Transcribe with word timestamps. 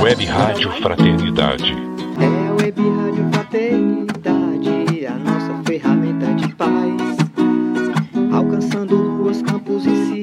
Web 0.00 0.24
Rádio 0.24 0.70
Fraternidade. 0.82 1.72
É 2.20 2.48
a 2.48 2.52
Web 2.52 2.80
Rádio 2.80 3.28
Fraternidade, 3.32 5.06
a 5.06 5.14
nossa 5.14 5.62
ferramenta 5.64 6.34
de 6.34 6.48
paz. 6.54 7.16
Alcançando 8.32 8.96
ruas, 8.96 9.40
campos 9.42 9.86
e 9.86 9.90
cidades, 10.06 10.13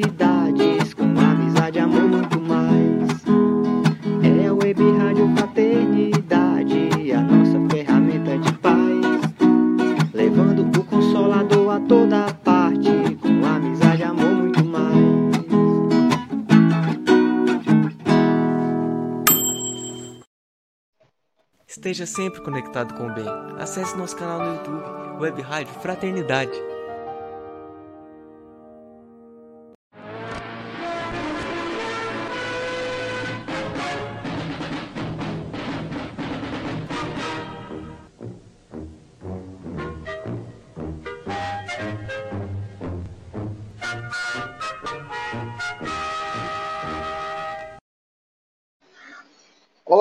Esteja 22.01 22.15
sempre 22.15 22.41
conectado 22.41 22.95
com 22.95 23.07
o 23.07 23.13
bem. 23.13 23.27
Acesse 23.59 23.95
nosso 23.95 24.15
canal 24.15 24.39
no 24.39 24.55
YouTube, 24.55 25.21
Web 25.21 25.41
Rádio 25.43 25.71
Fraternidade. 25.81 26.70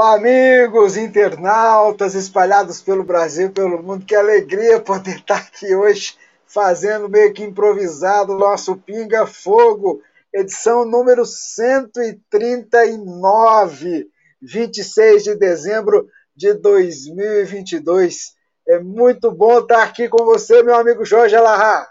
Olá, 0.03 0.15
amigos 0.15 0.97
internautas 0.97 2.15
espalhados 2.15 2.81
pelo 2.81 3.05
Brasil 3.05 3.49
e 3.49 3.51
pelo 3.51 3.83
mundo. 3.83 4.07
Que 4.07 4.15
alegria 4.15 4.81
poder 4.81 5.17
estar 5.17 5.37
aqui 5.37 5.75
hoje 5.75 6.17
fazendo 6.47 7.07
meio 7.07 7.35
que 7.35 7.45
improvisado 7.45 8.33
o 8.33 8.39
nosso 8.39 8.79
Pinga 8.79 9.27
Fogo, 9.27 10.01
edição 10.33 10.87
número 10.87 11.27
139, 11.27 14.09
26 14.41 15.23
de 15.23 15.35
dezembro 15.35 16.09
de 16.35 16.55
2022. 16.55 18.35
É 18.67 18.79
muito 18.79 19.31
bom 19.31 19.59
estar 19.59 19.83
aqui 19.83 20.09
com 20.09 20.25
você, 20.25 20.63
meu 20.63 20.77
amigo 20.77 21.05
Jorge 21.05 21.37
Alahá. 21.37 21.87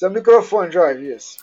Seu 0.00 0.10
microfone, 0.10 0.72
Jorge. 0.72 1.14
Isso. 1.14 1.36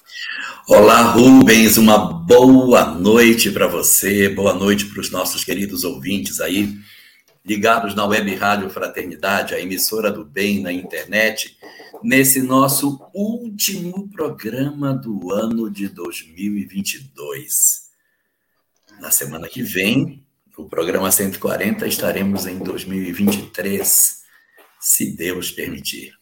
Olá, 0.67 1.11
Rubens. 1.11 1.77
Uma 1.77 1.99
boa 1.99 2.85
noite 2.85 3.51
para 3.51 3.67
você, 3.67 4.29
boa 4.29 4.51
noite 4.51 4.87
para 4.87 4.99
os 4.99 5.11
nossos 5.11 5.43
queridos 5.43 5.83
ouvintes 5.83 6.41
aí, 6.41 6.75
ligados 7.45 7.93
na 7.93 8.03
Web 8.07 8.33
Rádio 8.33 8.67
Fraternidade, 8.71 9.53
a 9.53 9.59
emissora 9.59 10.11
do 10.11 10.25
bem 10.25 10.59
na 10.59 10.73
internet, 10.73 11.55
nesse 12.01 12.41
nosso 12.41 12.99
último 13.13 14.09
programa 14.09 14.91
do 14.91 15.31
ano 15.31 15.69
de 15.69 15.87
2022. 15.87 17.91
Na 18.99 19.11
semana 19.11 19.47
que 19.47 19.61
vem, 19.61 20.25
no 20.57 20.67
programa 20.67 21.11
140, 21.11 21.87
estaremos 21.87 22.47
em 22.47 22.57
2023, 22.57 24.23
se 24.79 25.15
Deus 25.15 25.51
permitir. 25.51 26.17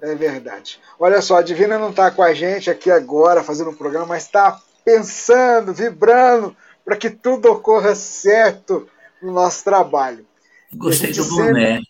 É 0.00 0.14
verdade. 0.14 0.80
Olha 0.98 1.20
só, 1.20 1.36
a 1.36 1.42
Divina 1.42 1.78
não 1.78 1.90
está 1.90 2.10
com 2.10 2.22
a 2.22 2.34
gente 2.34 2.70
aqui 2.70 2.90
agora 2.90 3.42
fazendo 3.42 3.70
o 3.70 3.76
programa, 3.76 4.06
mas 4.06 4.24
está 4.24 4.60
pensando, 4.84 5.72
vibrando 5.72 6.56
para 6.84 6.96
que 6.96 7.10
tudo 7.10 7.50
ocorra 7.50 7.94
certo 7.94 8.88
no 9.22 9.32
nosso 9.32 9.64
trabalho. 9.64 10.26
Gostei 10.74 11.12
do 11.12 11.24
boné. 11.24 11.76
Sempre... 11.76 11.84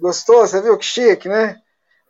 Gostou? 0.00 0.46
Você 0.46 0.60
viu 0.60 0.76
que 0.76 0.84
chique, 0.84 1.28
né? 1.28 1.56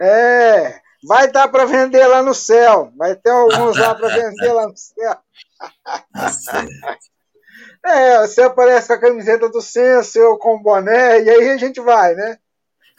É, 0.00 0.80
vai 1.06 1.26
estar 1.26 1.48
para 1.48 1.64
vender 1.64 2.06
lá 2.06 2.22
no 2.22 2.34
céu. 2.34 2.92
Vai 2.96 3.14
ter 3.14 3.30
alguns 3.30 3.76
lá 3.76 3.94
para 3.94 4.08
vender 4.08 4.52
lá 4.52 4.66
no 4.66 4.76
céu. 4.76 5.16
é, 7.84 8.26
você 8.26 8.42
aparece 8.42 8.88
com 8.88 8.94
a 8.94 8.98
camiseta 8.98 9.48
do 9.48 9.62
censo, 9.62 10.18
eu 10.18 10.36
com 10.38 10.56
o 10.56 10.62
boné, 10.62 11.22
e 11.22 11.30
aí 11.30 11.50
a 11.50 11.56
gente 11.56 11.80
vai, 11.80 12.14
né? 12.14 12.38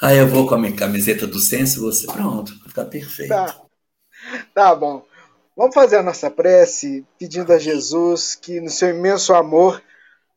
Ah, 0.04 0.16
eu 0.16 0.28
vou 0.28 0.48
com 0.48 0.56
a 0.56 0.58
minha 0.58 0.76
camiseta 0.76 1.28
do 1.28 1.38
Senso 1.38 1.82
você. 1.82 2.08
Pronto, 2.08 2.54
tá 2.74 2.84
perfeito. 2.84 3.30
Tá. 3.30 3.62
tá 4.52 4.76
bom. 4.76 5.06
Vamos 5.56 5.76
fazer 5.76 5.98
a 5.98 6.02
nossa 6.02 6.32
prece 6.32 7.06
pedindo 7.20 7.54
a 7.54 7.60
Jesus 7.60 8.34
que, 8.34 8.60
no 8.60 8.72
seu 8.72 8.90
imenso 8.90 9.32
amor, 9.32 9.80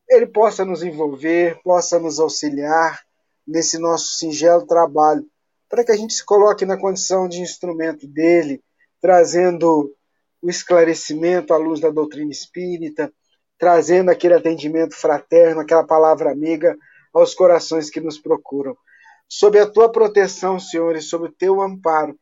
ele 0.07 0.27
possa 0.27 0.63
nos 0.63 0.83
envolver, 0.83 1.59
possa 1.63 1.97
nos 1.97 2.19
auxiliar 2.19 3.01
nesse 3.47 3.79
nosso 3.79 4.19
singelo 4.19 4.67
trabalho, 4.67 5.25
para 5.67 5.83
que 5.83 5.91
a 5.91 5.97
gente 5.97 6.13
se 6.13 6.23
coloque 6.23 6.63
na 6.63 6.77
condição 6.77 7.27
de 7.27 7.41
instrumento 7.41 8.05
dele, 8.05 8.61
trazendo 9.01 9.91
o 10.43 10.47
esclarecimento 10.47 11.55
à 11.55 11.57
luz 11.57 11.79
da 11.79 11.89
doutrina 11.89 12.31
espírita, 12.31 13.11
trazendo 13.57 14.11
aquele 14.11 14.35
atendimento 14.35 14.93
fraterno, 14.93 15.61
aquela 15.61 15.83
palavra 15.83 16.31
amiga 16.31 16.77
aos 17.11 17.33
corações 17.33 17.89
que 17.89 17.99
nos 17.99 18.19
procuram. 18.19 18.77
Sob 19.27 19.59
a 19.59 19.65
tua 19.65 19.91
proteção, 19.91 20.59
Senhor, 20.59 20.95
e 20.95 21.01
sob 21.01 21.25
o 21.25 21.31
teu 21.31 21.61
amparo, 21.61 22.17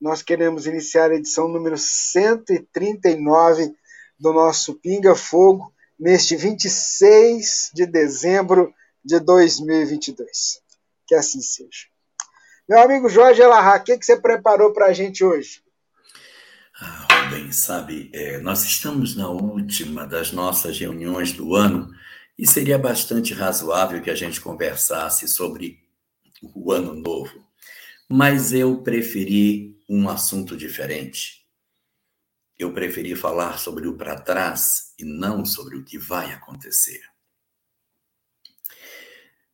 nós 0.00 0.22
queremos 0.22 0.66
iniciar 0.66 1.10
a 1.10 1.14
edição 1.14 1.46
número 1.48 1.76
139 1.76 3.72
do 4.18 4.32
nosso 4.32 4.74
Pinga 4.74 5.14
Fogo, 5.14 5.72
neste 5.98 6.34
26 6.36 7.70
de 7.74 7.86
dezembro 7.86 8.72
de 9.04 9.20
2022. 9.20 10.60
Que 11.06 11.14
assim 11.14 11.40
seja. 11.40 11.86
Meu 12.68 12.80
amigo 12.80 13.08
Jorge 13.08 13.42
Elahá, 13.42 13.76
o 13.76 13.84
que, 13.84 13.98
que 13.98 14.06
você 14.06 14.16
preparou 14.16 14.72
para 14.72 14.86
a 14.86 14.92
gente 14.92 15.24
hoje? 15.24 15.62
Ah, 16.80 17.28
bem, 17.30 17.52
sabe, 17.52 18.10
é, 18.14 18.38
nós 18.38 18.64
estamos 18.64 19.14
na 19.14 19.28
última 19.28 20.06
das 20.06 20.32
nossas 20.32 20.78
reuniões 20.78 21.32
do 21.32 21.54
ano 21.54 21.90
e 22.38 22.46
seria 22.46 22.78
bastante 22.78 23.34
razoável 23.34 24.00
que 24.00 24.08
a 24.08 24.14
gente 24.14 24.40
conversasse 24.40 25.28
sobre 25.28 25.78
o 26.42 26.72
ano 26.72 26.94
novo, 26.94 27.46
mas 28.08 28.52
eu 28.52 28.82
preferi 28.82 29.78
um 29.88 30.08
assunto 30.08 30.56
diferente. 30.56 31.46
Eu 32.58 32.72
preferi 32.72 33.14
falar 33.14 33.58
sobre 33.58 33.88
o 33.88 33.96
para 33.96 34.20
trás 34.20 34.94
e 34.98 35.04
não 35.04 35.44
sobre 35.44 35.76
o 35.76 35.84
que 35.84 35.98
vai 35.98 36.32
acontecer. 36.32 37.00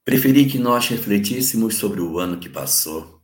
Preferi 0.05 0.49
que 0.49 0.59
nós 0.59 0.89
refletíssemos 0.89 1.77
sobre 1.77 2.01
o 2.01 2.19
ano 2.19 2.39
que 2.39 2.49
passou, 2.49 3.23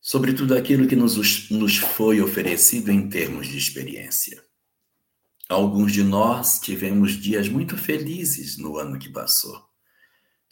sobre 0.00 0.32
tudo 0.32 0.56
aquilo 0.56 0.86
que 0.86 0.96
nos, 0.96 1.50
nos 1.50 1.76
foi 1.76 2.20
oferecido 2.20 2.90
em 2.90 3.08
termos 3.08 3.46
de 3.46 3.56
experiência. 3.56 4.44
Alguns 5.48 5.92
de 5.92 6.02
nós 6.02 6.58
tivemos 6.58 7.12
dias 7.12 7.48
muito 7.48 7.76
felizes 7.76 8.58
no 8.58 8.78
ano 8.78 8.98
que 8.98 9.08
passou 9.08 9.66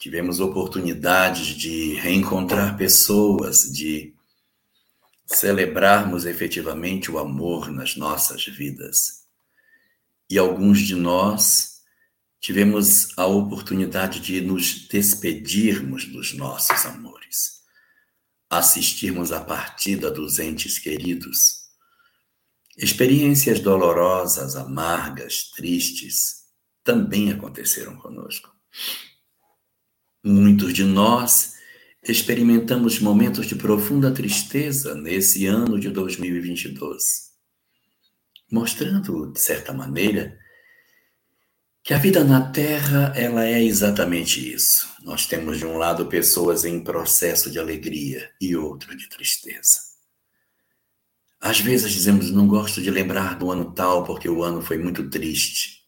tivemos 0.05 0.39
oportunidades 0.39 1.47
de 1.47 1.95
reencontrar 1.95 2.77
pessoas, 2.77 3.63
de 3.73 4.13
celebrarmos 5.25 6.25
efetivamente 6.25 7.09
o 7.09 7.17
amor 7.17 7.71
nas 7.71 7.95
nossas 7.95 8.45
vidas. 8.45 9.25
E 10.29 10.37
alguns 10.37 10.81
de 10.81 10.93
nós 10.93 11.81
tivemos 12.39 13.17
a 13.17 13.25
oportunidade 13.25 14.19
de 14.19 14.41
nos 14.41 14.87
despedirmos 14.87 16.05
dos 16.05 16.35
nossos 16.35 16.85
amores, 16.85 17.63
assistirmos 18.47 19.31
à 19.31 19.41
partida 19.41 20.11
dos 20.11 20.37
entes 20.37 20.77
queridos. 20.77 21.65
Experiências 22.77 23.59
dolorosas, 23.59 24.55
amargas, 24.55 25.49
tristes 25.49 26.43
também 26.83 27.31
aconteceram 27.31 27.95
conosco. 27.95 28.53
Muitos 30.27 30.73
de 30.73 30.83
nós 30.83 31.53
experimentamos 32.01 32.99
momentos 32.99 33.45
de 33.45 33.53
profunda 33.53 34.11
tristeza 34.11 34.95
nesse 34.95 35.45
ano 35.45 35.79
de 35.79 35.91
2022, 35.91 37.29
mostrando, 38.51 39.31
de 39.31 39.39
certa 39.39 39.71
maneira, 39.71 40.35
que 41.83 41.93
a 41.93 41.99
vida 41.99 42.23
na 42.23 42.41
Terra 42.41 43.13
ela 43.15 43.45
é 43.45 43.63
exatamente 43.63 44.51
isso. 44.51 44.87
Nós 45.03 45.27
temos 45.27 45.59
de 45.59 45.65
um 45.67 45.77
lado 45.77 46.07
pessoas 46.07 46.65
em 46.65 46.83
processo 46.83 47.51
de 47.51 47.59
alegria 47.59 48.31
e 48.41 48.55
outro 48.55 48.97
de 48.97 49.07
tristeza. 49.07 49.79
Às 51.39 51.59
vezes 51.59 51.91
dizemos 51.91 52.31
não 52.31 52.47
gosto 52.47 52.81
de 52.81 52.89
lembrar 52.89 53.37
do 53.37 53.51
ano 53.51 53.71
tal 53.75 54.03
porque 54.03 54.27
o 54.27 54.43
ano 54.43 54.59
foi 54.63 54.79
muito 54.79 55.07
triste. 55.07 55.83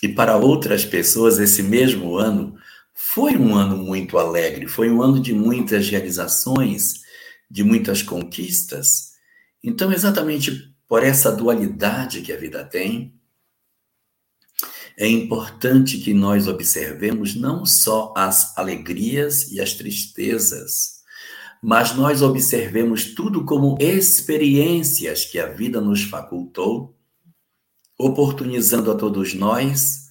E 0.00 0.08
para 0.08 0.36
outras 0.36 0.84
pessoas 0.84 1.40
esse 1.40 1.64
mesmo 1.64 2.16
ano 2.16 2.56
foi 2.98 3.36
um 3.36 3.54
ano 3.54 3.76
muito 3.76 4.16
alegre, 4.16 4.66
foi 4.66 4.90
um 4.90 5.02
ano 5.02 5.20
de 5.20 5.34
muitas 5.34 5.90
realizações, 5.90 7.02
de 7.48 7.62
muitas 7.62 8.00
conquistas. 8.00 9.12
Então, 9.62 9.92
exatamente 9.92 10.74
por 10.88 11.02
essa 11.02 11.30
dualidade 11.30 12.22
que 12.22 12.32
a 12.32 12.38
vida 12.38 12.64
tem, 12.64 13.14
é 14.96 15.06
importante 15.06 15.98
que 15.98 16.14
nós 16.14 16.48
observemos 16.48 17.34
não 17.34 17.66
só 17.66 18.14
as 18.16 18.56
alegrias 18.56 19.52
e 19.52 19.60
as 19.60 19.74
tristezas, 19.74 21.02
mas 21.62 21.94
nós 21.94 22.22
observemos 22.22 23.14
tudo 23.14 23.44
como 23.44 23.76
experiências 23.78 25.26
que 25.26 25.38
a 25.38 25.48
vida 25.48 25.82
nos 25.82 26.02
facultou, 26.02 26.96
oportunizando 27.98 28.90
a 28.90 28.94
todos 28.94 29.34
nós 29.34 30.05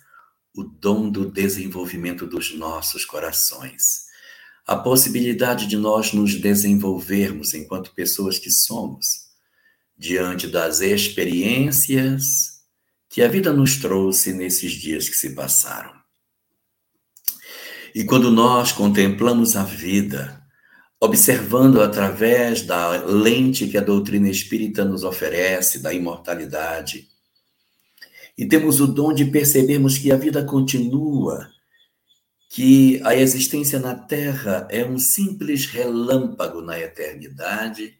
o 0.56 0.64
dom 0.64 1.10
do 1.10 1.30
desenvolvimento 1.30 2.26
dos 2.26 2.56
nossos 2.56 3.04
corações, 3.04 4.06
a 4.66 4.76
possibilidade 4.76 5.68
de 5.68 5.78
nós 5.78 6.14
nos 6.14 6.36
desenvolvermos 6.36 7.54
enquanto 7.54 7.94
pessoas 7.94 8.40
que 8.40 8.50
somos, 8.50 9.26
diante 9.98 10.48
das 10.48 10.82
experiências 10.82 12.56
que 13.10 13.22
a 13.22 13.28
vida 13.28 13.54
nos 13.54 13.78
trouxe 13.78 14.34
nesses 14.34 14.72
dias 14.72 15.08
que 15.08 15.16
se 15.16 15.36
passaram. 15.36 15.94
E 17.94 18.04
quando 18.04 18.32
nós 18.32 18.72
contemplamos 18.72 19.56
a 19.56 19.64
vida, 19.64 20.42
observando 21.00 21.82
através 21.82 22.62
da 22.62 22.90
lente 23.06 23.68
que 23.68 23.78
a 23.78 23.82
doutrina 23.82 24.30
espírita 24.30 24.84
nos 24.84 25.04
oferece, 25.04 25.80
da 25.80 25.94
imortalidade, 25.94 27.08
e 28.38 28.46
temos 28.46 28.80
o 28.82 28.88
dom 28.88 29.14
de 29.14 29.26
percebermos 29.26 29.98
que 29.98 30.12
a 30.12 30.18
vida 30.18 30.44
continua, 30.44 31.50
que 32.50 33.02
a 33.04 33.16
existência 33.16 33.80
na 33.80 33.96
Terra 33.96 34.68
é 34.70 34.86
um 34.86 34.98
simples 34.98 35.66
relâmpago 35.66 36.62
na 36.62 36.80
eternidade, 36.80 37.98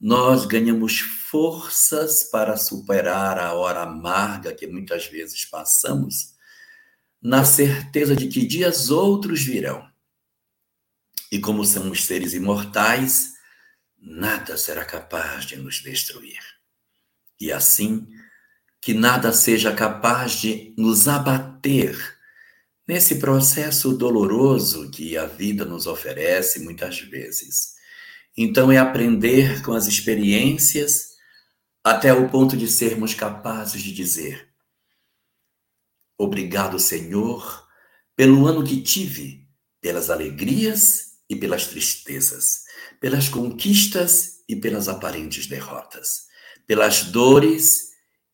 nós 0.00 0.44
ganhamos 0.44 1.00
forças 1.00 2.24
para 2.24 2.56
superar 2.56 3.38
a 3.38 3.54
hora 3.54 3.82
amarga 3.82 4.54
que 4.54 4.66
muitas 4.66 5.06
vezes 5.06 5.44
passamos, 5.44 6.34
na 7.22 7.44
certeza 7.44 8.14
de 8.14 8.28
que 8.28 8.46
dias 8.46 8.90
outros 8.90 9.42
virão. 9.42 9.88
E 11.32 11.40
como 11.40 11.64
somos 11.64 12.04
seres 12.04 12.34
imortais, 12.34 13.32
nada 13.98 14.58
será 14.58 14.84
capaz 14.84 15.46
de 15.46 15.56
nos 15.56 15.82
destruir. 15.82 16.40
E 17.40 17.50
assim, 17.50 18.06
que 18.84 18.92
nada 18.92 19.32
seja 19.32 19.74
capaz 19.74 20.32
de 20.32 20.74
nos 20.76 21.08
abater 21.08 21.96
nesse 22.86 23.14
processo 23.14 23.96
doloroso 23.96 24.90
que 24.90 25.16
a 25.16 25.24
vida 25.24 25.64
nos 25.64 25.86
oferece 25.86 26.60
muitas 26.60 27.00
vezes. 27.00 27.76
Então, 28.36 28.70
é 28.70 28.76
aprender 28.76 29.62
com 29.62 29.72
as 29.72 29.86
experiências 29.86 31.14
até 31.82 32.12
o 32.12 32.28
ponto 32.28 32.58
de 32.58 32.68
sermos 32.68 33.14
capazes 33.14 33.82
de 33.82 33.90
dizer: 33.90 34.50
Obrigado, 36.18 36.78
Senhor, 36.78 37.66
pelo 38.14 38.46
ano 38.46 38.62
que 38.62 38.82
tive, 38.82 39.48
pelas 39.80 40.10
alegrias 40.10 41.20
e 41.26 41.34
pelas 41.34 41.66
tristezas, 41.68 42.64
pelas 43.00 43.30
conquistas 43.30 44.42
e 44.46 44.54
pelas 44.54 44.88
aparentes 44.88 45.46
derrotas, 45.46 46.26
pelas 46.66 47.04
dores 47.04 47.83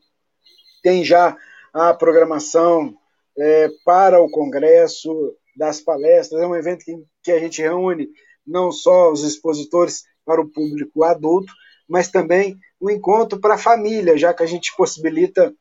Tem 0.83 1.05
já 1.05 1.37
a 1.75 1.93
programação 1.93 2.97
é, 3.37 3.69
para 3.85 4.23
o 4.23 4.31
congresso, 4.31 5.37
das 5.55 5.83
palestras. 5.83 6.41
É 6.41 6.47
um 6.47 6.57
evento 6.57 6.83
que, 6.83 6.97
que 7.23 7.31
a 7.31 7.39
gente 7.39 7.61
reúne 7.61 8.09
não 8.47 8.73
só 8.73 9.11
os 9.11 9.23
expositores 9.23 10.05
para 10.25 10.41
o 10.41 10.49
público 10.49 11.05
adulto, 11.05 11.53
mas 11.89 12.09
também 12.09 12.59
um 12.81 12.91
encontro 12.91 13.39
para 13.41 13.55
a 13.55 13.59
família, 13.59 14.17
já 14.17 14.33
que 14.33 14.43
a 14.43 14.47
gente 14.47 14.75
possibilita 14.77 15.55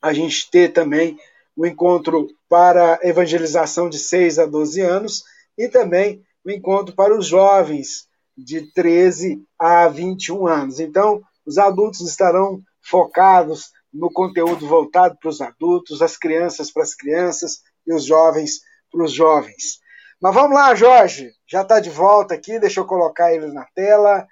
a 0.00 0.12
gente 0.12 0.50
ter 0.50 0.72
também 0.72 1.18
um 1.56 1.64
encontro 1.64 2.28
para 2.48 2.98
evangelização 3.02 3.88
de 3.88 3.98
6 3.98 4.38
a 4.38 4.46
12 4.46 4.80
anos 4.80 5.24
e 5.56 5.68
também 5.68 6.22
um 6.44 6.50
encontro 6.50 6.94
para 6.94 7.16
os 7.16 7.26
jovens 7.26 8.06
de 8.36 8.72
13 8.72 9.42
a 9.58 9.88
21 9.88 10.46
anos. 10.46 10.80
Então, 10.80 11.22
os 11.46 11.58
adultos 11.58 12.00
estarão 12.00 12.60
focados 12.82 13.70
no 13.92 14.12
conteúdo 14.12 14.66
voltado 14.66 15.16
para 15.20 15.30
os 15.30 15.40
adultos, 15.40 16.02
as 16.02 16.16
crianças 16.16 16.70
para 16.70 16.82
as 16.82 16.94
crianças 16.94 17.62
e 17.86 17.94
os 17.94 18.04
jovens 18.04 18.60
para 18.90 19.04
os 19.04 19.12
jovens. 19.12 19.78
Mas 20.24 20.34
vamos 20.34 20.56
lá, 20.56 20.74
Jorge, 20.74 21.34
já 21.46 21.60
está 21.60 21.78
de 21.78 21.90
volta 21.90 22.32
aqui, 22.32 22.58
deixa 22.58 22.80
eu 22.80 22.86
colocar 22.86 23.34
ele 23.34 23.52
na 23.52 23.66
tela. 23.74 24.26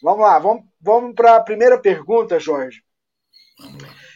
Vamos 0.00 0.20
lá, 0.20 0.38
vamos, 0.38 0.66
vamos 0.80 1.16
para 1.16 1.34
a 1.34 1.42
primeira 1.42 1.76
pergunta, 1.76 2.38
Jorge. 2.38 2.80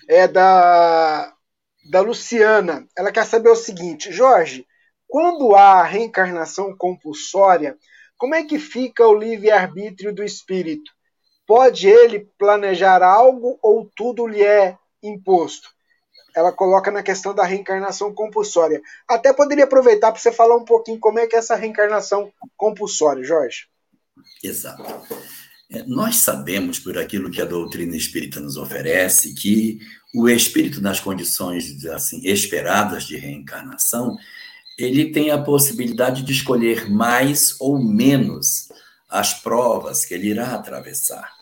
É 0.08 0.28
da, 0.28 1.34
da 1.90 2.00
Luciana. 2.00 2.86
Ela 2.96 3.10
quer 3.10 3.26
saber 3.26 3.48
o 3.48 3.56
seguinte: 3.56 4.12
Jorge, 4.12 4.64
quando 5.08 5.52
há 5.56 5.82
reencarnação 5.82 6.72
compulsória, 6.76 7.76
como 8.16 8.36
é 8.36 8.44
que 8.44 8.56
fica 8.56 9.04
o 9.04 9.18
livre-arbítrio 9.18 10.14
do 10.14 10.22
espírito? 10.22 10.92
Pode 11.44 11.88
ele 11.88 12.30
planejar 12.38 13.02
algo 13.02 13.58
ou 13.60 13.90
tudo 13.96 14.28
lhe 14.28 14.44
é 14.44 14.78
imposto? 15.02 15.70
Ela 16.38 16.52
coloca 16.52 16.90
na 16.90 17.02
questão 17.02 17.34
da 17.34 17.44
reencarnação 17.44 18.14
compulsória. 18.14 18.80
Até 19.08 19.32
poderia 19.32 19.64
aproveitar 19.64 20.12
para 20.12 20.20
você 20.20 20.30
falar 20.30 20.56
um 20.56 20.64
pouquinho 20.64 21.00
como 21.00 21.18
é 21.18 21.26
que 21.26 21.34
é 21.34 21.40
essa 21.40 21.56
reencarnação 21.56 22.30
compulsória, 22.56 23.24
Jorge. 23.24 23.66
Exato. 24.42 24.84
É, 25.70 25.82
nós 25.82 26.18
sabemos, 26.18 26.78
por 26.78 26.96
aquilo 26.96 27.28
que 27.28 27.42
a 27.42 27.44
doutrina 27.44 27.96
espírita 27.96 28.38
nos 28.38 28.56
oferece, 28.56 29.34
que 29.34 29.80
o 30.14 30.28
espírito, 30.28 30.80
nas 30.80 31.00
condições 31.00 31.84
assim, 31.86 32.20
esperadas 32.24 33.04
de 33.04 33.16
reencarnação, 33.16 34.16
ele 34.78 35.10
tem 35.10 35.32
a 35.32 35.42
possibilidade 35.42 36.22
de 36.22 36.32
escolher 36.32 36.88
mais 36.88 37.56
ou 37.60 37.82
menos 37.82 38.68
as 39.10 39.34
provas 39.34 40.04
que 40.04 40.14
ele 40.14 40.28
irá 40.28 40.54
atravessar. 40.54 41.37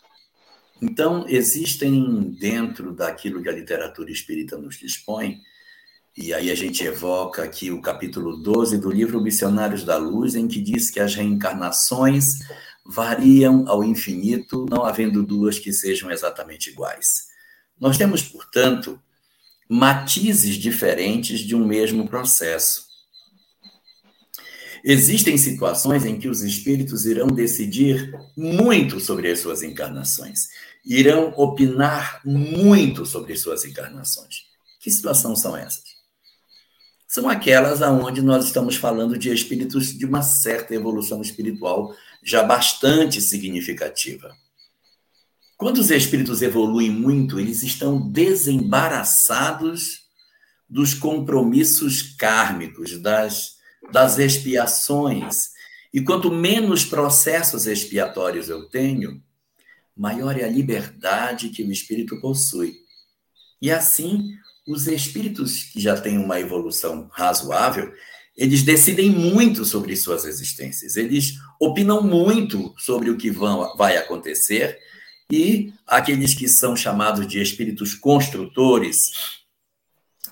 Então, 0.81 1.25
existem 1.27 2.35
dentro 2.39 2.93
daquilo 2.93 3.41
que 3.41 3.49
a 3.49 3.53
literatura 3.53 4.11
espírita 4.11 4.57
nos 4.57 4.77
dispõe, 4.77 5.41
e 6.15 6.33
aí 6.33 6.49
a 6.49 6.55
gente 6.55 6.83
evoca 6.83 7.43
aqui 7.43 7.69
o 7.71 7.81
capítulo 7.81 8.37
12 8.37 8.77
do 8.79 8.89
livro 8.89 9.21
Missionários 9.21 9.83
da 9.83 9.97
Luz, 9.97 10.35
em 10.35 10.47
que 10.47 10.59
diz 10.59 10.89
que 10.89 10.99
as 10.99 11.13
reencarnações 11.13 12.39
variam 12.85 13.67
ao 13.67 13.83
infinito, 13.83 14.65
não 14.69 14.83
havendo 14.83 15.23
duas 15.23 15.59
que 15.59 15.73
sejam 15.73 16.09
exatamente 16.09 16.69
iguais. 16.69 17.27
Nós 17.79 17.97
temos, 17.97 18.23
portanto, 18.23 18.99
matizes 19.69 20.55
diferentes 20.55 21.41
de 21.41 21.55
um 21.55 21.65
mesmo 21.67 22.07
processo. 22.07 22.87
Existem 24.83 25.37
situações 25.37 26.05
em 26.05 26.17
que 26.17 26.29
os 26.29 26.41
espíritos 26.41 27.05
irão 27.05 27.27
decidir 27.27 28.13
muito 28.35 28.99
sobre 28.99 29.29
as 29.29 29.39
suas 29.39 29.61
encarnações, 29.61 30.47
irão 30.87 31.33
opinar 31.35 32.21
muito 32.23 33.05
sobre 33.05 33.35
suas 33.35 33.65
encarnações. 33.65 34.45
Que 34.79 34.89
situações 34.89 35.39
são 35.39 35.55
essas? 35.55 35.97
São 37.05 37.29
aquelas 37.29 37.81
aonde 37.81 38.21
nós 38.21 38.45
estamos 38.45 38.75
falando 38.75 39.17
de 39.17 39.33
espíritos 39.33 39.97
de 39.97 40.05
uma 40.05 40.21
certa 40.21 40.73
evolução 40.73 41.21
espiritual 41.21 41.93
já 42.23 42.43
bastante 42.43 43.21
significativa. 43.21 44.33
Quando 45.57 45.79
os 45.79 45.89
espíritos 45.89 46.41
evoluem 46.41 46.89
muito, 46.89 47.39
eles 47.39 47.63
estão 47.63 47.99
desembaraçados 48.09 50.05
dos 50.69 50.93
compromissos 50.93 52.01
kármicos, 52.01 53.01
das, 53.01 53.55
das 53.91 54.19
expiações. 54.19 55.49
E 55.93 56.01
quanto 56.01 56.31
menos 56.31 56.85
processos 56.85 57.65
expiatórios 57.65 58.49
eu 58.49 58.69
tenho, 58.69 59.21
maior 59.97 60.37
é 60.37 60.43
a 60.43 60.49
liberdade 60.49 61.49
que 61.49 61.63
o 61.63 61.71
espírito 61.71 62.19
possui. 62.21 62.75
E 63.61 63.71
assim, 63.71 64.33
os 64.67 64.87
espíritos 64.87 65.63
que 65.63 65.79
já 65.81 65.99
têm 65.99 66.17
uma 66.17 66.39
evolução 66.39 67.09
razoável, 67.11 67.91
eles 68.35 68.61
decidem 68.61 69.09
muito 69.09 69.65
sobre 69.65 69.95
suas 69.95 70.25
existências, 70.25 70.95
eles 70.95 71.33
opinam 71.59 72.01
muito 72.01 72.73
sobre 72.77 73.09
o 73.09 73.17
que 73.17 73.31
vão, 73.31 73.75
vai 73.75 73.97
acontecer, 73.97 74.77
e 75.31 75.73
aqueles 75.85 76.33
que 76.33 76.47
são 76.47 76.75
chamados 76.75 77.27
de 77.27 77.41
espíritos 77.41 77.95
construtores, 77.95 79.41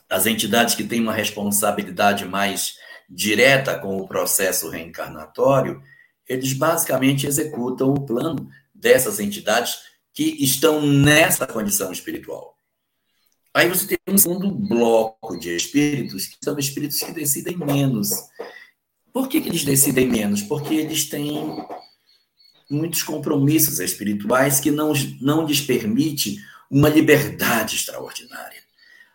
as 0.10 0.25
entidades 0.25 0.75
que 0.75 0.84
têm 0.84 1.01
uma 1.01 1.13
responsabilidade 1.13 2.25
mais 2.25 2.75
direta 3.10 3.77
com 3.77 3.98
o 3.98 4.07
processo 4.07 4.69
reencarnatório, 4.69 5.81
eles 6.27 6.53
basicamente 6.53 7.27
executam 7.27 7.89
o 7.89 8.05
plano 8.05 8.50
dessas 8.86 9.20
entidades 9.20 9.80
que 10.13 10.44
estão 10.44 10.80
nessa 10.80 11.48
condição 11.48 11.92
espiritual. 11.92 12.56
Aí 13.51 13.68
você 13.68 13.88
tem 13.88 13.98
um 14.08 14.18
segundo 14.18 14.51
bloco 14.51 15.39
de 15.39 15.56
espíritos, 15.56 16.27
que 16.27 16.38
são 16.44 16.60
espíritos 16.60 17.00
que 17.00 17.12
decidem 17.12 17.58
menos. 17.58 18.12
Por 19.12 19.27
que, 19.27 19.42
que 19.42 19.50
eles 19.50 19.63
decidem 19.63 20.08
menos? 20.08 20.44
Porque 20.44 20.75
eles 20.75 21.10
têm 21.10 21.65
muitos 22.70 23.01
compromissos 23.01 23.80
espirituais 23.80 24.60
que 24.60 24.70
não, 24.70 24.94
não 25.20 25.48
lhes 25.48 25.62
permite 25.62 26.38
uma 26.70 26.88
liberdade 26.88 27.75
extraordinária. 27.75 28.63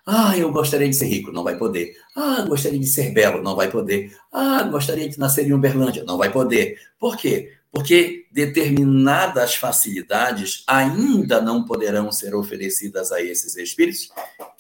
Ah, 0.04 0.36
eu 0.36 0.50
gostaria 0.50 0.88
de 0.88 0.96
ser 0.96 1.06
rico, 1.06 1.30
não 1.30 1.44
vai 1.44 1.56
poder. 1.56 1.94
Ah, 2.16 2.42
gostaria 2.42 2.78
de 2.78 2.88
ser 2.88 3.12
belo, 3.12 3.40
não 3.40 3.54
vai 3.54 3.70
poder. 3.70 4.12
Ah, 4.32 4.64
gostaria 4.64 5.08
de 5.08 5.16
nascer 5.16 5.46
em 5.46 5.52
Uberlândia, 5.52 6.02
não 6.02 6.18
vai 6.18 6.32
poder. 6.32 6.76
Por 6.98 7.16
quê? 7.16 7.59
Porque 7.72 8.26
determinadas 8.32 9.54
facilidades 9.54 10.64
ainda 10.66 11.40
não 11.40 11.64
poderão 11.64 12.10
ser 12.10 12.34
oferecidas 12.34 13.12
a 13.12 13.22
esses 13.22 13.56
espíritos 13.56 14.10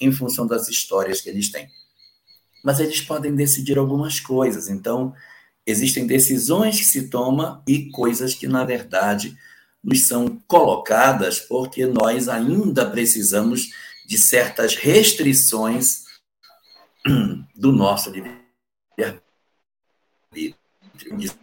em 0.00 0.12
função 0.12 0.46
das 0.46 0.68
histórias 0.68 1.20
que 1.20 1.28
eles 1.28 1.50
têm. 1.50 1.68
Mas 2.62 2.78
eles 2.78 3.00
podem 3.00 3.34
decidir 3.34 3.78
algumas 3.78 4.20
coisas. 4.20 4.68
Então, 4.68 5.12
existem 5.66 6.06
decisões 6.06 6.78
que 6.78 6.84
se 6.84 7.08
tomam 7.08 7.62
e 7.66 7.90
coisas 7.90 8.34
que, 8.34 8.46
na 8.46 8.64
verdade, 8.64 9.36
nos 9.82 10.06
são 10.06 10.40
colocadas 10.46 11.40
porque 11.40 11.86
nós 11.86 12.28
ainda 12.28 12.88
precisamos 12.88 13.70
de 14.06 14.18
certas 14.18 14.74
restrições 14.74 16.04
do 17.54 17.72
nosso 17.72 18.10
livre-arbítrio. 18.10 19.24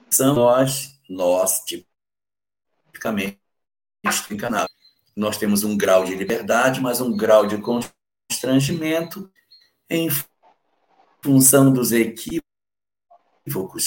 São 0.10 0.36
nós, 0.36 0.97
nós, 1.10 1.62
tipicamente, 1.66 3.40
encanados. 4.32 4.76
Nós 5.16 5.38
temos 5.38 5.64
um 5.64 5.76
grau 5.76 6.06
de 6.06 6.16
liberdade, 6.16 6.80
mas 6.80 7.02
um 7.02 7.16
grau 7.16 7.48
de 7.48 7.58
constrangimento 7.58 9.32
em 9.90 10.10
função 11.24 11.74
dos 11.74 11.92
equívocos 11.92 12.44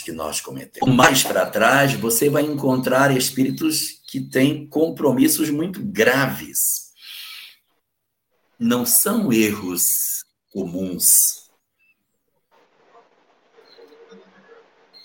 que 0.03 0.13
nós 0.13 0.41
cometemos. 0.41 0.95
Mais 0.95 1.23
para 1.23 1.49
trás, 1.49 1.95
você 1.95 2.29
vai 2.29 2.43
encontrar 2.43 3.17
espíritos 3.17 4.01
que 4.07 4.21
têm 4.21 4.67
compromissos 4.67 5.51
muito 5.51 5.81
graves 5.83 6.91
não 8.61 8.85
são 8.85 9.33
erros 9.33 10.23
comuns. 10.53 11.51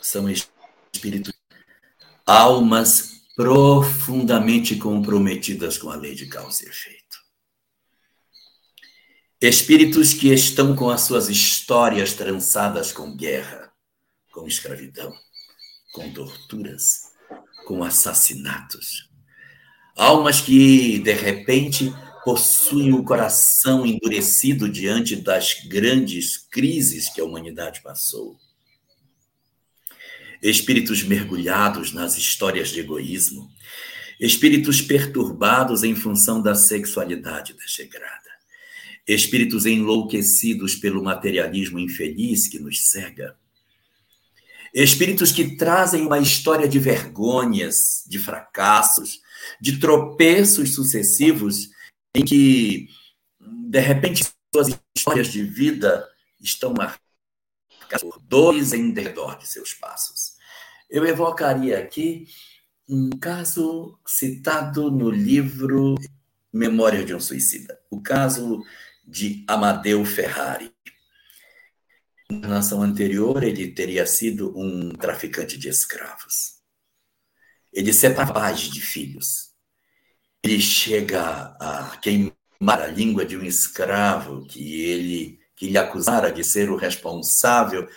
São 0.02 0.30
espíritos, 0.30 1.34
almas 2.26 3.22
profundamente 3.36 4.76
comprometidas 4.78 5.78
com 5.78 5.90
a 5.90 5.96
lei 5.96 6.16
de 6.16 6.26
causa 6.28 6.66
e 6.66 6.70
efeito. 6.70 7.06
Espíritos 9.40 10.14
que 10.14 10.34
estão 10.34 10.76
com 10.76 10.90
as 10.90 11.02
suas 11.02 11.30
histórias 11.30 12.14
trançadas 12.14 12.92
com 12.92 13.16
guerra, 13.16 13.72
com 14.32 14.48
escravidão, 14.48 15.14
com 15.94 16.12
torturas, 16.12 17.02
com 17.68 17.84
assassinatos. 17.84 19.10
Almas 19.96 20.42
que, 20.42 21.00
de 21.00 21.14
repente, 21.14 21.94
possuem 22.24 22.94
o 22.94 23.04
coração 23.04 23.86
endurecido 23.86 24.68
diante 24.68 25.16
das 25.16 25.54
grandes 25.68 26.38
crises 26.38 27.08
que 27.10 27.22
a 27.22 27.26
humanidade 27.26 27.82
passou. 27.84 28.36
Espíritos 30.42 31.04
mergulhados 31.04 31.92
nas 31.94 32.18
histórias 32.18 32.70
de 32.70 32.80
egoísmo, 32.80 33.50
espíritos 34.20 34.82
perturbados 34.82 35.84
em 35.84 35.96
função 35.96 36.42
da 36.42 36.56
sexualidade 36.56 37.54
desregrada, 37.54 38.30
espíritos 39.08 39.66
enlouquecidos 39.66 40.76
pelo 40.76 41.04
materialismo 41.04 41.80
infeliz 41.80 42.48
que 42.48 42.60
nos 42.60 42.88
cega, 42.88 43.36
espíritos 44.74 45.32
que 45.32 45.56
trazem 45.56 46.06
uma 46.06 46.20
história 46.20 46.68
de 46.68 46.80
vergonhas, 46.80 48.04
de 48.08 48.20
fracassos, 48.20 49.22
de 49.62 49.80
tropeços 49.80 50.74
sucessivos 50.74 51.70
em 52.14 52.24
que, 52.24 52.88
de 53.40 53.80
repente, 53.80 54.26
suas 54.54 54.78
histórias 54.96 55.28
de 55.28 55.44
vida 55.44 56.06
estão 56.42 56.74
marcadas 56.74 57.05
dores 58.28 58.74
em 58.74 58.94
redor 58.94 59.38
de 59.38 59.48
seus 59.48 59.74
passos. 59.74 60.36
Eu 60.90 61.06
evocaria 61.06 61.80
aqui 61.80 62.28
um 62.88 63.10
caso 63.10 64.00
citado 64.06 64.92
no 64.92 65.10
livro 65.10 65.96
Memória 66.54 67.04
de 67.04 67.14
um 67.14 67.20
Suicida, 67.20 67.80
o 67.90 68.02
caso 68.02 68.64
de 69.06 69.44
Amadeu 69.48 70.06
Ferrari. 70.06 70.72
Na 72.30 72.48
nação 72.48 72.82
anterior, 72.82 73.44
ele 73.44 73.72
teria 73.72 74.06
sido 74.06 74.58
um 74.58 74.92
traficante 74.92 75.58
de 75.58 75.70
escravos. 75.70 76.56
Ele 77.74 77.92
separava 77.92 78.34
pais 78.34 78.62
de 78.62 78.82
filhos 78.82 79.56
ele 80.46 80.62
chega 80.62 81.56
a 81.60 81.98
queimar 81.98 82.80
a 82.80 82.86
língua 82.86 83.26
de 83.26 83.36
um 83.36 83.44
escravo 83.44 84.46
que 84.46 84.84
ele 84.84 85.40
que 85.56 85.68
lhe 85.68 85.78
acusara 85.78 86.32
de 86.32 86.44
ser 86.44 86.70
o 86.70 86.76
responsável 86.76 87.88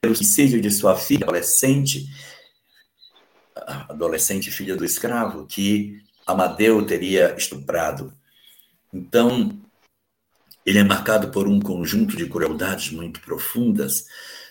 pelo 0.00 0.14
suicídio 0.14 0.60
de 0.60 0.70
sua 0.70 0.96
filha 0.96 1.24
adolescente, 1.24 2.06
adolescente 3.88 4.50
filha 4.50 4.76
do 4.76 4.84
escravo, 4.84 5.46
que 5.46 6.02
Amadeu 6.26 6.84
teria 6.86 7.34
estuprado. 7.36 8.12
Então, 8.92 9.58
ele 10.64 10.78
é 10.78 10.84
marcado 10.84 11.30
por 11.30 11.48
um 11.48 11.60
conjunto 11.60 12.16
de 12.16 12.28
crueldades 12.28 12.92
muito 12.92 13.20
profundas. 13.20 14.06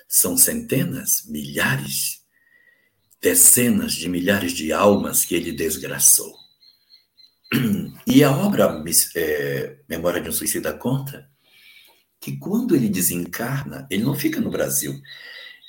São 0.08 0.36
centenas, 0.36 1.24
milhares, 1.28 2.22
dezenas 3.22 3.94
de 3.94 4.10
milhares 4.10 4.54
de 4.54 4.74
almas 4.74 5.24
que 5.24 5.36
ele 5.36 5.52
desgraçou. 5.52 6.34
E 8.08 8.24
a 8.24 8.32
obra 8.32 8.84
é, 9.16 9.78
Memória 9.88 10.20
de 10.20 10.30
um 10.30 10.32
Suicida 10.32 10.74
conta 10.74 11.30
que 12.20 12.38
quando 12.38 12.76
ele 12.76 12.90
desencarna, 12.90 13.88
ele 13.90 14.04
não 14.04 14.14
fica 14.14 14.42
no 14.42 14.52
Brasil. 14.52 15.00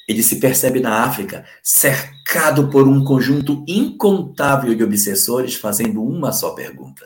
Ele 0.08 0.22
se 0.22 0.40
percebe 0.40 0.80
na 0.80 1.04
África, 1.04 1.46
cercado 1.62 2.68
por 2.68 2.88
um 2.88 3.04
conjunto 3.04 3.64
incontável 3.68 4.74
de 4.74 4.82
obsessores, 4.82 5.54
fazendo 5.54 6.02
uma 6.02 6.32
só 6.32 6.50
pergunta: 6.50 7.04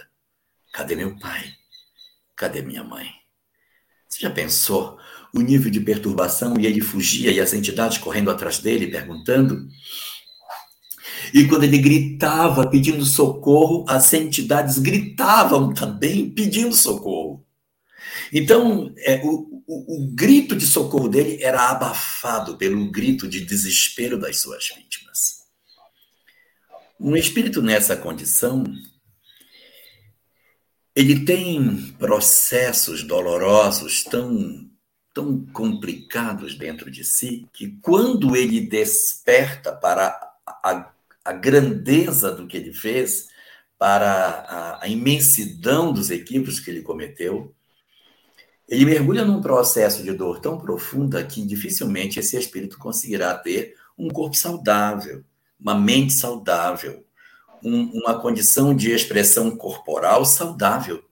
Cadê 0.72 0.96
meu 0.96 1.18
pai? 1.18 1.52
Cadê 2.34 2.62
minha 2.62 2.82
mãe? 2.82 3.06
Você 4.08 4.20
já 4.22 4.30
pensou 4.30 4.96
o 5.34 5.40
nível 5.40 5.70
de 5.70 5.80
perturbação 5.80 6.58
e 6.58 6.66
ele 6.66 6.80
fugia 6.80 7.30
e 7.30 7.40
as 7.40 7.52
entidades 7.52 7.98
correndo 7.98 8.30
atrás 8.30 8.58
dele 8.58 8.86
perguntando? 8.86 9.68
E 11.32 11.46
quando 11.46 11.64
ele 11.64 11.78
gritava 11.78 12.68
pedindo 12.68 13.04
socorro, 13.04 13.84
as 13.88 14.12
entidades 14.12 14.78
gritavam 14.78 15.74
também 15.74 16.30
pedindo 16.30 16.74
socorro. 16.74 17.13
Então, 18.32 18.92
é, 18.98 19.20
o, 19.24 19.62
o, 19.66 19.96
o, 19.96 20.10
grito 20.14 20.56
de 20.56 20.66
socorro 20.66 21.08
dele 21.08 21.42
era 21.42 21.70
abafado 21.70 22.56
pelo 22.56 22.90
grito 22.90 23.28
de 23.28 23.44
desespero 23.44 24.18
das 24.18 24.40
suas 24.40 24.68
vítimas. 24.68 25.44
Um 26.98 27.16
espírito 27.16 27.60
nessa 27.62 27.96
condição, 27.96 28.64
ele 30.94 31.24
tem 31.24 31.92
processos 31.98 33.02
dolorosos 33.02 34.04
tão, 34.04 34.70
tão 35.12 35.44
complicados 35.46 36.54
dentro 36.54 36.90
de 36.90 37.04
si 37.04 37.46
que 37.52 37.78
quando 37.82 38.36
ele 38.36 38.60
desperta 38.60 39.72
para 39.72 40.16
a, 40.46 40.92
a 41.24 41.32
grandeza 41.32 42.30
do 42.30 42.46
que 42.46 42.56
ele 42.56 42.72
fez, 42.72 43.28
para 43.78 44.06
a, 44.48 44.84
a 44.84 44.88
imensidão 44.88 45.92
dos 45.92 46.10
equívocos 46.10 46.60
que 46.60 46.70
ele 46.70 46.82
cometeu, 46.82 47.54
ele 48.68 48.86
mergulha 48.86 49.24
num 49.24 49.42
processo 49.42 50.02
de 50.02 50.12
dor 50.12 50.40
tão 50.40 50.58
profunda 50.58 51.24
que 51.24 51.44
dificilmente 51.44 52.18
esse 52.18 52.36
espírito 52.36 52.78
conseguirá 52.78 53.34
ter 53.36 53.76
um 53.96 54.08
corpo 54.08 54.36
saudável, 54.36 55.24
uma 55.60 55.74
mente 55.74 56.14
saudável, 56.14 57.06
um, 57.62 57.90
uma 58.00 58.18
condição 58.20 58.74
de 58.74 58.90
expressão 58.90 59.54
corporal 59.56 60.24
saudável. 60.24 61.04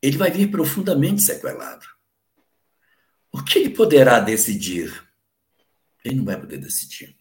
Ele 0.00 0.16
vai 0.16 0.30
vir 0.30 0.50
profundamente 0.50 1.22
sequelado. 1.22 1.86
O 3.30 3.42
que 3.42 3.58
ele 3.58 3.70
poderá 3.70 4.18
decidir? 4.20 5.06
Ele 6.04 6.16
não 6.16 6.24
vai 6.24 6.40
poder 6.40 6.58
decidir. 6.58 7.16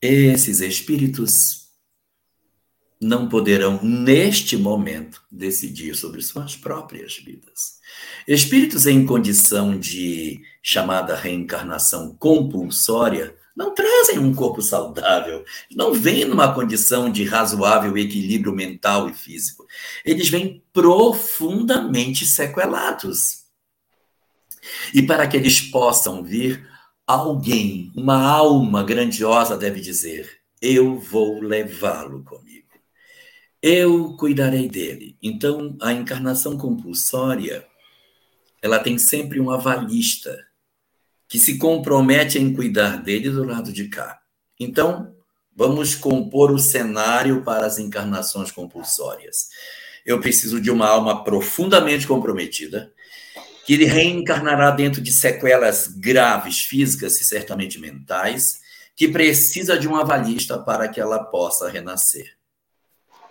Esses 0.00 0.60
espíritos 0.60 1.57
não 3.00 3.28
poderão, 3.28 3.80
neste 3.82 4.56
momento, 4.56 5.22
decidir 5.30 5.94
sobre 5.94 6.20
suas 6.20 6.56
próprias 6.56 7.16
vidas. 7.16 7.78
Espíritos 8.26 8.86
em 8.86 9.06
condição 9.06 9.78
de 9.78 10.40
chamada 10.62 11.14
reencarnação 11.14 12.14
compulsória 12.16 13.34
não 13.56 13.74
trazem 13.74 14.18
um 14.18 14.34
corpo 14.34 14.62
saudável, 14.62 15.44
não 15.74 15.92
vêm 15.92 16.24
numa 16.24 16.52
condição 16.52 17.10
de 17.10 17.24
razoável 17.24 17.96
equilíbrio 17.96 18.52
mental 18.52 19.08
e 19.08 19.14
físico. 19.14 19.66
Eles 20.04 20.28
vêm 20.28 20.62
profundamente 20.72 22.24
sequelados. 22.24 23.44
E 24.92 25.02
para 25.02 25.26
que 25.26 25.36
eles 25.36 25.60
possam 25.60 26.22
vir, 26.22 26.68
alguém, 27.06 27.92
uma 27.96 28.20
alma 28.22 28.82
grandiosa 28.84 29.56
deve 29.56 29.80
dizer: 29.80 30.40
Eu 30.60 30.98
vou 30.98 31.40
levá-lo 31.40 32.22
comigo 32.22 32.57
eu 33.62 34.16
cuidarei 34.16 34.68
dele. 34.68 35.16
Então, 35.22 35.76
a 35.82 35.92
encarnação 35.92 36.56
compulsória, 36.56 37.66
ela 38.62 38.78
tem 38.78 38.98
sempre 38.98 39.40
um 39.40 39.50
avalista 39.50 40.46
que 41.28 41.38
se 41.38 41.58
compromete 41.58 42.38
em 42.38 42.54
cuidar 42.54 43.02
dele 43.02 43.30
do 43.30 43.44
lado 43.44 43.72
de 43.72 43.88
cá. 43.88 44.20
Então, 44.58 45.14
vamos 45.54 45.94
compor 45.94 46.50
o 46.52 46.58
cenário 46.58 47.42
para 47.42 47.66
as 47.66 47.78
encarnações 47.78 48.50
compulsórias. 48.50 49.48
Eu 50.06 50.20
preciso 50.20 50.60
de 50.60 50.70
uma 50.70 50.88
alma 50.88 51.24
profundamente 51.24 52.06
comprometida, 52.06 52.92
que 53.66 53.76
reencarnará 53.84 54.70
dentro 54.70 55.02
de 55.02 55.12
sequelas 55.12 55.88
graves 55.88 56.60
físicas 56.60 57.20
e 57.20 57.24
certamente 57.24 57.78
mentais, 57.78 58.60
que 58.96 59.08
precisa 59.08 59.78
de 59.78 59.86
um 59.86 59.94
avalista 59.94 60.58
para 60.58 60.88
que 60.88 60.98
ela 60.98 61.22
possa 61.24 61.68
renascer 61.68 62.37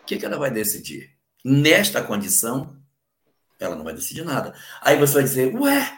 que, 0.08 0.18
que 0.18 0.26
ela 0.26 0.38
vai 0.38 0.50
decidir? 0.50 1.12
Nesta 1.44 2.02
condição, 2.02 2.76
ela 3.60 3.76
não 3.76 3.84
vai 3.84 3.94
decidir 3.94 4.24
nada. 4.24 4.54
Aí 4.82 4.98
você 4.98 5.16
vai 5.16 5.24
dizer, 5.24 5.54
ué, 5.56 5.94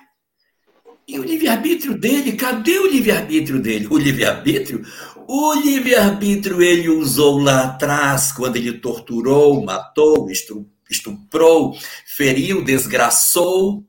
e 1.08 1.18
o 1.20 1.24
livre-arbítrio 1.24 1.98
dele? 1.98 2.34
Cadê 2.34 2.78
o 2.78 2.88
livre-arbítrio 2.88 3.62
dele? 3.62 3.88
O 3.90 3.98
livre-arbítrio? 3.98 4.86
O 5.28 5.54
livre-arbítrio 5.54 6.62
ele 6.62 6.90
usou 6.90 7.40
lá 7.40 7.66
atrás, 7.66 8.32
quando 8.32 8.58
ele 8.58 8.74
torturou, 8.80 9.64
matou, 9.64 10.28
estuprou, 10.90 11.76
feriu, 12.06 12.64
desgraçou, 12.64 13.86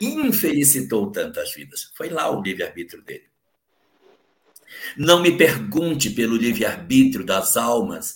infelicitou 0.00 1.10
tantas 1.10 1.54
vidas. 1.54 1.90
Foi 1.94 2.08
lá 2.08 2.30
o 2.30 2.42
livre-arbítrio 2.42 3.02
dele. 3.02 3.28
Não 4.96 5.20
me 5.22 5.36
pergunte 5.36 6.10
pelo 6.10 6.36
livre-arbítrio 6.36 7.24
das 7.24 7.56
almas 7.56 8.14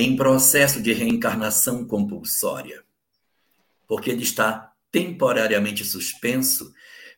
em 0.00 0.16
processo 0.16 0.80
de 0.80 0.92
reencarnação 0.92 1.84
compulsória, 1.84 2.82
porque 3.86 4.10
ele 4.10 4.22
está 4.22 4.72
temporariamente 4.90 5.84
suspenso 5.84 6.72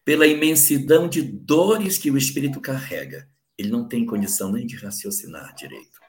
pela 0.05 0.27
imensidão 0.27 1.09
de 1.09 1.23
dores 1.23 1.97
que 1.97 2.11
o 2.11 2.18
espírito 2.18 2.61
carrega. 2.61 3.29
Ele 3.57 3.71
não 3.71 3.87
tem 3.87 4.05
condição 4.05 4.51
nem 4.51 4.66
de 4.66 4.77
raciocinar 4.77 5.55
direito. 5.55 6.01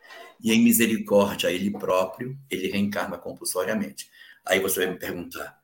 E 0.42 0.52
em 0.52 0.64
misericórdia 0.64 1.50
a 1.50 1.52
ele 1.52 1.70
próprio, 1.72 2.38
ele 2.50 2.72
reencarna 2.72 3.18
compulsoriamente. 3.18 4.10
Aí 4.46 4.60
você 4.60 4.84
vai 4.84 4.94
me 4.94 5.00
perguntar: 5.00 5.58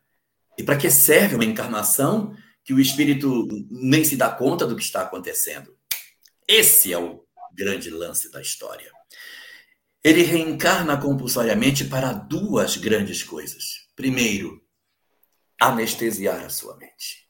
e 0.57 0.63
para 0.63 0.77
que 0.77 0.89
serve 0.91 1.35
uma 1.35 1.45
encarnação 1.45 2.35
que 2.63 2.73
o 2.73 2.79
espírito 2.79 3.47
nem 3.69 4.05
se 4.05 4.15
dá 4.15 4.29
conta 4.29 4.67
do 4.67 4.75
que 4.75 4.83
está 4.83 5.01
acontecendo? 5.01 5.75
Esse 6.47 6.93
é 6.93 6.97
o 6.97 7.23
grande 7.53 7.89
lance 7.89 8.31
da 8.31 8.41
história. 8.41 8.91
Ele 10.03 10.23
reencarna 10.23 10.97
compulsoriamente 10.97 11.85
para 11.85 12.13
duas 12.13 12.77
grandes 12.77 13.23
coisas. 13.23 13.87
Primeiro, 13.95 14.61
anestesiar 15.59 16.45
a 16.45 16.49
sua 16.49 16.77
mente. 16.77 17.27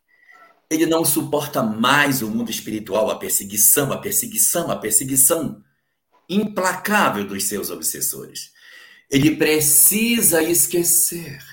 Ele 0.69 0.85
não 0.85 1.03
suporta 1.03 1.63
mais 1.63 2.21
o 2.21 2.29
mundo 2.29 2.51
espiritual, 2.51 3.09
a 3.09 3.17
perseguição, 3.17 3.91
a 3.91 3.97
perseguição, 3.97 4.69
a 4.69 4.75
perseguição 4.75 5.63
implacável 6.29 7.25
dos 7.25 7.47
seus 7.47 7.71
obsessores. 7.71 8.51
Ele 9.09 9.35
precisa 9.35 10.43
esquecer 10.43 11.43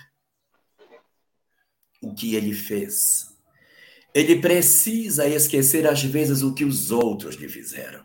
o 2.02 2.14
que 2.14 2.34
ele 2.34 2.52
fez. 2.52 3.34
Ele 4.14 4.38
precisa 4.38 5.26
esquecer, 5.26 5.86
às 5.86 6.02
vezes, 6.02 6.42
o 6.42 6.52
que 6.52 6.64
os 6.64 6.90
outros 6.90 7.36
lhe 7.36 7.48
fizeram. 7.48 8.04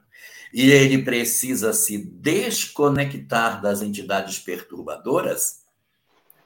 E 0.54 0.70
ele 0.70 1.02
precisa 1.04 1.72
se 1.74 1.98
desconectar 1.98 3.62
das 3.62 3.82
entidades 3.82 4.40
perturbadoras 4.40 5.62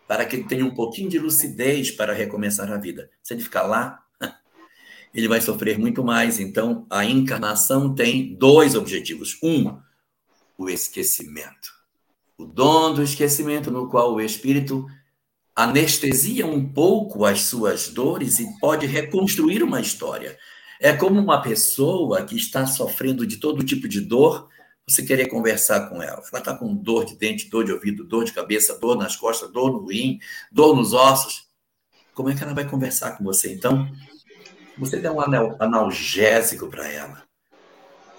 para 0.08 0.26
que 0.26 0.36
ele 0.36 0.44
tenha 0.44 0.66
um 0.66 0.74
pouquinho 0.74 1.10
de 1.10 1.18
lucidez 1.18 1.92
para 1.92 2.14
recomeçar 2.14 2.72
a 2.72 2.78
vida. 2.78 3.10
Se 3.24 3.34
ele 3.34 3.42
ficar 3.42 3.64
lá, 3.64 4.04
ele 5.14 5.28
vai 5.28 5.42
sofrer 5.42 5.80
muito 5.80 6.04
mais. 6.04 6.40
Então, 6.40 6.86
a 6.90 7.04
encarnação 7.04 7.94
tem 7.94 8.36
dois 8.36 8.76
objetivos. 8.76 9.38
Um, 9.42 9.80
o 10.58 10.70
esquecimento. 10.70 11.74
O 12.38 12.46
dom 12.46 12.94
do 12.94 13.02
esquecimento, 13.02 13.72
no 13.72 13.90
qual 13.90 14.14
o 14.14 14.22
espírito 14.22 14.86
anestesia 15.56 16.46
um 16.46 16.68
pouco 16.68 17.24
as 17.24 17.44
suas 17.44 17.88
dores 17.88 18.40
e 18.40 18.60
pode 18.60 18.86
reconstruir 18.86 19.64
uma 19.64 19.80
história. 19.80 20.38
É 20.80 20.94
como 20.94 21.20
uma 21.20 21.42
pessoa 21.42 22.24
que 22.24 22.36
está 22.36 22.66
sofrendo 22.66 23.26
de 23.26 23.38
todo 23.38 23.64
tipo 23.64 23.88
de 23.88 24.02
dor, 24.02 24.50
você 24.88 25.04
querer 25.04 25.28
conversar 25.28 25.90
com 25.90 26.02
ela. 26.02 26.22
Ela 26.32 26.40
está 26.40 26.56
com 26.56 26.76
dor 26.76 27.06
de 27.06 27.16
dente, 27.16 27.50
dor 27.50 27.64
de 27.64 27.72
ouvido, 27.72 28.04
dor 28.04 28.24
de 28.24 28.34
cabeça, 28.34 28.78
dor 28.78 28.98
nas 28.98 29.16
costas, 29.16 29.52
dor 29.52 29.72
no 29.72 29.88
rim, 29.88 30.20
dor 30.52 30.76
nos 30.76 30.94
ossos. 30.94 31.48
Como 32.14 32.30
é 32.30 32.36
que 32.36 32.44
ela 32.44 32.54
vai 32.54 32.68
conversar 32.68 33.18
com 33.18 33.24
você? 33.24 33.54
Então, 33.54 33.90
você 34.78 35.00
der 35.00 35.12
um 35.12 35.20
analgésico 35.60 36.68
para 36.68 36.88
ela 36.88 37.24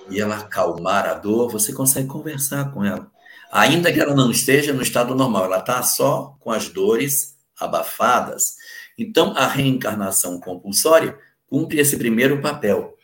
e 0.09 0.21
ela 0.21 0.39
acalmar 0.39 1.07
a 1.07 1.15
dor, 1.15 1.51
você 1.51 1.73
consegue 1.73 2.09
conversar 2.09 2.73
com 2.73 2.85
ela. 2.85 3.11
Ainda 3.51 3.93
que 3.93 4.01
ela 4.01 4.15
não 4.15 4.31
esteja 4.31 4.73
no 4.73 4.83
estado 4.83 5.15
normal, 5.15 5.45
ela 5.45 5.59
está 5.59 5.83
só 5.83 6.37
com 6.41 6.51
as 6.51 6.69
dores 6.69 7.37
abafadas. 7.59 8.57
Então, 8.99 9.35
a 9.37 9.47
reencarnação 9.47 10.41
compulsória 10.41 11.19
cumpre 11.47 11.81
esse 11.81 11.97
primeiro 11.97 12.41
papel: 12.41 12.97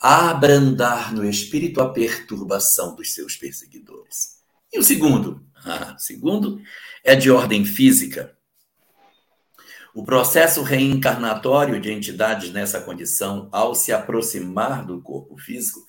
abrandar 0.00 1.14
no 1.14 1.24
espírito 1.28 1.80
a 1.80 1.92
perturbação 1.92 2.94
dos 2.94 3.14
seus 3.14 3.36
perseguidores. 3.36 4.40
E 4.72 4.78
o 4.78 4.82
segundo? 4.82 5.44
Ah, 5.64 5.96
segundo 5.98 6.60
é 7.04 7.14
de 7.14 7.30
ordem 7.30 7.64
física. 7.64 8.36
O 9.92 10.04
processo 10.04 10.62
reencarnatório 10.62 11.80
de 11.80 11.90
entidades 11.90 12.52
nessa 12.52 12.80
condição, 12.80 13.48
ao 13.50 13.74
se 13.74 13.92
aproximar 13.92 14.86
do 14.86 15.02
corpo 15.02 15.36
físico, 15.36 15.84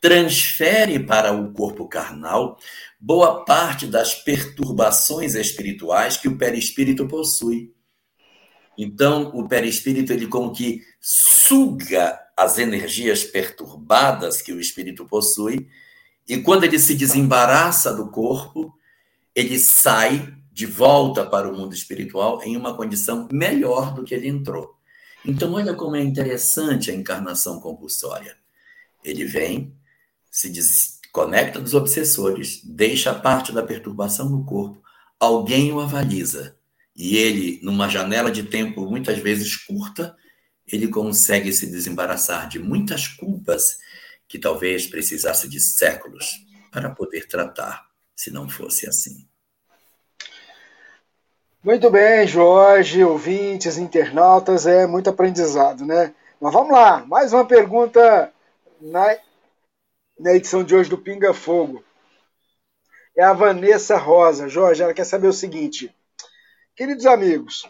transfere 0.00 0.98
para 1.00 1.32
o 1.32 1.52
corpo 1.52 1.88
carnal 1.88 2.58
boa 3.00 3.44
parte 3.44 3.86
das 3.86 4.14
perturbações 4.14 5.34
espirituais 5.34 6.18
que 6.18 6.28
o 6.28 6.36
perispírito 6.36 7.08
possui. 7.08 7.74
Então, 8.78 9.30
o 9.34 9.48
perispírito, 9.48 10.12
ele 10.12 10.26
como 10.26 10.52
que 10.52 10.82
suga 11.00 12.18
as 12.36 12.58
energias 12.58 13.24
perturbadas 13.24 14.42
que 14.42 14.52
o 14.52 14.60
espírito 14.60 15.06
possui, 15.06 15.68
e 16.28 16.38
quando 16.38 16.64
ele 16.64 16.78
se 16.78 16.94
desembaraça 16.94 17.94
do 17.94 18.10
corpo, 18.10 18.74
ele 19.34 19.58
sai 19.58 20.36
de 20.52 20.66
volta 20.66 21.24
para 21.24 21.48
o 21.48 21.56
mundo 21.56 21.74
espiritual 21.74 22.42
em 22.42 22.56
uma 22.56 22.74
condição 22.74 23.28
melhor 23.30 23.94
do 23.94 24.02
que 24.04 24.14
ele 24.14 24.28
entrou. 24.28 24.74
Então, 25.24 25.52
olha 25.52 25.74
como 25.74 25.96
é 25.96 26.02
interessante 26.02 26.90
a 26.90 26.94
encarnação 26.94 27.60
compulsória. 27.60 28.36
Ele 29.04 29.24
vem, 29.24 29.74
se 30.30 30.48
desconecta 30.48 31.60
dos 31.60 31.74
obsessores, 31.74 32.60
deixa 32.64 33.14
parte 33.14 33.52
da 33.52 33.62
perturbação 33.62 34.28
no 34.28 34.44
corpo, 34.44 34.82
alguém 35.18 35.72
o 35.72 35.80
avaliza. 35.80 36.56
E 36.96 37.16
ele, 37.16 37.60
numa 37.62 37.88
janela 37.88 38.30
de 38.30 38.44
tempo 38.44 38.88
muitas 38.88 39.18
vezes 39.18 39.54
curta, 39.56 40.16
ele 40.66 40.88
consegue 40.88 41.52
se 41.52 41.66
desembaraçar 41.66 42.48
de 42.48 42.58
muitas 42.58 43.06
culpas 43.06 43.78
que 44.26 44.38
talvez 44.38 44.86
precisasse 44.86 45.48
de 45.48 45.60
séculos 45.60 46.44
para 46.72 46.90
poder 46.90 47.28
tratar, 47.28 47.86
se 48.16 48.30
não 48.30 48.48
fosse 48.48 48.88
assim. 48.88 49.28
Muito 51.62 51.90
bem, 51.90 52.26
Jorge, 52.26 53.04
ouvintes, 53.04 53.76
internautas, 53.76 54.66
é 54.66 54.86
muito 54.86 55.10
aprendizado, 55.10 55.84
né? 55.84 56.14
Mas 56.40 56.52
vamos 56.52 56.72
lá, 56.72 57.04
mais 57.06 57.32
uma 57.32 57.44
pergunta 57.44 58.32
na, 58.80 59.16
na 60.18 60.34
edição 60.34 60.62
de 60.62 60.74
hoje 60.74 60.90
do 60.90 60.98
Pinga 60.98 61.34
Fogo. 61.34 61.84
É 63.16 63.24
a 63.24 63.32
Vanessa 63.32 63.96
Rosa. 63.96 64.48
Jorge, 64.48 64.82
ela 64.82 64.92
quer 64.94 65.04
saber 65.04 65.28
o 65.28 65.32
seguinte: 65.32 65.94
Queridos 66.76 67.06
amigos, 67.06 67.66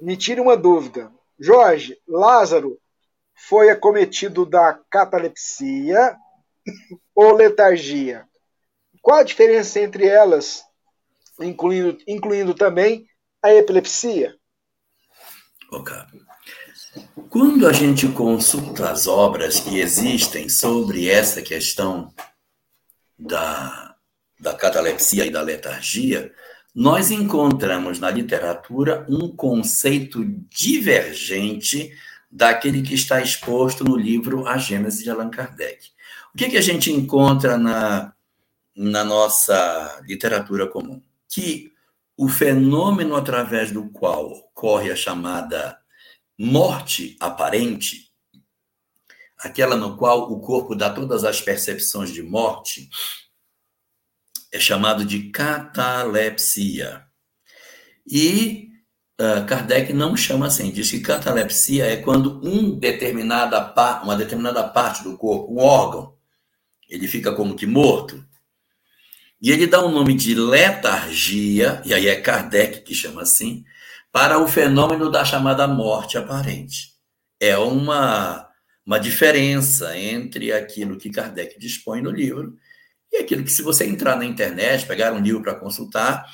me 0.00 0.16
tire 0.16 0.40
uma 0.40 0.56
dúvida. 0.56 1.12
Jorge, 1.38 1.96
Lázaro 2.08 2.76
foi 3.36 3.70
acometido 3.70 4.44
da 4.44 4.74
catalepsia 4.90 6.16
ou 7.14 7.32
letargia? 7.36 8.26
Qual 9.00 9.20
a 9.20 9.22
diferença 9.22 9.78
entre 9.78 10.08
elas, 10.08 10.64
incluindo, 11.40 11.96
incluindo 12.04 12.52
também 12.52 13.06
a 13.40 13.54
epilepsia? 13.54 14.34
Ok. 15.70 15.94
Quando 17.30 17.68
a 17.68 17.72
gente 17.72 18.08
consulta 18.08 18.90
as 18.90 19.06
obras 19.06 19.60
que 19.60 19.78
existem 19.78 20.48
sobre 20.48 21.08
essa 21.08 21.40
questão 21.42 22.12
da, 23.16 23.94
da 24.40 24.52
catalepsia 24.52 25.24
e 25.24 25.30
da 25.30 25.42
letargia, 25.42 26.34
nós 26.76 27.10
encontramos 27.10 27.98
na 27.98 28.10
literatura 28.10 29.06
um 29.08 29.34
conceito 29.34 30.22
divergente 30.50 31.90
daquele 32.30 32.82
que 32.82 32.92
está 32.92 33.18
exposto 33.18 33.82
no 33.82 33.96
livro 33.96 34.46
A 34.46 34.58
Gênese 34.58 35.02
de 35.02 35.08
Allan 35.08 35.30
Kardec. 35.30 35.88
O 36.34 36.36
que, 36.36 36.50
que 36.50 36.58
a 36.58 36.60
gente 36.60 36.92
encontra 36.92 37.56
na, 37.56 38.12
na 38.76 39.02
nossa 39.02 40.02
literatura 40.06 40.66
comum? 40.66 41.02
Que 41.26 41.72
o 42.14 42.28
fenômeno 42.28 43.16
através 43.16 43.72
do 43.72 43.88
qual 43.88 44.26
ocorre 44.26 44.90
a 44.90 44.96
chamada 44.96 45.78
morte 46.38 47.16
aparente, 47.18 48.12
aquela 49.38 49.76
no 49.76 49.96
qual 49.96 50.30
o 50.30 50.40
corpo 50.40 50.74
dá 50.74 50.90
todas 50.90 51.24
as 51.24 51.40
percepções 51.40 52.12
de 52.12 52.22
morte, 52.22 52.90
é 54.56 54.60
chamado 54.60 55.04
de 55.04 55.30
catalepsia. 55.30 57.04
E 58.06 58.70
uh, 59.20 59.46
Kardec 59.46 59.92
não 59.92 60.16
chama 60.16 60.46
assim, 60.46 60.70
diz 60.70 60.90
que 60.90 61.00
catalepsia 61.00 61.84
é 61.86 61.96
quando 61.96 62.40
um 62.42 62.78
determinada 62.78 63.74
uma 64.02 64.16
determinada 64.16 64.64
parte 64.64 65.04
do 65.04 65.16
corpo, 65.16 65.52
um 65.52 65.58
órgão, 65.58 66.14
ele 66.88 67.06
fica 67.06 67.32
como 67.32 67.54
que 67.54 67.66
morto. 67.66 68.24
E 69.40 69.50
ele 69.50 69.66
dá 69.66 69.82
o 69.82 69.88
um 69.88 69.92
nome 69.92 70.14
de 70.14 70.34
letargia, 70.34 71.82
e 71.84 71.92
aí 71.92 72.08
é 72.08 72.20
Kardec 72.20 72.80
que 72.80 72.94
chama 72.94 73.22
assim, 73.22 73.64
para 74.10 74.38
o 74.38 74.48
fenômeno 74.48 75.10
da 75.10 75.24
chamada 75.24 75.68
morte 75.68 76.16
aparente. 76.16 76.94
É 77.38 77.58
uma, 77.58 78.48
uma 78.86 78.98
diferença 78.98 79.96
entre 79.98 80.52
aquilo 80.52 80.96
que 80.96 81.10
Kardec 81.10 81.58
dispõe 81.58 82.00
no 82.00 82.10
livro 82.10 82.56
e 83.12 83.18
aquilo 83.18 83.44
que, 83.44 83.50
se 83.50 83.62
você 83.62 83.86
entrar 83.86 84.16
na 84.16 84.24
internet, 84.24 84.86
pegar 84.86 85.12
um 85.12 85.20
livro 85.20 85.42
para 85.42 85.54
consultar, 85.54 86.26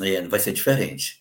é, 0.00 0.22
vai 0.22 0.40
ser 0.40 0.52
diferente. 0.52 1.20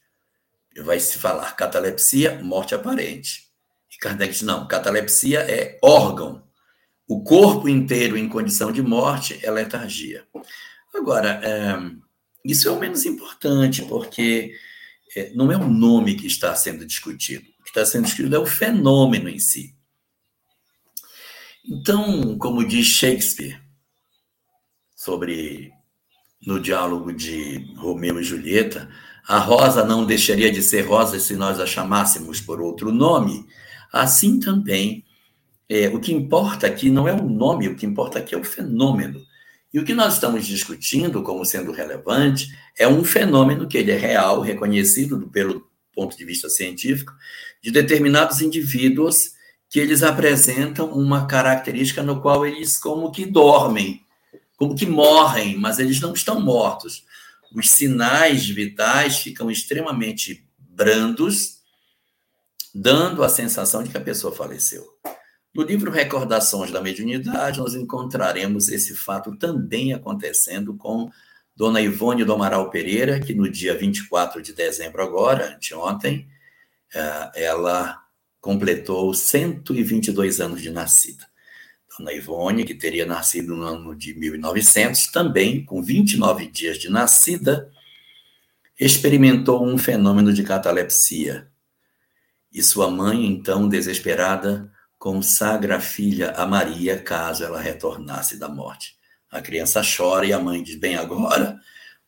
Vai 0.83 0.99
se 0.99 1.17
falar 1.17 1.55
catalepsia, 1.55 2.41
morte 2.41 2.73
aparente. 2.73 3.49
E 3.91 3.97
Kardec 3.97 4.31
diz: 4.31 4.41
não, 4.41 4.67
catalepsia 4.67 5.39
é 5.39 5.77
órgão. 5.81 6.47
O 7.07 7.23
corpo 7.23 7.67
inteiro 7.67 8.17
em 8.17 8.29
condição 8.29 8.71
de 8.71 8.81
morte 8.81 9.39
é 9.43 9.49
letargia. 9.49 10.27
Agora, 10.93 11.41
é, 11.43 11.75
isso 12.45 12.67
é 12.67 12.71
o 12.71 12.79
menos 12.79 13.05
importante, 13.05 13.83
porque 13.83 14.53
é, 15.15 15.31
não 15.33 15.51
é 15.51 15.57
o 15.57 15.67
nome 15.67 16.15
que 16.15 16.27
está 16.27 16.55
sendo 16.55 16.85
discutido. 16.85 17.45
O 17.59 17.63
que 17.63 17.69
está 17.69 17.85
sendo 17.85 18.05
discutido 18.05 18.35
é 18.35 18.39
o 18.39 18.45
fenômeno 18.45 19.27
em 19.27 19.39
si. 19.39 19.75
Então, 21.65 22.37
como 22.37 22.65
diz 22.65 22.87
Shakespeare, 22.87 23.61
sobre 24.99 25.71
no 26.45 26.59
diálogo 26.59 27.13
de 27.13 27.73
Romeu 27.77 28.19
e 28.19 28.23
Julieta, 28.23 28.89
a 29.25 29.39
rosa 29.39 29.85
não 29.85 30.05
deixaria 30.05 30.51
de 30.51 30.61
ser 30.61 30.81
rosa 30.81 31.17
se 31.21 31.37
nós 31.37 31.57
a 31.57 31.65
chamássemos 31.65 32.41
por 32.41 32.59
outro 32.59 32.91
nome. 32.91 33.45
Assim 33.93 34.41
também, 34.41 35.05
é, 35.69 35.87
o 35.87 36.01
que 36.01 36.13
importa 36.13 36.67
aqui 36.67 36.89
não 36.89 37.07
é 37.07 37.13
o 37.13 37.23
nome, 37.23 37.69
o 37.69 37.77
que 37.77 37.85
importa 37.85 38.19
aqui 38.19 38.35
é 38.35 38.37
o 38.37 38.43
fenômeno. 38.43 39.21
E 39.73 39.79
o 39.79 39.85
que 39.85 39.93
nós 39.93 40.15
estamos 40.15 40.45
discutindo 40.45 41.23
como 41.23 41.45
sendo 41.45 41.71
relevante 41.71 42.53
é 42.77 42.85
um 42.85 43.01
fenômeno 43.01 43.69
que 43.69 43.77
ele 43.77 43.91
é 43.91 43.97
real, 43.97 44.41
reconhecido 44.41 45.29
pelo 45.29 45.65
ponto 45.95 46.17
de 46.17 46.25
vista 46.25 46.49
científico, 46.49 47.13
de 47.63 47.71
determinados 47.71 48.41
indivíduos 48.41 49.31
que 49.69 49.79
eles 49.79 50.03
apresentam 50.03 50.91
uma 50.91 51.25
característica 51.25 52.03
no 52.03 52.19
qual 52.19 52.45
eles 52.45 52.77
como 52.77 53.11
que 53.11 53.25
dormem, 53.25 54.03
como 54.59 54.75
que 54.75 54.85
morrem, 54.85 55.57
mas 55.57 55.79
eles 55.79 56.01
não 56.01 56.11
estão 56.11 56.41
mortos. 56.41 57.05
Os 57.55 57.71
sinais 57.71 58.47
vitais 58.47 59.19
ficam 59.19 59.49
extremamente 59.49 60.45
brandos, 60.59 61.61
dando 62.75 63.23
a 63.23 63.29
sensação 63.29 63.81
de 63.81 63.89
que 63.89 63.97
a 63.97 64.01
pessoa 64.01 64.35
faleceu. 64.35 64.85
No 65.55 65.63
livro 65.63 65.89
Recordações 65.89 66.71
da 66.71 66.81
Mediunidade, 66.81 67.59
nós 67.59 67.73
encontraremos 67.73 68.67
esse 68.67 68.93
fato 68.97 69.33
também 69.37 69.93
acontecendo 69.93 70.75
com 70.75 71.09
Dona 71.55 71.79
Ivone 71.79 72.25
do 72.25 72.33
Amaral 72.33 72.69
Pereira, 72.69 73.17
que 73.17 73.33
no 73.33 73.49
dia 73.49 73.77
24 73.77 74.41
de 74.41 74.51
dezembro 74.51 75.01
agora, 75.01 75.55
anteontem, 75.55 76.27
eh, 76.93 77.31
ela 77.33 77.97
completou 78.41 79.13
122 79.13 80.41
anos 80.41 80.61
de 80.61 80.69
nascida. 80.69 81.28
Dona 81.99 82.13
Ivone, 82.13 82.63
que 82.63 82.73
teria 82.73 83.05
nascido 83.05 83.55
no 83.55 83.63
ano 83.63 83.93
de 83.93 84.13
1900, 84.17 85.07
também, 85.07 85.65
com 85.65 85.83
29 85.83 86.47
dias 86.47 86.77
de 86.77 86.89
nascida, 86.89 87.69
experimentou 88.79 89.65
um 89.65 89.77
fenômeno 89.77 90.33
de 90.33 90.41
catalepsia. 90.43 91.49
E 92.51 92.63
sua 92.63 92.89
mãe, 92.89 93.25
então, 93.25 93.67
desesperada, 93.67 94.71
consagra 94.97 95.75
a 95.75 95.81
filha 95.81 96.31
a 96.31 96.47
Maria 96.47 96.97
caso 96.97 97.43
ela 97.43 97.59
retornasse 97.59 98.37
da 98.39 98.47
morte. 98.47 98.95
A 99.29 99.41
criança 99.41 99.81
chora 99.83 100.25
e 100.25 100.33
a 100.33 100.39
mãe 100.39 100.63
diz: 100.63 100.75
Bem, 100.75 100.95
agora 100.95 101.59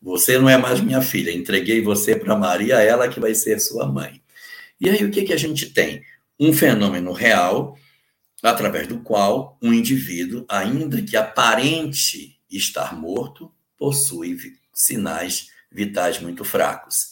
você 0.01 0.39
não 0.39 0.49
é 0.49 0.57
mais 0.57 0.79
minha 0.79 1.01
filha, 1.01 1.31
entreguei 1.31 1.81
você 1.81 2.15
para 2.15 2.35
Maria, 2.35 2.79
ela 2.79 3.07
que 3.07 3.19
vai 3.19 3.35
ser 3.35 3.59
sua 3.59 3.85
mãe. 3.85 4.21
E 4.79 4.89
aí 4.89 5.03
o 5.03 5.11
que, 5.11 5.23
que 5.23 5.33
a 5.33 5.37
gente 5.37 5.67
tem? 5.67 6.01
Um 6.39 6.51
fenômeno 6.51 7.11
real 7.11 7.77
através 8.41 8.87
do 8.87 8.99
qual 8.99 9.57
um 9.61 9.73
indivíduo, 9.73 10.45
ainda 10.49 11.01
que 11.01 11.15
aparente 11.15 12.39
estar 12.49 12.95
morto, 12.95 13.51
possui 13.77 14.37
sinais 14.73 15.47
vitais 15.71 16.19
muito 16.19 16.43
fracos. 16.43 17.11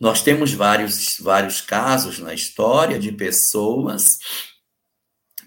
Nós 0.00 0.22
temos 0.22 0.52
vários, 0.52 1.16
vários 1.20 1.60
casos 1.60 2.18
na 2.18 2.32
história 2.32 2.98
de 2.98 3.10
pessoas 3.12 4.18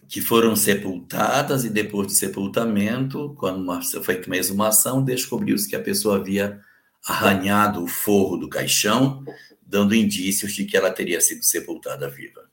que 0.10 0.19
foram 0.19 0.58
sepultadas 0.58 1.63
e 1.63 1.69
depois 1.69 2.08
do 2.08 2.13
sepultamento, 2.13 3.34
quando 3.38 3.62
uma, 3.62 3.82
foi 3.82 4.21
uma 4.28 4.36
exumação, 4.36 5.02
descobriu-se 5.04 5.69
que 5.69 5.76
a 5.76 5.82
pessoa 5.82 6.17
havia 6.17 6.60
arranhado 7.08 7.82
o 7.82 7.88
forro 7.88 8.36
do 8.36 8.50
caixão, 8.50 9.24
dando 9.62 9.95
indícios 9.95 10.54
de 10.54 10.65
que 10.65 10.76
ela 10.76 10.91
teria 10.91 11.21
sido 11.21 11.43
sepultada 11.43 12.10
viva. 12.10 12.50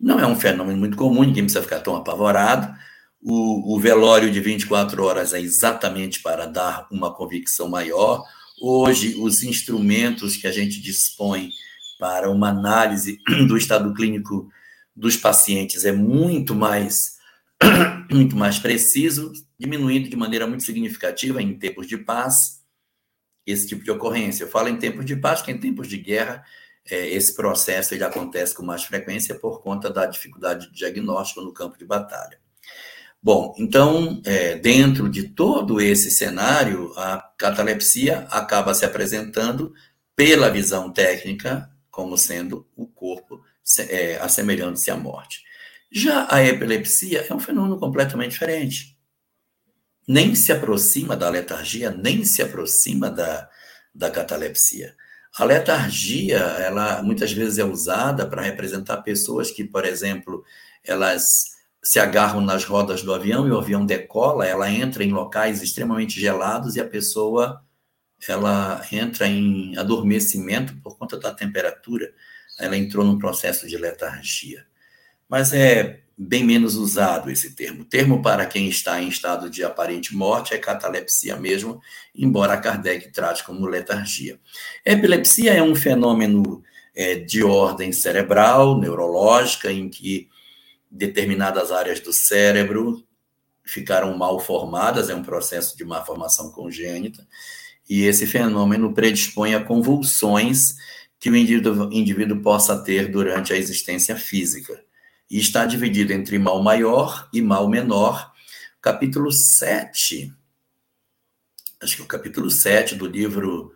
Não 0.00 0.18
é 0.18 0.26
um 0.26 0.36
fenômeno 0.36 0.78
muito 0.78 0.96
comum, 0.96 1.22
ninguém 1.22 1.44
precisa 1.44 1.62
ficar 1.62 1.80
tão 1.80 1.96
apavorado. 1.96 2.74
O, 3.22 3.74
o 3.74 3.80
velório 3.80 4.30
de 4.30 4.40
24 4.40 5.02
horas 5.02 5.32
é 5.32 5.40
exatamente 5.40 6.20
para 6.20 6.46
dar 6.46 6.86
uma 6.90 7.14
convicção 7.14 7.68
maior. 7.68 8.22
Hoje, 8.60 9.16
os 9.18 9.42
instrumentos 9.42 10.36
que 10.36 10.46
a 10.46 10.52
gente 10.52 10.80
dispõe 10.80 11.50
para 11.98 12.30
uma 12.30 12.50
análise 12.50 13.18
do 13.48 13.56
estado 13.56 13.92
clínico 13.94 14.48
dos 14.94 15.16
pacientes 15.16 15.84
é 15.84 15.92
muito 15.92 16.54
mais 16.54 17.14
muito 18.10 18.36
mais 18.36 18.58
preciso, 18.58 19.32
diminuindo 19.58 20.08
de 20.08 20.16
maneira 20.16 20.46
muito 20.46 20.64
significativa 20.64 21.40
em 21.40 21.58
tempos 21.58 21.86
de 21.86 21.96
paz 21.96 22.62
esse 23.46 23.66
tipo 23.66 23.84
de 23.84 23.90
ocorrência. 23.90 24.44
Eu 24.44 24.48
falo 24.48 24.68
em 24.68 24.76
tempos 24.76 25.04
de 25.04 25.16
paz, 25.16 25.40
porque 25.40 25.52
em 25.52 25.58
tempos 25.58 25.88
de 25.88 25.98
guerra 25.98 26.44
é, 26.90 27.08
esse 27.08 27.34
processo 27.34 27.94
ele 27.94 28.04
acontece 28.04 28.54
com 28.54 28.62
mais 28.62 28.84
frequência 28.84 29.34
por 29.34 29.62
conta 29.62 29.90
da 29.90 30.06
dificuldade 30.06 30.68
de 30.68 30.74
diagnóstico 30.74 31.40
no 31.40 31.52
campo 31.52 31.78
de 31.78 31.84
batalha. 31.84 32.38
Bom, 33.22 33.54
então, 33.58 34.20
é, 34.26 34.56
dentro 34.56 35.08
de 35.08 35.28
todo 35.30 35.80
esse 35.80 36.10
cenário, 36.10 36.92
a 36.98 37.18
catalepsia 37.38 38.26
acaba 38.30 38.74
se 38.74 38.84
apresentando 38.84 39.72
pela 40.14 40.50
visão 40.50 40.92
técnica 40.92 41.70
como 41.90 42.18
sendo 42.18 42.68
o 42.76 42.86
corpo 42.86 43.42
é, 43.88 44.16
assemelhando-se 44.16 44.90
à 44.90 44.96
morte. 44.96 45.42
Já 45.90 46.26
a 46.30 46.44
epilepsia 46.44 47.24
é 47.28 47.32
um 47.32 47.40
fenômeno 47.40 47.78
completamente 47.78 48.32
diferente. 48.32 48.98
Nem 50.06 50.34
se 50.34 50.52
aproxima 50.52 51.16
da 51.16 51.30
letargia, 51.30 51.90
nem 51.90 52.24
se 52.24 52.42
aproxima 52.42 53.10
da, 53.10 53.48
da 53.94 54.10
catalepsia. 54.10 54.94
A 55.36 55.44
letargia, 55.44 56.38
ela 56.38 57.02
muitas 57.02 57.32
vezes 57.32 57.58
é 57.58 57.64
usada 57.64 58.26
para 58.26 58.42
representar 58.42 59.02
pessoas 59.02 59.50
que, 59.50 59.64
por 59.64 59.84
exemplo, 59.84 60.44
elas 60.84 61.54
se 61.82 61.98
agarram 61.98 62.40
nas 62.40 62.64
rodas 62.64 63.02
do 63.02 63.12
avião 63.12 63.46
e 63.46 63.50
o 63.50 63.58
avião 63.58 63.84
decola, 63.84 64.46
ela 64.46 64.70
entra 64.70 65.02
em 65.02 65.12
locais 65.12 65.60
extremamente 65.60 66.20
gelados 66.20 66.76
e 66.76 66.80
a 66.80 66.88
pessoa 66.88 67.62
ela 68.28 68.82
entra 68.90 69.26
em 69.26 69.76
adormecimento 69.76 70.76
por 70.80 70.96
conta 70.96 71.18
da 71.18 71.34
temperatura. 71.34 72.12
Ela 72.58 72.76
entrou 72.76 73.04
num 73.04 73.18
processo 73.18 73.66
de 73.66 73.76
letargia. 73.76 74.64
Mas 75.28 75.52
é 75.52 76.03
bem 76.16 76.44
menos 76.44 76.76
usado 76.76 77.30
esse 77.30 77.54
termo. 77.54 77.82
O 77.82 77.84
termo 77.84 78.22
para 78.22 78.46
quem 78.46 78.68
está 78.68 79.02
em 79.02 79.08
estado 79.08 79.50
de 79.50 79.64
aparente 79.64 80.14
morte 80.14 80.54
é 80.54 80.58
catalepsia 80.58 81.36
mesmo, 81.36 81.80
embora 82.14 82.56
Kardec 82.56 83.10
trate 83.12 83.44
como 83.44 83.66
letargia. 83.66 84.38
Epilepsia 84.84 85.52
é 85.52 85.62
um 85.62 85.74
fenômeno 85.74 86.62
é, 86.94 87.16
de 87.16 87.42
ordem 87.42 87.92
cerebral, 87.92 88.78
neurológica, 88.78 89.72
em 89.72 89.88
que 89.88 90.28
determinadas 90.90 91.72
áreas 91.72 91.98
do 91.98 92.12
cérebro 92.12 93.04
ficaram 93.64 94.16
mal 94.16 94.38
formadas, 94.38 95.08
é 95.08 95.14
um 95.14 95.22
processo 95.22 95.76
de 95.76 95.84
má 95.84 96.04
formação 96.04 96.52
congênita, 96.52 97.26
e 97.88 98.04
esse 98.04 98.26
fenômeno 98.26 98.94
predispõe 98.94 99.54
a 99.54 99.64
convulsões 99.64 100.76
que 101.18 101.30
o 101.30 101.36
indivíduo, 101.36 101.92
indivíduo 101.92 102.40
possa 102.40 102.82
ter 102.82 103.10
durante 103.10 103.52
a 103.52 103.56
existência 103.56 104.14
física. 104.16 104.84
E 105.34 105.40
está 105.40 105.66
dividido 105.66 106.12
entre 106.12 106.38
mal 106.38 106.62
maior 106.62 107.28
e 107.32 107.42
mal 107.42 107.68
menor. 107.68 108.32
Capítulo 108.80 109.32
7, 109.32 110.32
acho 111.82 111.96
que 111.96 112.02
o 112.02 112.06
capítulo 112.06 112.48
7 112.48 112.94
do 112.94 113.04
livro 113.04 113.74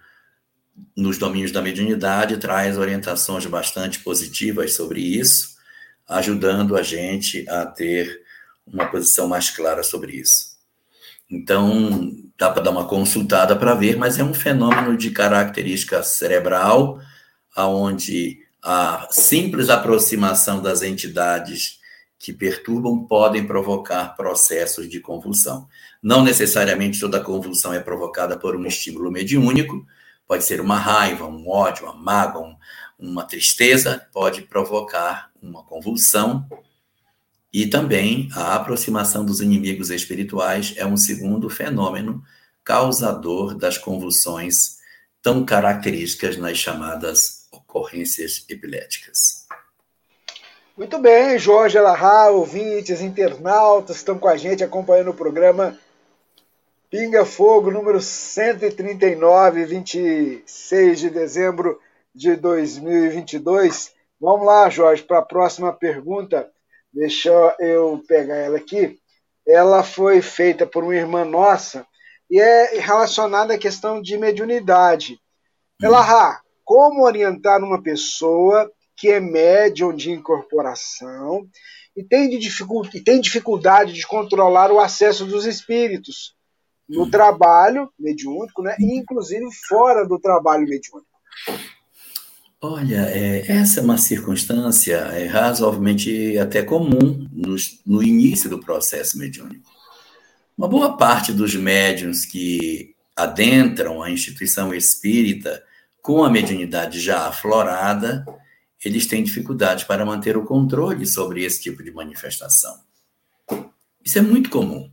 Nos 0.96 1.18
Domínios 1.18 1.50
da 1.50 1.60
Mediunidade 1.60 2.36
traz 2.36 2.78
orientações 2.78 3.44
bastante 3.46 3.98
positivas 3.98 4.74
sobre 4.74 5.00
isso 5.00 5.58
ajudando 6.06 6.76
a 6.76 6.82
gente 6.84 7.44
a 7.50 7.66
ter 7.66 8.22
uma 8.64 8.86
posição 8.86 9.26
mais 9.26 9.50
clara 9.50 9.82
sobre 9.82 10.12
isso. 10.12 10.56
Então, 11.28 12.12
dá 12.38 12.52
para 12.52 12.62
dar 12.62 12.70
uma 12.70 12.86
consultada 12.86 13.56
para 13.56 13.74
ver, 13.74 13.96
mas 13.96 14.16
é 14.16 14.22
um 14.22 14.32
fenômeno 14.32 14.96
de 14.96 15.10
característica 15.10 16.04
cerebral, 16.04 17.00
aonde 17.52 18.46
a 18.62 19.06
simples 19.10 19.68
aproximação 19.68 20.60
das 20.60 20.82
entidades 20.82 21.78
que 22.18 22.32
perturbam 22.32 23.06
podem 23.06 23.46
provocar 23.46 24.16
processos 24.16 24.88
de 24.88 25.00
convulsão. 25.00 25.68
Não 26.02 26.22
necessariamente 26.24 26.98
toda 26.98 27.20
convulsão 27.20 27.72
é 27.72 27.80
provocada 27.80 28.36
por 28.36 28.56
um 28.56 28.66
estímulo 28.66 29.10
mediúnico, 29.10 29.86
pode 30.26 30.44
ser 30.44 30.60
uma 30.60 30.76
raiva, 30.76 31.26
um 31.26 31.48
ódio, 31.48 31.84
uma 31.84 31.94
mágoa, 31.94 32.42
um, 32.42 32.56
uma 32.98 33.24
tristeza, 33.24 34.06
pode 34.12 34.42
provocar 34.42 35.30
uma 35.40 35.62
convulsão. 35.62 36.46
E 37.52 37.66
também 37.66 38.28
a 38.34 38.56
aproximação 38.56 39.24
dos 39.24 39.40
inimigos 39.40 39.90
espirituais 39.90 40.74
é 40.76 40.84
um 40.84 40.96
segundo 40.96 41.48
fenômeno 41.48 42.22
causador 42.62 43.54
das 43.54 43.78
convulsões 43.78 44.76
tão 45.22 45.44
características 45.44 46.36
nas 46.36 46.58
chamadas 46.58 47.37
ocorrências 47.58 48.44
epiléticas. 48.48 49.46
Muito 50.76 50.98
bem, 50.98 51.38
Jorge 51.38 51.76
Alahá, 51.76 52.30
ouvintes, 52.30 53.00
internautas, 53.00 53.96
estão 53.96 54.18
com 54.18 54.28
a 54.28 54.36
gente 54.36 54.62
acompanhando 54.62 55.10
o 55.10 55.14
programa 55.14 55.76
Pinga 56.88 57.24
Fogo, 57.24 57.70
número 57.70 58.00
139, 58.00 59.64
26 59.64 61.00
de 61.00 61.10
dezembro 61.10 61.80
de 62.14 62.36
2022. 62.36 63.92
Vamos 64.20 64.46
lá, 64.46 64.70
Jorge, 64.70 65.02
para 65.02 65.18
a 65.18 65.24
próxima 65.24 65.72
pergunta. 65.72 66.48
Deixa 66.92 67.30
eu 67.58 68.02
pegar 68.06 68.36
ela 68.36 68.56
aqui. 68.56 68.98
Ela 69.46 69.82
foi 69.82 70.22
feita 70.22 70.66
por 70.66 70.84
uma 70.84 70.94
irmã 70.94 71.24
nossa 71.24 71.86
e 72.30 72.40
é 72.40 72.78
relacionada 72.78 73.54
à 73.54 73.58
questão 73.58 74.00
de 74.00 74.16
mediunidade. 74.16 75.20
Ela, 75.82 76.40
como 76.68 77.02
orientar 77.02 77.64
uma 77.64 77.82
pessoa 77.82 78.70
que 78.94 79.08
é 79.08 79.18
médium 79.18 79.90
de 79.90 80.10
incorporação 80.10 81.48
e 81.96 82.04
tem, 82.04 82.28
de 82.28 82.50
e 82.92 83.00
tem 83.00 83.22
dificuldade 83.22 83.94
de 83.94 84.06
controlar 84.06 84.70
o 84.70 84.78
acesso 84.78 85.24
dos 85.24 85.46
espíritos 85.46 86.34
no 86.86 87.10
trabalho 87.10 87.90
mediúnico, 87.98 88.62
né, 88.62 88.76
e 88.78 88.98
inclusive 88.98 89.46
fora 89.66 90.06
do 90.06 90.18
trabalho 90.18 90.68
mediúnico? 90.68 91.08
Olha, 92.60 93.08
é, 93.14 93.50
essa 93.50 93.80
é 93.80 93.82
uma 93.82 93.96
circunstância 93.96 94.96
é, 94.96 95.24
razoavelmente 95.24 96.36
até 96.36 96.62
comum 96.62 97.26
no, 97.32 97.56
no 97.86 98.02
início 98.02 98.50
do 98.50 98.60
processo 98.60 99.16
mediúnico. 99.16 99.70
Uma 100.56 100.68
boa 100.68 100.98
parte 100.98 101.32
dos 101.32 101.54
médiums 101.54 102.26
que 102.26 102.94
adentram 103.16 104.02
a 104.02 104.10
instituição 104.10 104.74
espírita 104.74 105.66
com 106.08 106.24
a 106.24 106.30
mediunidade 106.30 106.98
já 107.00 107.28
aflorada, 107.28 108.24
eles 108.82 109.06
têm 109.06 109.22
dificuldade 109.22 109.84
para 109.84 110.06
manter 110.06 110.38
o 110.38 110.44
controle 110.46 111.04
sobre 111.04 111.44
esse 111.44 111.60
tipo 111.60 111.82
de 111.82 111.90
manifestação. 111.90 112.80
Isso 114.02 114.18
é 114.18 114.22
muito 114.22 114.48
comum, 114.48 114.90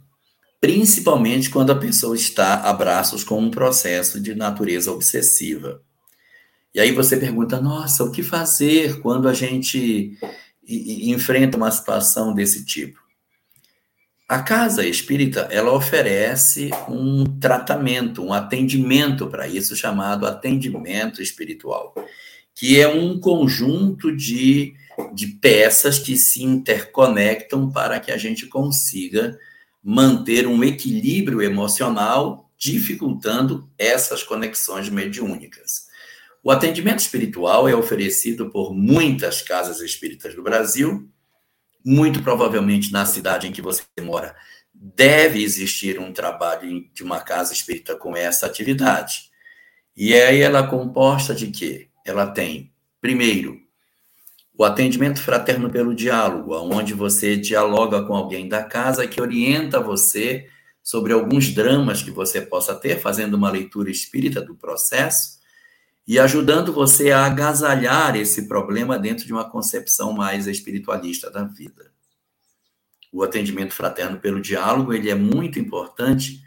principalmente 0.59 1.49
quando 1.49 1.71
a 1.71 1.79
pessoa 1.79 2.17
está 2.17 2.63
a 2.63 2.73
braços 2.73 3.23
com 3.23 3.39
um 3.39 3.49
processo 3.49 4.19
de 4.19 4.35
natureza 4.35 4.91
obsessiva. 4.91 5.81
E 6.73 6.81
aí 6.81 6.91
você 6.91 7.15
pergunta, 7.15 7.61
nossa, 7.61 8.03
o 8.03 8.11
que 8.11 8.21
fazer 8.21 8.99
quando 8.99 9.29
a 9.29 9.33
gente 9.33 10.19
enfrenta 10.67 11.55
uma 11.55 11.71
situação 11.71 12.33
desse 12.33 12.65
tipo? 12.65 12.99
A 14.27 14.41
casa 14.41 14.83
espírita, 14.83 15.41
ela 15.51 15.71
oferece 15.71 16.71
um 16.89 17.25
tratamento, 17.39 18.23
um 18.23 18.33
atendimento 18.33 19.27
para 19.27 19.47
isso 19.47 19.75
chamado 19.75 20.25
atendimento 20.25 21.21
espiritual, 21.21 21.93
que 22.55 22.79
é 22.79 22.87
um 22.87 23.19
conjunto 23.19 24.15
de, 24.15 24.73
de 25.13 25.27
peças 25.27 25.99
que 25.99 26.17
se 26.17 26.43
interconectam 26.43 27.69
para 27.69 27.99
que 27.99 28.11
a 28.11 28.17
gente 28.17 28.47
consiga 28.47 29.37
manter 29.83 30.47
um 30.47 30.63
equilíbrio 30.63 31.43
emocional, 31.43 32.49
dificultando 32.57 33.69
essas 33.77 34.23
conexões 34.23 34.89
mediúnicas. 34.89 35.85
O 36.43 36.49
atendimento 36.49 36.99
espiritual 36.99 37.69
é 37.69 37.75
oferecido 37.75 38.49
por 38.49 38.73
muitas 38.73 39.43
casas 39.43 39.81
espíritas 39.81 40.33
do 40.33 40.41
Brasil. 40.41 41.07
Muito 41.85 42.23
provavelmente 42.23 42.91
na 42.91 43.05
cidade 43.05 43.47
em 43.47 43.51
que 43.51 43.61
você 43.61 43.83
mora 44.01 44.35
deve 44.73 45.41
existir 45.43 45.99
um 45.99 46.11
trabalho 46.11 46.89
de 46.91 47.03
uma 47.03 47.21
casa 47.21 47.53
espírita 47.53 47.95
com 47.95 48.17
essa 48.17 48.45
atividade. 48.45 49.29
E 49.95 50.13
aí 50.13 50.41
ela 50.41 50.59
é 50.59 50.67
composta 50.67 51.33
de 51.33 51.47
quê? 51.47 51.89
Ela 52.03 52.27
tem, 52.27 52.73
primeiro, 52.99 53.61
o 54.57 54.63
atendimento 54.63 55.21
fraterno 55.21 55.69
pelo 55.69 55.95
diálogo, 55.95 56.55
onde 56.55 56.93
você 56.93 57.37
dialoga 57.37 58.03
com 58.03 58.15
alguém 58.15 58.49
da 58.49 58.63
casa 58.63 59.07
que 59.07 59.21
orienta 59.21 59.79
você 59.79 60.47
sobre 60.83 61.13
alguns 61.13 61.53
dramas 61.53 62.01
que 62.01 62.11
você 62.11 62.41
possa 62.41 62.75
ter, 62.75 62.99
fazendo 62.99 63.35
uma 63.35 63.51
leitura 63.51 63.89
espírita 63.89 64.41
do 64.41 64.55
processo 64.55 65.35
e 66.07 66.19
ajudando 66.19 66.71
você 66.71 67.11
a 67.11 67.25
agasalhar 67.25 68.15
esse 68.15 68.47
problema 68.47 68.97
dentro 68.99 69.25
de 69.25 69.33
uma 69.33 69.49
concepção 69.49 70.13
mais 70.13 70.45
espiritualista 70.47 71.31
da 71.31 71.43
vida. 71.43 71.91
O 73.11 73.23
atendimento 73.23 73.73
fraterno 73.73 74.19
pelo 74.19 74.41
diálogo, 74.41 74.93
ele 74.93 75.09
é 75.09 75.15
muito 75.15 75.57
importante 75.57 76.43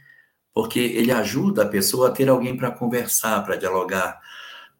porque 0.55 0.79
ele 0.79 1.13
ajuda 1.13 1.63
a 1.63 1.69
pessoa 1.69 2.09
a 2.09 2.11
ter 2.11 2.29
alguém 2.29 2.57
para 2.57 2.71
conversar, 2.71 3.45
para 3.45 3.57
dialogar. 3.57 4.21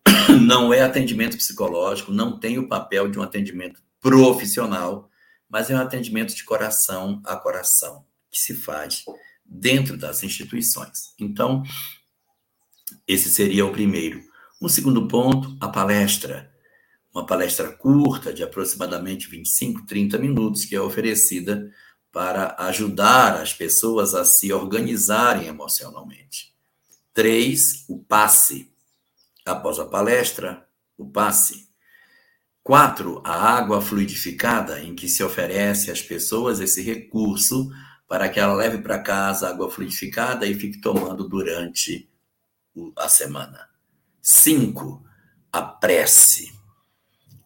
Não 0.47 0.73
é 0.73 0.83
atendimento 0.83 1.37
psicológico, 1.37 2.13
não 2.13 2.39
tem 2.39 2.59
o 2.59 2.69
papel 2.69 3.09
de 3.09 3.19
um 3.19 3.23
atendimento 3.23 3.81
profissional, 4.01 5.09
mas 5.49 5.71
é 5.71 5.75
um 5.75 5.81
atendimento 5.81 6.35
de 6.35 6.45
coração 6.45 7.21
a 7.25 7.37
coração, 7.37 8.05
que 8.31 8.39
se 8.39 8.55
faz 8.55 9.05
dentro 9.45 9.97
das 9.97 10.23
instituições. 10.23 11.15
Então, 11.19 11.63
esse 13.07 13.31
seria 13.31 13.65
o 13.65 13.73
primeiro. 13.73 14.28
Um 14.61 14.69
segundo 14.69 15.07
ponto, 15.07 15.57
a 15.61 15.69
palestra. 15.69 16.53
uma 17.15 17.25
palestra 17.25 17.71
curta, 17.71 18.33
de 18.33 18.43
aproximadamente 18.43 19.29
25, 19.29 19.87
30 19.87 20.19
minutos, 20.19 20.65
que 20.65 20.75
é 20.75 20.81
oferecida 20.81 21.73
para 22.13 22.57
ajudar 22.59 23.41
as 23.41 23.53
pessoas 23.53 24.15
a 24.15 24.25
se 24.25 24.53
organizarem 24.53 25.47
emocionalmente. 25.47 26.53
Três, 27.15 27.85
o 27.89 27.99
passe. 27.99 28.73
Após 29.45 29.79
a 29.79 29.85
palestra, 29.85 30.67
o 30.97 31.09
passe. 31.09 31.69
Quatro, 32.63 33.23
a 33.25 33.33
água 33.33 33.81
fluidificada, 33.81 34.81
em 34.81 34.95
que 34.95 35.09
se 35.09 35.23
oferece 35.23 35.91
às 35.91 36.03
pessoas 36.03 36.61
esse 36.61 36.83
recurso 36.83 37.71
para 38.09 38.29
que 38.29 38.41
ela 38.41 38.55
leve 38.55 38.79
para 38.79 38.99
casa 38.99 39.49
água 39.49 39.71
fluidificada 39.71 40.47
e 40.47 40.55
fique 40.55 40.81
tomando 40.81 41.29
durante 41.29 42.09
a 42.97 43.09
semana. 43.09 43.68
Cinco, 44.31 45.03
a 45.51 45.63
prece. 45.63 46.53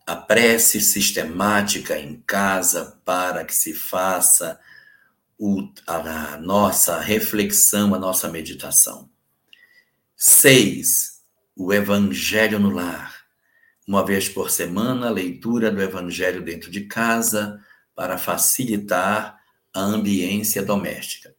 A 0.05 0.17
prece 0.17 0.81
sistemática 0.81 1.97
em 1.97 2.21
casa 2.23 3.01
para 3.05 3.45
que 3.45 3.55
se 3.55 3.73
faça 3.73 4.59
o, 5.39 5.73
a, 5.87 6.33
a 6.35 6.39
nossa 6.39 6.99
reflexão, 6.99 7.95
a 7.95 8.01
nossa 8.01 8.29
meditação. 8.29 9.09
Seis, 10.17 11.23
o 11.55 11.73
Evangelho 11.73 12.59
no 12.59 12.71
lar. 12.71 13.27
Uma 13.87 14.05
vez 14.05 14.29
por 14.29 14.51
semana, 14.51 15.09
leitura 15.09 15.71
do 15.71 15.81
Evangelho 15.81 16.43
dentro 16.43 16.69
de 16.69 16.87
casa 16.87 17.65
para 17.95 18.19
facilitar 18.19 19.41
a 19.73 19.81
ambiência 19.81 20.65
doméstica. 20.65 21.33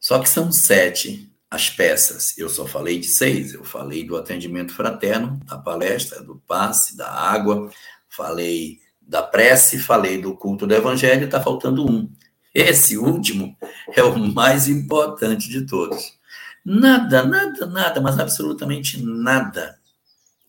Só 0.00 0.18
que 0.20 0.28
são 0.28 0.50
sete 0.50 1.27
as 1.50 1.70
peças. 1.70 2.36
Eu 2.36 2.48
só 2.48 2.66
falei 2.66 2.98
de 2.98 3.06
seis. 3.06 3.54
Eu 3.54 3.64
falei 3.64 4.04
do 4.04 4.16
atendimento 4.16 4.72
fraterno, 4.72 5.40
da 5.44 5.58
palestra, 5.58 6.22
do 6.22 6.36
passe, 6.46 6.96
da 6.96 7.10
água, 7.10 7.70
falei 8.08 8.80
da 9.00 9.22
prece, 9.22 9.78
falei 9.78 10.20
do 10.20 10.36
culto 10.36 10.66
do 10.66 10.74
evangelho, 10.74 11.24
está 11.24 11.40
faltando 11.40 11.90
um. 11.90 12.12
Esse 12.54 12.98
último 12.98 13.56
é 13.94 14.02
o 14.02 14.18
mais 14.18 14.68
importante 14.68 15.48
de 15.48 15.66
todos. 15.66 16.18
Nada, 16.64 17.24
nada, 17.24 17.66
nada, 17.66 18.00
mas 18.00 18.18
absolutamente 18.18 19.02
nada 19.02 19.78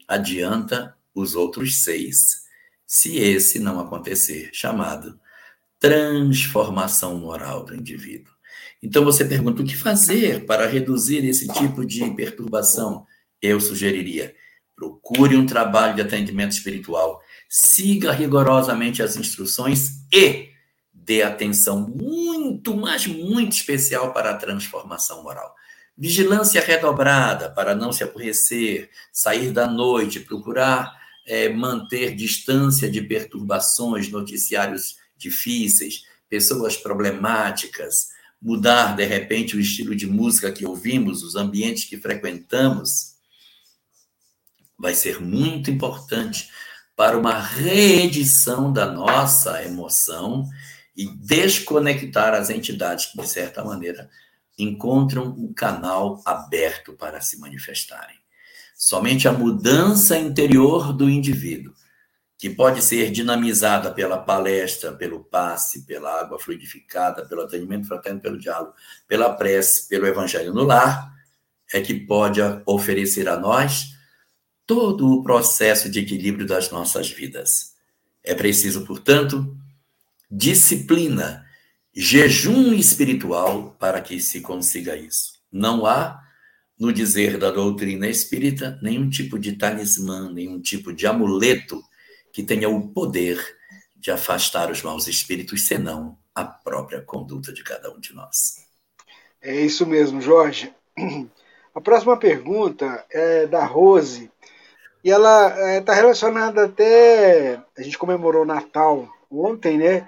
adianta 0.07 0.97
os 1.13 1.35
outros 1.35 1.83
seis 1.83 2.43
se 2.85 3.17
esse 3.17 3.59
não 3.59 3.79
acontecer, 3.79 4.49
chamado 4.51 5.19
transformação 5.79 7.17
moral 7.19 7.63
do 7.63 7.75
indivíduo. 7.75 8.33
Então 8.81 9.03
você 9.03 9.25
pergunta 9.25 9.61
o 9.61 9.65
que 9.65 9.75
fazer 9.75 10.45
para 10.45 10.67
reduzir 10.67 11.25
esse 11.25 11.47
tipo 11.47 11.85
de 11.85 12.09
perturbação? 12.11 13.05
Eu 13.41 13.59
sugeriria: 13.59 14.33
procure 14.75 15.35
um 15.35 15.45
trabalho 15.45 15.95
de 15.95 16.01
atendimento 16.01 16.53
espiritual, 16.53 17.21
siga 17.49 18.11
rigorosamente 18.11 19.03
as 19.03 19.17
instruções 19.17 20.05
e 20.11 20.49
dê 20.93 21.23
atenção 21.23 21.87
muito, 21.87 22.75
mas 22.75 23.07
muito 23.07 23.53
especial 23.53 24.13
para 24.13 24.31
a 24.31 24.37
transformação 24.37 25.23
moral. 25.23 25.53
Vigilância 25.97 26.61
redobrada 26.61 27.49
para 27.49 27.75
não 27.75 27.91
se 27.91 28.03
aborrecer, 28.03 28.89
sair 29.11 29.51
da 29.51 29.67
noite, 29.67 30.21
procurar 30.21 30.97
é, 31.27 31.49
manter 31.49 32.15
distância 32.15 32.89
de 32.89 33.01
perturbações, 33.01 34.09
noticiários 34.09 34.97
difíceis, 35.17 36.03
pessoas 36.29 36.77
problemáticas, 36.77 38.09
mudar 38.41 38.95
de 38.95 39.05
repente 39.05 39.55
o 39.55 39.59
estilo 39.59 39.95
de 39.95 40.07
música 40.07 40.51
que 40.51 40.65
ouvimos, 40.65 41.23
os 41.23 41.35
ambientes 41.35 41.85
que 41.85 41.97
frequentamos, 41.97 43.15
vai 44.77 44.93
ser 44.93 45.21
muito 45.21 45.69
importante 45.69 46.49
para 46.95 47.17
uma 47.17 47.39
reedição 47.39 48.71
da 48.71 48.89
nossa 48.91 49.63
emoção 49.63 50.47
e 50.95 51.05
desconectar 51.05 52.33
as 52.33 52.49
entidades 52.49 53.07
que, 53.07 53.17
de 53.17 53.27
certa 53.27 53.63
maneira, 53.63 54.09
encontram 54.57 55.27
um 55.29 55.53
canal 55.53 56.21
aberto 56.25 56.93
para 56.93 57.21
se 57.21 57.39
manifestarem. 57.39 58.17
Somente 58.75 59.27
a 59.27 59.33
mudança 59.33 60.17
interior 60.17 60.93
do 60.93 61.09
indivíduo 61.09 61.73
que 62.39 62.49
pode 62.49 62.81
ser 62.81 63.11
dinamizada 63.11 63.91
pela 63.91 64.17
palestra, 64.17 64.93
pelo 64.93 65.25
passe, 65.25 65.81
pela 65.81 66.21
água 66.21 66.39
fluidificada, 66.39 67.25
pelo 67.25 67.41
atendimento 67.41 67.85
fraterno, 67.85 68.21
pelo 68.21 68.39
diálogo, 68.39 68.73
pela 69.05 69.33
prece, 69.33 69.89
pelo 69.89 70.07
evangelho 70.07 70.53
no 70.53 70.63
lar, 70.63 71.13
é 71.73 71.81
que 71.81 71.93
pode 71.93 72.39
oferecer 72.65 73.27
a 73.27 73.37
nós 73.37 73.89
todo 74.65 75.11
o 75.11 75.21
processo 75.21 75.89
de 75.89 75.99
equilíbrio 75.99 76.47
das 76.47 76.71
nossas 76.71 77.09
vidas. 77.11 77.73
É 78.23 78.33
preciso, 78.33 78.85
portanto, 78.85 79.57
disciplina, 80.31 81.45
jejum 81.93 82.71
espiritual 82.71 83.75
para 83.77 83.99
que 83.99 84.17
se 84.21 84.39
consiga 84.39 84.95
isso. 84.95 85.33
Não 85.51 85.85
há, 85.85 86.23
no 86.79 86.93
dizer 86.93 87.37
da 87.37 87.51
doutrina 87.51 88.07
espírita, 88.07 88.79
nenhum 88.81 89.09
tipo 89.09 89.37
de 89.37 89.57
talismã, 89.57 90.31
nenhum 90.31 90.61
tipo 90.61 90.93
de 90.93 91.05
amuleto 91.05 91.83
que 92.39 92.43
tenha 92.43 92.69
o 92.69 92.87
poder 92.87 93.37
de 93.97 94.09
afastar 94.11 94.71
os 94.71 94.81
maus 94.81 95.07
espíritos, 95.07 95.67
senão 95.67 96.17
a 96.33 96.45
própria 96.45 97.01
conduta 97.01 97.51
de 97.51 97.61
cada 97.61 97.93
um 97.93 97.99
de 97.99 98.15
nós. 98.15 98.65
É 99.41 99.53
isso 99.59 99.85
mesmo, 99.85 100.21
Jorge. 100.21 100.73
A 101.75 101.81
próxima 101.81 102.17
pergunta 102.17 103.05
é 103.11 103.45
da 103.45 103.63
Rose, 103.63 104.31
e 105.03 105.11
ela 105.11 105.77
está 105.77 105.93
é, 105.93 105.95
relacionada 105.95 106.65
até. 106.65 107.61
A 107.77 107.81
gente 107.81 107.97
comemorou 107.97 108.41
o 108.41 108.45
Natal 108.45 109.07
ontem, 109.29 109.77
né? 109.77 110.07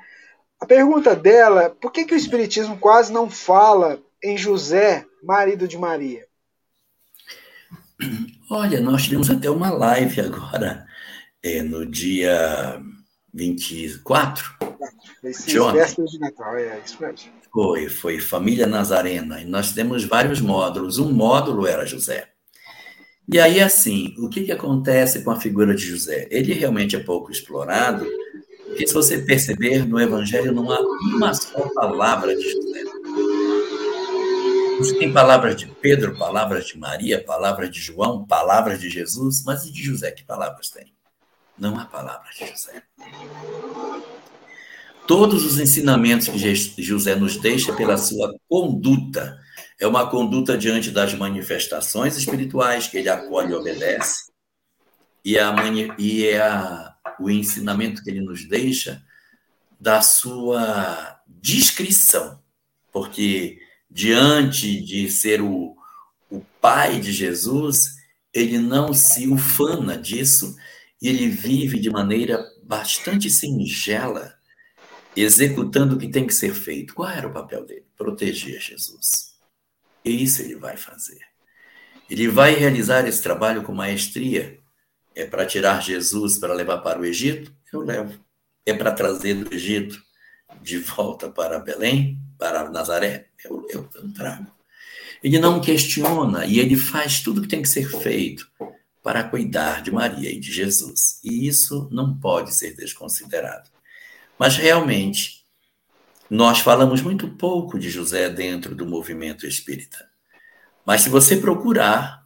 A 0.59 0.65
pergunta 0.65 1.15
dela: 1.15 1.69
por 1.69 1.91
que, 1.91 2.03
que 2.03 2.15
o 2.15 2.17
Espiritismo 2.17 2.77
quase 2.77 3.13
não 3.13 3.29
fala 3.29 4.01
em 4.23 4.37
José, 4.37 5.05
marido 5.21 5.67
de 5.67 5.77
Maria? 5.77 6.25
Olha, 8.49 8.81
nós 8.81 9.03
tivemos 9.03 9.29
até 9.29 9.49
uma 9.49 9.69
live 9.69 10.21
agora 10.21 10.89
é, 11.43 11.61
no 11.61 11.85
dia 11.85 12.81
24. 13.33 14.57
de 15.45 15.59
ontem. 15.59 16.05
de 16.05 16.19
Natal, 16.19 16.55
é 16.57 16.81
isso 16.85 16.97
mesmo. 17.01 17.31
Foi, 17.51 17.89
foi 17.89 18.19
Família 18.19 18.67
Nazarena. 18.67 19.41
E 19.41 19.45
nós 19.45 19.73
temos 19.73 20.03
vários 20.03 20.39
módulos. 20.39 20.97
Um 20.97 21.11
módulo 21.11 21.67
era 21.67 21.85
José. 21.85 22.29
E 23.31 23.39
aí, 23.39 23.61
assim, 23.61 24.13
o 24.17 24.27
que, 24.27 24.43
que 24.43 24.51
acontece 24.51 25.23
com 25.23 25.31
a 25.31 25.39
figura 25.39 25.73
de 25.75 25.85
José? 25.85 26.27
Ele 26.29 26.53
realmente 26.53 26.95
é 26.95 26.99
pouco 26.99 27.31
explorado, 27.31 28.05
porque 28.65 28.87
se 28.87 28.93
você 28.93 29.19
perceber, 29.19 29.85
no 29.85 29.99
Evangelho 29.99 30.51
não 30.51 30.71
há 30.71 30.79
uma 30.79 31.33
só 31.33 31.69
palavra 31.73 32.35
de 32.35 32.51
José. 32.51 32.83
Você 34.79 34.97
tem 34.97 35.13
palavras 35.13 35.55
de 35.55 35.67
Pedro, 35.67 36.17
palavras 36.17 36.65
de 36.65 36.77
Maria, 36.77 37.23
palavras 37.23 37.69
de 37.69 37.79
João, 37.79 38.25
palavras 38.25 38.81
de 38.81 38.89
Jesus, 38.89 39.43
mas 39.45 39.65
e 39.65 39.71
de 39.71 39.83
José, 39.83 40.11
que 40.11 40.23
palavras 40.23 40.69
tem? 40.69 40.91
Não 41.61 41.77
há 41.77 41.85
palavra 41.85 42.27
de 42.31 42.47
José. 42.47 42.81
Todos 45.07 45.45
os 45.45 45.59
ensinamentos 45.59 46.27
que 46.27 46.81
José 46.81 47.15
nos 47.15 47.37
deixa 47.37 47.71
pela 47.73 47.97
sua 47.97 48.35
conduta, 48.49 49.39
é 49.79 49.85
uma 49.85 50.09
conduta 50.09 50.57
diante 50.57 50.89
das 50.89 51.13
manifestações 51.13 52.17
espirituais 52.17 52.87
que 52.87 52.97
ele 52.97 53.09
acolhe 53.09 53.51
e 53.51 53.55
obedece, 53.55 54.31
e, 55.23 55.37
a, 55.37 55.53
e 55.99 56.25
é 56.25 56.41
a, 56.41 56.95
o 57.19 57.29
ensinamento 57.29 58.03
que 58.03 58.09
ele 58.09 58.21
nos 58.21 58.47
deixa 58.47 59.03
da 59.79 60.01
sua 60.01 61.21
discrição, 61.27 62.41
porque 62.91 63.59
diante 63.87 64.81
de 64.81 65.11
ser 65.11 65.41
o, 65.43 65.75
o 66.27 66.41
pai 66.59 66.99
de 66.99 67.11
Jesus, 67.11 67.77
ele 68.33 68.57
não 68.57 68.93
se 68.95 69.27
ufana 69.27 69.95
disso 69.95 70.55
e 71.01 71.09
ele 71.09 71.27
vive 71.27 71.79
de 71.79 71.89
maneira 71.89 72.45
bastante 72.63 73.29
singela, 73.29 74.35
executando 75.15 75.95
o 75.95 75.97
que 75.97 76.07
tem 76.07 76.27
que 76.27 76.33
ser 76.33 76.53
feito. 76.53 76.93
Qual 76.93 77.09
era 77.09 77.27
o 77.27 77.33
papel 77.33 77.65
dele? 77.65 77.85
Proteger 77.97 78.61
Jesus. 78.61 79.33
E 80.05 80.23
isso 80.23 80.41
ele 80.41 80.55
vai 80.55 80.77
fazer. 80.77 81.19
Ele 82.09 82.27
vai 82.27 82.53
realizar 82.53 83.07
esse 83.07 83.21
trabalho 83.21 83.63
com 83.63 83.73
maestria. 83.73 84.59
É 85.15 85.25
para 85.25 85.45
tirar 85.45 85.81
Jesus 85.81 86.37
para 86.37 86.53
levar 86.53 86.77
para 86.79 86.99
o 86.99 87.05
Egito? 87.05 87.53
Eu 87.73 87.81
levo. 87.81 88.19
É 88.65 88.73
para 88.73 88.91
trazer 88.91 89.33
do 89.33 89.53
Egito 89.53 90.01
de 90.61 90.77
volta 90.77 91.29
para 91.29 91.59
Belém, 91.59 92.19
para 92.37 92.69
Nazaré? 92.69 93.29
Eu, 93.43 93.65
eu, 93.69 93.89
eu 93.95 94.13
trago. 94.13 94.51
Ele 95.23 95.39
não 95.39 95.61
questiona 95.61 96.45
e 96.45 96.59
ele 96.59 96.75
faz 96.75 97.21
tudo 97.21 97.39
o 97.39 97.41
que 97.41 97.47
tem 97.47 97.61
que 97.61 97.69
ser 97.69 97.89
feito 97.89 98.49
para 99.03 99.23
cuidar 99.23 99.81
de 99.81 99.91
Maria 99.91 100.31
e 100.31 100.39
de 100.39 100.51
Jesus. 100.51 101.19
E 101.23 101.47
isso 101.47 101.87
não 101.91 102.17
pode 102.17 102.53
ser 102.53 102.75
desconsiderado. 102.75 103.69
Mas 104.37 104.55
realmente, 104.57 105.45
nós 106.29 106.59
falamos 106.59 107.01
muito 107.01 107.27
pouco 107.29 107.79
de 107.79 107.89
José 107.89 108.29
dentro 108.29 108.75
do 108.75 108.85
movimento 108.85 109.45
espírita. 109.45 110.09
Mas 110.85 111.01
se 111.01 111.09
você 111.09 111.37
procurar 111.37 112.21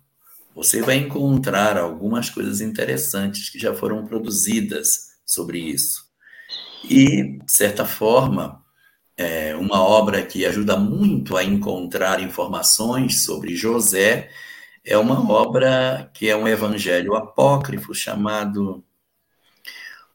você 0.56 0.82
vai 0.82 0.96
encontrar 0.96 1.78
algumas 1.78 2.30
coisas 2.30 2.62
interessantes 2.62 3.50
que 3.50 3.60
já 3.60 3.76
foram 3.76 4.08
produzidas 4.08 5.10
sobre 5.26 5.60
isso. 5.60 6.06
E, 6.90 7.40
de 7.40 7.52
certa 7.52 7.84
forma, 7.84 8.64
é 9.18 9.54
uma 9.54 9.84
obra 9.84 10.26
que 10.26 10.46
ajuda 10.46 10.78
muito 10.78 11.36
a 11.36 11.44
encontrar 11.44 12.22
informações 12.22 13.26
sobre 13.26 13.54
José 13.54 14.30
é 14.86 14.98
uma 14.98 15.32
obra 15.32 16.10
que 16.14 16.30
é 16.30 16.36
um 16.36 16.48
evangelho 16.48 17.16
apócrifo 17.16 17.94
chamado 17.94 18.84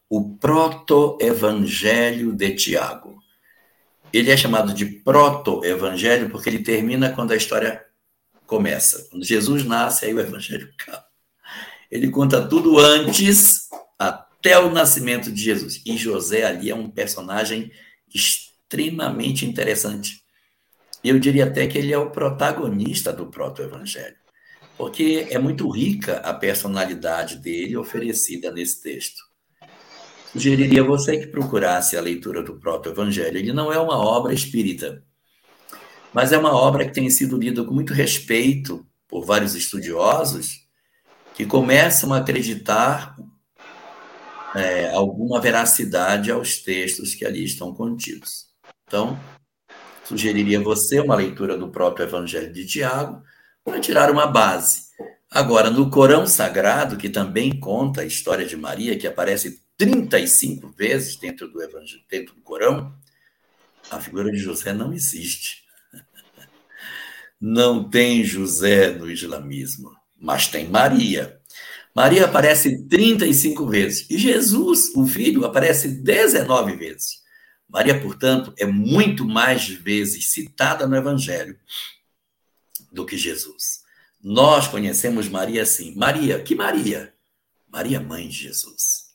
o 0.09 0.35
Proto-Evangelho 0.37 2.33
de 2.33 2.55
Tiago. 2.55 3.21
Ele 4.11 4.31
é 4.31 4.37
chamado 4.37 4.73
de 4.73 4.85
Proto-Evangelho 4.85 6.29
porque 6.29 6.49
ele 6.49 6.63
termina 6.63 7.11
quando 7.11 7.31
a 7.31 7.35
história 7.35 7.85
começa. 8.45 9.07
Quando 9.09 9.25
Jesus 9.25 9.63
nasce, 9.63 10.05
aí 10.05 10.13
o 10.13 10.19
Evangelho 10.19 10.73
acaba. 10.79 11.05
Ele 11.89 12.09
conta 12.09 12.47
tudo 12.47 12.79
antes, 12.79 13.69
até 13.99 14.57
o 14.57 14.71
nascimento 14.71 15.31
de 15.31 15.41
Jesus. 15.41 15.81
E 15.85 15.97
José 15.97 16.43
ali 16.43 16.69
é 16.69 16.75
um 16.75 16.89
personagem 16.89 17.71
extremamente 18.13 19.45
interessante. 19.45 20.21
Eu 21.03 21.19
diria 21.19 21.45
até 21.45 21.67
que 21.67 21.77
ele 21.77 21.91
é 21.91 21.97
o 21.97 22.11
protagonista 22.11 23.11
do 23.11 23.25
proto-evangelho, 23.25 24.15
porque 24.81 25.27
é 25.29 25.37
muito 25.37 25.69
rica 25.69 26.17
a 26.21 26.33
personalidade 26.33 27.37
dele 27.37 27.77
oferecida 27.77 28.51
nesse 28.51 28.81
texto. 28.81 29.21
Sugeriria 30.31 30.83
você 30.83 31.19
que 31.19 31.27
procurasse 31.27 31.95
a 31.95 32.01
leitura 32.01 32.41
do 32.41 32.55
proto-evangelho. 32.55 33.37
Ele 33.37 33.53
não 33.53 33.71
é 33.71 33.77
uma 33.77 33.95
obra 33.95 34.33
espírita, 34.33 35.03
mas 36.11 36.31
é 36.31 36.37
uma 36.39 36.55
obra 36.55 36.83
que 36.83 36.95
tem 36.95 37.07
sido 37.11 37.37
lida 37.37 37.63
com 37.63 37.75
muito 37.75 37.93
respeito 37.93 38.83
por 39.07 39.23
vários 39.23 39.53
estudiosos 39.53 40.65
que 41.35 41.45
começam 41.45 42.11
a 42.11 42.17
acreditar 42.17 43.15
é, 44.55 44.89
alguma 44.95 45.39
veracidade 45.39 46.31
aos 46.31 46.57
textos 46.57 47.13
que 47.13 47.23
ali 47.23 47.43
estão 47.43 47.71
contidos. 47.71 48.47
Então, 48.87 49.15
sugeriria 50.05 50.59
você 50.59 50.99
uma 50.99 51.15
leitura 51.15 51.55
do 51.55 51.69
próprio 51.69 52.07
Evangelho 52.07 52.51
de 52.51 52.65
Tiago 52.65 53.21
para 53.63 53.79
tirar 53.79 54.11
uma 54.11 54.27
base. 54.27 54.91
Agora, 55.29 55.69
no 55.69 55.89
Corão 55.89 56.27
Sagrado, 56.27 56.97
que 56.97 57.09
também 57.09 57.57
conta 57.57 58.01
a 58.01 58.05
história 58.05 58.45
de 58.45 58.57
Maria, 58.57 58.97
que 58.97 59.07
aparece 59.07 59.61
35 59.77 60.69
vezes 60.69 61.15
dentro 61.15 61.47
do 61.47 61.61
Evangelho, 61.61 62.03
dentro 62.09 62.35
do 62.35 62.41
Corão, 62.41 62.93
a 63.89 63.99
figura 63.99 64.31
de 64.31 64.37
José 64.37 64.73
não 64.73 64.93
existe. 64.93 65.63
Não 67.39 67.89
tem 67.89 68.23
José 68.23 68.91
no 68.91 69.09
islamismo, 69.09 69.91
mas 70.19 70.47
tem 70.47 70.67
Maria. 70.67 71.39
Maria 71.95 72.25
aparece 72.25 72.87
35 72.87 73.65
vezes 73.67 74.07
e 74.11 74.17
Jesus, 74.17 74.95
o 74.95 75.07
filho, 75.07 75.43
aparece 75.43 75.87
19 75.87 76.75
vezes. 76.75 77.21
Maria, 77.67 77.99
portanto, 77.99 78.53
é 78.59 78.65
muito 78.65 79.25
mais 79.25 79.67
vezes 79.67 80.31
citada 80.31 80.85
no 80.85 80.95
Evangelho 80.95 81.57
do 82.91 83.05
que 83.05 83.17
Jesus. 83.17 83.81
Nós 84.23 84.67
conhecemos 84.67 85.29
Maria 85.29 85.63
assim. 85.63 85.95
Maria, 85.95 86.41
que 86.41 86.53
Maria? 86.53 87.13
Maria, 87.67 87.99
mãe 87.99 88.27
de 88.27 88.35
Jesus. 88.35 89.11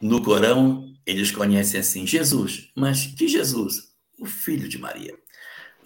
No 0.00 0.22
Corão, 0.22 0.92
eles 1.06 1.30
conhecem 1.30 1.80
assim 1.80 2.06
Jesus, 2.06 2.70
mas 2.76 3.06
que 3.06 3.28
Jesus? 3.28 3.94
O 4.18 4.26
filho 4.26 4.68
de 4.68 4.78
Maria. 4.78 5.16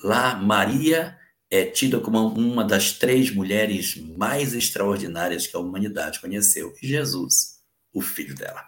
Lá, 0.03 0.35
Maria 0.35 1.17
é 1.51 1.65
tida 1.65 2.01
como 2.01 2.27
uma 2.29 2.65
das 2.65 2.93
três 2.93 3.31
mulheres 3.35 3.97
mais 4.17 4.55
extraordinárias 4.55 5.47
que 5.47 5.57
a 5.57 5.61
humanidade 5.61 6.21
conheceu. 6.21 6.75
Jesus, 6.81 7.61
o 7.93 8.01
filho 8.01 8.35
dela. 8.35 8.65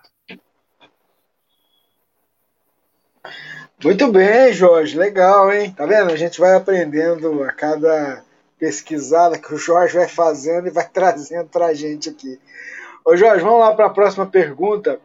Muito 3.82 4.12
bem, 4.12 4.53
Jorge, 4.53 4.96
legal, 4.96 5.53
hein? 5.53 5.72
Tá 5.72 5.86
vendo? 5.86 6.12
A 6.12 6.16
gente 6.16 6.38
vai 6.38 6.55
aprendendo 6.55 7.42
a 7.42 7.53
cada 7.53 8.24
pesquisada 8.63 9.41
que 9.41 9.53
o 9.53 9.59
Jorge 9.59 9.97
vai 9.97 10.07
fazendo 10.07 10.69
e 10.69 10.71
vai 10.71 10.87
trazendo 10.89 11.49
para 11.49 11.67
a 11.67 11.75
gente 11.75 12.09
aqui. 12.09 12.39
Ô 13.05 13.17
Jorge, 13.17 13.43
vamos 13.43 13.59
lá 13.59 13.75
para 13.75 13.87
a 13.87 13.91
próxima 13.91 14.25
pergunta. 14.25 15.01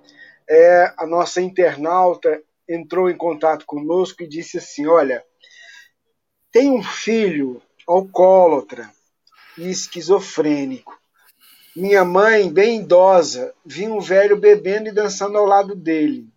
É, 0.47 0.93
a 0.95 1.07
nossa 1.07 1.41
internauta 1.41 2.39
entrou 2.69 3.09
em 3.09 3.17
contato 3.17 3.65
conosco 3.65 4.21
e 4.21 4.27
disse 4.27 4.59
assim: 4.59 4.85
Olha, 4.85 5.23
tem 6.51 6.69
um 6.69 6.83
filho 6.83 7.59
alcoólatra 7.87 8.91
e 9.57 9.71
esquizofrênico. 9.71 10.95
Minha 11.75 12.05
mãe, 12.05 12.53
bem 12.53 12.81
idosa, 12.81 13.55
viu 13.65 13.95
um 13.95 13.99
velho 13.99 14.37
bebendo 14.37 14.89
e 14.89 14.93
dançando 14.93 15.35
ao 15.35 15.47
lado 15.47 15.73
dele. 15.73 16.29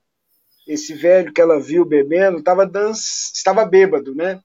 Esse 0.66 0.94
velho 0.94 1.34
que 1.34 1.40
ela 1.40 1.60
viu 1.60 1.84
bebendo 1.84 2.42
dan 2.42 2.92
estava 2.92 3.66
bêbado, 3.66 4.14
né? 4.14 4.40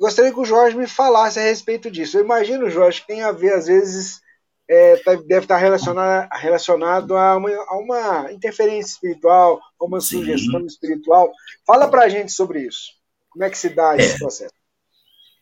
Gostaria 0.00 0.32
que 0.32 0.40
o 0.40 0.46
Jorge 0.46 0.74
me 0.74 0.86
falasse 0.86 1.38
a 1.38 1.42
respeito 1.42 1.90
disso. 1.90 2.16
Eu 2.16 2.24
imagino, 2.24 2.70
Jorge, 2.70 3.02
que 3.02 3.08
tem 3.08 3.22
a 3.22 3.32
ver, 3.32 3.52
às 3.52 3.66
vezes, 3.66 4.22
é, 4.66 4.96
tá, 4.96 5.14
deve 5.14 5.44
estar 5.44 5.58
relacionado, 5.58 6.26
relacionado 6.32 7.14
a, 7.14 7.36
uma, 7.36 7.50
a 7.50 7.76
uma 7.76 8.32
interferência 8.32 8.92
espiritual, 8.92 9.60
a 9.78 9.84
uma 9.84 10.00
Sim. 10.00 10.20
sugestão 10.20 10.64
espiritual. 10.64 11.30
Fala 11.66 11.86
para 11.86 12.04
a 12.04 12.08
gente 12.08 12.32
sobre 12.32 12.66
isso. 12.66 12.92
Como 13.28 13.44
é 13.44 13.50
que 13.50 13.58
se 13.58 13.68
dá 13.68 13.94
esse 13.94 14.14
é. 14.14 14.18
processo? 14.18 14.54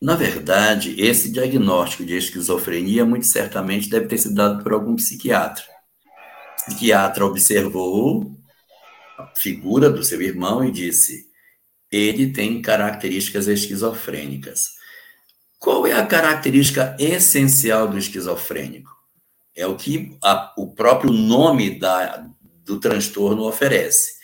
Na 0.01 0.15
verdade, 0.15 1.01
esse 1.01 1.31
diagnóstico 1.31 2.03
de 2.03 2.17
esquizofrenia 2.17 3.05
muito 3.05 3.27
certamente 3.27 3.89
deve 3.89 4.07
ter 4.07 4.17
sido 4.17 4.35
dado 4.35 4.61
por 4.61 4.73
algum 4.73 4.97
psiquiatra. 4.97 5.63
O 6.63 6.65
psiquiatra 6.65 7.25
observou 7.25 8.35
a 9.17 9.31
figura 9.37 9.89
do 9.89 10.03
seu 10.03 10.21
irmão 10.21 10.65
e 10.65 10.71
disse: 10.71 11.28
ele 11.91 12.31
tem 12.31 12.61
características 12.61 13.47
esquizofrênicas. 13.47 14.77
Qual 15.57 15.85
é 15.85 15.93
a 15.93 16.05
característica 16.05 16.95
essencial 16.99 17.87
do 17.87 17.97
esquizofrênico? 17.97 18.95
É 19.55 19.67
o 19.67 19.75
que 19.75 20.17
a, 20.23 20.53
o 20.57 20.73
próprio 20.73 21.11
nome 21.11 21.77
da, 21.77 22.25
do 22.63 22.79
transtorno 22.79 23.43
oferece. 23.43 24.19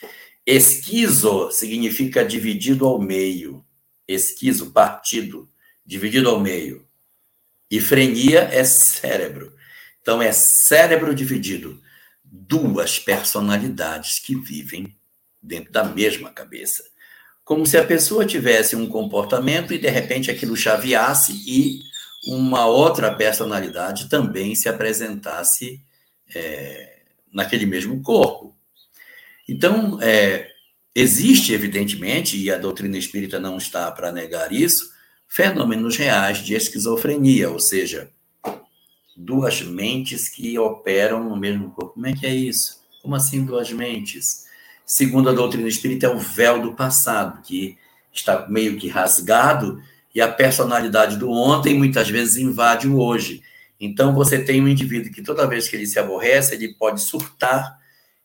Esquizo 0.46 1.52
significa 1.52 2.24
dividido 2.24 2.86
ao 2.86 3.02
meio. 3.02 3.66
Esquizo, 4.08 4.72
partido 4.72 5.50
dividido 5.86 6.30
ao 6.30 6.40
meio. 6.40 6.88
E 7.70 7.82
frenia 7.82 8.42
é 8.42 8.64
cérebro. 8.64 9.54
Então, 10.02 10.22
é 10.22 10.32
cérebro 10.32 11.14
dividido. 11.14 11.82
Duas 12.24 13.00
personalidades 13.00 14.20
que 14.20 14.36
vivem 14.36 14.96
dentro 15.42 15.72
da 15.72 15.84
mesma 15.84 16.32
cabeça. 16.32 16.84
Como 17.46 17.66
se 17.66 17.78
a 17.78 17.86
pessoa 17.86 18.26
tivesse 18.26 18.76
um 18.76 18.88
comportamento 18.88 19.72
e, 19.72 19.78
de 19.78 19.88
repente, 19.88 20.32
aquilo 20.32 20.58
chaveasse 20.58 21.44
e 21.48 21.80
uma 22.28 22.66
outra 22.66 23.14
personalidade 23.14 24.10
também 24.10 24.56
se 24.56 24.68
apresentasse 24.68 25.80
é, 26.34 27.02
naquele 27.32 27.68
mesmo 27.68 28.02
corpo. 28.02 28.56
Então, 29.48 30.02
é, 30.02 30.50
existe, 30.96 31.54
evidentemente, 31.54 32.36
e 32.36 32.50
a 32.50 32.58
doutrina 32.58 32.98
espírita 32.98 33.40
não 33.40 33.58
está 33.58 33.92
para 33.92 34.12
negar 34.12 34.52
isso, 34.52 34.90
fenômenos 35.28 35.98
reais 35.98 36.40
de 36.40 36.56
esquizofrenia, 36.56 37.52
ou 37.52 37.60
seja, 37.60 38.10
duas 39.16 39.62
mentes 39.62 40.30
que 40.30 40.58
operam 40.58 41.24
no 41.30 41.38
mesmo 41.38 41.70
corpo. 41.72 41.94
Como 41.94 42.08
é 42.08 42.14
que 42.14 42.26
é 42.26 42.34
isso? 42.34 42.84
Como 43.04 43.14
assim 43.14 43.46
duas 43.46 43.72
mentes? 43.72 44.45
Segundo 44.86 45.30
a 45.30 45.34
doutrina 45.34 45.68
espírita, 45.68 46.06
é 46.06 46.10
o 46.10 46.20
véu 46.20 46.62
do 46.62 46.74
passado, 46.74 47.42
que 47.42 47.78
está 48.14 48.48
meio 48.48 48.78
que 48.78 48.88
rasgado 48.88 49.82
e 50.14 50.22
a 50.22 50.32
personalidade 50.32 51.18
do 51.18 51.30
ontem 51.30 51.74
muitas 51.74 52.10
vezes 52.10 52.38
invade 52.38 52.88
o 52.88 53.00
hoje. 53.00 53.42
Então 53.80 54.14
você 54.14 54.40
tem 54.40 54.62
um 54.62 54.68
indivíduo 54.68 55.12
que 55.12 55.22
toda 55.22 55.48
vez 55.48 55.68
que 55.68 55.76
ele 55.76 55.88
se 55.88 56.00
aborrece, 56.00 56.56
ele 56.56 56.74
pode 56.76 57.02
surtar 57.02 57.78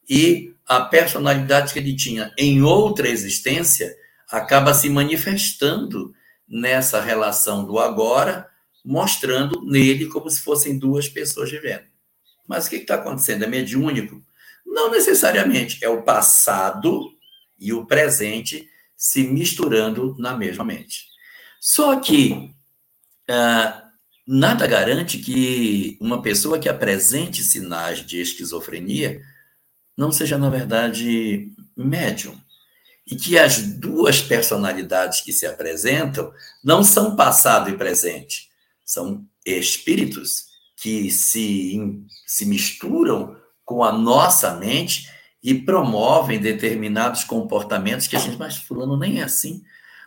e 0.09 0.55
a 0.67 0.81
personalidade 0.81 1.73
que 1.73 1.79
ele 1.79 1.97
tinha 1.97 2.33
em 2.39 2.63
outra 2.63 3.09
existência 3.09 3.93
acaba 4.31 4.73
se 4.73 4.89
manifestando 4.89 6.15
nessa 6.49 7.01
relação 7.01 7.65
do 7.65 7.79
agora, 7.79 8.49
mostrando 8.85 9.65
nele 9.65 10.07
como 10.07 10.31
se 10.31 10.41
fossem 10.41 10.79
duas 10.79 11.09
pessoas 11.09 11.51
vivendo. 11.51 11.85
Mas 12.47 12.67
o 12.67 12.71
que 12.71 12.77
está 12.77 12.95
acontecendo? 12.97 13.45
É 13.45 13.47
mediúnico? 13.49 14.23
Não 14.71 14.91
necessariamente. 14.91 15.85
É 15.85 15.89
o 15.89 16.03
passado 16.03 17.11
e 17.59 17.73
o 17.73 17.85
presente 17.85 18.69
se 18.97 19.25
misturando 19.25 20.17
na 20.19 20.37
mesma 20.37 20.65
mente. 20.65 21.07
Só 21.61 21.99
que 22.01 22.55
ah, 23.29 23.91
nada 24.27 24.67
garante 24.67 25.19
que 25.19 25.99
uma 26.01 26.23
pessoa 26.23 26.59
que 26.59 26.69
apresente 26.69 27.43
sinais 27.43 28.05
de 28.05 28.21
esquizofrenia 28.21 29.21
não 29.97 30.13
seja, 30.13 30.39
na 30.39 30.49
verdade, 30.49 31.53
médium 31.77 32.39
e 33.07 33.17
que 33.17 33.37
as 33.39 33.61
duas 33.61 34.23
personalidades 34.23 35.21
que 35.21 35.33
se 35.33 35.47
apresentam 35.47 36.33
não 36.63 36.85
são 36.85 37.17
passado 37.17 37.69
e 37.69 37.77
presente, 37.77 38.49
são 38.85 39.27
espíritos 39.45 40.47
que 40.77 41.11
se, 41.11 41.79
se 42.27 42.47
misturam 42.47 43.37
com 43.71 43.85
a 43.85 43.93
nossa 43.93 44.57
mente 44.57 45.09
e 45.41 45.55
promovem 45.55 46.41
determinados 46.41 47.23
comportamentos 47.23 48.09
que 48.09 48.17
a 48.17 48.19
gente, 48.19 48.37
mas 48.37 48.57
fulano 48.57 48.97
nem 48.97 49.21
é 49.21 49.23
assim. 49.23 49.63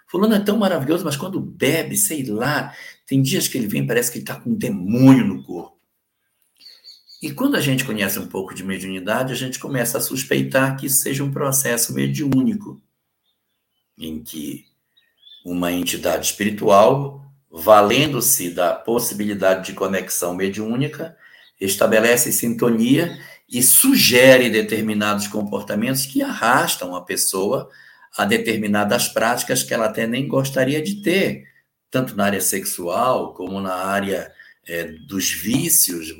Fulano 0.06 0.36
é 0.36 0.40
tão 0.42 0.58
maravilhoso, 0.58 1.06
mas 1.06 1.16
quando 1.16 1.40
bebe, 1.40 1.96
sei 1.96 2.26
lá, 2.26 2.74
tem 3.08 3.22
dias 3.22 3.48
que 3.48 3.58
ele 3.58 3.68
vem, 3.68 3.88
parece 3.88 4.12
que 4.12 4.18
ele 4.18 4.24
está 4.24 4.36
com 4.36 4.50
um 4.50 4.54
demônio 4.54 5.26
no 5.26 5.42
corpo. 5.44 5.80
E 7.22 7.32
quando 7.32 7.56
a 7.56 7.62
gente 7.62 7.86
conhece 7.86 8.20
um 8.20 8.28
pouco 8.28 8.54
de 8.54 8.66
mediunidade, 8.66 9.32
a 9.32 9.36
gente 9.38 9.58
começa 9.58 9.98
a 9.98 10.02
suspeitar 10.02 10.76
que 10.76 10.88
isso 10.88 10.98
seja 10.98 11.24
um 11.24 11.32
processo 11.32 11.94
mediúnico, 11.94 12.82
em 13.98 14.22
que 14.22 14.66
uma 15.46 15.72
entidade 15.72 16.26
espiritual, 16.26 17.26
valendo-se 17.50 18.50
da 18.50 18.74
possibilidade 18.74 19.68
de 19.68 19.74
conexão 19.74 20.36
mediúnica, 20.36 21.16
estabelece 21.62 22.34
sintonia 22.34 23.18
e 23.50 23.62
sugere 23.62 24.50
determinados 24.50 25.28
comportamentos 25.28 26.06
que 26.06 26.22
arrastam 26.22 26.96
a 26.96 27.02
pessoa 27.02 27.70
a 28.18 28.26
determinadas 28.26 29.08
práticas 29.08 29.64
que 29.64 29.74
ela 29.74 29.86
até 29.86 30.06
nem 30.06 30.28
gostaria 30.28 30.82
de 30.82 31.02
ter, 31.02 31.46
tanto 31.90 32.16
na 32.16 32.26
área 32.26 32.42
sexual 32.42 33.34
como 33.34 33.60
na 33.60 33.74
área 33.74 34.32
é, 34.68 34.86
dos 35.08 35.32
vícios, 35.32 36.14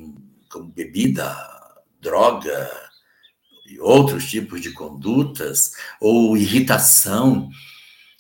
como 0.50 0.66
bebida, 0.66 1.36
droga 2.00 2.70
e 3.68 3.80
outros 3.80 4.30
tipos 4.30 4.62
de 4.62 4.72
condutas, 4.72 5.72
ou 6.00 6.36
irritação. 6.36 7.50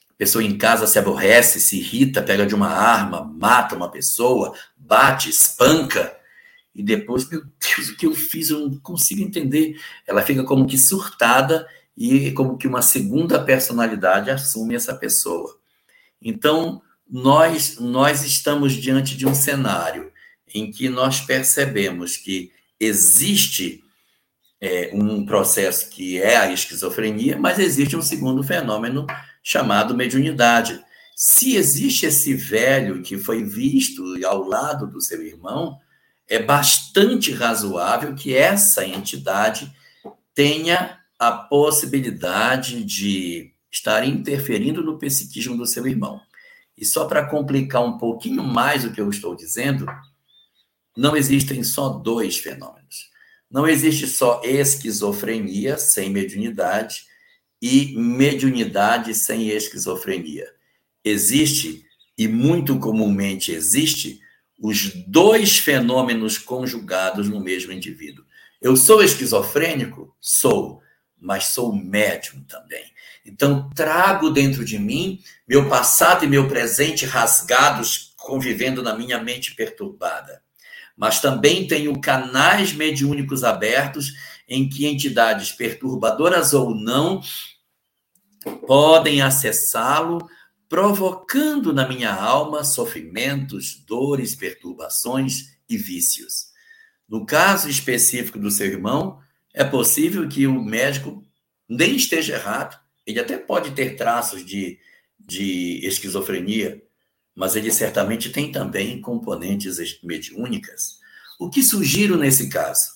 A 0.09 0.13
pessoa 0.17 0.43
em 0.43 0.57
casa 0.57 0.87
se 0.87 0.97
aborrece, 0.97 1.59
se 1.59 1.77
irrita, 1.77 2.21
pega 2.21 2.45
de 2.45 2.55
uma 2.55 2.69
arma, 2.69 3.23
mata 3.23 3.75
uma 3.75 3.91
pessoa, 3.91 4.55
bate, 4.77 5.29
espanca 5.29 6.15
e 6.75 6.81
depois, 6.81 7.29
meu 7.29 7.41
Deus, 7.43 7.89
o 7.89 7.95
que 7.95 8.05
eu 8.05 8.15
fiz? 8.15 8.49
Eu 8.49 8.67
não 8.67 8.77
consigo 8.79 9.21
entender. 9.21 9.79
Ela 10.07 10.23
fica 10.23 10.43
como 10.43 10.65
que 10.65 10.77
surtada 10.77 11.67
e 11.95 12.31
como 12.31 12.57
que 12.57 12.67
uma 12.67 12.81
segunda 12.81 13.43
personalidade 13.43 14.31
assume 14.31 14.75
essa 14.75 14.95
pessoa. 14.95 15.59
Então, 16.21 16.81
nós, 17.07 17.77
nós 17.79 18.23
estamos 18.23 18.73
diante 18.73 19.15
de 19.15 19.27
um 19.27 19.35
cenário 19.35 20.11
em 20.53 20.71
que 20.71 20.89
nós 20.89 21.21
percebemos 21.21 22.17
que 22.17 22.51
existe 22.79 23.83
é, 24.59 24.89
um 24.93 25.25
processo 25.25 25.89
que 25.89 26.19
é 26.19 26.37
a 26.37 26.51
esquizofrenia, 26.51 27.37
mas 27.37 27.59
existe 27.59 27.95
um 27.95 28.01
segundo 28.01 28.43
fenômeno 28.43 29.05
chamado 29.43 29.95
mediunidade. 29.95 30.81
Se 31.15 31.55
existe 31.55 32.05
esse 32.07 32.33
velho 32.33 33.01
que 33.03 33.17
foi 33.17 33.43
visto 33.43 34.03
ao 34.25 34.43
lado 34.43 34.87
do 34.87 35.01
seu 35.01 35.21
irmão, 35.21 35.79
é 36.27 36.39
bastante 36.39 37.31
razoável 37.31 38.15
que 38.15 38.35
essa 38.35 38.85
entidade 38.85 39.71
tenha 40.33 40.99
a 41.19 41.31
possibilidade 41.31 42.83
de 42.83 43.53
estar 43.71 44.07
interferindo 44.07 44.83
no 44.83 44.97
psiquismo 44.97 45.57
do 45.57 45.65
seu 45.65 45.87
irmão. 45.87 46.21
E 46.77 46.85
só 46.85 47.05
para 47.05 47.25
complicar 47.25 47.83
um 47.83 47.97
pouquinho 47.97 48.43
mais 48.43 48.83
o 48.83 48.91
que 48.91 49.01
eu 49.01 49.09
estou 49.09 49.35
dizendo, 49.35 49.85
não 50.95 51.15
existem 51.15 51.63
só 51.63 51.89
dois 51.89 52.37
fenômenos. 52.37 53.11
Não 53.49 53.67
existe 53.67 54.07
só 54.07 54.41
esquizofrenia 54.43 55.77
sem 55.77 56.09
mediunidade 56.09 57.03
e 57.61 57.95
mediunidade 57.95 59.13
sem 59.13 59.49
esquizofrenia. 59.49 60.47
Existe, 61.03 61.85
e 62.17 62.27
muito 62.27 62.79
comumente 62.79 63.51
existe, 63.51 64.19
os 64.59 64.93
dois 65.07 65.57
fenômenos 65.57 66.37
conjugados 66.37 67.29
no 67.29 67.39
mesmo 67.39 67.71
indivíduo. 67.71 68.25
Eu 68.61 68.75
sou 68.75 69.03
esquizofrênico? 69.03 70.15
Sou, 70.21 70.81
mas 71.19 71.47
sou 71.47 71.75
médium 71.75 72.43
também. 72.43 72.85
Então, 73.25 73.69
trago 73.75 74.29
dentro 74.29 74.63
de 74.63 74.77
mim 74.77 75.21
meu 75.47 75.69
passado 75.69 76.25
e 76.25 76.27
meu 76.27 76.47
presente 76.47 77.05
rasgados, 77.05 78.13
convivendo 78.17 78.81
na 78.81 78.95
minha 78.95 79.21
mente 79.21 79.55
perturbada. 79.55 80.41
Mas 80.95 81.19
também 81.19 81.67
tenho 81.67 81.99
canais 81.99 82.71
mediúnicos 82.73 83.43
abertos 83.43 84.13
em 84.47 84.69
que 84.69 84.85
entidades 84.85 85.51
perturbadoras 85.51 86.53
ou 86.53 86.75
não 86.75 87.21
podem 88.67 89.21
acessá-lo 89.21 90.27
provocando 90.73 91.71
na 91.71 91.87
minha 91.87 92.11
alma 92.11 92.63
sofrimentos, 92.63 93.75
dores, 93.85 94.33
perturbações 94.33 95.55
e 95.69 95.77
vícios. 95.77 96.47
No 97.07 97.27
caso 97.27 97.69
específico 97.69 98.39
do 98.39 98.49
seu 98.49 98.65
irmão, 98.65 99.19
é 99.53 99.63
possível 99.63 100.27
que 100.27 100.47
o 100.47 100.59
médico 100.59 101.23
nem 101.69 101.95
esteja 101.95 102.33
errado, 102.33 102.75
ele 103.05 103.19
até 103.19 103.37
pode 103.37 103.69
ter 103.73 103.95
traços 103.95 104.43
de, 104.43 104.79
de 105.19 105.79
esquizofrenia, 105.85 106.81
mas 107.35 107.55
ele 107.55 107.71
certamente 107.71 108.31
tem 108.31 108.51
também 108.51 108.99
componentes 108.99 109.77
mediúnicas. 110.01 110.97
O 111.39 111.51
que 111.51 111.61
sugiro 111.61 112.17
nesse 112.17 112.49
caso? 112.49 112.93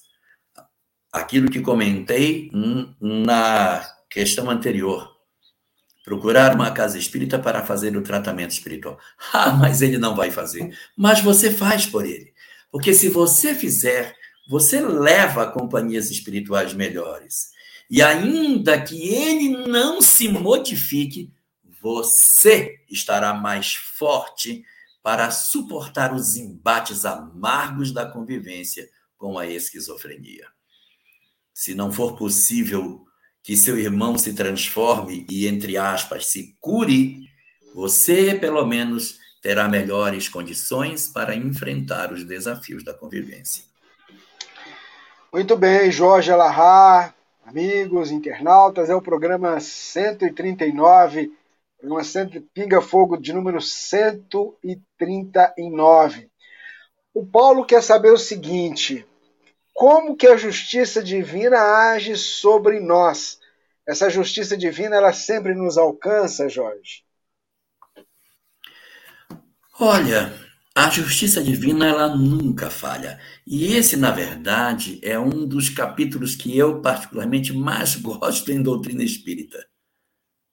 Aquilo 1.14 1.52
que 1.52 1.62
comentei 1.62 2.50
na 3.00 3.88
questão 4.10 4.50
anterior 4.50 5.16
procurar 6.08 6.56
uma 6.56 6.72
casa 6.72 6.98
espírita 6.98 7.38
para 7.38 7.66
fazer 7.66 7.98
o 7.98 8.02
tratamento 8.02 8.52
espiritual. 8.52 8.98
Ah, 9.34 9.52
mas 9.52 9.82
ele 9.82 9.98
não 9.98 10.16
vai 10.16 10.32
fazer. 10.32 10.74
Mas 10.96 11.20
você 11.20 11.52
faz 11.52 11.86
por 11.86 12.06
ele. 12.06 12.34
Porque 12.72 12.94
se 12.94 13.10
você 13.10 13.54
fizer, 13.54 14.16
você 14.48 14.80
leva 14.80 15.52
companhias 15.52 16.10
espirituais 16.10 16.74
melhores. 16.74 17.50
E 17.90 18.02
ainda 18.02 18.82
que 18.82 19.14
ele 19.14 19.68
não 19.68 20.02
se 20.02 20.30
modifique, 20.30 21.30
você 21.82 22.80
estará 22.90 23.34
mais 23.34 23.74
forte 23.74 24.64
para 25.04 25.30
suportar 25.30 26.14
os 26.14 26.38
embates 26.38 27.04
amargos 27.04 27.92
da 27.92 28.06
convivência 28.06 28.90
com 29.18 29.38
a 29.38 29.46
esquizofrenia. 29.46 30.48
Se 31.54 31.76
não 31.76 31.92
for 31.92 32.16
possível 32.16 33.07
que 33.48 33.56
seu 33.56 33.80
irmão 33.80 34.18
se 34.18 34.34
transforme 34.34 35.26
e, 35.30 35.48
entre 35.48 35.78
aspas, 35.78 36.26
se 36.26 36.58
cure, 36.60 37.30
você, 37.74 38.36
pelo 38.36 38.66
menos, 38.66 39.20
terá 39.42 39.70
melhores 39.70 40.28
condições 40.28 41.08
para 41.08 41.34
enfrentar 41.34 42.12
os 42.12 42.26
desafios 42.26 42.84
da 42.84 42.94
convivência. 42.94 43.64
Muito 45.32 45.56
bem, 45.56 45.90
Jorge 45.90 46.30
Alahá, 46.30 47.14
amigos, 47.46 48.12
internautas, 48.12 48.90
é 48.90 48.96
o 48.96 49.02
programa 49.02 49.62
139, 49.62 51.32
programa 51.82 52.46
Pinga 52.54 52.82
Fogo 52.82 53.16
de 53.16 53.32
número 53.32 53.62
139. 53.62 56.30
O 57.14 57.26
Paulo 57.26 57.66
quer 57.66 57.82
saber 57.82 58.12
o 58.12 58.18
seguinte: 58.18 59.06
como 59.78 60.18
que 60.18 60.26
a 60.26 60.36
justiça 60.36 61.04
divina 61.04 61.60
age 61.92 62.16
sobre 62.18 62.80
nós? 62.80 63.40
Essa 63.88 64.10
justiça 64.10 64.58
divina, 64.58 64.96
ela 64.96 65.14
sempre 65.14 65.54
nos 65.54 65.78
alcança, 65.78 66.50
Jorge? 66.50 67.06
Olha, 69.80 70.34
a 70.74 70.90
justiça 70.90 71.44
divina, 71.44 71.86
ela 71.86 72.18
nunca 72.18 72.72
falha. 72.72 73.22
E 73.46 73.76
esse, 73.76 73.96
na 73.96 74.10
verdade, 74.10 75.00
é 75.04 75.20
um 75.20 75.46
dos 75.48 75.70
capítulos 75.70 76.36
que 76.36 76.58
eu 76.58 76.82
particularmente 76.82 77.54
mais 77.54 77.96
gosto 78.02 78.52
em 78.52 78.64
doutrina 78.64 79.04
espírita. 79.04 79.64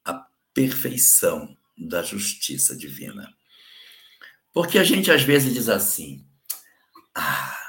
A 0.04 0.22
perfeição 0.52 1.56
da 1.78 2.02
justiça 2.02 2.76
divina. 2.76 3.26
Porque 4.52 4.78
a 4.78 4.84
gente 4.84 5.10
às 5.10 5.22
vezes 5.22 5.54
diz 5.54 5.70
assim: 5.70 6.26
"Ah, 7.14 7.63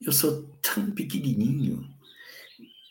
eu 0.00 0.12
sou 0.12 0.42
tão 0.62 0.90
pequenininho. 0.90 1.88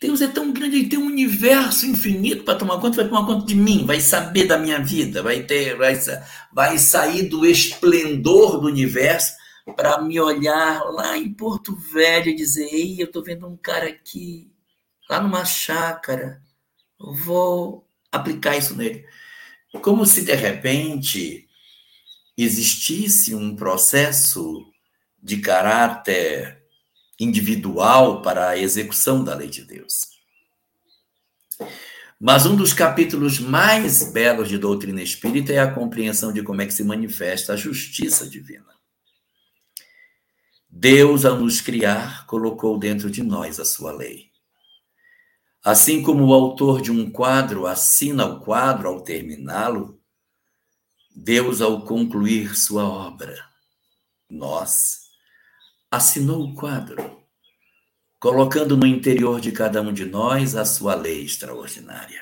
Deus 0.01 0.21
é 0.21 0.27
tão 0.27 0.51
grande, 0.51 0.77
ele 0.77 0.89
tem 0.89 0.99
um 0.99 1.07
universo 1.07 1.85
infinito 1.85 2.43
para 2.43 2.59
tomar 2.59 2.79
conta, 2.79 2.97
vai 2.97 3.07
tomar 3.07 3.25
conta 3.25 3.45
de 3.45 3.55
mim, 3.55 3.85
vai 3.85 3.99
saber 3.99 4.45
da 4.45 4.57
minha 4.57 4.79
vida, 4.79 5.23
vai 5.23 5.43
ter, 5.43 5.75
vai, 5.77 5.97
vai 6.53 6.77
sair 6.77 7.23
do 7.23 7.45
esplendor 7.45 8.59
do 8.59 8.67
universo 8.67 9.33
para 9.75 9.99
me 10.01 10.19
olhar 10.19 10.83
lá 10.91 11.17
em 11.17 11.33
Porto 11.33 11.75
Velho 11.75 12.29
e 12.29 12.35
dizer: 12.35 12.67
Ei, 12.71 13.01
eu 13.01 13.05
estou 13.07 13.23
vendo 13.23 13.47
um 13.47 13.57
cara 13.57 13.87
aqui, 13.87 14.51
lá 15.09 15.21
numa 15.21 15.45
chácara, 15.45 16.41
vou 16.99 17.87
aplicar 18.11 18.57
isso 18.57 18.75
nele. 18.75 19.05
Como 19.81 20.05
se 20.05 20.23
de 20.23 20.35
repente 20.35 21.47
existisse 22.37 23.33
um 23.33 23.55
processo 23.55 24.65
de 25.21 25.37
caráter 25.37 26.54
individual 27.19 28.21
para 28.21 28.49
a 28.49 28.57
execução 28.57 29.23
da 29.23 29.35
lei 29.35 29.49
de 29.49 29.63
Deus. 29.63 30.15
Mas 32.19 32.45
um 32.45 32.55
dos 32.55 32.73
capítulos 32.73 33.39
mais 33.39 34.11
belos 34.11 34.47
de 34.47 34.57
doutrina 34.57 35.01
espírita 35.01 35.53
é 35.53 35.59
a 35.59 35.71
compreensão 35.71 36.31
de 36.31 36.41
como 36.41 36.61
é 36.61 36.65
que 36.65 36.73
se 36.73 36.83
manifesta 36.83 37.53
a 37.53 37.57
justiça 37.57 38.29
divina. 38.29 38.73
Deus, 40.69 41.23
ao 41.23 41.37
nos 41.37 41.61
criar, 41.61 42.25
colocou 42.25 42.77
dentro 42.77 43.09
de 43.09 43.23
nós 43.23 43.59
a 43.59 43.65
sua 43.65 43.91
lei. 43.91 44.29
Assim 45.63 46.03
como 46.03 46.25
o 46.25 46.33
autor 46.33 46.81
de 46.81 46.91
um 46.91 47.09
quadro 47.09 47.65
assina 47.65 48.25
o 48.25 48.39
quadro 48.41 48.87
ao 48.87 49.01
terminá-lo, 49.01 49.99
Deus, 51.15 51.61
ao 51.61 51.85
concluir 51.85 52.55
sua 52.55 52.83
obra, 52.83 53.35
nós, 54.29 55.04
assinou 55.95 56.43
o 56.43 56.53
quadro, 56.53 57.23
colocando 58.19 58.75
no 58.75 58.85
interior 58.85 59.39
de 59.39 59.51
cada 59.51 59.81
um 59.81 59.93
de 59.93 60.05
nós 60.05 60.55
a 60.55 60.65
sua 60.65 60.93
lei 60.93 61.23
extraordinária. 61.23 62.21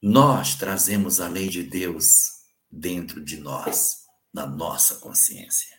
Nós 0.00 0.54
trazemos 0.54 1.20
a 1.20 1.28
lei 1.28 1.48
de 1.48 1.62
Deus 1.62 2.04
dentro 2.70 3.24
de 3.24 3.38
nós, 3.38 4.04
na 4.32 4.46
nossa 4.46 4.96
consciência. 4.96 5.74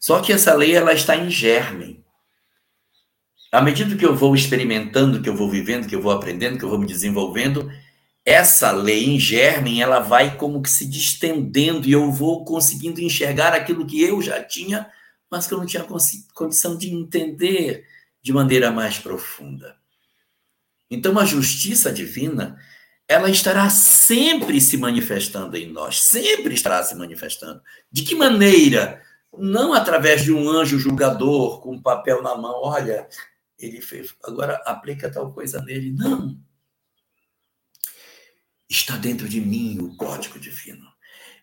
Só 0.00 0.22
que 0.22 0.32
essa 0.32 0.54
lei 0.54 0.74
ela 0.74 0.92
está 0.92 1.16
em 1.16 1.28
germe. 1.28 2.04
À 3.52 3.60
medida 3.60 3.96
que 3.96 4.04
eu 4.04 4.14
vou 4.14 4.34
experimentando, 4.34 5.22
que 5.22 5.28
eu 5.28 5.36
vou 5.36 5.50
vivendo, 5.50 5.88
que 5.88 5.94
eu 5.94 6.02
vou 6.02 6.12
aprendendo, 6.12 6.58
que 6.58 6.64
eu 6.64 6.68
vou 6.68 6.78
me 6.78 6.86
desenvolvendo, 6.86 7.70
essa 8.26 8.72
lei 8.72 9.04
em 9.04 9.20
germe, 9.20 9.80
ela 9.80 10.00
vai 10.00 10.36
como 10.36 10.60
que 10.60 10.68
se 10.68 10.84
distendendo 10.84 11.86
e 11.86 11.92
eu 11.92 12.10
vou 12.10 12.44
conseguindo 12.44 13.00
enxergar 13.00 13.52
aquilo 13.54 13.86
que 13.86 14.02
eu 14.02 14.20
já 14.20 14.42
tinha, 14.42 14.90
mas 15.30 15.46
que 15.46 15.54
eu 15.54 15.58
não 15.58 15.66
tinha 15.66 15.86
condição 16.34 16.76
de 16.76 16.92
entender 16.92 17.86
de 18.20 18.32
maneira 18.32 18.72
mais 18.72 18.98
profunda. 18.98 19.76
Então 20.90 21.16
a 21.20 21.24
justiça 21.24 21.92
divina, 21.92 22.58
ela 23.06 23.30
estará 23.30 23.70
sempre 23.70 24.60
se 24.60 24.76
manifestando 24.76 25.56
em 25.56 25.70
nós, 25.70 26.02
sempre 26.02 26.52
estará 26.54 26.82
se 26.82 26.96
manifestando. 26.96 27.62
De 27.92 28.02
que 28.02 28.16
maneira? 28.16 29.00
Não 29.38 29.72
através 29.72 30.24
de 30.24 30.32
um 30.32 30.48
anjo 30.48 30.80
julgador 30.80 31.60
com 31.60 31.74
um 31.74 31.82
papel 31.82 32.22
na 32.22 32.36
mão, 32.36 32.60
olha, 32.62 33.06
ele 33.56 33.80
fez, 33.80 34.12
agora 34.24 34.60
aplica 34.66 35.08
tal 35.08 35.32
coisa 35.32 35.62
nele. 35.62 35.92
Não. 35.92 36.36
Está 38.68 38.96
dentro 38.96 39.28
de 39.28 39.40
mim 39.40 39.78
o 39.78 39.96
código 39.96 40.38
divino. 40.38 40.86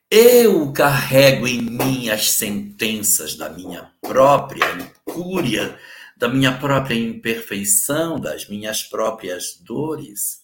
Eu 0.10 0.72
carrego 0.72 1.48
em 1.48 1.62
mim 1.62 2.10
as 2.10 2.32
sentenças 2.32 3.36
da 3.36 3.50
minha 3.50 3.92
própria 4.02 4.66
incúria, 4.72 5.80
da 6.16 6.28
minha 6.28 6.56
própria 6.58 6.96
imperfeição, 6.96 8.20
das 8.20 8.48
minhas 8.48 8.84
próprias 8.84 9.56
dores. 9.56 10.44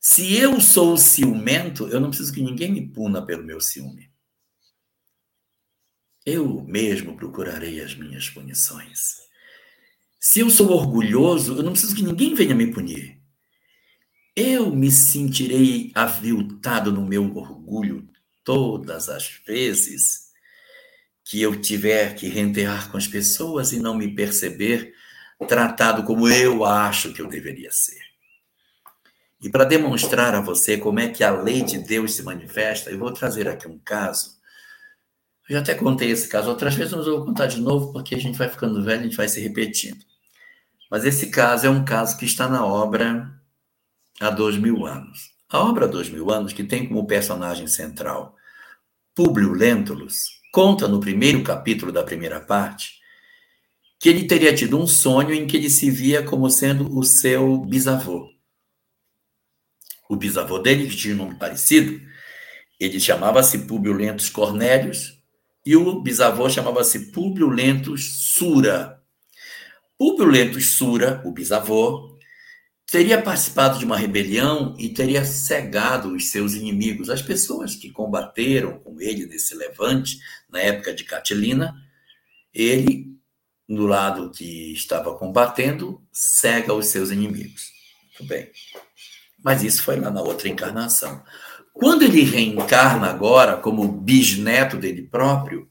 Se 0.00 0.34
eu 0.34 0.60
sou 0.60 0.96
ciumento, 0.96 1.88
eu 1.88 2.00
não 2.00 2.08
preciso 2.08 2.32
que 2.32 2.42
ninguém 2.42 2.72
me 2.72 2.88
puna 2.88 3.24
pelo 3.24 3.44
meu 3.44 3.60
ciúme. 3.60 4.10
Eu 6.24 6.62
mesmo 6.62 7.16
procurarei 7.16 7.82
as 7.82 7.94
minhas 7.94 8.30
punições. 8.30 9.16
Se 10.18 10.40
eu 10.40 10.48
sou 10.48 10.70
orgulhoso, 10.70 11.56
eu 11.56 11.62
não 11.62 11.72
preciso 11.72 11.94
que 11.94 12.02
ninguém 12.02 12.34
venha 12.34 12.54
me 12.54 12.72
punir. 12.72 13.19
Eu 14.34 14.74
me 14.74 14.90
sentirei 14.90 15.90
aviltado 15.94 16.92
no 16.92 17.04
meu 17.04 17.36
orgulho 17.36 18.08
todas 18.44 19.08
as 19.08 19.40
vezes 19.46 20.30
que 21.24 21.40
eu 21.40 21.60
tiver 21.60 22.14
que 22.14 22.28
reenterrar 22.28 22.90
com 22.90 22.96
as 22.96 23.06
pessoas 23.06 23.72
e 23.72 23.78
não 23.78 23.94
me 23.94 24.14
perceber 24.14 24.94
tratado 25.46 26.02
como 26.04 26.28
eu 26.28 26.64
acho 26.64 27.12
que 27.12 27.22
eu 27.22 27.28
deveria 27.28 27.70
ser. 27.70 28.00
E 29.42 29.48
para 29.48 29.64
demonstrar 29.64 30.34
a 30.34 30.40
você 30.40 30.76
como 30.76 31.00
é 31.00 31.08
que 31.08 31.24
a 31.24 31.30
lei 31.30 31.62
de 31.62 31.78
Deus 31.78 32.14
se 32.14 32.22
manifesta, 32.22 32.90
eu 32.90 32.98
vou 32.98 33.12
trazer 33.12 33.48
aqui 33.48 33.66
um 33.66 33.78
caso. 33.78 34.38
Eu 35.48 35.54
já 35.54 35.60
até 35.60 35.74
contei 35.74 36.10
esse 36.10 36.28
caso 36.28 36.50
outras 36.50 36.74
vezes, 36.74 36.92
mas 36.92 37.06
eu 37.06 37.16
vou 37.16 37.26
contar 37.26 37.46
de 37.46 37.60
novo 37.60 37.92
porque 37.92 38.14
a 38.14 38.18
gente 38.18 38.36
vai 38.36 38.48
ficando 38.48 38.84
velho, 38.84 39.00
a 39.00 39.04
gente 39.04 39.16
vai 39.16 39.28
se 39.28 39.40
repetindo. 39.40 40.04
Mas 40.90 41.04
esse 41.04 41.30
caso 41.30 41.66
é 41.66 41.70
um 41.70 41.84
caso 41.84 42.18
que 42.18 42.24
está 42.24 42.48
na 42.48 42.64
obra 42.64 43.39
há 44.20 44.30
dois 44.30 44.56
mil 44.56 44.86
anos. 44.86 45.30
A 45.52 45.58
obra 45.58 45.88
Dois 45.88 46.08
Mil 46.08 46.30
Anos, 46.30 46.52
que 46.52 46.62
tem 46.62 46.86
como 46.86 47.08
personagem 47.08 47.66
central 47.66 48.36
Públio 49.16 49.52
Lentulus, 49.52 50.28
conta 50.52 50.86
no 50.86 51.00
primeiro 51.00 51.42
capítulo 51.42 51.90
da 51.90 52.04
primeira 52.04 52.38
parte 52.38 53.00
que 53.98 54.08
ele 54.08 54.28
teria 54.28 54.54
tido 54.54 54.78
um 54.78 54.86
sonho 54.86 55.34
em 55.34 55.48
que 55.48 55.56
ele 55.56 55.68
se 55.68 55.90
via 55.90 56.22
como 56.22 56.48
sendo 56.48 56.96
o 56.96 57.02
seu 57.02 57.58
bisavô. 57.58 58.30
O 60.08 60.14
bisavô 60.14 60.60
dele, 60.60 60.88
que 60.88 60.96
tinha 60.96 61.14
um 61.14 61.18
nome 61.18 61.34
parecido, 61.34 62.00
ele 62.78 62.98
chamava-se 63.00 63.66
Públio 63.66 63.92
Lentus 63.92 64.30
Cornélios 64.30 65.20
e 65.66 65.76
o 65.76 66.00
bisavô 66.00 66.48
chamava-se 66.48 67.10
Públio 67.10 67.48
Lentus 67.48 68.32
Sura. 68.34 69.02
Públio 69.98 70.28
Lentus 70.28 70.76
Sura, 70.76 71.20
o 71.26 71.32
bisavô, 71.32 72.09
teria 72.90 73.22
participado 73.22 73.78
de 73.78 73.84
uma 73.84 73.96
rebelião 73.96 74.74
e 74.76 74.88
teria 74.88 75.24
cegado 75.24 76.12
os 76.12 76.30
seus 76.30 76.54
inimigos, 76.54 77.08
as 77.08 77.22
pessoas 77.22 77.76
que 77.76 77.88
combateram 77.88 78.80
com 78.80 79.00
ele 79.00 79.26
nesse 79.26 79.54
levante, 79.54 80.18
na 80.48 80.58
época 80.58 80.92
de 80.92 81.04
Catilina. 81.04 81.72
Ele, 82.52 83.16
no 83.68 83.86
lado 83.86 84.32
que 84.32 84.72
estava 84.72 85.16
combatendo, 85.16 86.04
cega 86.12 86.74
os 86.74 86.86
seus 86.86 87.10
inimigos. 87.10 87.70
Muito 88.06 88.24
bem. 88.24 88.50
Mas 89.38 89.62
isso 89.62 89.84
foi 89.84 90.00
lá 90.00 90.10
na 90.10 90.20
outra 90.20 90.48
encarnação. 90.48 91.22
Quando 91.72 92.02
ele 92.02 92.22
reencarna 92.22 93.06
agora 93.06 93.56
como 93.56 93.86
bisneto 93.86 94.76
dele 94.76 95.02
próprio, 95.02 95.70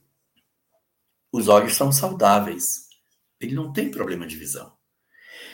os 1.30 1.48
olhos 1.48 1.74
são 1.74 1.92
saudáveis. 1.92 2.88
Ele 3.38 3.54
não 3.54 3.74
tem 3.74 3.90
problema 3.90 4.26
de 4.26 4.36
visão. 4.36 4.79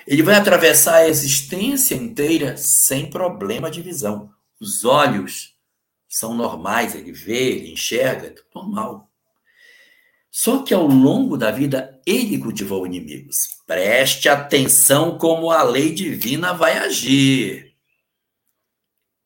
Ele 0.07 0.23
vai 0.23 0.37
atravessar 0.37 0.97
a 0.97 1.09
existência 1.09 1.95
inteira 1.95 2.57
sem 2.57 3.11
problema 3.11 3.71
de 3.71 3.83
visão. 3.83 4.31
Os 4.61 4.85
olhos 4.85 5.57
são 6.09 6.35
normais, 6.35 6.95
ele 6.95 7.13
vê, 7.13 7.53
ele 7.53 7.73
enxerga, 7.73 8.29
é 8.29 8.35
normal. 8.55 9.11
Só 10.31 10.63
que 10.63 10.73
ao 10.73 10.87
longo 10.87 11.37
da 11.37 11.51
vida 11.51 12.01
ele 12.07 12.39
cultivou 12.39 12.87
inimigos. 12.87 13.37
Preste 13.67 14.29
atenção 14.29 15.19
como 15.19 15.51
a 15.51 15.63
lei 15.63 15.93
divina 15.93 16.53
vai 16.53 16.79
agir. 16.79 17.75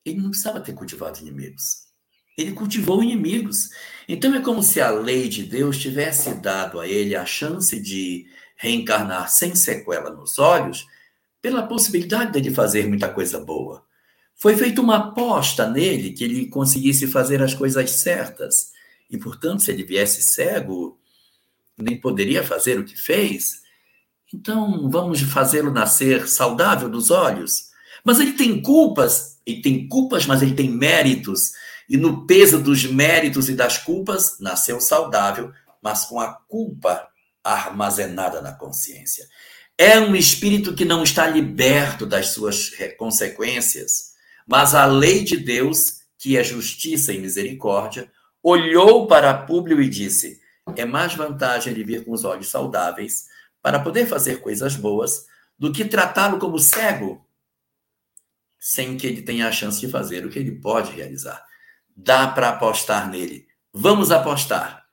Ele 0.04 0.20
não 0.20 0.30
precisava 0.30 0.60
ter 0.60 0.72
cultivado 0.72 1.18
inimigos. 1.18 1.90
Ele 2.38 2.52
cultivou 2.52 3.02
inimigos. 3.02 3.68
Então 4.08 4.34
é 4.34 4.40
como 4.40 4.62
se 4.62 4.80
a 4.80 4.90
lei 4.90 5.28
de 5.28 5.44
Deus 5.44 5.78
tivesse 5.78 6.34
dado 6.36 6.80
a 6.80 6.88
ele 6.88 7.14
a 7.14 7.26
chance 7.26 7.78
de 7.78 8.26
reencarnar 8.60 9.30
sem 9.30 9.54
sequela 9.54 10.10
nos 10.10 10.38
olhos, 10.38 10.86
pela 11.40 11.62
possibilidade 11.62 12.42
de 12.42 12.50
fazer 12.50 12.86
muita 12.86 13.08
coisa 13.08 13.40
boa. 13.40 13.82
Foi 14.36 14.54
feita 14.54 14.82
uma 14.82 14.96
aposta 14.96 15.66
nele 15.66 16.12
que 16.12 16.22
ele 16.22 16.46
conseguisse 16.46 17.06
fazer 17.06 17.42
as 17.42 17.54
coisas 17.54 17.90
certas. 17.90 18.72
E, 19.10 19.16
portanto, 19.16 19.64
se 19.64 19.70
ele 19.70 19.82
viesse 19.82 20.22
cego, 20.22 20.98
nem 21.76 21.98
poderia 21.98 22.42
fazer 22.42 22.78
o 22.78 22.84
que 22.84 22.96
fez. 22.96 23.62
Então, 24.32 24.90
vamos 24.90 25.22
fazê-lo 25.22 25.72
nascer 25.72 26.28
saudável 26.28 26.90
dos 26.90 27.10
olhos. 27.10 27.70
Mas 28.04 28.20
ele 28.20 28.32
tem 28.32 28.60
culpas, 28.60 29.40
ele 29.46 29.62
tem 29.62 29.88
culpas, 29.88 30.26
mas 30.26 30.42
ele 30.42 30.54
tem 30.54 30.70
méritos. 30.70 31.52
E 31.88 31.96
no 31.96 32.26
peso 32.26 32.62
dos 32.62 32.84
méritos 32.84 33.48
e 33.48 33.54
das 33.54 33.78
culpas, 33.78 34.38
nasceu 34.38 34.80
saudável, 34.82 35.50
mas 35.82 36.04
com 36.04 36.20
a 36.20 36.34
culpa 36.34 37.09
armazenada 37.42 38.40
na 38.40 38.52
consciência. 38.52 39.26
É 39.76 39.98
um 39.98 40.14
espírito 40.14 40.74
que 40.74 40.84
não 40.84 41.02
está 41.02 41.26
liberto 41.26 42.04
das 42.04 42.28
suas 42.34 42.70
consequências, 42.98 44.10
mas 44.46 44.74
a 44.74 44.84
lei 44.84 45.24
de 45.24 45.36
Deus, 45.36 46.00
que 46.18 46.36
é 46.36 46.44
justiça 46.44 47.12
e 47.12 47.18
misericórdia, 47.18 48.10
olhou 48.42 49.06
para 49.06 49.32
Públio 49.32 49.80
e 49.80 49.88
disse: 49.88 50.40
é 50.76 50.84
mais 50.84 51.14
vantagem 51.14 51.72
ele 51.72 51.84
vir 51.84 52.04
com 52.04 52.12
os 52.12 52.24
olhos 52.24 52.48
saudáveis 52.48 53.26
para 53.62 53.80
poder 53.80 54.06
fazer 54.06 54.40
coisas 54.40 54.76
boas 54.76 55.26
do 55.58 55.72
que 55.72 55.84
tratá-lo 55.84 56.38
como 56.38 56.58
cego, 56.58 57.26
sem 58.58 58.96
que 58.96 59.06
ele 59.06 59.22
tenha 59.22 59.48
a 59.48 59.52
chance 59.52 59.80
de 59.80 59.88
fazer 59.88 60.24
o 60.24 60.30
que 60.30 60.38
ele 60.38 60.52
pode 60.52 60.92
realizar. 60.92 61.44
Dá 61.96 62.26
para 62.28 62.50
apostar 62.50 63.08
nele. 63.10 63.46
Vamos 63.72 64.10
apostar. 64.10 64.86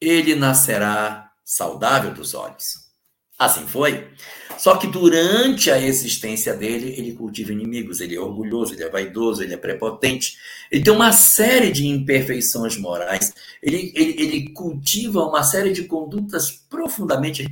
Ele 0.00 0.34
nascerá 0.34 1.29
saudável 1.50 2.14
dos 2.14 2.32
olhos. 2.32 2.88
Assim 3.36 3.66
foi. 3.66 4.08
Só 4.56 4.76
que 4.76 4.86
durante 4.86 5.68
a 5.68 5.80
existência 5.80 6.54
dele, 6.54 6.94
ele 6.96 7.12
cultiva 7.12 7.50
inimigos, 7.50 8.00
ele 8.00 8.14
é 8.14 8.20
orgulhoso, 8.20 8.72
ele 8.72 8.84
é 8.84 8.88
vaidoso, 8.88 9.42
ele 9.42 9.54
é 9.54 9.56
prepotente, 9.56 10.36
ele 10.70 10.84
tem 10.84 10.92
uma 10.92 11.12
série 11.12 11.72
de 11.72 11.88
imperfeições 11.88 12.76
morais, 12.76 13.34
ele, 13.60 13.92
ele, 13.96 14.22
ele 14.22 14.50
cultiva 14.50 15.24
uma 15.24 15.42
série 15.42 15.72
de 15.72 15.84
condutas 15.84 16.52
profundamente 16.52 17.44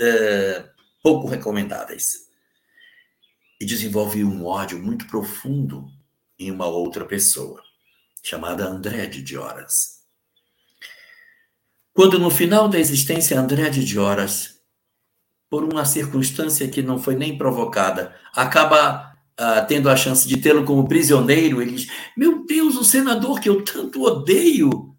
é, 0.00 0.64
pouco 1.02 1.28
recomendáveis. 1.28 2.26
E 3.60 3.66
desenvolve 3.66 4.24
um 4.24 4.46
ódio 4.46 4.78
muito 4.78 5.06
profundo 5.08 5.90
em 6.38 6.50
uma 6.50 6.66
outra 6.68 7.04
pessoa, 7.04 7.62
chamada 8.22 8.66
André 8.66 9.06
de 9.06 9.20
Dioras. 9.20 9.95
Quando 11.96 12.18
no 12.18 12.28
final 12.28 12.68
da 12.68 12.78
existência 12.78 13.40
André 13.40 13.70
de 13.70 13.98
Horas, 13.98 14.60
por 15.48 15.64
uma 15.64 15.86
circunstância 15.86 16.68
que 16.68 16.82
não 16.82 16.98
foi 16.98 17.16
nem 17.16 17.38
provocada, 17.38 18.14
acaba 18.34 19.16
uh, 19.40 19.66
tendo 19.66 19.88
a 19.88 19.96
chance 19.96 20.28
de 20.28 20.36
tê-lo 20.36 20.66
como 20.66 20.86
prisioneiro, 20.86 21.62
ele 21.62 21.72
diz: 21.72 21.90
Meu 22.14 22.44
Deus, 22.44 22.76
o 22.76 22.84
senador 22.84 23.40
que 23.40 23.48
eu 23.48 23.64
tanto 23.64 24.02
odeio 24.02 24.94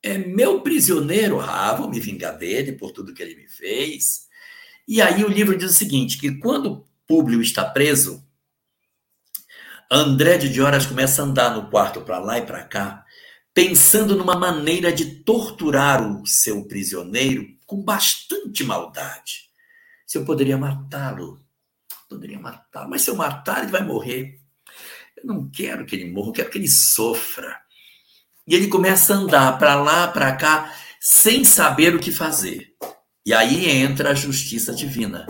é 0.00 0.16
meu 0.16 0.60
prisioneiro. 0.60 1.40
Ah, 1.40 1.74
vou 1.74 1.90
me 1.90 1.98
vingar 1.98 2.38
dele 2.38 2.70
por 2.70 2.92
tudo 2.92 3.12
que 3.12 3.20
ele 3.20 3.34
me 3.34 3.48
fez. 3.48 4.28
E 4.86 5.02
aí 5.02 5.24
o 5.24 5.28
livro 5.28 5.58
diz 5.58 5.72
o 5.72 5.74
seguinte: 5.74 6.18
que 6.18 6.38
quando 6.38 6.86
Públio 7.04 7.42
está 7.42 7.64
preso, 7.64 8.24
André 9.90 10.38
de 10.38 10.62
Horas 10.62 10.86
começa 10.86 11.20
a 11.20 11.24
andar 11.24 11.56
no 11.56 11.68
quarto 11.68 12.02
para 12.02 12.20
lá 12.20 12.38
e 12.38 12.46
para 12.46 12.62
cá, 12.62 12.97
pensando 13.58 14.14
numa 14.14 14.36
maneira 14.36 14.92
de 14.92 15.04
torturar 15.24 16.00
o 16.00 16.24
seu 16.24 16.64
prisioneiro 16.68 17.44
com 17.66 17.82
bastante 17.82 18.62
maldade. 18.62 19.50
Se 20.06 20.16
eu 20.16 20.24
poderia 20.24 20.56
matá-lo, 20.56 21.44
poderia 22.08 22.38
matá-lo, 22.38 22.88
mas 22.88 23.02
se 23.02 23.10
eu 23.10 23.16
matar, 23.16 23.62
ele 23.62 23.72
vai 23.72 23.82
morrer. 23.82 24.38
Eu 25.16 25.24
não 25.26 25.50
quero 25.50 25.84
que 25.84 25.96
ele 25.96 26.08
morra, 26.08 26.28
eu 26.28 26.34
quero 26.34 26.50
que 26.50 26.58
ele 26.58 26.68
sofra. 26.68 27.60
E 28.46 28.54
ele 28.54 28.68
começa 28.68 29.12
a 29.12 29.16
andar 29.16 29.58
para 29.58 29.74
lá, 29.74 30.06
para 30.06 30.36
cá, 30.36 30.72
sem 31.00 31.42
saber 31.42 31.96
o 31.96 31.98
que 31.98 32.12
fazer. 32.12 32.76
E 33.26 33.34
aí 33.34 33.68
entra 33.68 34.12
a 34.12 34.14
justiça 34.14 34.72
divina, 34.72 35.26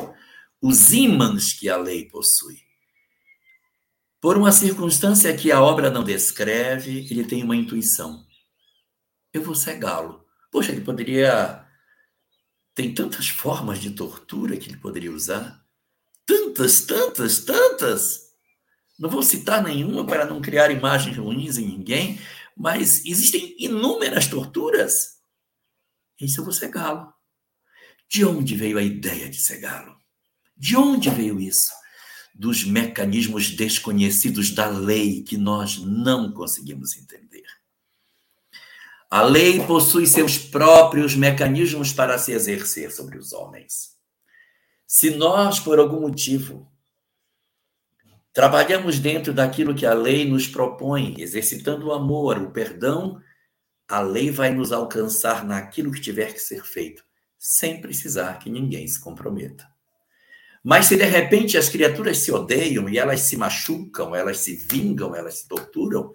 os 0.60 0.92
ímãs 0.92 1.54
que 1.54 1.66
a 1.70 1.78
lei 1.78 2.04
possui. 2.04 2.67
Por 4.20 4.36
uma 4.36 4.50
circunstância 4.50 5.36
que 5.36 5.52
a 5.52 5.62
obra 5.62 5.90
não 5.90 6.02
descreve, 6.02 7.06
ele 7.10 7.24
tem 7.24 7.44
uma 7.44 7.54
intuição. 7.54 8.26
Eu 9.32 9.42
vou 9.42 9.54
cegá-lo. 9.54 10.24
Poxa, 10.50 10.72
ele 10.72 10.80
poderia. 10.80 11.64
Tem 12.74 12.92
tantas 12.92 13.28
formas 13.28 13.78
de 13.78 13.90
tortura 13.90 14.56
que 14.56 14.68
ele 14.68 14.76
poderia 14.78 15.12
usar. 15.12 15.64
Tantas, 16.26 16.80
tantas, 16.80 17.44
tantas. 17.44 18.28
Não 18.98 19.08
vou 19.08 19.22
citar 19.22 19.62
nenhuma 19.62 20.04
para 20.04 20.24
não 20.24 20.40
criar 20.40 20.70
imagens 20.70 21.16
ruins 21.16 21.56
em 21.56 21.66
ninguém, 21.66 22.20
mas 22.56 23.04
existem 23.04 23.54
inúmeras 23.58 24.26
torturas. 24.26 25.18
Isso 26.20 26.40
eu 26.40 26.44
vou 26.44 26.52
cegá-lo. 26.52 27.12
De 28.08 28.24
onde 28.24 28.56
veio 28.56 28.78
a 28.78 28.82
ideia 28.82 29.28
de 29.28 29.38
cegá-lo? 29.38 29.96
De 30.56 30.76
onde 30.76 31.08
veio 31.10 31.38
isso? 31.38 31.70
Dos 32.38 32.64
mecanismos 32.64 33.50
desconhecidos 33.50 34.52
da 34.52 34.68
lei 34.68 35.24
que 35.24 35.36
nós 35.36 35.78
não 35.78 36.30
conseguimos 36.32 36.96
entender. 36.96 37.42
A 39.10 39.22
lei 39.22 39.66
possui 39.66 40.06
seus 40.06 40.38
próprios 40.38 41.16
mecanismos 41.16 41.92
para 41.92 42.16
se 42.16 42.30
exercer 42.30 42.92
sobre 42.92 43.18
os 43.18 43.32
homens. 43.32 43.96
Se 44.86 45.10
nós, 45.10 45.58
por 45.58 45.80
algum 45.80 46.00
motivo, 46.02 46.70
trabalhamos 48.32 49.00
dentro 49.00 49.34
daquilo 49.34 49.74
que 49.74 49.84
a 49.84 49.92
lei 49.92 50.24
nos 50.24 50.46
propõe, 50.46 51.16
exercitando 51.18 51.88
o 51.88 51.92
amor, 51.92 52.38
o 52.38 52.52
perdão, 52.52 53.20
a 53.88 54.00
lei 54.00 54.30
vai 54.30 54.54
nos 54.54 54.70
alcançar 54.70 55.44
naquilo 55.44 55.90
que 55.90 56.00
tiver 56.00 56.34
que 56.34 56.40
ser 56.40 56.62
feito, 56.64 57.02
sem 57.36 57.80
precisar 57.80 58.38
que 58.38 58.48
ninguém 58.48 58.86
se 58.86 59.00
comprometa. 59.00 59.66
Mas 60.64 60.86
se 60.86 60.96
de 60.96 61.04
repente 61.04 61.56
as 61.56 61.68
criaturas 61.68 62.18
se 62.18 62.32
odeiam 62.32 62.88
e 62.88 62.98
elas 62.98 63.20
se 63.20 63.36
machucam, 63.36 64.14
elas 64.14 64.38
se 64.38 64.54
vingam, 64.54 65.14
elas 65.14 65.38
se 65.38 65.48
torturam, 65.48 66.12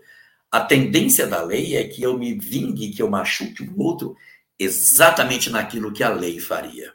a 0.51 0.61
tendência 0.61 1.25
da 1.25 1.41
lei 1.41 1.75
é 1.75 1.87
que 1.87 2.03
eu 2.03 2.15
me 2.17 2.37
vingue, 2.37 2.91
que 2.91 3.01
eu 3.01 3.09
machuque 3.09 3.63
o 3.63 3.81
outro 3.81 4.15
exatamente 4.59 5.49
naquilo 5.49 5.91
que 5.91 6.03
a 6.03 6.09
lei 6.09 6.39
faria. 6.39 6.93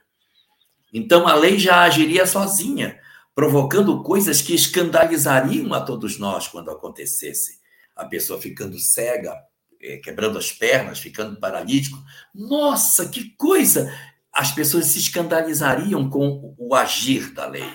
Então 0.93 1.27
a 1.27 1.35
lei 1.35 1.59
já 1.59 1.83
agiria 1.83 2.25
sozinha, 2.25 2.99
provocando 3.35 4.03
coisas 4.03 4.41
que 4.41 4.55
escandalizariam 4.55 5.75
a 5.75 5.81
todos 5.81 6.19
nós 6.19 6.47
quando 6.47 6.71
acontecesse. 6.71 7.59
A 7.97 8.05
pessoa 8.05 8.41
ficando 8.41 8.79
cega, 8.79 9.35
eh, 9.81 9.97
quebrando 9.97 10.39
as 10.39 10.53
pernas, 10.53 11.01
ficando 11.01 11.39
paralítico. 11.41 11.99
Nossa, 12.33 13.09
que 13.09 13.35
coisa! 13.37 13.93
As 14.39 14.53
pessoas 14.53 14.87
se 14.87 15.01
escandalizariam 15.01 16.09
com 16.09 16.55
o 16.57 16.73
agir 16.73 17.33
da 17.33 17.45
lei. 17.45 17.69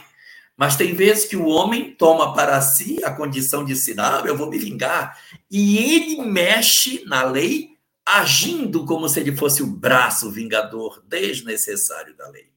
Mas 0.56 0.78
tem 0.78 0.96
vezes 0.96 1.26
que 1.26 1.36
o 1.36 1.48
homem 1.48 1.94
toma 1.94 2.34
para 2.34 2.62
si 2.62 3.04
a 3.04 3.12
condição 3.12 3.66
de 3.66 3.76
si, 3.76 3.94
não, 3.94 4.26
eu 4.26 4.38
vou 4.38 4.50
me 4.50 4.58
vingar. 4.58 5.20
E 5.52 5.78
ele 5.78 6.22
mexe 6.22 7.04
na 7.06 7.26
lei, 7.26 7.72
agindo 8.06 8.86
como 8.86 9.10
se 9.10 9.20
ele 9.20 9.36
fosse 9.36 9.62
o 9.62 9.68
braço 9.68 10.32
vingador 10.32 11.04
desnecessário 11.06 12.16
da 12.16 12.30
lei. 12.30 12.48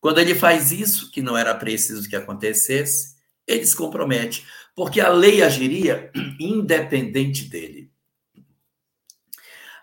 Quando 0.00 0.18
ele 0.18 0.34
faz 0.34 0.72
isso, 0.72 1.12
que 1.12 1.22
não 1.22 1.38
era 1.38 1.54
preciso 1.54 2.08
que 2.08 2.16
acontecesse, 2.16 3.14
ele 3.46 3.64
se 3.64 3.76
compromete, 3.76 4.44
porque 4.74 5.00
a 5.00 5.08
lei 5.08 5.40
agiria 5.40 6.10
independente 6.40 7.44
dele. 7.44 7.83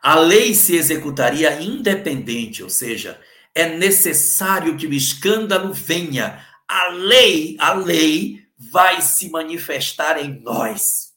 A 0.01 0.15
lei 0.15 0.55
se 0.55 0.75
executaria 0.75 1.61
independente, 1.61 2.63
ou 2.63 2.69
seja, 2.71 3.21
é 3.53 3.77
necessário 3.77 4.75
que 4.75 4.87
o 4.87 4.93
escândalo 4.93 5.71
venha. 5.71 6.43
A 6.67 6.87
lei, 6.87 7.55
a 7.59 7.73
lei 7.73 8.43
vai 8.57 8.99
se 9.03 9.29
manifestar 9.29 10.17
em 10.17 10.41
nós. 10.41 11.13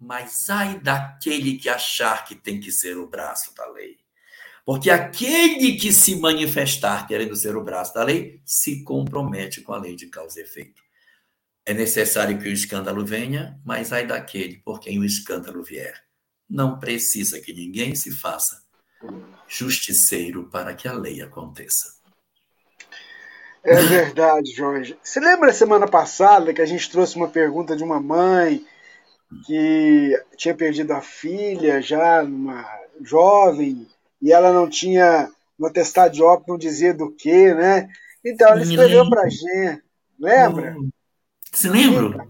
Mas 0.00 0.48
ai 0.48 0.80
daquele 0.80 1.58
que 1.58 1.68
achar 1.68 2.24
que 2.24 2.34
tem 2.34 2.58
que 2.58 2.72
ser 2.72 2.96
o 2.96 3.06
braço 3.06 3.54
da 3.54 3.66
lei. 3.70 3.98
Porque 4.64 4.88
aquele 4.88 5.76
que 5.76 5.92
se 5.92 6.16
manifestar 6.16 7.06
querendo 7.06 7.36
ser 7.36 7.54
o 7.54 7.62
braço 7.62 7.92
da 7.92 8.02
lei 8.02 8.40
se 8.46 8.82
compromete 8.82 9.60
com 9.60 9.74
a 9.74 9.78
lei 9.78 9.94
de 9.94 10.06
causa 10.06 10.40
e 10.40 10.42
efeito. 10.42 10.82
É 11.66 11.74
necessário 11.74 12.38
que 12.38 12.48
o 12.48 12.52
escândalo 12.52 13.04
venha, 13.04 13.60
mas 13.62 13.92
ai 13.92 14.06
daquele 14.06 14.56
por 14.56 14.80
quem 14.80 14.98
o 14.98 15.04
escândalo 15.04 15.62
vier 15.62 16.04
não 16.48 16.78
precisa 16.78 17.40
que 17.40 17.52
ninguém 17.52 17.94
se 17.94 18.10
faça 18.10 18.62
justiceiro 19.48 20.48
para 20.50 20.74
que 20.74 20.88
a 20.88 20.92
lei 20.92 21.20
aconteça. 21.20 21.94
É 23.62 23.76
verdade, 23.76 24.52
Jorge. 24.52 24.96
Você 25.02 25.20
lembra 25.20 25.52
semana 25.52 25.88
passada 25.88 26.52
que 26.52 26.60
a 26.60 26.66
gente 26.66 26.90
trouxe 26.90 27.16
uma 27.16 27.28
pergunta 27.28 27.74
de 27.74 27.82
uma 27.82 27.98
mãe 27.98 28.64
que 29.46 30.12
tinha 30.36 30.54
perdido 30.54 30.92
a 30.92 31.00
filha 31.00 31.80
já, 31.80 32.22
uma 32.22 32.64
jovem, 33.00 33.86
e 34.20 34.32
ela 34.32 34.52
não 34.52 34.68
tinha 34.68 35.30
no 35.58 35.66
atestado 35.66 36.14
de 36.14 36.22
óbito, 36.22 36.50
não 36.50 36.58
dizia 36.58 36.92
do 36.92 37.10
que, 37.10 37.54
né? 37.54 37.88
Então, 38.24 38.48
ela 38.48 38.62
escreveu 38.62 39.08
para 39.08 39.22
a 39.22 39.28
gente, 39.28 39.82
lembra? 40.18 40.76
Você 41.52 41.68
lembra? 41.68 42.28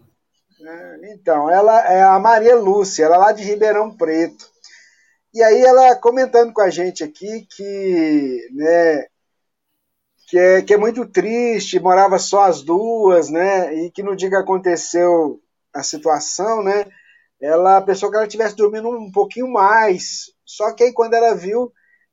Então, 1.13 1.51
ela 1.51 1.81
é 1.93 2.03
a 2.03 2.19
Maria 2.19 2.57
Lúcia, 2.57 3.05
ela 3.05 3.17
é 3.17 3.19
lá 3.19 3.33
de 3.33 3.43
Ribeirão 3.43 3.95
Preto. 3.97 4.53
E 5.33 5.43
aí 5.43 5.63
ela 5.63 5.97
comentando 5.97 6.53
com 6.53 6.61
a 6.61 6.71
gente 6.71 7.03
aqui 7.03 7.47
que, 7.51 8.49
né, 8.53 9.07
que 10.29 10.39
é, 10.39 10.63
que 10.63 10.75
é 10.75 10.77
muito 10.77 11.07
triste, 11.07 11.81
morava 11.81 12.19
só 12.19 12.45
as 12.45 12.63
duas, 12.63 13.31
né, 13.31 13.75
e 13.75 13.91
que 13.91 14.03
no 14.03 14.15
dia 14.15 14.31
que 14.31 14.37
aconteceu 14.37 15.41
a 15.73 15.83
situação, 15.83 16.63
né, 16.63 16.87
ela 17.41 17.81
pensou 17.83 18.11
que 18.11 18.17
ela 18.17 18.27
estivesse 18.27 18.55
dormindo 18.57 18.89
um 18.89 19.11
pouquinho 19.11 19.49
mais, 19.49 20.33
só 20.45 20.73
que 20.73 20.85
aí 20.85 20.93
quando 20.93 21.15
ela 21.15 21.35
viu, 21.35 21.73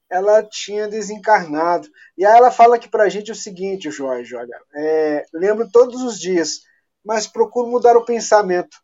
ela 0.10 0.44
tinha 0.44 0.88
desencarnado. 0.88 1.88
E 2.18 2.26
aí 2.26 2.36
ela 2.38 2.52
fala 2.52 2.76
aqui 2.76 2.90
pra 2.90 3.08
gente 3.08 3.32
o 3.32 3.36
seguinte, 3.36 3.90
Jorge, 3.92 4.36
olha, 4.36 4.60
é, 4.76 5.26
lembro 5.34 5.70
todos 5.72 6.02
os 6.02 6.20
dias, 6.20 6.64
mas 7.04 7.28
procuro 7.28 7.68
mudar 7.68 7.98
o 7.98 8.06
pensamento. 8.06 8.78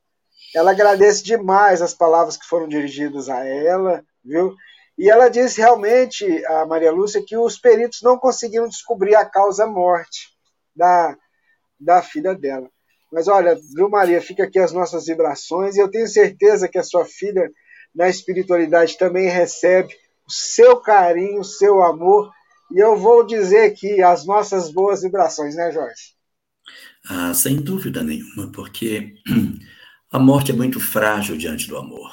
Ela 0.55 0.72
agradece 0.72 1.24
demais 1.24 1.82
as 1.82 1.93
palavras 1.93 2.38
que 2.38 2.47
foram 2.47 2.68
dirigidas 2.68 3.30
a 3.30 3.45
ela, 3.45 4.03
viu? 4.24 4.55
E 4.97 5.09
ela 5.09 5.30
disse 5.30 5.61
realmente, 5.61 6.26
a 6.47 6.65
Maria 6.65 6.91
Lúcia, 6.91 7.24
que 7.24 7.38
os 7.38 7.59
peritos 7.59 8.01
não 8.01 8.18
conseguiram 8.18 8.68
descobrir 8.68 9.15
a 9.15 9.26
causa-morte 9.26 10.30
da, 10.76 11.15
da 11.80 12.01
filha 12.01 12.34
dela. 12.34 12.68
Mas 13.11 13.28
olha, 13.28 13.55
viu, 13.76 13.89
Maria, 13.89 14.20
fica 14.22 14.43
aqui 14.43 14.57
as 14.57 14.72
nossas 14.72 15.05
vibrações 15.05 15.76
e 15.76 15.80
eu 15.80 15.89
tenho 15.89 16.07
certeza 16.07 16.68
que 16.68 16.80
a 16.80 16.84
sua 16.84 17.05
filha, 17.05 17.49
na 17.93 18.09
espiritualidade, 18.09 18.97
também 18.97 19.30
recebe 19.30 19.93
o 20.28 20.32
seu 20.32 20.82
carinho, 20.82 21.41
o 21.41 21.45
seu 21.45 21.84
amor. 21.84 22.32
E 22.72 22.80
eu 22.80 22.97
vou 22.97 23.24
dizer 23.26 23.72
aqui 23.72 24.01
as 24.01 24.26
nossas 24.26 24.72
boas 24.72 25.03
vibrações, 25.03 25.55
né, 25.55 25.72
Jorge? 25.72 26.16
Ah, 27.10 27.34
sem 27.34 27.62
dúvida 27.62 28.03
nenhuma, 28.03 28.51
porque 28.51 29.16
a 30.12 30.20
morte 30.20 30.51
é 30.51 30.53
muito 30.53 30.80
frágil 30.80 31.38
diante 31.38 31.68
do 31.68 31.78
amor. 31.78 32.12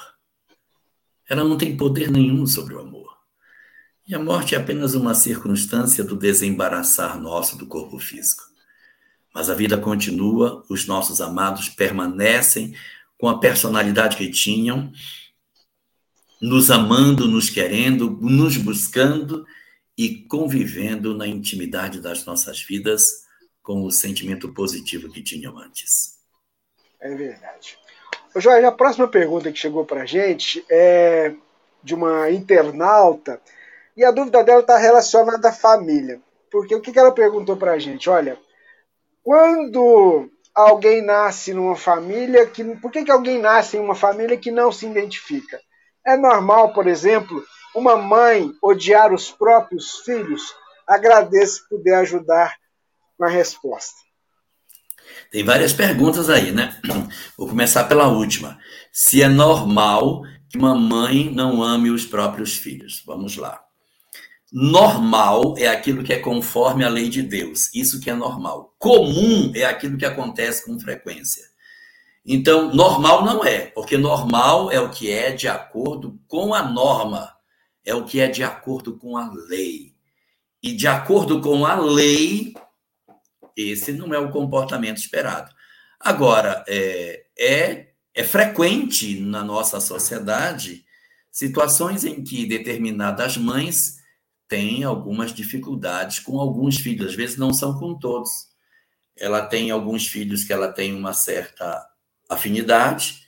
Ela 1.28 1.42
não 1.42 1.58
tem 1.58 1.76
poder 1.76 2.10
nenhum 2.10 2.46
sobre 2.46 2.74
o 2.74 2.80
amor. 2.80 3.12
E 4.06 4.14
a 4.14 4.18
morte 4.18 4.54
é 4.54 4.58
apenas 4.58 4.94
uma 4.94 5.14
circunstância 5.14 6.04
do 6.04 6.14
desembaraçar 6.14 7.20
nosso 7.20 7.58
do 7.58 7.66
corpo 7.66 7.98
físico. 7.98 8.44
Mas 9.34 9.50
a 9.50 9.54
vida 9.54 9.76
continua, 9.76 10.64
os 10.68 10.86
nossos 10.86 11.20
amados 11.20 11.68
permanecem 11.68 12.76
com 13.18 13.28
a 13.28 13.40
personalidade 13.40 14.16
que 14.16 14.30
tinham, 14.30 14.92
nos 16.40 16.70
amando, 16.70 17.26
nos 17.26 17.50
querendo, 17.50 18.10
nos 18.20 18.56
buscando 18.58 19.44
e 19.96 20.18
convivendo 20.28 21.16
na 21.16 21.26
intimidade 21.26 22.00
das 22.00 22.24
nossas 22.24 22.60
vidas 22.60 23.23
com 23.64 23.82
o 23.82 23.90
sentimento 23.90 24.52
positivo 24.52 25.10
que 25.10 25.22
tinham 25.22 25.58
antes. 25.58 26.18
É 27.00 27.12
verdade. 27.14 27.78
Ô 28.34 28.40
Jorge, 28.40 28.66
a 28.66 28.70
próxima 28.70 29.08
pergunta 29.08 29.50
que 29.50 29.58
chegou 29.58 29.86
para 29.86 30.02
a 30.02 30.06
gente 30.06 30.64
é 30.70 31.34
de 31.82 31.94
uma 31.94 32.30
internauta 32.30 33.40
e 33.96 34.04
a 34.04 34.10
dúvida 34.10 34.44
dela 34.44 34.60
está 34.60 34.76
relacionada 34.76 35.48
à 35.48 35.52
família. 35.52 36.20
Porque 36.50 36.74
o 36.74 36.80
que 36.80 36.96
ela 36.96 37.10
perguntou 37.10 37.56
para 37.56 37.72
a 37.72 37.78
gente? 37.78 38.08
Olha, 38.08 38.38
quando 39.22 40.30
alguém 40.54 41.02
nasce 41.02 41.54
numa 41.54 41.74
família 41.74 42.46
que. 42.46 42.62
Por 42.76 42.92
que, 42.92 43.02
que 43.02 43.10
alguém 43.10 43.40
nasce 43.40 43.76
em 43.76 43.80
uma 43.80 43.94
família 43.94 44.36
que 44.36 44.50
não 44.50 44.70
se 44.70 44.86
identifica? 44.86 45.58
É 46.06 46.16
normal, 46.16 46.74
por 46.74 46.86
exemplo, 46.86 47.42
uma 47.74 47.96
mãe 47.96 48.52
odiar 48.62 49.12
os 49.12 49.30
próprios 49.30 50.00
filhos? 50.00 50.54
Agradeço 50.86 51.62
se 51.62 51.68
puder 51.68 51.96
ajudar 51.96 52.54
com 53.24 53.28
a 53.28 53.30
resposta. 53.30 53.94
Tem 55.30 55.42
várias 55.42 55.72
perguntas 55.72 56.28
aí, 56.28 56.52
né? 56.52 56.78
Vou 57.38 57.48
começar 57.48 57.84
pela 57.84 58.08
última. 58.08 58.58
Se 58.92 59.22
é 59.22 59.28
normal 59.28 60.22
que 60.50 60.58
uma 60.58 60.74
mãe 60.74 61.30
não 61.30 61.62
ame 61.62 61.90
os 61.90 62.04
próprios 62.04 62.54
filhos. 62.54 63.02
Vamos 63.06 63.36
lá. 63.36 63.60
Normal 64.52 65.54
é 65.58 65.66
aquilo 65.66 66.04
que 66.04 66.12
é 66.12 66.18
conforme 66.18 66.84
a 66.84 66.88
lei 66.88 67.08
de 67.08 67.22
Deus. 67.22 67.74
Isso 67.74 67.98
que 68.00 68.10
é 68.10 68.14
normal. 68.14 68.74
Comum 68.78 69.50
é 69.54 69.64
aquilo 69.64 69.96
que 69.96 70.04
acontece 70.04 70.64
com 70.64 70.78
frequência. 70.78 71.42
Então, 72.26 72.72
normal 72.72 73.24
não 73.24 73.44
é, 73.44 73.66
porque 73.66 73.98
normal 73.98 74.70
é 74.70 74.80
o 74.80 74.90
que 74.90 75.10
é 75.10 75.32
de 75.32 75.48
acordo 75.48 76.18
com 76.26 76.54
a 76.54 76.62
norma, 76.62 77.30
é 77.84 77.94
o 77.94 78.04
que 78.04 78.18
é 78.20 78.28
de 78.28 78.42
acordo 78.42 78.96
com 78.96 79.16
a 79.16 79.30
lei. 79.48 79.92
E 80.62 80.72
de 80.72 80.86
acordo 80.86 81.42
com 81.42 81.66
a 81.66 81.74
lei, 81.74 82.54
esse 83.56 83.92
não 83.92 84.12
é 84.14 84.18
o 84.18 84.30
comportamento 84.30 84.98
esperado. 84.98 85.54
Agora, 85.98 86.64
é, 86.68 87.24
é, 87.38 87.88
é 88.14 88.24
frequente 88.24 89.20
na 89.20 89.42
nossa 89.42 89.80
sociedade 89.80 90.84
situações 91.30 92.04
em 92.04 92.22
que 92.22 92.46
determinadas 92.46 93.36
mães 93.36 93.96
tem 94.46 94.84
algumas 94.84 95.32
dificuldades 95.32 96.20
com 96.20 96.38
alguns 96.38 96.76
filhos, 96.76 97.08
às 97.08 97.14
vezes 97.14 97.36
não 97.36 97.52
são 97.52 97.78
com 97.78 97.98
todos. 97.98 98.30
Ela 99.16 99.44
tem 99.46 99.70
alguns 99.70 100.06
filhos 100.06 100.44
que 100.44 100.52
ela 100.52 100.72
tem 100.72 100.94
uma 100.94 101.12
certa 101.12 101.84
afinidade 102.28 103.24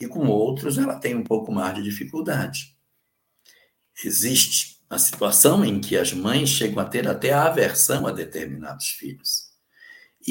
e 0.00 0.06
com 0.06 0.26
outros 0.28 0.78
ela 0.78 0.98
tem 0.98 1.14
um 1.14 1.24
pouco 1.24 1.52
mais 1.52 1.74
de 1.74 1.82
dificuldade. 1.82 2.74
Existe 4.02 4.80
a 4.88 4.98
situação 4.98 5.64
em 5.64 5.80
que 5.80 5.96
as 5.96 6.12
mães 6.12 6.48
chegam 6.48 6.82
a 6.82 6.88
ter 6.88 7.06
até 7.06 7.32
aversão 7.32 8.06
a 8.06 8.12
determinados 8.12 8.88
filhos. 8.88 9.49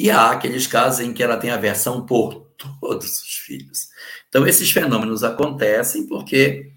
E 0.02 0.10
há 0.10 0.30
aqueles 0.30 0.66
casos 0.66 1.00
em 1.00 1.12
que 1.12 1.22
ela 1.22 1.36
tem 1.36 1.50
aversão 1.50 2.06
por 2.06 2.46
todos 2.56 3.20
os 3.20 3.34
filhos. 3.44 3.88
Então, 4.30 4.46
esses 4.46 4.70
fenômenos 4.70 5.22
acontecem 5.22 6.06
porque 6.06 6.72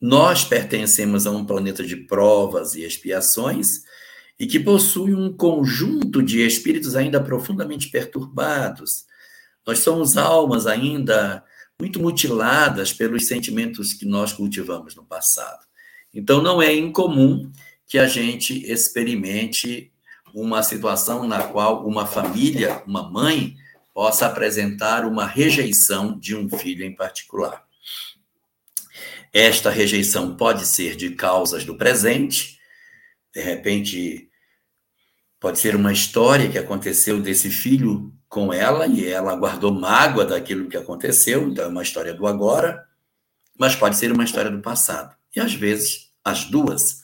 nós 0.00 0.44
pertencemos 0.44 1.26
a 1.26 1.32
um 1.32 1.44
planeta 1.44 1.82
de 1.82 1.96
provas 1.96 2.76
e 2.76 2.84
expiações 2.84 3.82
e 4.38 4.46
que 4.46 4.60
possui 4.60 5.12
um 5.12 5.36
conjunto 5.36 6.22
de 6.22 6.46
espíritos 6.46 6.94
ainda 6.94 7.20
profundamente 7.20 7.90
perturbados. 7.90 9.06
Nós 9.66 9.80
somos 9.80 10.16
almas 10.16 10.64
ainda 10.64 11.44
muito 11.80 11.98
mutiladas 11.98 12.92
pelos 12.92 13.26
sentimentos 13.26 13.92
que 13.92 14.06
nós 14.06 14.32
cultivamos 14.32 14.94
no 14.94 15.04
passado. 15.04 15.66
Então, 16.14 16.40
não 16.40 16.62
é 16.62 16.72
incomum 16.72 17.50
que 17.88 17.98
a 17.98 18.06
gente 18.06 18.64
experimente 18.70 19.91
uma 20.34 20.62
situação 20.62 21.26
na 21.26 21.42
qual 21.42 21.86
uma 21.86 22.06
família, 22.06 22.82
uma 22.86 23.08
mãe, 23.08 23.56
possa 23.92 24.26
apresentar 24.26 25.04
uma 25.04 25.26
rejeição 25.26 26.18
de 26.18 26.34
um 26.34 26.48
filho 26.48 26.84
em 26.84 26.94
particular. 26.94 27.64
Esta 29.32 29.70
rejeição 29.70 30.36
pode 30.36 30.66
ser 30.66 30.96
de 30.96 31.10
causas 31.10 31.64
do 31.64 31.76
presente, 31.76 32.58
de 33.34 33.40
repente, 33.40 34.28
pode 35.40 35.58
ser 35.58 35.74
uma 35.74 35.92
história 35.92 36.50
que 36.50 36.58
aconteceu 36.58 37.20
desse 37.20 37.50
filho 37.50 38.12
com 38.28 38.52
ela 38.52 38.86
e 38.86 39.06
ela 39.06 39.34
guardou 39.36 39.72
mágoa 39.72 40.24
daquilo 40.24 40.68
que 40.68 40.76
aconteceu, 40.76 41.48
então 41.48 41.64
é 41.64 41.68
uma 41.68 41.82
história 41.82 42.14
do 42.14 42.26
agora, 42.26 42.86
mas 43.58 43.74
pode 43.74 43.96
ser 43.96 44.12
uma 44.12 44.24
história 44.24 44.50
do 44.50 44.60
passado. 44.60 45.14
E 45.34 45.40
às 45.40 45.54
vezes, 45.54 46.10
as 46.24 46.44
duas. 46.44 47.01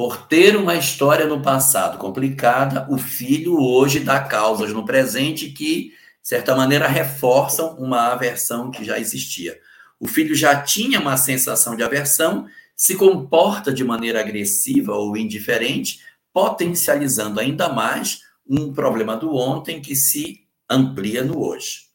Por 0.00 0.16
ter 0.28 0.56
uma 0.56 0.76
história 0.76 1.26
no 1.26 1.42
passado 1.42 1.98
complicada, 1.98 2.86
o 2.88 2.96
filho 2.96 3.60
hoje 3.60 4.00
dá 4.00 4.18
causas 4.18 4.72
no 4.72 4.86
presente 4.86 5.50
que, 5.50 5.90
de 5.90 5.94
certa 6.22 6.56
maneira, 6.56 6.88
reforçam 6.88 7.76
uma 7.76 8.12
aversão 8.12 8.70
que 8.70 8.82
já 8.82 8.98
existia 8.98 9.58
o 10.00 10.08
filho 10.08 10.34
já 10.34 10.62
tinha 10.62 10.98
uma 10.98 11.18
sensação 11.18 11.76
de 11.76 11.82
aversão, 11.82 12.46
se 12.74 12.96
comporta 12.96 13.70
de 13.70 13.84
maneira 13.84 14.18
agressiva 14.18 14.94
ou 14.94 15.14
indiferente, 15.14 16.00
potencializando 16.32 17.38
ainda 17.38 17.68
mais 17.68 18.22
um 18.48 18.72
problema 18.72 19.14
do 19.14 19.36
ontem 19.36 19.82
que 19.82 19.94
se 19.94 20.46
amplia 20.68 21.22
no 21.22 21.46
hoje. 21.46 21.90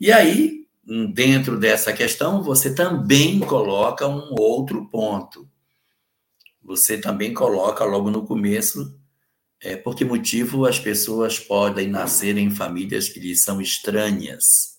E 0.00 0.10
aí, 0.10 0.66
dentro 1.14 1.56
dessa 1.56 1.92
questão, 1.92 2.42
você 2.42 2.74
também 2.74 3.38
coloca 3.38 4.08
um 4.08 4.34
outro 4.36 4.88
ponto. 4.90 5.48
Você 6.64 6.98
também 6.98 7.34
coloca 7.34 7.84
logo 7.84 8.10
no 8.10 8.24
começo 8.24 8.98
é, 9.60 9.76
por 9.76 9.94
que 9.94 10.04
motivo 10.04 10.66
as 10.66 10.78
pessoas 10.78 11.38
podem 11.38 11.88
nascer 11.88 12.36
em 12.36 12.50
famílias 12.50 13.08
que 13.08 13.20
lhes 13.20 13.42
são 13.42 13.60
estranhas 13.60 14.72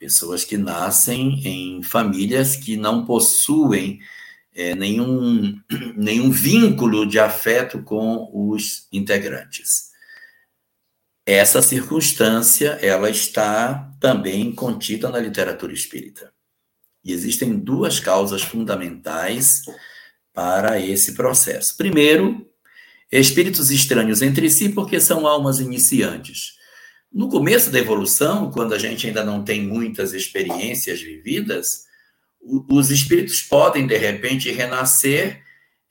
pessoas 0.00 0.46
que 0.46 0.56
nascem 0.56 1.46
em 1.46 1.82
famílias 1.82 2.56
que 2.56 2.74
não 2.74 3.04
possuem 3.04 4.00
é, 4.54 4.74
nenhum, 4.74 5.60
nenhum 5.94 6.30
vínculo 6.30 7.06
de 7.06 7.18
afeto 7.18 7.82
com 7.82 8.30
os 8.32 8.88
integrantes. 8.90 9.90
Essa 11.26 11.60
circunstância, 11.60 12.70
ela 12.80 13.10
está 13.10 13.92
também 14.00 14.50
contida 14.50 15.10
na 15.10 15.18
literatura 15.18 15.72
espírita. 15.72 16.32
E 17.04 17.12
existem 17.12 17.58
duas 17.58 18.00
causas 18.00 18.42
fundamentais 18.42 19.62
para 20.32 20.80
esse 20.80 21.14
processo. 21.14 21.76
Primeiro, 21.76 22.46
espíritos 23.10 23.70
estranhos 23.70 24.22
entre 24.22 24.48
si, 24.50 24.68
porque 24.68 25.00
são 25.00 25.26
almas 25.26 25.58
iniciantes 25.58 26.60
no 27.12 27.28
começo 27.28 27.70
da 27.70 27.78
evolução, 27.78 28.50
quando 28.50 28.72
a 28.72 28.78
gente 28.78 29.06
ainda 29.06 29.24
não 29.24 29.42
tem 29.42 29.66
muitas 29.66 30.12
experiências 30.12 31.00
vividas, 31.00 31.84
os 32.40 32.90
espíritos 32.90 33.42
podem, 33.42 33.86
de 33.86 33.96
repente, 33.96 34.50
renascer 34.50 35.42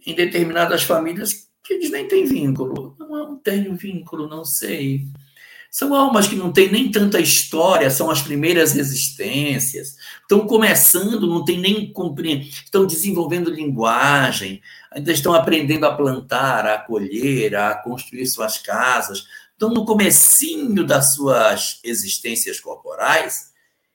em 0.06 0.16
determinadas 0.16 0.84
famílias 0.84 1.50
que 1.64 1.74
eles 1.74 1.92
nem 1.92 2.08
têm 2.08 2.26
vínculo. 2.26 2.96
Não, 2.98 3.10
não 3.10 3.38
tenho 3.38 3.76
vínculo, 3.76 4.30
não 4.30 4.46
sei. 4.46 5.08
São 5.72 5.94
almas 5.94 6.28
que 6.28 6.36
não 6.36 6.52
têm 6.52 6.72
nem 6.72 6.92
tanta 6.92 7.20
história, 7.20 7.92
são 7.92 8.10
as 8.10 8.22
primeiras 8.22 8.72
resistências, 8.72 9.96
estão 10.22 10.48
começando, 10.48 11.28
não 11.28 11.46
tem 11.46 11.60
nem 11.60 11.94
estão 12.64 12.88
desenvolvendo 12.88 13.52
linguagem, 13.52 14.62
ainda 14.92 15.12
estão 15.12 15.34
aprendendo 15.34 15.86
a 15.86 15.96
plantar, 15.96 16.66
a 16.66 16.80
colher, 16.80 17.56
a 17.56 17.76
construir 17.76 18.26
suas 18.26 18.58
casas, 18.58 19.26
estão 19.52 19.70
no 19.70 19.86
comecinho 19.86 20.84
das 20.84 21.14
suas 21.14 21.80
existências 21.84 22.60
corporais, 22.60 23.52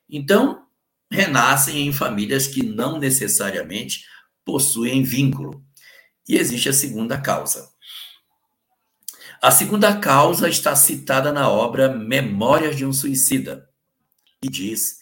então 0.08 0.62
renascem 1.10 1.88
em 1.88 1.92
famílias 1.92 2.46
que 2.46 2.62
não 2.62 2.98
necessariamente 3.00 4.04
possuem 4.44 5.02
vínculo. 5.02 5.64
E 6.28 6.36
existe 6.36 6.68
a 6.68 6.72
segunda 6.72 7.18
causa. 7.20 7.73
A 9.44 9.50
segunda 9.50 9.94
causa 10.00 10.48
está 10.48 10.74
citada 10.74 11.30
na 11.30 11.50
obra 11.50 11.86
Memórias 11.86 12.76
de 12.76 12.86
um 12.86 12.94
Suicida 12.94 13.68
e 14.42 14.48
diz 14.48 14.96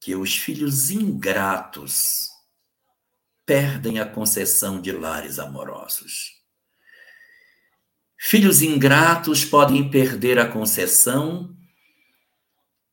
que 0.00 0.14
os 0.14 0.34
filhos 0.34 0.90
ingratos 0.90 2.28
perdem 3.44 4.00
a 4.00 4.06
concessão 4.06 4.80
de 4.80 4.92
lares 4.92 5.38
amorosos. 5.38 6.40
Filhos 8.18 8.62
ingratos 8.62 9.44
podem 9.44 9.90
perder 9.90 10.38
a 10.38 10.48
concessão 10.48 11.54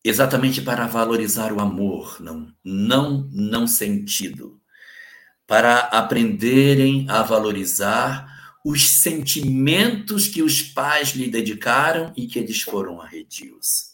exatamente 0.04 0.62
para 0.62 0.86
valorizar 0.86 1.54
o 1.54 1.62
amor, 1.62 2.20
não, 2.20 2.54
não, 2.62 3.30
não 3.32 3.68
sentido, 3.68 4.62
para 5.48 5.78
aprenderem 5.80 7.10
a 7.10 7.24
valorizar 7.24 8.33
os 8.64 9.01
sentimentos 9.01 10.28
que 10.28 10.41
os 10.41 10.61
pais 10.61 11.09
lhe 11.09 11.30
dedicaram 11.30 12.14
e 12.16 12.28
que 12.28 12.39
eles 12.39 12.61
foram 12.61 13.01
arredios. 13.01 13.93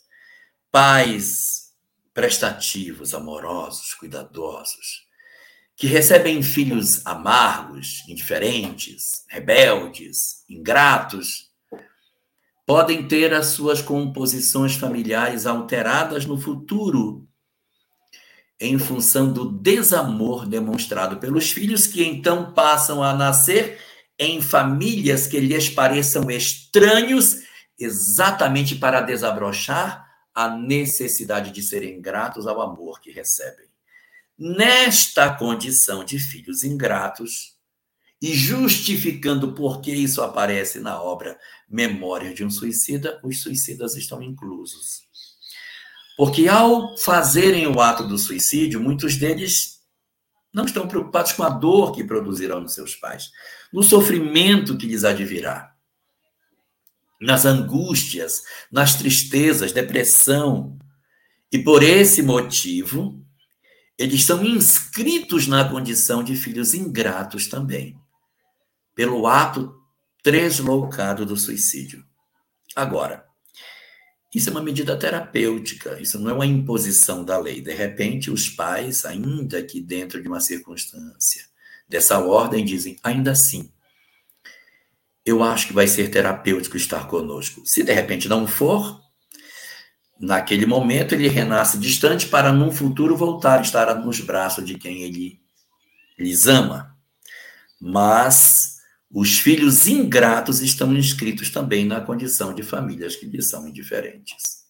Pais 0.72 1.74
prestativos, 2.13 3.13
amorosos, 3.13 3.93
cuidadosos, 3.95 5.07
que 5.76 5.88
recebem 5.88 6.43
filhos 6.43 7.05
amargos, 7.05 8.03
indiferentes, 8.07 9.26
rebeldes, 9.30 10.43
ingratos, 10.47 11.49
podem 12.65 13.07
ter 13.07 13.34
as 13.34 13.47
suas 13.47 13.82
composições 13.82 14.76
familiares 14.76 15.47
alteradas 15.47 16.26
no 16.26 16.39
futuro 16.39 17.28
em 18.59 18.78
função 18.78 19.32
do 19.32 19.49
desamor 19.49 20.45
demonstrado 20.45 21.17
pelos 21.17 21.49
filhos, 21.49 21.88
que 21.88 22.03
então 22.03 22.51
passam 22.51 23.01
a 23.01 23.13
nascer 23.13 23.80
em 24.20 24.41
famílias 24.41 25.26
que 25.26 25.39
lhes 25.39 25.70
pareçam 25.70 26.30
estranhos, 26.30 27.38
exatamente 27.80 28.76
para 28.76 28.99
desabrochar 28.99 30.05
a 30.36 30.49
necessidade 30.49 31.51
de 31.51 31.63
serem 31.63 32.01
gratos 32.01 32.45
ao 32.45 32.61
amor 32.61 32.99
que 32.99 33.11
recebem. 33.11 33.67
Nesta 34.38 35.34
condição 35.34 36.03
de 36.03 36.20
filhos 36.20 36.63
ingratos, 36.63 37.57
e 38.22 38.34
justificando 38.34 39.53
por 39.53 39.80
que 39.80 39.91
isso 39.91 40.22
aparece 40.22 40.80
na 40.80 41.01
obra 41.01 41.39
Memória 41.70 42.34
de 42.34 42.43
um 42.43 42.49
Suicida, 42.49 43.20
os 43.24 43.41
suicidas 43.41 43.95
estão 43.95 44.22
inclusos. 44.22 45.03
Porque 46.17 46.49
ao 46.49 46.97
fazerem 46.97 47.65
o 47.67 47.80
ato 47.80 48.05
do 48.05 48.17
suicídio, 48.17 48.82
muitos 48.82 49.15
deles 49.15 49.80
não 50.53 50.65
estão 50.65 50.88
preocupados 50.88 51.32
com 51.32 51.43
a 51.43 51.49
dor 51.49 51.93
que 51.93 52.03
produzirão 52.03 52.59
nos 52.59 52.74
seus 52.74 52.95
pais, 52.95 53.30
no 53.72 53.84
sofrimento 53.84 54.78
que 54.78 54.88
lhes 54.88 55.03
advirá, 55.03 55.76
nas 57.22 57.45
angústias, 57.45 58.43
nas 58.72 58.95
tristezas, 58.95 59.72
depressão. 59.72 60.78
E 61.51 61.59
por 61.59 61.84
esse 61.84 62.22
motivo, 62.22 63.24
eles 63.97 64.26
são 64.26 64.43
inscritos 64.45 65.47
na 65.47 65.67
condição 65.67 66.24
de 66.24 66.36
filhos 66.36 66.74
ingratos 66.74 67.47
também, 67.47 67.99
pelo 68.95 69.28
ato 69.28 69.76
tresloucado 70.24 71.26
do 71.26 71.36
suicídio. 71.36 72.05
Agora, 72.76 73.26
isso 74.34 74.49
é 74.49 74.51
uma 74.51 74.61
medida 74.61 74.97
terapêutica, 74.97 75.99
isso 75.99 76.20
não 76.20 76.30
é 76.30 76.34
uma 76.34 76.45
imposição 76.45 77.26
da 77.26 77.38
lei. 77.38 77.61
De 77.61 77.74
repente, 77.74 78.30
os 78.30 78.47
pais, 78.47 79.03
ainda 79.03 79.63
que 79.63 79.82
dentro 79.82 80.22
de 80.22 80.28
uma 80.28 80.39
circunstância 80.39 81.49
dessa 81.90 82.20
ordem, 82.20 82.64
dizem: 82.64 82.98
ainda 83.04 83.32
assim, 83.32 83.72
eu 85.26 85.44
acho 85.44 85.68
que 85.68 85.74
vai 85.74 85.88
ser 85.88 86.10
terapêutico 86.10 86.78
estar 86.78 87.08
conosco. 87.08 87.62
Se 87.66 87.84
de 87.84 87.92
repente 87.92 88.30
não 88.30 88.48
for, 88.48 89.02
naquele 90.20 90.66
momento 90.66 91.14
ele 91.14 91.28
renasce 91.28 91.78
distante 91.78 92.28
para 92.28 92.54
num 92.54 92.72
futuro 92.72 93.18
voltar 93.18 93.60
a 93.60 93.62
estar 93.62 93.94
nos 93.96 94.20
braços 94.22 94.66
de 94.66 94.76
quem 94.76 95.04
ele 95.04 95.42
lhes 96.18 96.48
ama. 96.48 96.96
Mas 97.82 98.78
os 99.12 99.40
filhos 99.40 99.88
ingratos 99.88 100.62
estão 100.62 100.94
inscritos 100.94 101.50
também 101.50 101.86
na 101.86 102.02
condição 102.02 102.54
de 102.54 102.62
famílias 102.62 103.16
que 103.16 103.26
lhes 103.26 103.50
são 103.50 103.68
indiferentes. 103.68 104.68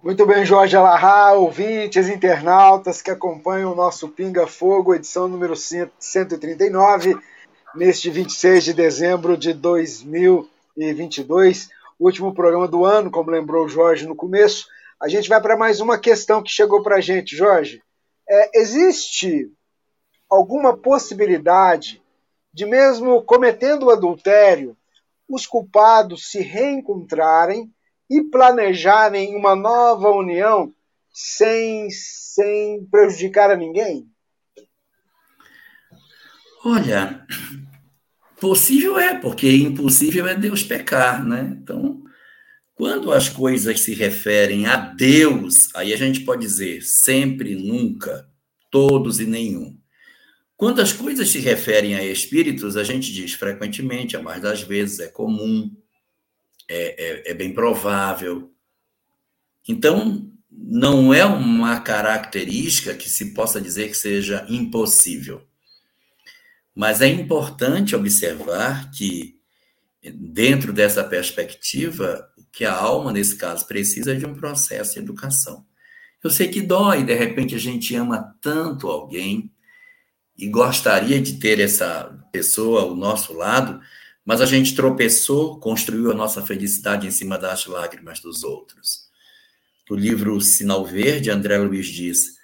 Muito 0.00 0.24
bem, 0.24 0.46
Jorge 0.46 0.76
Alahá, 0.76 1.32
ouvintes, 1.32 2.08
internautas 2.08 3.02
que 3.02 3.10
acompanham 3.10 3.72
o 3.72 3.74
nosso 3.74 4.08
Pinga 4.08 4.46
Fogo, 4.46 4.94
edição 4.94 5.26
número 5.26 5.56
139, 5.56 7.18
neste 7.74 8.08
26 8.08 8.62
de 8.62 8.72
dezembro 8.72 9.36
de 9.36 9.52
2022, 9.52 11.68
último 11.98 12.32
programa 12.32 12.68
do 12.68 12.84
ano, 12.84 13.10
como 13.10 13.32
lembrou 13.32 13.64
o 13.64 13.68
Jorge 13.68 14.06
no 14.06 14.14
começo. 14.14 14.68
A 15.00 15.08
gente 15.08 15.28
vai 15.28 15.42
para 15.42 15.56
mais 15.56 15.80
uma 15.80 15.98
questão 15.98 16.40
que 16.42 16.50
chegou 16.50 16.82
para 16.82 16.96
a 16.96 17.00
gente, 17.00 17.36
Jorge. 17.36 17.82
É, 18.28 18.60
existe 18.60 19.50
alguma 20.30 20.76
possibilidade 20.76 22.00
de, 22.54 22.66
mesmo 22.66 23.22
cometendo 23.22 23.86
o 23.86 23.90
adultério, 23.90 24.76
os 25.28 25.46
culpados 25.46 26.30
se 26.30 26.40
reencontrarem 26.40 27.72
e 28.12 28.22
planejarem 28.24 29.34
uma 29.34 29.56
nova 29.56 30.10
união 30.10 30.74
sem, 31.10 31.88
sem 31.90 32.84
prejudicar 32.90 33.50
a 33.50 33.56
ninguém? 33.56 34.06
Olha, 36.62 37.26
possível 38.38 38.98
é, 38.98 39.18
porque 39.18 39.50
impossível 39.50 40.26
é 40.26 40.34
Deus 40.34 40.62
pecar, 40.62 41.26
né? 41.26 41.56
Então, 41.60 42.02
quando 42.74 43.10
as 43.10 43.30
coisas 43.30 43.80
se 43.80 43.94
referem 43.94 44.66
a 44.66 44.76
Deus, 44.76 45.74
aí 45.74 45.92
a 45.94 45.96
gente 45.96 46.20
pode 46.20 46.42
dizer 46.42 46.82
sempre, 46.82 47.54
nunca, 47.54 48.28
todos 48.70 49.20
e 49.20 49.26
nenhum. 49.26 49.78
Quando 50.54 50.80
as 50.80 50.92
coisas 50.92 51.30
se 51.30 51.40
referem 51.40 51.94
a 51.94 52.04
espíritos, 52.04 52.76
a 52.76 52.84
gente 52.84 53.12
diz 53.12 53.32
frequentemente, 53.32 54.16
a 54.16 54.22
mais 54.22 54.40
das 54.40 54.62
vezes, 54.62 55.00
é 55.00 55.08
comum, 55.08 55.74
é, 56.68 57.28
é, 57.28 57.30
é 57.30 57.34
bem 57.34 57.52
provável. 57.52 58.52
Então, 59.68 60.30
não 60.50 61.12
é 61.14 61.24
uma 61.24 61.80
característica 61.80 62.94
que 62.94 63.08
se 63.08 63.32
possa 63.32 63.60
dizer 63.60 63.88
que 63.88 63.96
seja 63.96 64.46
impossível. 64.48 65.46
Mas 66.74 67.00
é 67.00 67.08
importante 67.08 67.94
observar 67.94 68.90
que, 68.90 69.38
dentro 70.14 70.72
dessa 70.72 71.04
perspectiva, 71.04 72.28
que 72.50 72.64
a 72.64 72.74
alma, 72.74 73.12
nesse 73.12 73.36
caso, 73.36 73.66
precisa 73.66 74.16
de 74.16 74.26
um 74.26 74.34
processo 74.34 74.94
de 74.94 75.00
educação. 75.00 75.66
Eu 76.22 76.30
sei 76.30 76.48
que 76.48 76.60
dói, 76.60 77.02
de 77.02 77.14
repente 77.14 77.54
a 77.54 77.58
gente 77.58 77.94
ama 77.94 78.34
tanto 78.40 78.88
alguém, 78.88 79.50
e 80.36 80.48
gostaria 80.48 81.20
de 81.20 81.38
ter 81.38 81.60
essa 81.60 82.04
pessoa 82.32 82.82
ao 82.82 82.96
nosso 82.96 83.32
lado, 83.34 83.80
mas 84.24 84.40
a 84.40 84.46
gente 84.46 84.74
tropeçou, 84.74 85.58
construiu 85.58 86.10
a 86.10 86.14
nossa 86.14 86.42
felicidade 86.42 87.06
em 87.06 87.10
cima 87.10 87.38
das 87.38 87.66
lágrimas 87.66 88.20
dos 88.20 88.44
outros. 88.44 89.10
No 89.88 89.96
livro 89.96 90.40
Sinal 90.40 90.84
Verde, 90.84 91.30
André 91.30 91.58
Luiz 91.58 91.86
diz: 91.86 92.36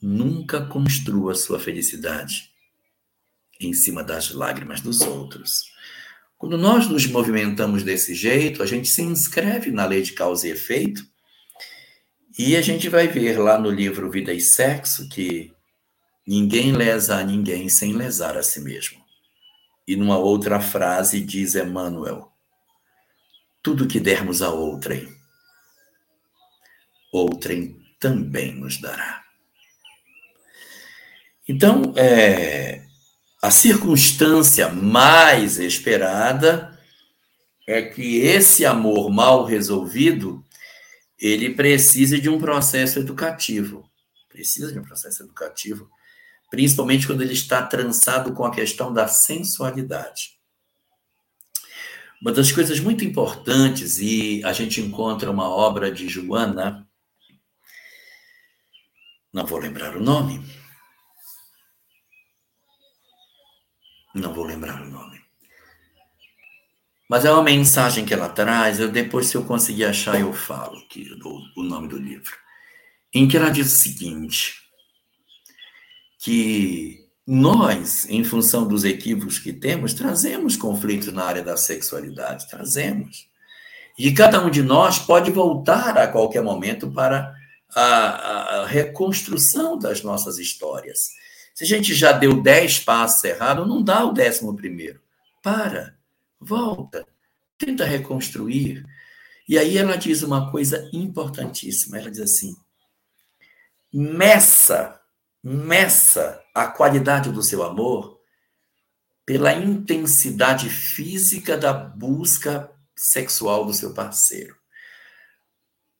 nunca 0.00 0.64
construa 0.66 1.34
sua 1.34 1.58
felicidade 1.58 2.50
em 3.60 3.72
cima 3.72 4.02
das 4.02 4.30
lágrimas 4.30 4.80
dos 4.80 5.00
outros. 5.00 5.64
Quando 6.38 6.56
nós 6.58 6.86
nos 6.88 7.06
movimentamos 7.06 7.82
desse 7.82 8.14
jeito, 8.14 8.62
a 8.62 8.66
gente 8.66 8.88
se 8.88 9.02
inscreve 9.02 9.70
na 9.70 9.86
lei 9.86 10.02
de 10.02 10.12
causa 10.12 10.46
e 10.46 10.50
efeito, 10.50 11.02
e 12.38 12.54
a 12.56 12.60
gente 12.60 12.88
vai 12.88 13.08
ver 13.08 13.38
lá 13.38 13.58
no 13.58 13.70
livro 13.70 14.10
Vida 14.10 14.32
e 14.32 14.40
Sexo 14.40 15.08
que 15.08 15.56
Ninguém 16.26 16.72
lesa 16.72 17.18
a 17.18 17.22
ninguém 17.22 17.68
sem 17.68 17.92
lesar 17.92 18.36
a 18.36 18.42
si 18.42 18.60
mesmo. 18.60 18.98
E 19.86 19.96
numa 19.96 20.18
outra 20.18 20.60
frase 20.60 21.20
diz 21.20 21.54
Emmanuel: 21.54 22.32
Tudo 23.62 23.86
que 23.86 24.00
dermos 24.00 24.42
a 24.42 24.50
outrem, 24.50 25.08
outrem 27.12 27.80
também 28.00 28.54
nos 28.54 28.80
dará. 28.80 29.24
Então, 31.48 31.94
é, 31.96 32.84
a 33.40 33.50
circunstância 33.50 34.68
mais 34.68 35.58
esperada 35.58 36.76
é 37.66 37.82
que 37.82 38.18
esse 38.18 38.64
amor 38.64 39.10
mal 39.10 39.44
resolvido 39.44 40.44
ele 41.18 41.54
precisa 41.54 42.18
de 42.18 42.28
um 42.28 42.38
processo 42.38 42.98
educativo. 42.98 43.88
Precisa 44.28 44.72
de 44.72 44.78
um 44.78 44.82
processo 44.82 45.22
educativo 45.22 45.88
principalmente 46.50 47.06
quando 47.06 47.22
ele 47.22 47.32
está 47.32 47.62
trançado 47.62 48.32
com 48.32 48.44
a 48.44 48.50
questão 48.50 48.92
da 48.92 49.08
sensualidade. 49.08 50.36
Uma 52.20 52.32
das 52.32 52.50
coisas 52.50 52.80
muito 52.80 53.04
importantes, 53.04 53.98
e 53.98 54.42
a 54.44 54.52
gente 54.52 54.80
encontra 54.80 55.30
uma 55.30 55.48
obra 55.48 55.92
de 55.92 56.08
Joana, 56.08 56.88
não 59.32 59.44
vou 59.44 59.58
lembrar 59.58 59.96
o 59.96 60.02
nome, 60.02 60.42
não 64.14 64.32
vou 64.32 64.44
lembrar 64.44 64.80
o 64.80 64.88
nome. 64.88 65.20
Mas 67.08 67.24
é 67.24 67.30
uma 67.30 67.42
mensagem 67.42 68.04
que 68.04 68.14
ela 68.14 68.28
traz, 68.28 68.80
eu 68.80 68.90
depois, 68.90 69.26
se 69.26 69.36
eu 69.36 69.44
conseguir 69.44 69.84
achar, 69.84 70.18
eu 70.18 70.32
falo 70.32 70.88
que, 70.88 71.08
o 71.56 71.62
nome 71.62 71.86
do 71.86 71.98
livro. 71.98 72.34
Em 73.12 73.28
que 73.28 73.36
ela 73.36 73.50
diz 73.50 73.72
o 73.72 73.76
seguinte: 73.76 74.65
que 76.26 77.06
nós, 77.24 78.04
em 78.10 78.24
função 78.24 78.66
dos 78.66 78.82
equívocos 78.82 79.38
que 79.38 79.52
temos, 79.52 79.94
trazemos 79.94 80.56
conflitos 80.56 81.12
na 81.12 81.22
área 81.22 81.40
da 81.40 81.56
sexualidade, 81.56 82.50
trazemos. 82.50 83.28
E 83.96 84.12
cada 84.12 84.44
um 84.44 84.50
de 84.50 84.60
nós 84.60 84.98
pode 84.98 85.30
voltar 85.30 85.96
a 85.96 86.08
qualquer 86.08 86.42
momento 86.42 86.90
para 86.90 87.32
a, 87.72 87.82
a 88.62 88.66
reconstrução 88.66 89.78
das 89.78 90.02
nossas 90.02 90.36
histórias. 90.38 91.10
Se 91.54 91.62
a 91.62 91.66
gente 91.68 91.94
já 91.94 92.10
deu 92.10 92.42
dez 92.42 92.80
passos 92.80 93.22
errados, 93.22 93.68
não 93.68 93.80
dá 93.80 94.04
o 94.04 94.12
décimo 94.12 94.56
primeiro. 94.56 95.00
Para, 95.40 95.94
volta, 96.40 97.06
tenta 97.56 97.84
reconstruir. 97.84 98.84
E 99.48 99.56
aí 99.56 99.78
ela 99.78 99.96
diz 99.96 100.24
uma 100.24 100.50
coisa 100.50 100.90
importantíssima. 100.92 101.98
Ela 101.98 102.10
diz 102.10 102.18
assim: 102.18 102.56
meça 103.92 104.95
meça 105.48 106.42
a 106.52 106.66
qualidade 106.66 107.30
do 107.30 107.40
seu 107.40 107.62
amor 107.62 108.18
pela 109.24 109.52
intensidade 109.52 110.68
física 110.68 111.56
da 111.56 111.72
busca 111.72 112.68
sexual 112.96 113.64
do 113.64 113.72
seu 113.72 113.94
parceiro. 113.94 114.56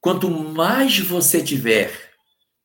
Quanto 0.01 0.28
mais 0.28 0.99
você 0.99 1.44
tiver 1.44 1.92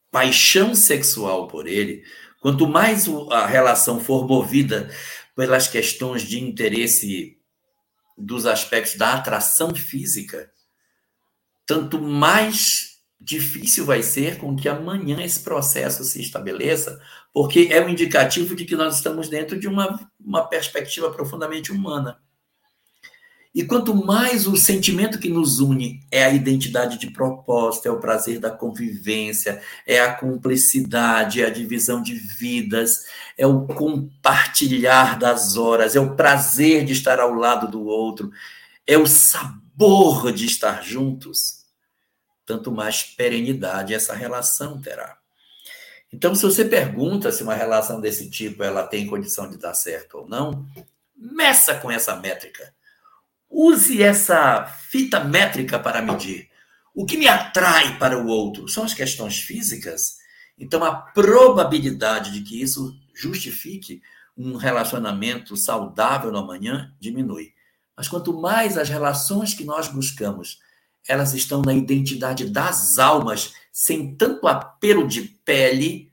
paixão 0.10 0.74
sexual 0.74 1.48
por 1.48 1.68
ele, 1.68 2.04
quanto 2.40 2.68
mais 2.68 3.08
a 3.30 3.46
relação 3.46 4.00
for 4.00 4.28
movida 4.28 4.90
pelas 5.36 5.68
questões 5.68 6.24
de 6.24 6.44
interesse 6.44 7.38
dos 8.18 8.48
aspectos 8.48 8.96
da 8.96 9.14
atração 9.14 9.76
física, 9.76 10.52
tanto 11.64 12.02
mais 12.02 12.91
difícil 13.22 13.86
vai 13.86 14.02
ser 14.02 14.38
com 14.40 14.56
que 14.56 14.68
amanhã 14.68 15.22
esse 15.24 15.40
processo 15.42 16.04
se 16.04 16.20
estabeleça, 16.20 17.00
porque 17.32 17.70
é 17.72 17.86
um 17.86 17.90
indicativo 17.90 18.56
de 18.56 18.66
que 18.66 18.76
nós 18.76 18.96
estamos 18.96 19.30
dentro 19.30 19.60
de 19.60 19.68
uma, 19.68 20.10
uma 20.20 20.48
perspectiva 20.48 21.12
profundamente 21.12 21.72
humana. 21.72 22.20
E 23.54 23.66
quanto 23.66 23.94
mais 23.94 24.48
o 24.48 24.56
sentimento 24.56 25.20
que 25.20 25.28
nos 25.28 25.60
une 25.60 26.00
é 26.10 26.24
a 26.24 26.34
identidade 26.34 26.98
de 26.98 27.12
propósito, 27.12 27.86
é 27.86 27.92
o 27.92 28.00
prazer 28.00 28.40
da 28.40 28.50
convivência, 28.50 29.62
é 29.86 30.00
a 30.00 30.14
cumplicidade, 30.14 31.42
é 31.42 31.48
a 31.48 31.50
divisão 31.50 32.02
de 32.02 32.14
vidas, 32.14 33.04
é 33.38 33.46
o 33.46 33.68
compartilhar 33.68 35.20
das 35.20 35.58
horas, 35.58 35.98
é 35.98 36.00
o 36.00 36.16
prazer 36.16 36.86
de 36.86 36.94
estar 36.94 37.20
ao 37.20 37.34
lado 37.34 37.70
do 37.70 37.84
outro, 37.84 38.32
é 38.88 38.98
o 38.98 39.06
sabor 39.06 40.32
de 40.32 40.46
estar 40.46 40.82
juntos, 40.82 41.61
tanto 42.52 42.72
mais 42.72 43.04
perenidade 43.04 43.94
essa 43.94 44.14
relação 44.14 44.82
terá. 44.82 45.18
Então, 46.12 46.36
se 46.36 46.44
você 46.44 46.66
pergunta 46.66 47.32
se 47.32 47.44
uma 47.44 47.56
relação 47.56 48.02
desse 48.02 48.30
tipo 48.30 48.64
ela 48.64 48.84
tem 48.84 49.08
condição 49.08 49.50
de 49.50 49.58
dar 49.58 49.74
certo 49.74 50.20
ou 50.20 50.28
não, 50.28 50.66
meça 51.16 51.76
com 51.76 51.90
essa 51.90 52.16
métrica 52.16 52.74
Use 53.52 54.02
essa 54.02 54.66
fita 54.66 55.22
métrica 55.26 55.78
para 55.78 56.02
medir. 56.02 56.50
O 56.96 57.06
que 57.06 57.18
me 57.18 57.28
atrai 57.28 58.00
para 58.00 58.18
o 58.18 58.28
outro 58.28 58.70
são 58.70 58.86
as 58.86 58.94
questões 58.94 59.40
físicas. 59.40 60.20
Então, 60.58 60.82
a 60.86 60.96
probabilidade 60.96 62.32
de 62.32 62.42
que 62.42 62.62
isso 62.62 62.96
justifique 63.14 64.02
um 64.38 64.56
relacionamento 64.56 65.58
saudável 65.58 66.32
no 66.32 66.38
amanhã 66.38 66.96
diminui. 66.98 67.54
Mas 67.96 68.08
quanto 68.08 68.34
mais 68.40 68.78
as 68.78 68.88
relações 68.88 69.54
que 69.54 69.66
nós 69.66 69.90
buscamos, 69.90 70.60
elas 71.08 71.34
estão 71.34 71.62
na 71.62 71.74
identidade 71.74 72.50
das 72.50 72.98
almas, 72.98 73.54
sem 73.72 74.16
tanto 74.16 74.48
apelo 74.48 75.08
de 75.08 75.22
pele, 75.22 76.12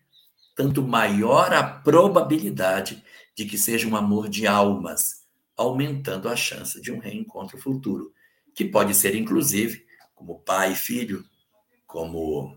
tanto 0.57 0.83
maior 0.83 1.53
a 1.53 1.63
probabilidade 1.63 3.03
de 3.37 3.45
que 3.45 3.57
seja 3.57 3.87
um 3.87 3.97
amor 3.97 4.29
de 4.29 4.47
almas, 4.47 5.25
aumentando 5.57 6.29
a 6.29 6.35
chance 6.35 6.81
de 6.81 6.91
um 6.91 6.99
reencontro 6.99 7.59
futuro, 7.59 8.13
que 8.55 8.65
pode 8.65 8.95
ser, 8.95 9.15
inclusive, 9.15 9.87
como 10.15 10.41
pai 10.41 10.73
e 10.73 10.77
filho, 10.77 11.25
como 11.87 12.57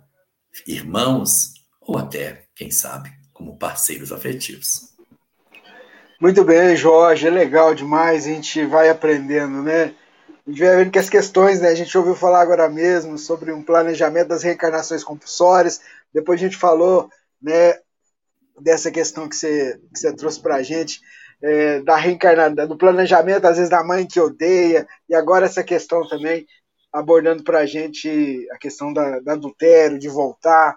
irmãos, 0.65 1.53
ou 1.79 1.97
até, 1.97 2.47
quem 2.55 2.71
sabe, 2.71 3.11
como 3.33 3.57
parceiros 3.57 4.11
afetivos. 4.11 4.91
Muito 6.19 6.43
bem, 6.43 6.75
Jorge, 6.75 7.27
é 7.27 7.31
legal 7.31 7.73
demais, 7.73 8.25
a 8.25 8.29
gente 8.29 8.65
vai 8.65 8.89
aprendendo, 8.89 9.63
né? 9.63 9.95
A 10.51 10.53
gente 10.53 10.65
vai 10.65 10.75
vendo 10.75 10.91
que 10.91 10.99
as 10.99 11.09
questões, 11.09 11.61
né? 11.61 11.69
A 11.69 11.75
gente 11.75 11.97
ouviu 11.97 12.13
falar 12.13 12.41
agora 12.41 12.69
mesmo 12.69 13.17
sobre 13.17 13.53
um 13.53 13.63
planejamento 13.63 14.27
das 14.27 14.43
reencarnações 14.43 15.01
compulsórias, 15.01 15.79
depois 16.13 16.41
a 16.41 16.43
gente 16.43 16.57
falou, 16.57 17.09
né, 17.41 17.79
dessa 18.59 18.91
questão 18.91 19.29
que 19.29 19.35
você, 19.37 19.79
que 19.93 19.97
você 19.97 20.13
trouxe 20.13 20.41
para 20.41 20.55
a 20.55 20.61
gente, 20.61 20.99
é, 21.41 21.79
da 21.79 21.95
reencarnação, 21.95 22.67
do 22.67 22.77
planejamento, 22.77 23.45
às 23.45 23.55
vezes 23.55 23.69
da 23.69 23.81
mãe 23.81 24.05
que 24.05 24.19
odeia, 24.19 24.85
e 25.07 25.15
agora 25.15 25.45
essa 25.45 25.63
questão 25.63 26.05
também 26.05 26.45
abordando 26.91 27.45
para 27.45 27.59
a 27.59 27.65
gente 27.65 28.45
a 28.51 28.57
questão 28.57 28.91
da, 28.91 29.21
da 29.21 29.33
adultério, 29.33 29.97
de 29.97 30.09
voltar. 30.09 30.75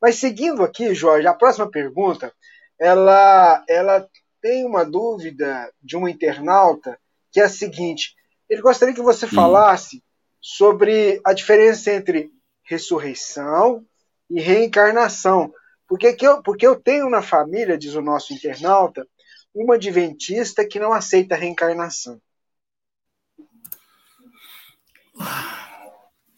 Mas 0.00 0.16
seguindo 0.16 0.64
aqui, 0.64 0.96
Jorge, 0.96 1.28
a 1.28 1.34
próxima 1.34 1.70
pergunta, 1.70 2.32
ela, 2.76 3.64
ela 3.68 4.04
tem 4.40 4.66
uma 4.66 4.84
dúvida 4.84 5.72
de 5.80 5.96
um 5.96 6.08
internauta 6.08 6.98
que 7.30 7.40
é 7.40 7.44
a 7.44 7.48
seguinte: 7.48 8.16
ele 8.52 8.60
gostaria 8.60 8.94
que 8.94 9.00
você 9.00 9.26
falasse 9.26 10.04
sobre 10.38 11.18
a 11.24 11.32
diferença 11.32 11.90
entre 11.90 12.30
ressurreição 12.62 13.82
e 14.28 14.42
reencarnação. 14.42 15.50
Porque, 15.88 16.12
que 16.12 16.26
eu, 16.26 16.42
porque 16.42 16.66
eu 16.66 16.76
tenho 16.76 17.08
na 17.08 17.22
família, 17.22 17.78
diz 17.78 17.94
o 17.94 18.02
nosso 18.02 18.34
internauta, 18.34 19.06
uma 19.54 19.76
adventista 19.76 20.66
que 20.66 20.78
não 20.78 20.92
aceita 20.92 21.34
a 21.34 21.38
reencarnação? 21.38 22.20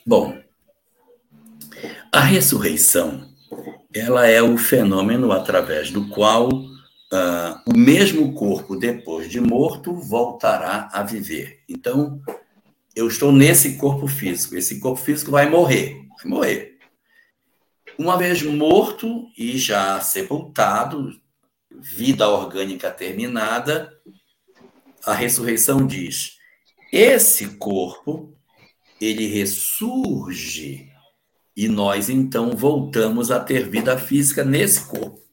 Bom, 0.06 0.40
a 2.12 2.20
ressurreição 2.20 3.28
ela 3.92 4.26
é 4.28 4.40
o 4.40 4.56
fenômeno 4.56 5.32
através 5.32 5.90
do 5.90 6.08
qual 6.08 6.48
uh, 7.14 7.60
o 7.66 7.76
mesmo 7.76 8.34
corpo, 8.34 8.76
depois 8.76 9.30
de 9.30 9.40
morto, 9.40 9.94
voltará 9.94 10.88
a 10.92 11.02
viver. 11.02 11.60
Então, 11.68 12.20
eu 12.94 13.06
estou 13.06 13.30
nesse 13.32 13.76
corpo 13.76 14.06
físico. 14.06 14.56
Esse 14.56 14.80
corpo 14.80 15.00
físico 15.00 15.30
vai 15.30 15.48
morrer. 15.48 16.06
Vai 16.18 16.30
morrer. 16.30 16.78
Uma 17.96 18.18
vez 18.18 18.42
morto 18.42 19.28
e 19.38 19.56
já 19.56 20.00
sepultado, 20.00 21.12
vida 21.70 22.28
orgânica 22.28 22.90
terminada, 22.90 23.92
a 25.06 25.14
ressurreição 25.14 25.86
diz: 25.86 26.38
esse 26.92 27.56
corpo 27.56 28.34
ele 29.00 29.26
ressurge 29.26 30.90
e 31.56 31.68
nós 31.68 32.08
então 32.08 32.56
voltamos 32.56 33.30
a 33.30 33.38
ter 33.38 33.68
vida 33.68 33.96
física 33.96 34.44
nesse 34.44 34.86
corpo. 34.86 35.23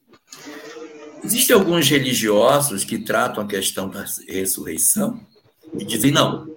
Existem 1.24 1.54
alguns 1.54 1.88
religiosos 1.88 2.84
que 2.84 2.98
tratam 2.98 3.44
a 3.44 3.46
questão 3.46 3.88
da 3.88 4.04
ressurreição 4.28 5.20
e 5.78 5.84
dizem: 5.84 6.10
não, 6.10 6.48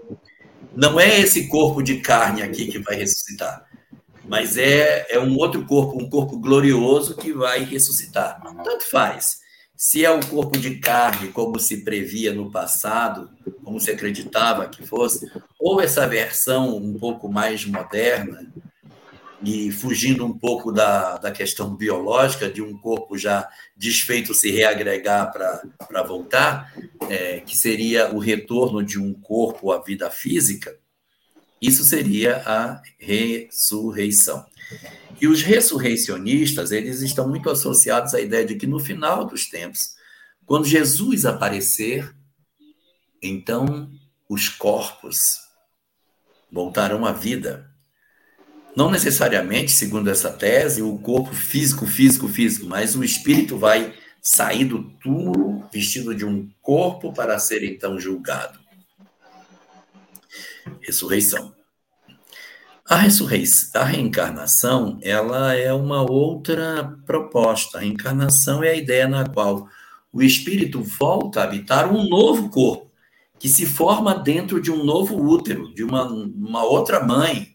não 0.75 0.99
é 0.99 1.19
esse 1.19 1.47
corpo 1.47 1.81
de 1.81 1.99
carne 1.99 2.41
aqui 2.41 2.67
que 2.67 2.79
vai 2.79 2.95
ressuscitar, 2.95 3.65
mas 4.27 4.57
é, 4.57 5.05
é 5.09 5.19
um 5.19 5.37
outro 5.37 5.65
corpo, 5.65 6.01
um 6.01 6.09
corpo 6.09 6.39
glorioso 6.39 7.15
que 7.15 7.31
vai 7.31 7.63
ressuscitar. 7.63 8.41
Tanto 8.63 8.89
faz. 8.89 9.45
Se 9.77 10.05
é 10.05 10.09
o 10.09 10.25
corpo 10.25 10.57
de 10.57 10.79
carne, 10.79 11.29
como 11.29 11.59
se 11.59 11.83
previa 11.83 12.33
no 12.33 12.49
passado, 12.49 13.29
como 13.63 13.79
se 13.79 13.91
acreditava 13.91 14.69
que 14.69 14.87
fosse, 14.87 15.29
ou 15.59 15.81
essa 15.81 16.07
versão 16.07 16.77
um 16.77 16.97
pouco 16.97 17.29
mais 17.29 17.65
moderna, 17.65 18.53
e 19.45 19.71
fugindo 19.71 20.25
um 20.25 20.37
pouco 20.37 20.71
da, 20.71 21.17
da 21.17 21.31
questão 21.31 21.75
biológica, 21.75 22.49
de 22.49 22.63
um 22.63 22.75
corpo 22.77 23.15
já 23.15 23.47
desfeito 23.77 24.33
se 24.33 24.49
reagregar 24.49 25.31
para 25.31 26.03
voltar, 26.03 26.73
é, 27.07 27.41
que 27.41 27.55
seria 27.55 28.11
o 28.13 28.17
retorno 28.17 28.83
de 28.83 28.99
um 28.99 29.13
corpo 29.13 29.71
à 29.71 29.79
vida 29.79 30.09
física, 30.09 30.75
isso 31.61 31.83
seria 31.83 32.43
a 32.45 32.81
ressurreição. 32.97 34.43
E 35.21 35.27
os 35.27 35.41
ressurreicionistas, 35.43 36.71
eles 36.71 37.01
estão 37.01 37.29
muito 37.29 37.49
associados 37.49 38.13
à 38.15 38.19
ideia 38.19 38.45
de 38.45 38.55
que 38.55 38.67
no 38.67 38.79
final 38.79 39.25
dos 39.25 39.47
tempos, 39.47 39.95
quando 40.45 40.65
Jesus 40.65 41.23
aparecer, 41.23 42.13
então 43.21 43.89
os 44.27 44.49
corpos 44.49 45.17
voltarão 46.51 47.05
à 47.05 47.11
vida. 47.11 47.74
Não 48.75 48.91
necessariamente, 48.91 49.71
segundo 49.71 50.09
essa 50.09 50.29
tese, 50.29 50.81
o 50.81 50.97
corpo 50.97 51.33
físico, 51.33 51.87
físico, 51.87 52.27
físico, 52.27 52.65
mas 52.65 52.95
o 52.95 53.03
espírito 53.03 53.57
vai 53.57 53.93
sair 54.21 54.65
do 54.65 54.83
túmulo 55.01 55.63
vestido 55.71 56.13
de 56.13 56.25
um 56.25 56.49
corpo 56.61 57.13
para 57.13 57.39
ser 57.39 57.63
então 57.63 57.99
julgado. 57.99 58.59
Ressurreição. 60.81 61.53
A 62.87 62.97
ressurreição, 62.97 63.81
a 63.81 63.85
reencarnação, 63.85 64.99
ela 65.01 65.53
é 65.53 65.73
uma 65.73 66.01
outra 66.01 66.97
proposta. 67.05 67.77
A 67.77 67.81
reencarnação 67.81 68.63
é 68.63 68.69
a 68.69 68.75
ideia 68.75 69.07
na 69.07 69.27
qual 69.27 69.67
o 70.11 70.21
espírito 70.21 70.81
volta 70.81 71.41
a 71.41 71.43
habitar 71.45 71.91
um 71.91 72.07
novo 72.07 72.49
corpo, 72.49 72.91
que 73.39 73.49
se 73.49 73.65
forma 73.65 74.13
dentro 74.15 74.61
de 74.61 74.71
um 74.71 74.83
novo 74.83 75.15
útero, 75.15 75.73
de 75.73 75.83
uma, 75.83 76.03
uma 76.03 76.63
outra 76.63 77.03
mãe. 77.03 77.54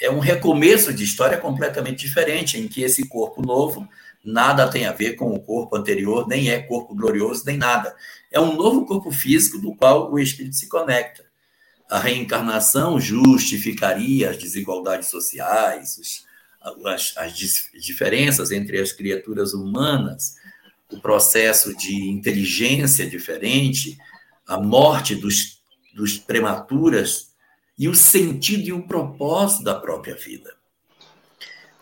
É 0.00 0.10
um 0.10 0.18
recomeço 0.18 0.92
de 0.92 1.04
história 1.04 1.36
completamente 1.36 2.00
diferente, 2.00 2.58
em 2.58 2.66
que 2.66 2.82
esse 2.82 3.06
corpo 3.08 3.42
novo 3.42 3.88
nada 4.24 4.68
tem 4.68 4.86
a 4.86 4.92
ver 4.92 5.14
com 5.14 5.32
o 5.32 5.40
corpo 5.40 5.76
anterior, 5.76 6.26
nem 6.26 6.50
é 6.50 6.60
corpo 6.60 6.94
glorioso, 6.94 7.44
nem 7.46 7.56
nada. 7.56 7.94
É 8.30 8.40
um 8.40 8.54
novo 8.54 8.86
corpo 8.86 9.10
físico 9.10 9.58
do 9.58 9.74
qual 9.74 10.12
o 10.12 10.18
espírito 10.18 10.56
se 10.56 10.68
conecta 10.68 11.30
a 11.90 11.98
reencarnação 11.98 13.00
justificaria 13.00 14.30
as 14.30 14.38
desigualdades 14.38 15.08
sociais, 15.08 16.22
as, 16.86 17.16
as 17.16 17.34
diferenças 17.82 18.52
entre 18.52 18.80
as 18.80 18.92
criaturas 18.92 19.52
humanas, 19.52 20.36
o 20.92 21.00
processo 21.00 21.76
de 21.76 22.08
inteligência 22.08 23.08
diferente, 23.08 23.98
a 24.46 24.56
morte 24.56 25.16
dos, 25.16 25.60
dos 25.92 26.16
prematuras 26.16 27.29
e 27.80 27.88
o 27.88 27.94
sentido 27.94 28.68
e 28.68 28.72
o 28.74 28.82
propósito 28.82 29.64
da 29.64 29.74
própria 29.74 30.14
vida. 30.14 30.52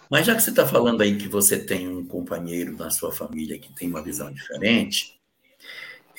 Mas 0.09 0.25
já 0.25 0.37
que 0.37 0.41
você 0.41 0.51
está 0.51 0.65
falando 0.65 1.01
aí 1.01 1.17
que 1.17 1.27
você 1.27 1.59
tem 1.59 1.89
um 1.89 2.07
companheiro 2.07 2.77
na 2.77 2.89
sua 2.89 3.11
família 3.11 3.59
que 3.59 3.73
tem 3.73 3.89
uma 3.89 4.01
visão 4.01 4.33
diferente, 4.33 5.19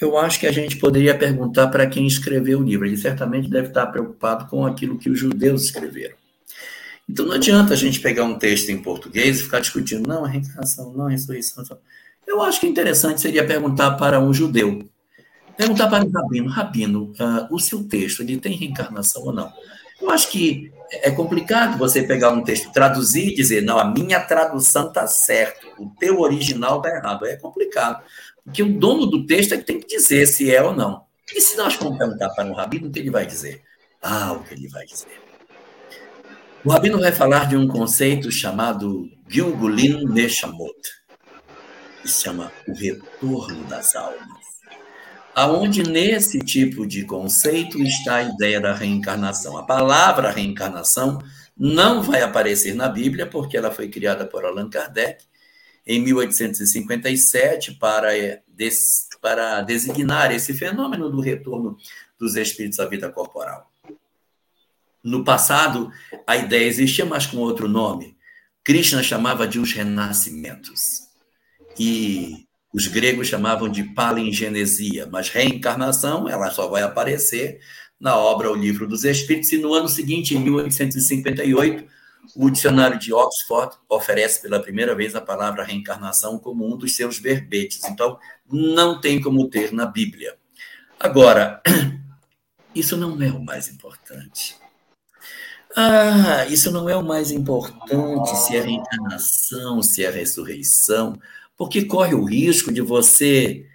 eu 0.01 0.17
acho 0.17 0.37
que 0.37 0.45
a 0.45 0.51
gente 0.51 0.75
poderia 0.75 1.17
perguntar 1.17 1.69
para 1.69 1.87
quem 1.87 2.05
escreveu 2.05 2.59
o 2.59 2.63
livro. 2.63 2.85
Ele 2.85 2.97
certamente 2.97 3.49
deve 3.49 3.69
estar 3.69 3.87
preocupado 3.87 4.47
com 4.47 4.65
aquilo 4.65 4.97
que 4.97 5.09
os 5.09 5.17
judeus 5.17 5.63
escreveram. 5.63 6.15
Então 7.09 7.25
não 7.25 7.35
adianta 7.35 7.73
a 7.73 7.77
gente 7.77 8.01
pegar 8.01 8.25
um 8.25 8.37
texto 8.37 8.69
em 8.69 8.81
português 8.81 9.39
e 9.39 9.43
ficar 9.43 9.61
discutindo, 9.61 10.05
não, 10.05 10.25
a 10.25 10.27
reencarnação, 10.27 10.91
não, 10.91 11.07
a 11.07 11.09
ressurreição. 11.09 11.63
Eu 12.27 12.41
acho 12.41 12.59
que 12.59 12.67
interessante 12.67 13.21
seria 13.21 13.47
perguntar 13.47 13.91
para 13.91 14.19
um 14.19 14.33
judeu. 14.33 14.89
Perguntar 15.59 15.89
para 15.89 16.05
um 16.05 16.09
rabino, 16.09 16.49
rabino, 16.49 17.13
uh, 17.19 17.53
o 17.53 17.59
seu 17.59 17.83
texto, 17.83 18.21
ele 18.21 18.39
tem 18.39 18.55
reencarnação 18.55 19.23
ou 19.23 19.33
não? 19.33 19.51
Eu 20.01 20.09
acho 20.09 20.31
que 20.31 20.71
é 20.89 21.11
complicado 21.11 21.77
você 21.77 22.01
pegar 22.01 22.29
um 22.29 22.41
texto, 22.41 22.71
traduzir 22.71 23.27
e 23.27 23.35
dizer, 23.35 23.61
não, 23.61 23.77
a 23.77 23.83
minha 23.83 24.21
tradução 24.21 24.87
está 24.87 25.05
certa, 25.05 25.67
o 25.77 25.89
teu 25.99 26.21
original 26.21 26.77
está 26.77 26.95
errado. 26.95 27.25
É 27.25 27.35
complicado. 27.35 28.01
Porque 28.41 28.63
o 28.63 28.79
dono 28.79 29.05
do 29.05 29.25
texto 29.25 29.53
é 29.53 29.57
que 29.57 29.65
tem 29.65 29.81
que 29.81 29.97
dizer 29.97 30.27
se 30.27 30.49
é 30.49 30.63
ou 30.63 30.73
não. 30.73 31.03
E 31.35 31.41
se 31.41 31.57
nós 31.57 31.73
formos 31.73 31.97
perguntar 31.97 32.29
para 32.29 32.45
um 32.45 32.53
rabino, 32.53 32.87
o 32.87 32.91
que 32.91 32.99
ele 32.99 33.11
vai 33.11 33.25
dizer? 33.25 33.61
Ah, 34.01 34.31
o 34.31 34.45
que 34.45 34.53
ele 34.53 34.69
vai 34.69 34.85
dizer. 34.85 35.11
O 36.63 36.69
rabino 36.69 37.01
vai 37.01 37.11
falar 37.11 37.49
de 37.49 37.57
um 37.57 37.67
conceito 37.67 38.31
chamado 38.31 39.09
Gilgulin 39.27 40.05
Neshamot, 40.05 40.79
que 42.01 42.07
se 42.07 42.23
chama 42.23 42.49
o 42.65 42.73
retorno 42.73 43.65
das 43.65 43.93
almas. 43.93 44.38
Aonde 45.35 45.83
nesse 45.83 46.39
tipo 46.39 46.85
de 46.85 47.05
conceito 47.05 47.81
está 47.81 48.17
a 48.17 48.23
ideia 48.23 48.59
da 48.59 48.73
reencarnação. 48.73 49.57
A 49.57 49.63
palavra 49.63 50.31
reencarnação 50.31 51.19
não 51.57 52.01
vai 52.01 52.21
aparecer 52.21 52.73
na 52.73 52.87
Bíblia, 52.87 53.25
porque 53.25 53.57
ela 53.57 53.71
foi 53.71 53.89
criada 53.89 54.25
por 54.25 54.45
Allan 54.45 54.69
Kardec, 54.69 55.25
em 55.85 56.01
1857 56.01 57.73
para, 57.75 58.09
des, 58.47 59.07
para 59.21 59.61
designar 59.61 60.31
esse 60.31 60.53
fenômeno 60.53 61.09
do 61.09 61.19
retorno 61.19 61.77
dos 62.17 62.35
espíritos 62.35 62.79
à 62.79 62.85
vida 62.85 63.09
corporal. 63.09 63.69
No 65.03 65.23
passado, 65.23 65.91
a 66.27 66.35
ideia 66.35 66.65
existia, 66.65 67.05
mas 67.05 67.25
com 67.25 67.37
outro 67.37 67.67
nome. 67.67 68.17
Krishna 68.63 69.01
chamava 69.01 69.47
de 69.47 69.57
os 69.57 69.73
renascimentos. 69.73 71.07
E 71.77 72.45
os 72.73 72.87
gregos 72.87 73.27
chamavam 73.27 73.67
de 73.67 73.83
palingenesia, 73.83 75.07
mas 75.11 75.29
reencarnação, 75.29 76.29
ela 76.29 76.51
só 76.51 76.67
vai 76.67 76.83
aparecer 76.83 77.59
na 77.99 78.15
obra 78.15 78.51
O 78.51 78.55
Livro 78.55 78.87
dos 78.87 79.03
Espíritos, 79.03 79.51
e 79.51 79.57
no 79.57 79.73
ano 79.73 79.89
seguinte, 79.89 80.35
em 80.35 80.39
1858, 80.39 81.85
o 82.35 82.49
dicionário 82.49 82.99
de 82.99 83.13
Oxford 83.13 83.75
oferece 83.89 84.41
pela 84.41 84.59
primeira 84.59 84.95
vez 84.95 85.15
a 85.15 85.21
palavra 85.21 85.63
reencarnação 85.63 86.37
como 86.37 86.65
um 86.65 86.77
dos 86.77 86.95
seus 86.95 87.17
verbetes. 87.17 87.83
Então, 87.85 88.17
não 88.49 89.01
tem 89.01 89.21
como 89.21 89.49
ter 89.49 89.73
na 89.73 89.85
Bíblia. 89.85 90.37
Agora, 90.99 91.61
isso 92.75 92.95
não 92.95 93.21
é 93.21 93.31
o 93.31 93.43
mais 93.43 93.67
importante. 93.67 94.55
Ah, 95.75 96.45
isso 96.47 96.71
não 96.71 96.89
é 96.89 96.95
o 96.95 97.03
mais 97.03 97.31
importante 97.31 98.35
se 98.37 98.57
é 98.57 98.61
reencarnação, 98.61 99.83
se 99.83 100.03
é 100.03 100.09
ressurreição, 100.09 101.19
porque 101.59 101.83
corre 101.83 102.15
o 102.15 102.23
risco 102.23 102.71
de 102.71 102.79
você 102.79 103.65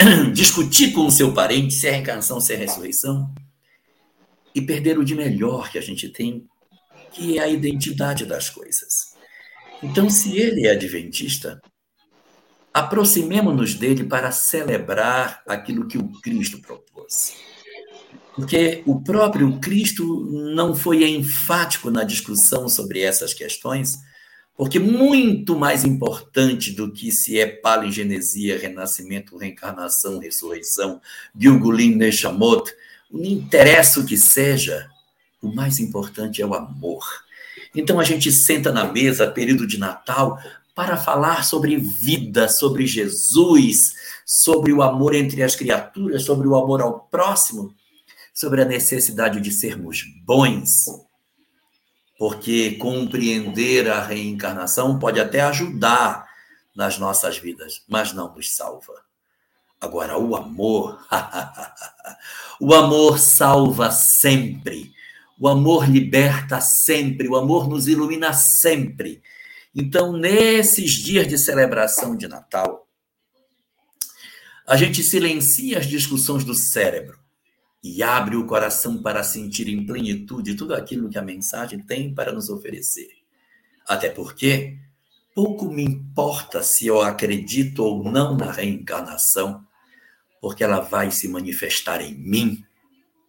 discutir 0.32 0.92
com 0.94 1.06
o 1.06 1.10
seu 1.10 1.34
parente 1.34 1.74
se 1.74 1.86
é 1.86 1.90
reencarnação, 1.90 2.40
se 2.40 2.54
é 2.54 2.56
ressurreição, 2.56 3.30
e 4.54 4.62
perder 4.62 4.98
o 4.98 5.04
de 5.04 5.14
melhor 5.14 5.70
que 5.70 5.76
a 5.76 5.82
gente 5.82 6.08
tem 6.08 6.48
que 7.12 7.38
é 7.38 7.42
a 7.42 7.48
identidade 7.48 8.24
das 8.24 8.48
coisas. 8.48 9.14
Então, 9.82 10.08
se 10.08 10.36
ele 10.36 10.66
é 10.66 10.72
adventista, 10.72 11.60
aproximemo-nos 12.72 13.74
dele 13.74 14.04
para 14.04 14.32
celebrar 14.32 15.42
aquilo 15.46 15.86
que 15.86 15.98
o 15.98 16.08
Cristo 16.22 16.60
propôs. 16.60 17.36
Porque 18.34 18.82
o 18.84 19.00
próprio 19.00 19.60
Cristo 19.60 20.24
não 20.54 20.74
foi 20.74 21.08
enfático 21.08 21.88
na 21.90 22.02
discussão 22.02 22.68
sobre 22.68 23.00
essas 23.00 23.32
questões, 23.32 23.98
porque 24.56 24.78
muito 24.78 25.56
mais 25.56 25.84
importante 25.84 26.72
do 26.72 26.92
que 26.92 27.10
se 27.10 27.38
é 27.38 27.46
palingenesia, 27.46 28.58
renascimento, 28.58 29.36
reencarnação, 29.36 30.18
ressurreição, 30.18 31.00
Gilgulin 31.36 31.96
Neshamot, 31.96 32.72
não 33.10 33.24
interessa 33.24 34.00
o 34.00 34.06
que 34.06 34.16
seja, 34.16 34.88
o 35.42 35.54
mais 35.54 35.80
importante 35.80 36.40
é 36.40 36.46
o 36.46 36.54
amor. 36.54 37.04
Então 37.74 37.98
a 37.98 38.04
gente 38.04 38.30
senta 38.30 38.72
na 38.72 38.84
mesa, 38.90 39.30
período 39.30 39.66
de 39.66 39.78
Natal, 39.78 40.38
para 40.74 40.96
falar 40.96 41.44
sobre 41.44 41.76
vida, 41.76 42.48
sobre 42.48 42.86
Jesus, 42.86 43.94
sobre 44.24 44.72
o 44.72 44.82
amor 44.82 45.14
entre 45.14 45.42
as 45.42 45.54
criaturas, 45.54 46.24
sobre 46.24 46.48
o 46.48 46.56
amor 46.56 46.80
ao 46.80 47.00
próximo, 47.00 47.74
sobre 48.32 48.62
a 48.62 48.64
necessidade 48.64 49.40
de 49.40 49.52
sermos 49.52 50.04
bons. 50.24 50.86
Porque 52.18 52.72
compreender 52.72 53.90
a 53.90 54.00
reencarnação 54.00 54.98
pode 54.98 55.20
até 55.20 55.40
ajudar 55.40 56.28
nas 56.74 56.98
nossas 56.98 57.38
vidas, 57.38 57.82
mas 57.88 58.12
não 58.12 58.34
nos 58.34 58.54
salva. 58.54 58.94
Agora, 59.80 60.18
o 60.18 60.36
amor, 60.36 61.06
o 62.60 62.72
amor 62.74 63.18
salva 63.18 63.90
sempre. 63.90 64.92
O 65.38 65.48
amor 65.48 65.88
liberta 65.88 66.60
sempre, 66.60 67.28
o 67.28 67.36
amor 67.36 67.68
nos 67.68 67.88
ilumina 67.88 68.32
sempre. 68.32 69.22
Então, 69.74 70.12
nesses 70.12 70.92
dias 70.92 71.26
de 71.26 71.36
celebração 71.36 72.16
de 72.16 72.28
Natal, 72.28 72.88
a 74.66 74.76
gente 74.76 75.02
silencia 75.02 75.78
as 75.78 75.86
discussões 75.86 76.44
do 76.44 76.54
cérebro 76.54 77.23
e 77.84 78.02
abre 78.02 78.34
o 78.34 78.46
coração 78.46 79.02
para 79.02 79.22
sentir 79.22 79.68
em 79.68 79.84
plenitude 79.84 80.54
tudo 80.54 80.74
aquilo 80.74 81.10
que 81.10 81.18
a 81.18 81.22
mensagem 81.22 81.78
tem 81.80 82.14
para 82.14 82.32
nos 82.32 82.48
oferecer. 82.48 83.10
Até 83.86 84.08
porque 84.08 84.78
pouco 85.34 85.66
me 85.66 85.84
importa 85.84 86.62
se 86.62 86.86
eu 86.86 87.02
acredito 87.02 87.84
ou 87.84 88.02
não 88.02 88.34
na 88.34 88.50
reencarnação, 88.50 89.62
porque 90.40 90.64
ela 90.64 90.80
vai 90.80 91.10
se 91.10 91.28
manifestar 91.28 92.00
em 92.00 92.14
mim, 92.14 92.64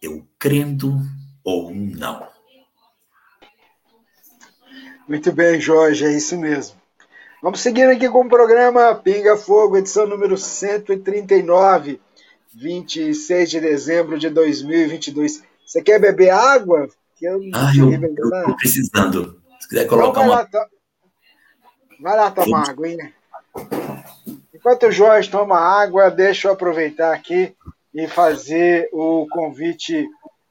eu 0.00 0.26
crendo 0.38 1.02
ou 1.44 1.74
não. 1.74 2.26
Muito 5.06 5.30
bem, 5.32 5.60
Jorge, 5.60 6.06
é 6.06 6.16
isso 6.16 6.38
mesmo. 6.38 6.80
Vamos 7.42 7.60
seguindo 7.60 7.90
aqui 7.90 8.08
com 8.08 8.24
o 8.24 8.28
programa 8.28 8.94
Pinga 8.94 9.36
Fogo, 9.36 9.76
edição 9.76 10.06
número 10.06 10.38
139, 10.38 12.00
26 12.56 13.50
de 13.50 13.60
dezembro 13.60 14.18
de 14.18 14.30
2022. 14.30 15.42
Você 15.64 15.82
quer 15.82 16.00
beber 16.00 16.30
água? 16.30 16.88
Que 17.16 17.26
eu 17.26 17.40
ah, 17.54 17.72
eu, 17.76 17.92
estou 17.92 18.56
precisando. 18.56 19.40
Se 19.60 19.68
quiser 19.68 19.86
colocar 19.86 20.22
então 20.22 20.34
vai 20.34 20.44
uma... 20.44 20.48
Lá, 20.52 20.68
vai 22.00 22.16
lá 22.16 22.30
tomar 22.30 22.70
água, 22.70 22.88
hein? 22.88 23.12
Enquanto 24.54 24.86
o 24.86 24.92
Jorge 24.92 25.30
toma 25.30 25.58
água, 25.58 26.10
deixa 26.10 26.48
eu 26.48 26.52
aproveitar 26.52 27.14
aqui 27.14 27.54
e 27.94 28.06
fazer 28.06 28.88
o 28.92 29.26
convite 29.30 30.06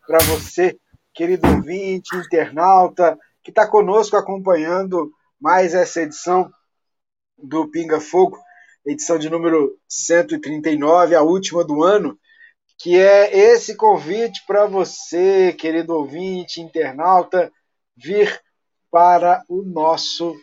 para 0.07 0.19
você 0.19 0.77
querido 1.15 1.47
ouvinte, 1.47 2.13
internauta, 2.17 3.17
que 3.41 3.49
está 3.49 3.65
conosco 3.65 4.17
acompanhando 4.17 5.11
mais 5.39 5.73
essa 5.73 6.01
edição 6.01 6.51
do 7.37 7.69
Pinga 7.71 8.01
Fogo, 8.01 8.37
edição 8.85 9.17
de 9.17 9.29
número 9.29 9.75
139, 9.89 11.15
a 11.15 11.23
última 11.23 11.63
do 11.63 11.83
ano, 11.83 12.19
que 12.77 12.95
é 12.95 13.35
esse 13.35 13.75
convite 13.75 14.43
para 14.45 14.67
você, 14.67 15.53
querido 15.53 15.93
ouvinte, 15.93 16.61
internauta, 16.61 17.51
vir 17.97 18.39
para 18.91 19.43
o 19.49 19.63
nosso. 19.63 20.35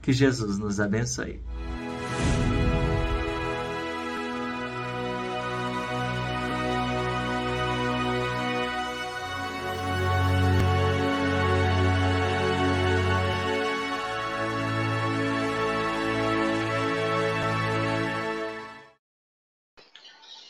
Que 0.00 0.14
Jesus 0.14 0.58
nos 0.58 0.80
abençoe. 0.80 1.38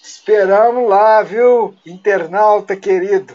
Esperamos 0.00 0.88
lá, 0.88 1.22
viu, 1.22 1.74
internauta 1.84 2.76
querido. 2.76 3.34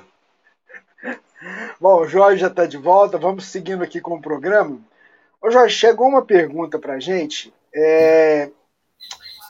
Bom, 1.82 2.04
o 2.04 2.08
Jorge 2.08 2.40
já 2.40 2.48
está 2.48 2.66
de 2.66 2.78
volta, 2.78 3.18
vamos 3.18 3.48
seguindo 3.48 3.84
aqui 3.84 4.00
com 4.00 4.14
o 4.16 4.22
programa. 4.22 4.80
Ô 5.44 5.52
Jorge, 5.52 5.76
chegou 5.76 6.07
uma 6.07 6.26
pergunta 6.26 6.80
para 6.80 6.94
a 6.94 6.99
gente, 7.02 7.53
é, 7.76 8.49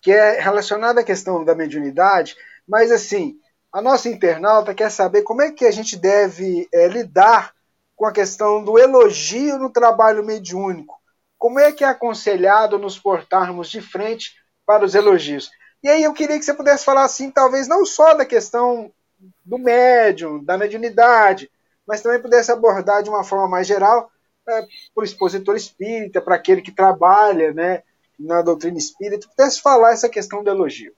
que 0.01 0.11
é 0.11 0.41
relacionada 0.41 1.01
à 1.01 1.03
questão 1.03 1.45
da 1.45 1.53
mediunidade, 1.53 2.35
mas 2.67 2.91
assim, 2.91 3.37
a 3.71 3.79
nossa 3.79 4.09
internauta 4.09 4.73
quer 4.73 4.89
saber 4.89 5.21
como 5.21 5.43
é 5.43 5.51
que 5.51 5.67
a 5.67 5.71
gente 5.71 5.95
deve 5.95 6.67
é, 6.73 6.87
lidar 6.87 7.53
com 7.95 8.07
a 8.07 8.11
questão 8.11 8.63
do 8.63 8.79
elogio 8.79 9.59
no 9.59 9.69
trabalho 9.69 10.25
mediúnico. 10.25 10.99
Como 11.37 11.59
é 11.59 11.71
que 11.71 11.83
é 11.83 11.87
aconselhado 11.87 12.79
nos 12.79 12.97
portarmos 12.97 13.69
de 13.69 13.79
frente 13.79 14.33
para 14.65 14.83
os 14.83 14.95
elogios? 14.95 15.51
E 15.83 15.89
aí 15.89 16.01
eu 16.01 16.13
queria 16.13 16.39
que 16.39 16.45
você 16.45 16.55
pudesse 16.55 16.83
falar 16.83 17.03
assim, 17.03 17.29
talvez 17.29 17.67
não 17.67 17.85
só 17.85 18.15
da 18.15 18.25
questão 18.25 18.91
do 19.45 19.59
médium, 19.59 20.43
da 20.43 20.57
mediunidade, 20.57 21.51
mas 21.85 22.01
também 22.01 22.19
pudesse 22.19 22.51
abordar 22.51 23.03
de 23.03 23.11
uma 23.11 23.23
forma 23.23 23.47
mais 23.47 23.67
geral 23.67 24.09
é, 24.47 24.61
para 24.93 25.01
o 25.01 25.03
expositor 25.03 25.55
espírita, 25.55 26.21
para 26.21 26.35
aquele 26.35 26.61
que 26.61 26.71
trabalha 26.71 27.53
né, 27.53 27.83
na 28.19 28.41
doutrina 28.41 28.77
espírita, 28.77 29.27
pudesse 29.27 29.61
falar 29.61 29.93
essa 29.93 30.09
questão 30.09 30.43
do 30.43 30.49
elogio. 30.49 30.93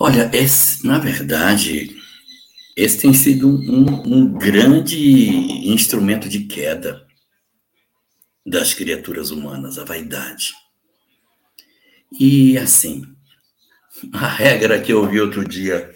Olha, 0.00 0.30
esse, 0.32 0.84
na 0.86 0.98
verdade, 0.98 1.96
esse 2.76 2.98
tem 2.98 3.14
sido 3.14 3.48
um, 3.48 4.02
um 4.04 4.32
grande 4.32 5.68
instrumento 5.68 6.28
de 6.28 6.40
queda 6.40 7.06
das 8.44 8.74
criaturas 8.74 9.30
humanas, 9.30 9.78
a 9.78 9.84
vaidade. 9.84 10.52
E 12.18 12.58
assim, 12.58 13.04
a 14.12 14.26
regra 14.26 14.80
que 14.80 14.92
eu 14.92 15.06
vi 15.08 15.20
outro 15.20 15.46
dia, 15.46 15.94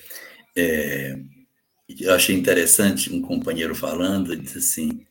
é, 0.57 1.19
eu 2.01 2.15
achei 2.15 2.37
interessante, 2.37 3.13
um 3.13 3.23
companheiro 3.23 3.75
falando, 3.75 4.37
disse 4.37 4.59
assim: 4.59 5.07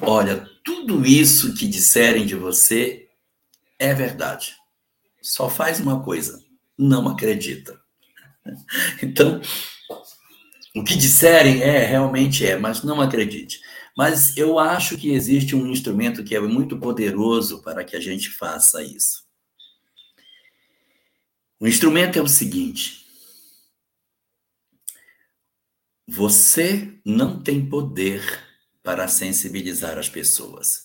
Olha, 0.00 0.48
tudo 0.64 1.06
isso 1.06 1.54
que 1.54 1.66
disserem 1.66 2.26
de 2.26 2.34
você 2.34 3.08
é 3.78 3.94
verdade. 3.94 4.56
Só 5.22 5.48
faz 5.48 5.80
uma 5.80 6.02
coisa: 6.02 6.42
não 6.78 7.08
acredita. 7.08 7.80
Então, 9.02 9.40
o 10.74 10.82
que 10.82 10.96
disserem 10.96 11.62
é, 11.62 11.84
realmente 11.84 12.46
é, 12.46 12.56
mas 12.56 12.82
não 12.82 13.00
acredite. 13.00 13.60
Mas 13.96 14.36
eu 14.36 14.58
acho 14.58 14.96
que 14.96 15.12
existe 15.12 15.54
um 15.54 15.66
instrumento 15.66 16.24
que 16.24 16.34
é 16.34 16.40
muito 16.40 16.78
poderoso 16.78 17.62
para 17.62 17.84
que 17.84 17.94
a 17.94 18.00
gente 18.00 18.30
faça 18.30 18.82
isso. 18.82 19.24
O 21.60 21.66
instrumento 21.66 22.18
é 22.18 22.22
o 22.22 22.26
seguinte: 22.26 22.99
você 26.12 26.92
não 27.04 27.40
tem 27.40 27.64
poder 27.64 28.20
para 28.82 29.06
sensibilizar 29.06 29.96
as 29.96 30.08
pessoas. 30.08 30.84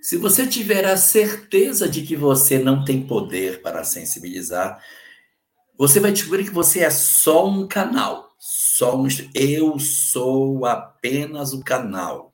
Se 0.00 0.16
você 0.16 0.46
tiver 0.46 0.84
a 0.84 0.96
certeza 0.96 1.88
de 1.88 2.02
que 2.02 2.14
você 2.14 2.56
não 2.56 2.84
tem 2.84 3.04
poder 3.04 3.62
para 3.62 3.82
sensibilizar, 3.82 4.80
você 5.76 5.98
vai 5.98 6.12
descobrir 6.12 6.44
que 6.44 6.54
você 6.54 6.80
é 6.80 6.90
só 6.90 7.48
um 7.48 7.66
canal. 7.66 8.30
Só 8.38 8.96
um, 8.96 9.08
eu 9.34 9.76
sou 9.80 10.64
apenas 10.64 11.52
o 11.52 11.64
canal. 11.64 12.32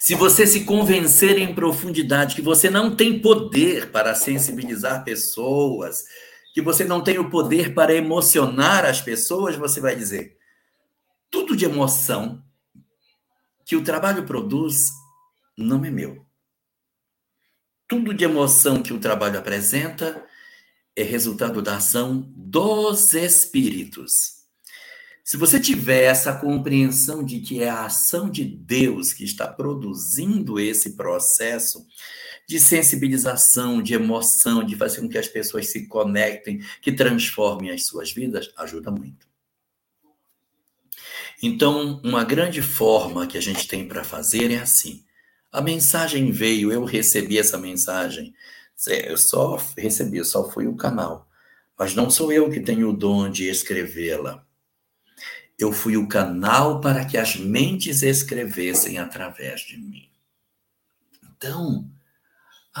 Se 0.00 0.14
você 0.14 0.46
se 0.46 0.64
convencer 0.64 1.36
em 1.36 1.54
profundidade 1.54 2.34
que 2.34 2.40
você 2.40 2.70
não 2.70 2.96
tem 2.96 3.20
poder 3.20 3.90
para 3.90 4.14
sensibilizar 4.14 5.04
pessoas, 5.04 6.04
que 6.54 6.62
você 6.62 6.84
não 6.84 7.02
tem 7.02 7.18
o 7.18 7.28
poder 7.28 7.74
para 7.74 7.94
emocionar 7.94 8.86
as 8.86 9.02
pessoas, 9.02 9.54
você 9.54 9.80
vai 9.80 9.94
dizer: 9.94 10.37
tudo 11.30 11.56
de 11.56 11.64
emoção 11.64 12.42
que 13.64 13.76
o 13.76 13.84
trabalho 13.84 14.24
produz 14.24 14.90
não 15.56 15.84
é 15.84 15.90
meu. 15.90 16.24
Tudo 17.86 18.14
de 18.14 18.24
emoção 18.24 18.82
que 18.82 18.92
o 18.92 19.00
trabalho 19.00 19.38
apresenta 19.38 20.24
é 20.96 21.02
resultado 21.02 21.62
da 21.62 21.76
ação 21.76 22.32
dos 22.34 23.14
espíritos. 23.14 24.38
Se 25.22 25.36
você 25.36 25.60
tiver 25.60 26.04
essa 26.04 26.32
compreensão 26.32 27.22
de 27.22 27.40
que 27.40 27.62
é 27.62 27.68
a 27.68 27.84
ação 27.84 28.30
de 28.30 28.44
Deus 28.44 29.12
que 29.12 29.24
está 29.24 29.46
produzindo 29.46 30.58
esse 30.58 30.96
processo 30.96 31.86
de 32.48 32.58
sensibilização, 32.58 33.82
de 33.82 33.92
emoção, 33.92 34.64
de 34.64 34.74
fazer 34.74 35.02
com 35.02 35.08
que 35.08 35.18
as 35.18 35.28
pessoas 35.28 35.66
se 35.66 35.86
conectem, 35.86 36.62
que 36.80 36.90
transformem 36.90 37.70
as 37.70 37.84
suas 37.84 38.10
vidas, 38.10 38.50
ajuda 38.56 38.90
muito. 38.90 39.27
Então, 41.42 42.00
uma 42.02 42.24
grande 42.24 42.60
forma 42.60 43.26
que 43.26 43.38
a 43.38 43.40
gente 43.40 43.68
tem 43.68 43.86
para 43.86 44.02
fazer 44.02 44.50
é 44.50 44.58
assim: 44.58 45.04
a 45.52 45.60
mensagem 45.60 46.30
veio, 46.30 46.72
eu 46.72 46.84
recebi 46.84 47.38
essa 47.38 47.56
mensagem, 47.56 48.34
eu 48.86 49.16
só 49.16 49.56
recebi, 49.76 50.18
eu 50.18 50.24
só 50.24 50.50
fui 50.50 50.66
o 50.66 50.76
canal, 50.76 51.28
mas 51.78 51.94
não 51.94 52.10
sou 52.10 52.32
eu 52.32 52.50
que 52.50 52.60
tenho 52.60 52.90
o 52.90 52.96
dom 52.96 53.30
de 53.30 53.48
escrevê-la. 53.48 54.44
Eu 55.58 55.72
fui 55.72 55.96
o 55.96 56.08
canal 56.08 56.80
para 56.80 57.04
que 57.04 57.16
as 57.16 57.34
mentes 57.36 58.02
escrevessem 58.02 58.98
através 58.98 59.62
de 59.62 59.76
mim. 59.76 60.08
Então, 61.36 61.88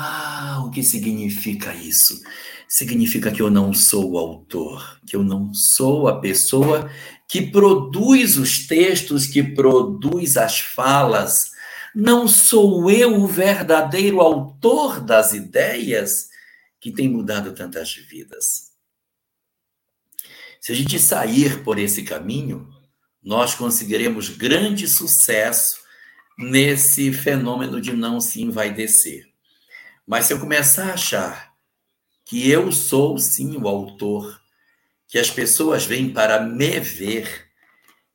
ah, 0.00 0.62
o 0.64 0.70
que 0.70 0.80
significa 0.80 1.74
isso? 1.74 2.22
Significa 2.68 3.32
que 3.32 3.42
eu 3.42 3.50
não 3.50 3.74
sou 3.74 4.12
o 4.12 4.18
autor, 4.18 5.00
que 5.04 5.16
eu 5.16 5.24
não 5.24 5.52
sou 5.52 6.06
a 6.06 6.20
pessoa 6.20 6.88
que 7.26 7.42
produz 7.42 8.36
os 8.36 8.64
textos, 8.68 9.26
que 9.26 9.42
produz 9.42 10.36
as 10.36 10.60
falas. 10.60 11.50
Não 11.92 12.28
sou 12.28 12.88
eu 12.88 13.20
o 13.20 13.26
verdadeiro 13.26 14.20
autor 14.20 15.00
das 15.00 15.32
ideias 15.32 16.28
que 16.80 16.92
tem 16.92 17.08
mudado 17.08 17.52
tantas 17.52 17.92
vidas. 17.92 18.68
Se 20.60 20.70
a 20.70 20.74
gente 20.76 20.96
sair 21.00 21.64
por 21.64 21.76
esse 21.76 22.04
caminho, 22.04 22.68
nós 23.20 23.56
conseguiremos 23.56 24.28
grande 24.28 24.86
sucesso 24.86 25.76
nesse 26.38 27.12
fenômeno 27.12 27.80
de 27.80 27.92
não 27.92 28.20
se 28.20 28.40
envaidecer. 28.40 29.27
Mas 30.08 30.24
se 30.24 30.32
eu 30.32 30.40
começar 30.40 30.88
a 30.88 30.94
achar 30.94 31.54
que 32.24 32.50
eu 32.50 32.72
sou 32.72 33.18
sim 33.18 33.58
o 33.58 33.68
autor, 33.68 34.40
que 35.06 35.18
as 35.18 35.30
pessoas 35.30 35.84
vêm 35.84 36.10
para 36.10 36.40
me 36.40 36.80
ver, 36.80 37.50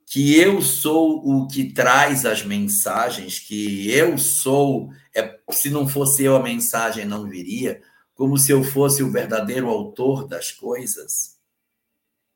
que 0.07 0.35
eu 0.35 0.59
sou 0.59 1.21
o 1.23 1.47
que 1.47 1.71
traz 1.71 2.25
as 2.25 2.43
mensagens, 2.43 3.37
que 3.37 3.91
eu 3.91 4.17
sou, 4.17 4.91
é, 5.15 5.39
se 5.51 5.69
não 5.69 5.87
fosse 5.87 6.23
eu 6.23 6.35
a 6.35 6.41
mensagem 6.41 7.05
não 7.05 7.29
viria, 7.29 7.79
como 8.15 8.39
se 8.39 8.51
eu 8.51 8.63
fosse 8.63 9.03
o 9.03 9.11
verdadeiro 9.11 9.69
autor 9.69 10.27
das 10.27 10.51
coisas 10.51 11.37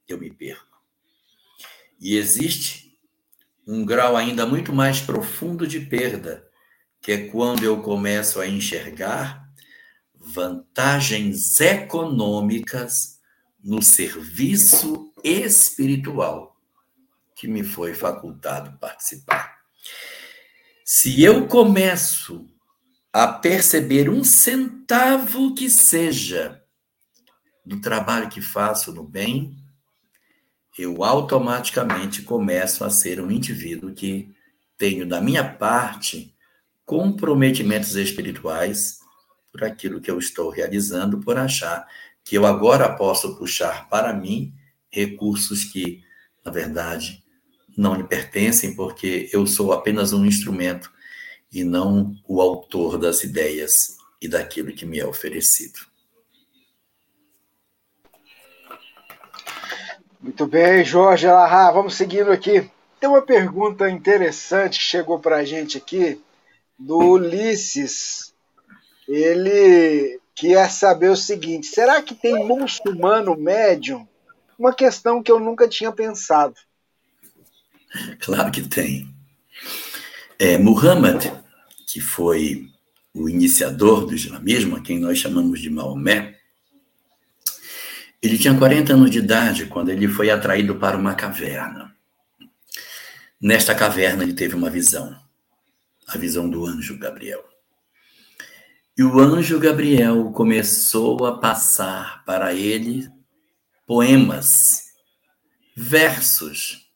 eu 0.08 0.20
me 0.20 0.30
perco. 0.30 0.80
E 2.00 2.16
existe 2.16 2.96
um 3.66 3.84
grau 3.84 4.16
ainda 4.16 4.46
muito 4.46 4.72
mais 4.72 5.02
profundo 5.02 5.66
de 5.66 5.80
perda, 5.80 6.48
que 7.02 7.12
é 7.12 7.28
quando 7.28 7.64
eu 7.64 7.82
começo 7.82 8.40
a 8.40 8.48
enxergar 8.48 9.47
vantagens 10.34 11.60
econômicas 11.60 13.20
no 13.64 13.82
serviço 13.82 15.14
espiritual 15.24 16.56
que 17.36 17.48
me 17.48 17.64
foi 17.64 17.94
facultado 17.94 18.78
participar. 18.80 19.58
Se 20.84 21.22
eu 21.22 21.48
começo 21.48 22.48
a 23.12 23.28
perceber 23.28 24.10
um 24.10 24.24
centavo 24.24 25.54
que 25.54 25.70
seja 25.70 26.64
do 27.66 27.82
trabalho 27.82 28.30
que 28.30 28.42
faço 28.42 28.94
no 28.94 29.04
bem, 29.04 29.56
eu 30.78 31.04
automaticamente 31.04 32.22
começo 32.22 32.84
a 32.84 32.90
ser 32.90 33.20
um 33.20 33.32
indivíduo 33.32 33.94
que 33.94 34.34
tenho 34.78 35.08
da 35.08 35.20
minha 35.20 35.44
parte 35.44 36.34
comprometimentos 36.86 37.96
espirituais 37.96 38.97
por 39.58 39.66
aquilo 39.66 40.00
que 40.00 40.12
eu 40.12 40.20
estou 40.20 40.50
realizando, 40.50 41.20
por 41.20 41.38
achar 41.38 41.88
que 42.24 42.38
eu 42.38 42.46
agora 42.46 42.96
posso 42.96 43.36
puxar 43.38 43.90
para 43.90 44.14
mim 44.14 44.54
recursos 44.92 45.64
que, 45.64 46.04
na 46.46 46.52
verdade, 46.52 47.24
não 47.76 47.96
lhe 47.96 48.04
pertencem, 48.04 48.76
porque 48.76 49.30
eu 49.34 49.48
sou 49.48 49.74
apenas 49.74 50.14
um 50.14 50.26
instrumento 50.26 50.92
e 51.52 51.64
não 51.64 52.16
o 52.28 52.40
autor 52.40 52.98
das 52.98 53.24
ideias 53.24 53.98
e 54.22 54.28
daquilo 54.28 54.74
que 54.74 54.86
me 54.86 55.00
é 55.00 55.06
oferecido. 55.06 55.80
Muito 60.20 60.46
bem, 60.46 60.84
Jorge 60.84 61.28
Alahá, 61.28 61.72
vamos 61.72 61.96
seguindo 61.96 62.32
aqui. 62.32 62.70
Tem 63.00 63.10
uma 63.10 63.22
pergunta 63.22 63.90
interessante 63.90 64.80
que 64.80 64.84
chegou 64.84 65.20
para 65.20 65.38
a 65.38 65.44
gente 65.44 65.78
aqui, 65.78 66.22
do 66.78 66.98
Ulisses. 66.98 68.27
Ele 69.08 70.20
quer 70.36 70.70
saber 70.70 71.10
o 71.10 71.16
seguinte: 71.16 71.68
será 71.68 72.02
que 72.02 72.14
tem 72.14 72.46
muçulmano 72.46 73.36
médium? 73.36 74.08
Uma 74.58 74.74
questão 74.74 75.22
que 75.22 75.32
eu 75.32 75.40
nunca 75.40 75.68
tinha 75.68 75.92
pensado. 75.92 76.56
Claro 78.20 78.52
que 78.52 78.62
tem. 78.62 79.08
É, 80.38 80.58
Muhammad, 80.58 81.26
que 81.88 82.02
foi 82.02 82.70
o 83.14 83.30
iniciador 83.30 84.06
do 84.06 84.14
islamismo, 84.14 84.76
a 84.76 84.82
quem 84.82 85.00
nós 85.00 85.18
chamamos 85.18 85.60
de 85.60 85.70
Maomé, 85.70 86.38
ele 88.22 88.38
tinha 88.38 88.58
40 88.58 88.94
anos 88.94 89.12
de 89.12 89.20
idade 89.20 89.66
quando 89.68 89.90
ele 89.90 90.08
foi 90.08 90.30
atraído 90.30 90.76
para 90.76 90.98
uma 90.98 91.16
caverna. 91.16 91.96
Nesta 93.40 93.76
caverna 93.76 94.24
ele 94.24 94.34
teve 94.34 94.56
uma 94.56 94.70
visão, 94.70 95.16
a 96.08 96.18
visão 96.18 96.50
do 96.50 96.66
anjo 96.66 96.98
Gabriel. 96.98 97.44
E 98.98 99.04
o 99.04 99.20
anjo 99.20 99.60
Gabriel 99.60 100.32
começou 100.32 101.24
a 101.28 101.38
passar 101.38 102.26
para 102.26 102.52
ele 102.52 103.08
poemas, 103.86 104.86
versos 105.76 106.90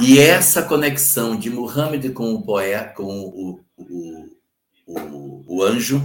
e 0.00 0.20
essa 0.20 0.62
conexão 0.62 1.36
de 1.36 1.50
Muhammad 1.50 2.12
com 2.12 2.32
o 2.32 2.42
poeta, 2.44 2.94
com 2.94 3.04
o, 3.04 3.60
o, 3.76 4.28
o, 4.86 5.56
o 5.56 5.62
anjo, 5.64 6.00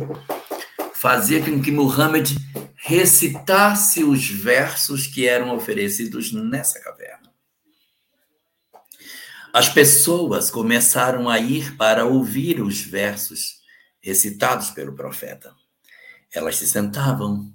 fazia 0.96 1.40
com 1.40 1.62
que 1.62 1.70
Muhammad 1.70 2.32
recitasse 2.76 4.04
os 4.04 4.28
versos 4.28 5.06
que 5.06 5.28
eram 5.28 5.56
oferecidos 5.56 6.34
nessa 6.34 6.82
caverna. 6.82 7.32
As 9.54 9.70
pessoas 9.70 10.50
começaram 10.50 11.30
a 11.30 11.38
ir 11.38 11.78
para 11.78 12.06
ouvir 12.06 12.60
os 12.60 12.82
versos 12.82 13.55
recitados 14.06 14.70
pelo 14.70 14.94
profeta. 14.94 15.52
Elas 16.32 16.58
se 16.58 16.68
sentavam 16.68 17.52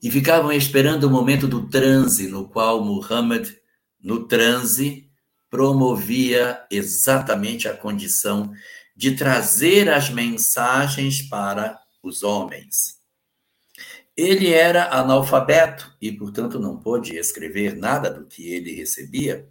e 0.00 0.08
ficavam 0.08 0.52
esperando 0.52 1.04
o 1.04 1.10
momento 1.10 1.48
do 1.48 1.68
transe, 1.68 2.28
no 2.28 2.48
qual 2.48 2.84
Muhammad, 2.84 3.50
no 4.00 4.28
transe, 4.28 5.10
promovia 5.50 6.64
exatamente 6.70 7.66
a 7.66 7.76
condição 7.76 8.52
de 8.94 9.16
trazer 9.16 9.90
as 9.90 10.10
mensagens 10.10 11.22
para 11.22 11.76
os 12.00 12.22
homens. 12.22 13.00
Ele 14.16 14.52
era 14.52 14.94
analfabeto 14.94 15.92
e, 16.00 16.12
portanto, 16.12 16.60
não 16.60 16.78
pôde 16.78 17.16
escrever 17.16 17.74
nada 17.74 18.08
do 18.08 18.26
que 18.26 18.46
ele 18.48 18.76
recebia. 18.76 19.48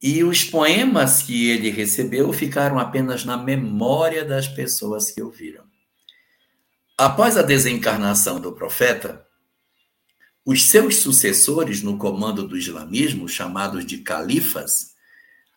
E 0.00 0.22
os 0.22 0.44
poemas 0.44 1.22
que 1.22 1.50
ele 1.50 1.70
recebeu 1.70 2.32
ficaram 2.32 2.78
apenas 2.78 3.24
na 3.24 3.36
memória 3.36 4.24
das 4.24 4.46
pessoas 4.46 5.10
que 5.10 5.20
ouviram. 5.20 5.64
Após 6.96 7.36
a 7.36 7.42
desencarnação 7.42 8.40
do 8.40 8.52
profeta, 8.52 9.26
os 10.44 10.64
seus 10.64 10.96
sucessores 10.96 11.82
no 11.82 11.98
comando 11.98 12.46
do 12.46 12.56
islamismo, 12.56 13.28
chamados 13.28 13.84
de 13.84 13.98
califas, 13.98 14.94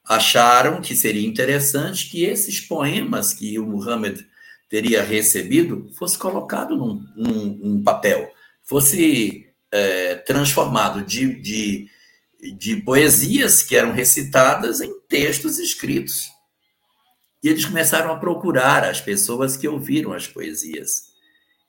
acharam 0.04 0.82
que 0.82 0.96
seria 0.96 1.26
interessante 1.28 2.10
que 2.10 2.26
esses 2.26 2.60
poemas 2.60 3.34
que 3.34 3.58
o 3.58 3.66
Muhammad 3.66 4.20
teria 4.68 5.04
recebido 5.04 5.90
fosse 5.98 6.18
colocado 6.18 6.76
num, 6.76 7.06
num, 7.16 7.84
papel, 7.84 8.32
fosse 8.64 9.48
é, 9.72 10.16
transformado 10.16 11.04
de, 11.04 11.36
de, 11.42 11.90
de 12.42 12.78
poesias 12.78 13.62
que 13.62 13.76
eram 13.76 13.92
recitadas 13.92 14.82
em 14.82 14.92
textos 15.08 15.60
escritos. 15.60 16.30
E 17.44 17.50
eles 17.50 17.66
começaram 17.66 18.12
a 18.12 18.18
procurar 18.18 18.84
as 18.84 19.00
pessoas 19.02 19.58
que 19.58 19.68
ouviram 19.68 20.14
as 20.14 20.28
poesias. 20.28 21.12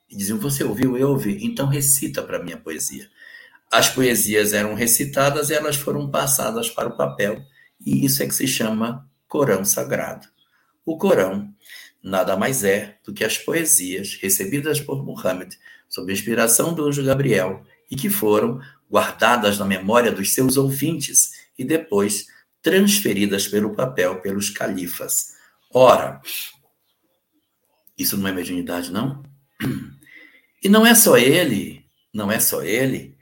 E 0.09 0.15
diziam: 0.15 0.39
Você 0.39 0.63
ouviu? 0.63 0.97
Eu 0.97 1.09
ouvi. 1.09 1.45
Então 1.45 1.67
recita 1.67 2.21
para 2.21 2.43
mim 2.43 2.53
a 2.53 2.57
poesia. 2.57 3.09
As 3.71 3.89
poesias 3.89 4.53
eram 4.53 4.75
recitadas 4.75 5.49
e 5.49 5.53
elas 5.53 5.75
foram 5.75 6.09
passadas 6.09 6.69
para 6.69 6.89
o 6.89 6.97
papel. 6.97 7.41
E 7.85 8.05
isso 8.05 8.21
é 8.21 8.27
que 8.27 8.35
se 8.35 8.47
chama 8.47 9.09
Corão 9.27 9.65
Sagrado. 9.65 10.27
O 10.85 10.97
Corão 10.97 11.53
nada 12.03 12.35
mais 12.35 12.63
é 12.63 12.97
do 13.05 13.13
que 13.13 13.23
as 13.23 13.37
poesias 13.37 14.17
recebidas 14.21 14.81
por 14.81 15.03
Muhammad 15.05 15.53
sob 15.87 16.11
inspiração 16.11 16.73
do 16.73 16.85
anjo 16.85 17.03
Gabriel 17.03 17.63
e 17.89 17.95
que 17.95 18.09
foram 18.09 18.59
guardadas 18.93 19.57
na 19.57 19.65
memória 19.65 20.11
dos 20.11 20.35
seus 20.35 20.55
ouvintes 20.55 21.31
e 21.57 21.65
depois 21.65 22.27
transferidas 22.61 23.47
pelo 23.47 23.73
papel 23.73 24.21
pelos 24.21 24.51
califas. 24.51 25.33
Ora, 25.73 26.21
isso 27.97 28.15
não 28.15 28.27
é 28.27 28.31
mediunidade, 28.31 28.91
não? 28.91 29.23
E 30.63 30.69
não 30.69 30.85
é 30.85 30.93
só 30.93 31.17
ele, 31.17 31.83
não 32.13 32.31
é 32.31 32.39
só 32.39 32.61
ele. 32.61 33.17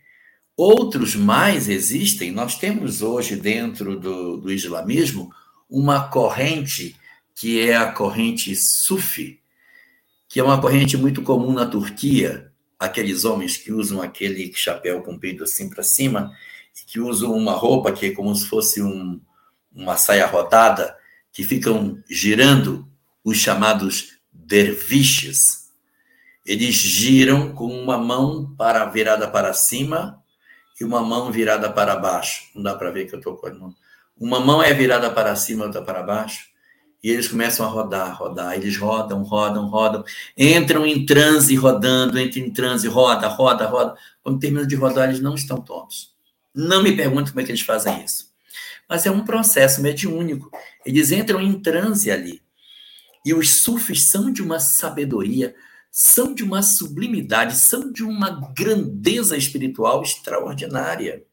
Outros 0.57 1.15
mais 1.15 1.69
existem. 1.69 2.33
Nós 2.33 2.57
temos 2.57 3.01
hoje, 3.01 3.37
dentro 3.37 3.97
do, 3.97 4.37
do 4.37 4.51
islamismo, 4.51 5.33
uma 5.69 6.09
corrente 6.09 6.97
que 7.33 7.61
é 7.61 7.77
a 7.77 7.93
corrente 7.93 8.53
Sufi, 8.57 9.39
que 10.27 10.37
é 10.37 10.43
uma 10.43 10.59
corrente 10.59 10.97
muito 10.97 11.21
comum 11.21 11.53
na 11.53 11.65
Turquia. 11.65 12.50
Aqueles 12.81 13.23
homens 13.23 13.57
que 13.57 13.71
usam 13.71 14.01
aquele 14.01 14.51
chapéu 14.53 15.01
comprido 15.01 15.43
assim 15.43 15.69
para 15.69 15.83
cima, 15.83 16.35
e 16.81 16.85
que 16.85 16.99
usam 16.99 17.33
uma 17.33 17.53
roupa 17.53 17.91
que 17.91 18.07
é 18.07 18.11
como 18.11 18.33
se 18.35 18.47
fosse 18.47 18.81
um, 18.81 19.21
uma 19.73 19.97
saia 19.97 20.25
rodada, 20.25 20.95
que 21.31 21.43
ficam 21.43 22.01
girando 22.09 22.87
os 23.23 23.37
chamados 23.37 24.17
derviches 24.33 25.61
eles 26.45 26.75
giram 26.75 27.53
com 27.53 27.67
uma 27.67 27.97
mão 27.97 28.53
para 28.57 28.85
virada 28.85 29.27
para 29.27 29.53
cima 29.53 30.21
e 30.79 30.83
uma 30.83 31.01
mão 31.01 31.31
virada 31.31 31.71
para 31.71 31.95
baixo. 31.95 32.49
Não 32.55 32.63
dá 32.63 32.75
para 32.75 32.89
ver 32.89 33.05
que 33.05 33.13
eu 33.13 33.19
estou 33.19 33.35
com 33.35 33.47
a 33.47 33.53
mão. 33.53 33.75
Uma 34.17 34.39
mão 34.39 34.61
é 34.61 34.73
virada 34.73 35.09
para 35.11 35.35
cima, 35.35 35.65
outra 35.65 35.81
para 35.81 36.01
baixo. 36.01 36.50
E 37.03 37.09
eles 37.09 37.27
começam 37.27 37.65
a 37.65 37.69
rodar, 37.69 38.17
rodar. 38.17 38.55
Eles 38.55 38.77
rodam, 38.77 39.23
rodam, 39.23 39.67
rodam. 39.67 40.03
Entram 40.37 40.85
em 40.85 41.05
transe 41.05 41.55
rodando, 41.55 42.19
entram 42.19 42.43
em 42.43 42.51
transe, 42.51 42.87
roda, 42.87 43.27
roda, 43.27 43.65
roda. 43.65 43.95
Quando 44.23 44.39
terminam 44.39 44.67
de 44.67 44.75
rodar, 44.75 45.09
eles 45.09 45.21
não 45.21 45.35
estão 45.35 45.59
tontos. 45.59 46.11
Não 46.53 46.83
me 46.83 46.95
pergunte 46.95 47.31
como 47.31 47.41
é 47.41 47.43
que 47.43 47.51
eles 47.51 47.61
fazem 47.61 48.03
isso. 48.03 48.31
Mas 48.87 49.05
é 49.05 49.11
um 49.11 49.23
processo 49.23 49.81
mediúnico. 49.81 50.51
Eles 50.85 51.11
entram 51.11 51.41
em 51.41 51.59
transe 51.59 52.11
ali. 52.11 52.41
E 53.25 53.33
os 53.33 53.61
sufis 53.61 54.09
são 54.09 54.31
de 54.31 54.41
uma 54.41 54.59
sabedoria 54.59 55.55
são 55.91 56.33
de 56.33 56.41
uma 56.41 56.63
sublimidade, 56.63 57.57
são 57.57 57.91
de 57.91 58.01
uma 58.01 58.29
grandeza 58.55 59.35
espiritual 59.35 60.01
extraordinária. 60.01 61.23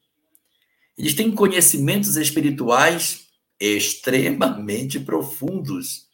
Eles 0.99 1.15
têm 1.15 1.31
conhecimentos 1.31 2.17
espirituais 2.17 3.28
extremamente 3.61 5.01
profundos 5.01 6.09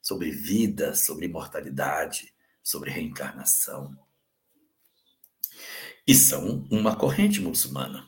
sobre 0.00 0.30
vida, 0.30 0.94
sobre 0.94 1.26
imortalidade, 1.26 2.32
sobre 2.62 2.90
reencarnação. 2.90 3.96
E 6.06 6.14
são 6.14 6.66
uma 6.70 6.96
corrente 6.96 7.40
muçulmana. 7.40 8.06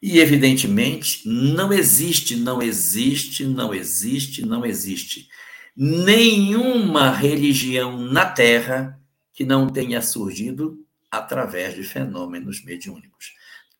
E, 0.00 0.20
evidentemente, 0.20 1.28
não 1.28 1.72
existe, 1.72 2.36
não 2.36 2.62
existe, 2.62 3.44
não 3.44 3.74
existe, 3.74 4.46
não 4.46 4.64
existe 4.64 5.28
nenhuma 5.76 7.10
religião 7.10 7.96
na 7.96 8.26
Terra 8.26 9.00
que 9.32 9.44
não 9.44 9.68
tenha 9.68 10.02
surgido 10.02 10.84
através 11.08 11.74
de 11.74 11.84
fenômenos 11.84 12.64
mediúnicos. 12.64 13.32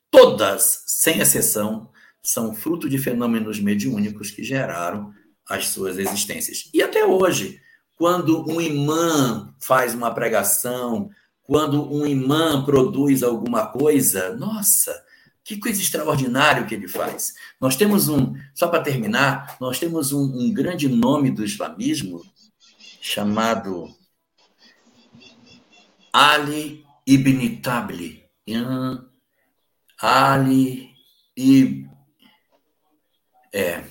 Todas, 0.09 0.85
sem 0.87 1.19
exceção, 1.19 1.91
são 2.23 2.55
fruto 2.55 2.89
de 2.89 2.99
fenômenos 2.99 3.61
mediúnicos 3.61 4.31
que 4.31 4.43
geraram 4.43 5.13
as 5.49 5.69
suas 5.69 5.99
existências. 5.99 6.71
E 6.75 6.83
até 6.83 7.05
hoje, 7.05 7.61
quando 7.97 8.49
um 8.49 8.61
imã 8.61 9.55
faz 9.61 9.95
uma 9.95 10.13
pregação, 10.13 11.11
quando 11.43 11.91
um 11.93 12.07
imã 12.07 12.65
produz 12.65 13.23
alguma 13.23 13.67
coisa, 13.67 14.37
nossa, 14.37 14.95
Que 15.49 15.57
coisa 15.57 15.81
extraordinária 15.81 16.67
que 16.67 16.75
ele 16.75 16.87
faz. 16.87 17.33
Nós 17.59 17.75
temos 17.75 18.07
um, 18.07 18.35
só 18.55 18.69
para 18.69 18.83
terminar, 18.83 19.57
nós 19.59 19.79
temos 19.79 20.13
um, 20.13 20.25
um 20.25 20.53
grande 20.53 20.91
nome 20.91 21.31
do 21.31 21.43
islamismo 21.43 22.21
chamado 23.01 23.89
Ali 26.13 26.85
ibn 27.07 27.63
Tabli. 27.63 28.25
Ali 29.99 30.91
ibn. 31.35 31.88
É. 33.53 33.83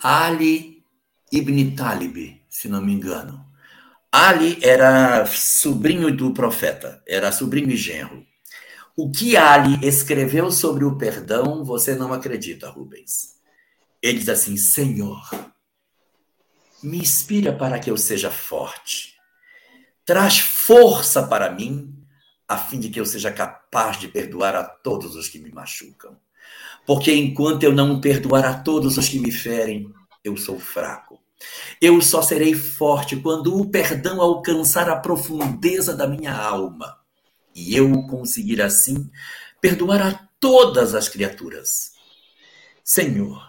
Ali 0.00 0.84
ibn 1.32 1.74
Talib, 1.74 2.40
se 2.48 2.68
não 2.68 2.80
me 2.80 2.92
engano. 2.92 3.44
Ali 4.12 4.58
era 4.62 5.26
sobrinho 5.26 6.14
do 6.14 6.32
profeta, 6.32 7.02
era 7.06 7.32
sobrinho 7.32 7.70
e 7.70 7.76
genro. 7.76 8.24
O 8.96 9.10
que 9.10 9.36
Ali 9.36 9.84
escreveu 9.84 10.52
sobre 10.52 10.84
o 10.84 10.96
perdão, 10.96 11.64
você 11.64 11.96
não 11.96 12.12
acredita, 12.12 12.70
Rubens. 12.70 13.34
Ele 14.00 14.18
diz 14.18 14.28
assim: 14.28 14.56
Senhor, 14.56 15.28
me 16.80 16.98
inspira 16.98 17.52
para 17.52 17.80
que 17.80 17.90
eu 17.90 17.96
seja 17.96 18.30
forte. 18.30 19.14
Traz 20.04 20.38
força 20.38 21.26
para 21.26 21.50
mim, 21.50 21.92
a 22.46 22.56
fim 22.56 22.78
de 22.78 22.90
que 22.90 23.00
eu 23.00 23.06
seja 23.06 23.32
capaz 23.32 23.98
de 23.98 24.06
perdoar 24.06 24.54
a 24.54 24.62
todos 24.62 25.16
os 25.16 25.28
que 25.28 25.40
me 25.40 25.50
machucam. 25.50 26.16
Porque 26.86 27.14
enquanto 27.14 27.62
eu 27.62 27.72
não 27.72 28.00
perdoar 28.00 28.44
a 28.44 28.54
todos 28.54 28.98
os 28.98 29.08
que 29.08 29.18
me 29.18 29.30
ferem, 29.30 29.90
eu 30.22 30.36
sou 30.36 30.58
fraco. 30.58 31.18
Eu 31.80 32.00
só 32.00 32.22
serei 32.22 32.54
forte 32.54 33.16
quando 33.16 33.58
o 33.58 33.68
perdão 33.68 34.20
alcançar 34.20 34.88
a 34.88 34.96
profundeza 34.96 35.94
da 35.94 36.06
minha 36.06 36.34
alma 36.34 36.96
e 37.54 37.76
eu 37.76 37.90
conseguir 38.06 38.60
assim 38.60 39.10
perdoar 39.60 40.02
a 40.02 40.28
todas 40.40 40.94
as 40.94 41.08
criaturas. 41.08 41.92
Senhor, 42.82 43.42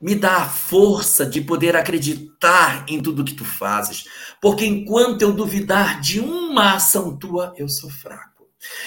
me 0.00 0.14
dá 0.14 0.38
a 0.38 0.48
força 0.48 1.26
de 1.26 1.40
poder 1.40 1.76
acreditar 1.76 2.84
em 2.88 3.00
tudo 3.00 3.24
que 3.24 3.34
tu 3.34 3.44
fazes, 3.44 4.04
porque 4.40 4.64
enquanto 4.64 5.22
eu 5.22 5.32
duvidar 5.32 6.00
de 6.00 6.20
uma 6.20 6.74
ação 6.74 7.16
tua, 7.16 7.54
eu 7.56 7.68
sou 7.68 7.90
fraco. 7.90 8.39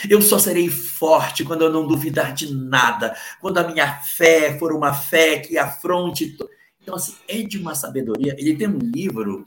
Eu 0.09 0.21
só 0.21 0.37
serei 0.37 0.69
forte 0.69 1.43
quando 1.43 1.63
eu 1.63 1.71
não 1.71 1.87
duvidar 1.87 2.33
de 2.33 2.53
nada, 2.53 3.15
quando 3.39 3.57
a 3.57 3.67
minha 3.67 3.99
fé 3.99 4.57
for 4.59 4.71
uma 4.71 4.93
fé 4.93 5.39
que 5.39 5.57
afronte. 5.57 6.37
Então, 6.81 6.95
assim, 6.95 7.15
é 7.27 7.41
de 7.41 7.57
uma 7.57 7.73
sabedoria. 7.73 8.35
Ele 8.37 8.55
tem 8.55 8.67
um 8.67 8.77
livro 8.77 9.45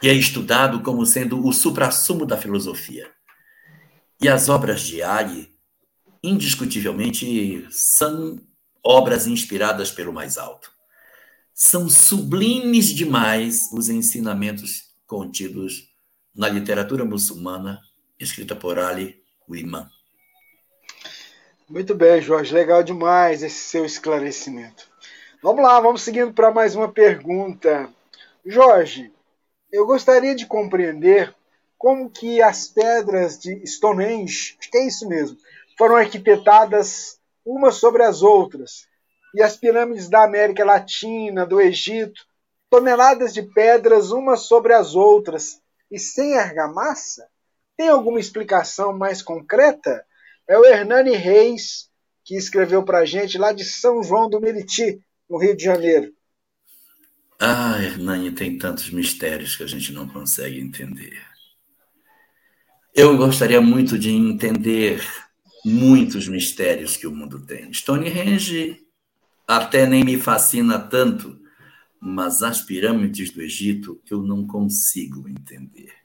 que 0.00 0.08
é 0.08 0.12
estudado 0.12 0.82
como 0.82 1.04
sendo 1.04 1.46
o 1.46 1.52
suprassumo 1.52 2.26
da 2.26 2.36
filosofia. 2.36 3.10
E 4.20 4.28
as 4.28 4.48
obras 4.48 4.80
de 4.80 5.02
Ali, 5.02 5.54
indiscutivelmente, 6.22 7.66
são 7.70 8.40
obras 8.82 9.26
inspiradas 9.26 9.90
pelo 9.90 10.12
mais 10.12 10.38
alto. 10.38 10.72
São 11.54 11.88
sublimes 11.88 12.88
demais 12.88 13.70
os 13.72 13.88
ensinamentos 13.88 14.90
contidos 15.06 15.90
na 16.34 16.48
literatura 16.48 17.04
muçulmana 17.04 17.80
escrita 18.20 18.54
por 18.54 18.78
Ali, 18.78 19.22
imã. 19.48 19.90
Muito 21.68 21.94
bem, 21.94 22.20
Jorge, 22.20 22.52
legal 22.52 22.82
demais 22.82 23.42
esse 23.42 23.60
seu 23.60 23.84
esclarecimento. 23.84 24.88
Vamos 25.42 25.62
lá, 25.62 25.80
vamos 25.80 26.02
seguindo 26.02 26.32
para 26.32 26.50
mais 26.50 26.74
uma 26.74 26.92
pergunta. 26.92 27.88
Jorge, 28.44 29.12
eu 29.72 29.86
gostaria 29.86 30.34
de 30.34 30.46
compreender 30.46 31.34
como 31.78 32.10
que 32.10 32.42
as 32.42 32.68
pedras 32.68 33.38
de 33.38 33.64
Stonehenge, 33.66 34.56
acho 34.58 34.70
que 34.70 34.76
é 34.76 34.86
isso 34.86 35.08
mesmo, 35.08 35.38
foram 35.78 35.96
arquitetadas 35.96 37.18
umas 37.44 37.76
sobre 37.76 38.02
as 38.02 38.22
outras. 38.22 38.86
E 39.34 39.42
as 39.42 39.56
pirâmides 39.56 40.08
da 40.08 40.24
América 40.24 40.64
Latina, 40.64 41.46
do 41.46 41.60
Egito, 41.60 42.20
toneladas 42.68 43.32
de 43.32 43.42
pedras 43.42 44.10
umas 44.10 44.40
sobre 44.40 44.74
as 44.74 44.94
outras 44.94 45.62
e 45.90 45.98
sem 45.98 46.36
argamassa? 46.36 47.28
Tem 47.80 47.88
alguma 47.88 48.20
explicação 48.20 48.92
mais 48.92 49.22
concreta? 49.22 50.04
É 50.46 50.58
o 50.58 50.66
Hernani 50.66 51.16
Reis 51.16 51.88
que 52.22 52.36
escreveu 52.36 52.82
para 52.82 52.98
a 52.98 53.06
gente 53.06 53.38
lá 53.38 53.54
de 53.54 53.64
São 53.64 54.02
João 54.02 54.28
do 54.28 54.38
Meriti, 54.38 55.02
no 55.30 55.38
Rio 55.38 55.56
de 55.56 55.64
Janeiro. 55.64 56.12
Ah, 57.38 57.82
Hernani, 57.82 58.32
tem 58.32 58.58
tantos 58.58 58.90
mistérios 58.90 59.56
que 59.56 59.62
a 59.62 59.66
gente 59.66 59.94
não 59.94 60.06
consegue 60.06 60.60
entender. 60.60 61.18
Eu 62.94 63.16
gostaria 63.16 63.62
muito 63.62 63.98
de 63.98 64.10
entender 64.10 65.02
muitos 65.64 66.28
mistérios 66.28 66.98
que 66.98 67.06
o 67.06 67.16
mundo 67.16 67.46
tem. 67.46 67.72
Stonehenge 67.72 68.76
até 69.48 69.86
nem 69.86 70.04
me 70.04 70.18
fascina 70.18 70.78
tanto, 70.78 71.40
mas 71.98 72.42
as 72.42 72.60
pirâmides 72.60 73.30
do 73.30 73.40
Egito 73.40 73.98
eu 74.10 74.20
não 74.22 74.46
consigo 74.46 75.26
entender. 75.26 75.99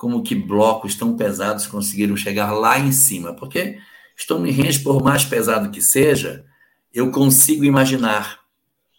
Como 0.00 0.22
que 0.22 0.34
blocos 0.34 0.94
tão 0.94 1.14
pesados 1.14 1.66
conseguiram 1.66 2.16
chegar 2.16 2.52
lá 2.52 2.78
em 2.78 2.90
cima? 2.90 3.34
Porque 3.34 3.78
Stonehenge, 4.16 4.80
por 4.80 5.02
mais 5.02 5.26
pesado 5.26 5.70
que 5.70 5.82
seja, 5.82 6.42
eu 6.90 7.10
consigo 7.10 7.66
imaginar. 7.66 8.40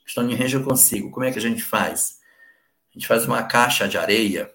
Stonehenge 0.08 0.58
eu 0.58 0.64
consigo. 0.64 1.10
Como 1.10 1.26
é 1.26 1.32
que 1.32 1.40
a 1.40 1.42
gente 1.42 1.64
faz? 1.64 2.20
A 2.92 2.94
gente 2.94 3.08
faz 3.08 3.26
uma 3.26 3.42
caixa 3.42 3.88
de 3.88 3.98
areia 3.98 4.52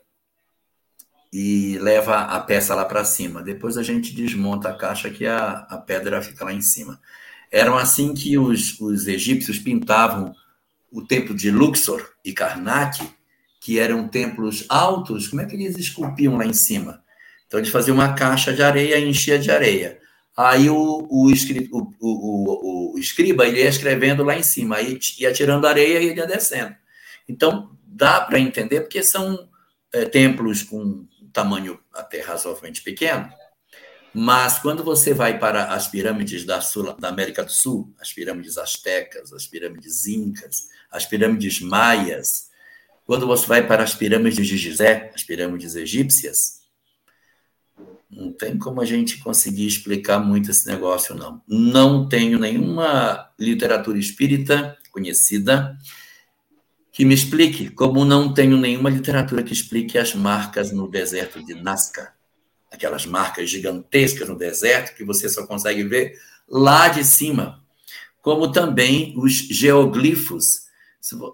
e 1.32 1.78
leva 1.81 2.16
a 2.16 2.39
peça 2.39 2.77
lá 2.77 2.85
para 2.85 3.05
cima. 3.05 3.43
Depois 3.43 3.77
a 3.77 3.82
gente 3.82 4.14
desmonta 4.14 4.68
a 4.68 4.77
caixa 4.77 5.10
que 5.10 5.27
a, 5.27 5.66
a 5.68 5.78
pedra 5.78 6.23
fica 6.23 6.44
lá 6.44 6.52
em 6.52 6.62
cima. 6.62 7.01
Eram 7.51 7.77
assim 7.77 8.14
que 8.14 8.39
os, 8.39 8.78
os 8.78 9.09
egípcios 9.09 9.59
pintavam 9.59 10.32
o 10.93 11.02
templo 11.02 11.35
de 11.35 11.51
Luxor 11.51 12.09
e 12.24 12.32
Karnak, 12.32 13.02
que 13.67 13.81
eram 13.81 14.07
templos 14.07 14.65
altos. 14.69 15.27
Como 15.27 15.43
é 15.43 15.45
que 15.45 15.57
eles 15.57 15.77
esculpiam 15.77 16.37
lá 16.37 16.47
em 16.47 16.53
cima? 16.53 17.03
Então 17.49 17.59
eles 17.59 17.69
faziam 17.69 17.97
uma 17.97 18.15
caixa 18.15 18.53
de 18.53 18.63
areia 18.63 18.97
e 18.97 19.09
enchia 19.09 19.41
de 19.41 19.51
areia. 19.51 19.99
Aí 20.37 20.71
o, 20.71 20.77
o, 21.11 21.27
o, 21.29 21.93
o, 22.01 22.93
o, 22.95 22.99
escriba 23.01 23.45
ele 23.45 23.59
ia 23.59 23.69
escrevendo 23.69 24.23
lá 24.23 24.39
em 24.39 24.43
cima, 24.45 24.77
aí 24.77 24.97
ia 25.19 25.33
tirando 25.33 25.67
areia 25.67 25.99
e 26.01 26.15
ia 26.15 26.27
descendo. 26.29 26.77
Então 27.29 27.77
dá 27.85 28.21
para 28.21 28.39
entender 28.39 28.83
porque 28.83 29.03
são 29.03 29.49
é, 29.93 30.05
templos 30.05 30.63
com 30.63 31.05
tamanho 31.33 31.81
até 31.93 32.21
razoavelmente 32.21 32.83
pequeno, 32.83 33.29
mas 34.15 34.61
quando 34.61 34.85
você 34.85 35.13
vai 35.13 35.41
para 35.41 35.75
as 35.75 35.89
pirâmides 35.89 36.45
da, 36.45 36.61
Sul, 36.61 36.95
da 36.95 37.09
América 37.09 37.43
do 37.43 37.53
Sul, 37.53 37.93
as 38.01 38.13
pirâmides 38.13 38.59
astecas, 38.59 39.33
as 39.33 39.45
pirâmides 39.45 40.07
incas, 40.07 40.69
as 40.89 41.05
pirâmides 41.05 41.61
maias, 41.61 42.45
quando 43.07 43.27
você 43.27 43.47
vai 43.47 43.66
para 43.66 43.85
as 43.85 43.95
pirâmides 43.95 44.47
de 44.47 44.57
Gizé, 44.57 45.12
as 45.15 45.23
pirâmides 45.23 45.77
egípcias, 45.77 46.66
não 48.11 48.33
tem 48.33 48.59
como 48.59 48.81
a 48.81 48.85
gente 48.85 49.19
conseguir 49.19 49.66
explicar 49.66 50.19
muito 50.19 50.51
esse 50.51 50.66
negócio, 50.66 51.15
não. 51.15 51.41
Não 51.47 52.09
tenho 52.09 52.39
nenhuma 52.39 53.31
literatura 53.39 53.99
espírita 53.99 54.77
conhecida 54.91 55.77
que 56.91 57.05
me 57.05 57.15
explique, 57.15 57.69
como 57.69 58.05
não 58.05 58.33
tenho 58.33 58.57
nenhuma 58.57 58.89
literatura 58.89 59.43
que 59.43 59.53
explique 59.53 59.99
as 59.99 60.15
marcas 60.15 60.73
no 60.73 60.89
deserto 60.89 61.45
de 61.45 61.55
Nazca, 61.55 62.15
aquelas 62.73 63.05
marcas 63.05 63.51
gigantescas 63.51 64.27
no 64.28 64.37
deserto 64.37 64.97
que 64.97 65.05
você 65.05 65.28
só 65.28 65.47
consegue 65.47 65.85
ver 65.85 66.19
lá 66.49 66.89
de 66.89 67.05
cima, 67.05 67.62
como 68.23 68.51
também 68.51 69.12
os 69.16 69.33
geoglifos. 69.33 70.66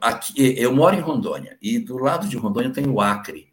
Aqui, 0.02 0.34
eu 0.59 0.74
moro 0.74 0.94
em 0.94 1.01
Rondônia 1.01 1.56
e 1.60 1.78
do 1.78 1.97
lado 1.97 2.28
de 2.28 2.36
Rondônia 2.36 2.70
tem 2.70 2.86
o 2.86 3.01
Acre. 3.01 3.52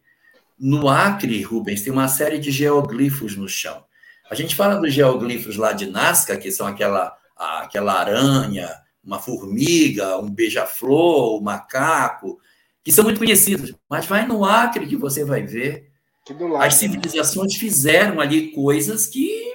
No 0.60 0.90
Acre, 0.90 1.42
Rubens, 1.42 1.82
tem 1.82 1.94
uma 1.94 2.08
série 2.08 2.38
de 2.38 2.52
geoglifos 2.52 3.38
no 3.38 3.48
chão. 3.48 3.84
A 4.30 4.36
gente 4.36 4.56
fala 4.56 4.76
dos 4.76 4.94
geoglifos 4.94 5.56
lá 5.56 5.72
de 5.72 5.86
Nazca, 5.86 6.38
que 6.38 6.52
são 6.52 6.68
aquela, 6.68 7.18
aquela 7.36 7.94
aranha, 7.94 8.70
uma 9.04 9.20
formiga, 9.20 10.18
um 10.18 10.30
beija-flor, 10.30 11.40
um 11.40 11.44
macaco, 11.44 12.40
que 12.84 12.92
são 12.92 13.04
muito 13.04 13.20
conhecidos. 13.20 13.74
Mas 13.90 14.06
vai 14.06 14.28
no 14.28 14.46
Acre 14.46 14.88
que 14.88 14.96
você 14.96 15.24
vai 15.24 15.44
ver. 15.44 15.90
Lado, 16.30 16.58
As 16.58 16.76
né? 16.76 16.80
civilizações 16.80 17.54
né? 17.54 17.60
fizeram 17.60 18.20
ali 18.20 18.52
coisas 18.52 19.08
que 19.08 19.52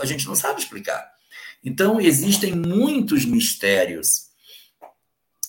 a 0.00 0.04
gente 0.04 0.26
não 0.26 0.34
sabe 0.34 0.60
explicar. 0.60 1.10
Então, 1.64 2.00
existem 2.00 2.54
muitos 2.54 3.24
mistérios. 3.24 4.25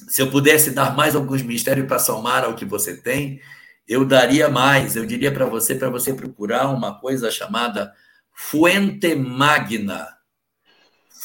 Se 0.09 0.21
eu 0.21 0.29
pudesse 0.29 0.71
dar 0.71 0.95
mais 0.95 1.15
alguns 1.15 1.41
mistérios 1.41 1.87
para 1.87 1.99
somar 1.99 2.43
ao 2.43 2.55
que 2.55 2.65
você 2.65 2.95
tem, 2.95 3.41
eu 3.87 4.05
daria 4.05 4.49
mais. 4.49 4.95
Eu 4.95 5.05
diria 5.05 5.31
para 5.31 5.45
você, 5.45 5.75
para 5.75 5.89
você 5.89 6.13
procurar 6.13 6.69
uma 6.69 6.99
coisa 6.99 7.31
chamada 7.31 7.93
Fuente 8.31 9.15
Magna 9.15 10.17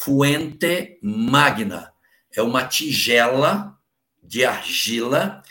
Fuente 0.04 0.98
Magna. 1.00 1.92
É 2.34 2.42
uma 2.42 2.66
tigela 2.66 3.78
de 4.20 4.44
argila 4.44 5.42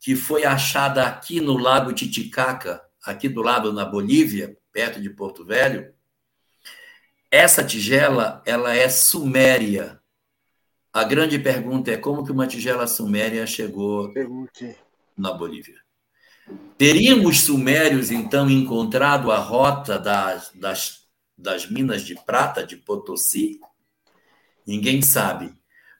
que 0.00 0.16
foi 0.16 0.44
achada 0.44 1.04
aqui 1.04 1.40
no 1.42 1.58
Lago 1.58 1.92
Titicaca, 1.92 2.80
aqui 3.04 3.28
do 3.28 3.42
lado 3.42 3.70
na 3.70 3.84
Bolívia, 3.84 4.56
perto 4.72 4.98
de 5.00 5.10
Porto 5.10 5.44
Velho. 5.44 5.92
essa 7.30 7.62
tigela, 7.62 8.42
ela 8.46 8.74
é 8.74 8.88
suméria. 8.88 9.97
A 10.92 11.04
grande 11.04 11.38
pergunta 11.38 11.90
é 11.90 11.96
como 11.96 12.24
que 12.24 12.32
uma 12.32 12.46
tigela 12.46 12.86
suméria 12.86 13.46
chegou 13.46 14.12
na 15.16 15.32
Bolívia? 15.32 15.76
Teríamos 16.78 17.40
sumérios, 17.40 18.10
então, 18.10 18.48
encontrado 18.48 19.30
a 19.30 19.38
rota 19.38 19.98
das, 19.98 20.50
das, 20.54 21.02
das 21.36 21.70
minas 21.70 22.02
de 22.02 22.14
prata 22.24 22.64
de 22.64 22.76
Potosí? 22.76 23.60
Ninguém 24.66 25.02
sabe. 25.02 25.52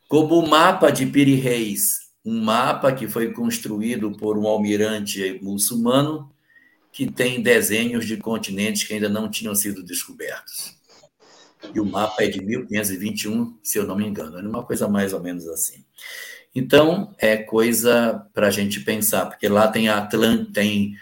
Como 0.08 0.38
o 0.38 0.48
mapa 0.48 0.90
de 0.90 1.04
Piri 1.04 1.34
Reis, 1.34 2.08
um 2.24 2.40
mapa 2.42 2.92
que 2.92 3.06
foi 3.06 3.32
construído 3.32 4.12
por 4.12 4.38
um 4.38 4.46
almirante 4.46 5.38
muçulmano 5.42 6.32
que 6.90 7.10
tem 7.10 7.42
desenhos 7.42 8.06
de 8.06 8.16
continentes 8.16 8.84
que 8.84 8.94
ainda 8.94 9.08
não 9.08 9.30
tinham 9.30 9.54
sido 9.54 9.82
descobertos. 9.82 10.77
E 11.74 11.80
o 11.80 11.84
mapa 11.84 12.22
é 12.24 12.28
de 12.28 12.40
1521, 12.40 13.58
se 13.62 13.78
eu 13.78 13.86
não 13.86 13.96
me 13.96 14.06
engano, 14.06 14.38
é 14.38 14.42
uma 14.42 14.62
coisa 14.62 14.88
mais 14.88 15.12
ou 15.12 15.20
menos 15.20 15.46
assim. 15.48 15.84
Então, 16.54 17.14
é 17.18 17.36
coisa 17.36 18.26
para 18.32 18.48
a 18.48 18.50
gente 18.50 18.80
pensar, 18.80 19.26
porque 19.26 19.48
lá 19.48 19.68
tem 19.68 19.88
a 19.88 19.98
Atlântica, 19.98 20.52
tem 20.54 20.94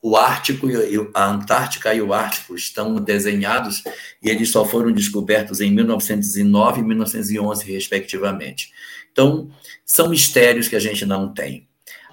o 0.00 0.16
Ártico 0.16 0.68
e 0.68 1.10
a 1.14 1.30
Antártica 1.30 1.94
e 1.94 2.02
o 2.02 2.12
Ártico 2.12 2.54
estão 2.54 2.94
desenhados 2.96 3.82
e 4.22 4.28
eles 4.28 4.50
só 4.50 4.64
foram 4.64 4.92
descobertos 4.92 5.62
em 5.62 5.70
1909 5.70 6.80
e 6.80 6.84
1911, 6.84 7.72
respectivamente. 7.72 8.70
Então, 9.10 9.50
são 9.84 10.10
mistérios 10.10 10.68
que 10.68 10.76
a 10.76 10.80
gente 10.80 11.06
não 11.06 11.32
tem. 11.32 11.66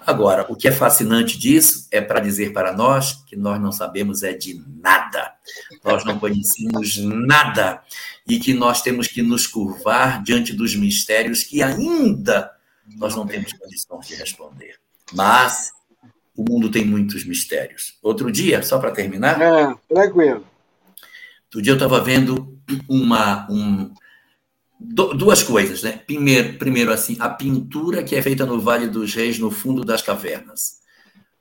Agora, 0.05 0.45
o 0.49 0.55
que 0.55 0.67
é 0.67 0.71
fascinante 0.71 1.37
disso 1.37 1.87
é 1.91 2.01
para 2.01 2.19
dizer 2.19 2.53
para 2.53 2.73
nós 2.73 3.23
que 3.27 3.35
nós 3.35 3.61
não 3.61 3.71
sabemos 3.71 4.23
é 4.23 4.33
de 4.33 4.63
nada. 4.81 5.33
Nós 5.83 6.03
não 6.03 6.17
conhecemos 6.19 6.97
nada 6.97 7.81
e 8.27 8.39
que 8.39 8.53
nós 8.53 8.81
temos 8.81 9.07
que 9.07 9.21
nos 9.21 9.45
curvar 9.45 10.23
diante 10.23 10.53
dos 10.53 10.75
mistérios 10.75 11.43
que 11.43 11.61
ainda 11.61 12.51
nós 12.97 13.15
não 13.15 13.27
temos 13.27 13.53
condições 13.53 14.07
de 14.07 14.15
responder. 14.15 14.75
Mas 15.13 15.71
o 16.35 16.43
mundo 16.43 16.71
tem 16.71 16.85
muitos 16.85 17.23
mistérios. 17.23 17.97
Outro 18.01 18.31
dia, 18.31 18.63
só 18.63 18.79
para 18.79 18.91
terminar. 18.91 19.39
É, 19.39 19.75
tranquilo. 19.87 20.45
Outro 21.45 21.61
dia 21.61 21.71
eu 21.71 21.75
estava 21.75 22.01
vendo 22.01 22.57
uma, 22.87 23.47
um, 23.51 23.93
duas 25.17 25.43
coisas, 25.43 25.83
né? 25.83 26.01
Primeiro, 26.05 26.57
primeiro, 26.57 26.91
assim, 26.91 27.15
a 27.19 27.29
pintura 27.29 28.03
que 28.03 28.15
é 28.15 28.21
feita 28.21 28.45
no 28.45 28.59
Vale 28.59 28.87
dos 28.87 29.13
Reis, 29.13 29.37
no 29.37 29.51
fundo 29.51 29.83
das 29.83 30.01
cavernas. 30.01 30.81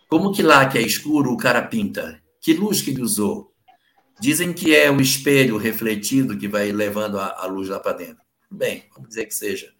Como 0.08 0.32
que 0.32 0.42
lá, 0.42 0.68
que 0.68 0.76
é 0.76 0.82
escuro, 0.82 1.32
o 1.32 1.36
cara 1.36 1.62
pinta? 1.62 2.20
Que 2.40 2.52
luz 2.52 2.82
que 2.82 2.90
ele 2.90 3.02
usou? 3.02 3.52
Dizem 4.20 4.52
que 4.52 4.74
é 4.74 4.90
o 4.90 5.00
espelho 5.00 5.56
refletido 5.56 6.36
que 6.36 6.48
vai 6.48 6.70
levando 6.72 7.18
a, 7.18 7.36
a 7.38 7.46
luz 7.46 7.68
lá 7.68 7.80
para 7.80 7.92
dentro. 7.92 8.22
Bem, 8.50 8.84
vamos 8.94 9.08
dizer 9.08 9.26
que 9.26 9.34
seja 9.34 9.72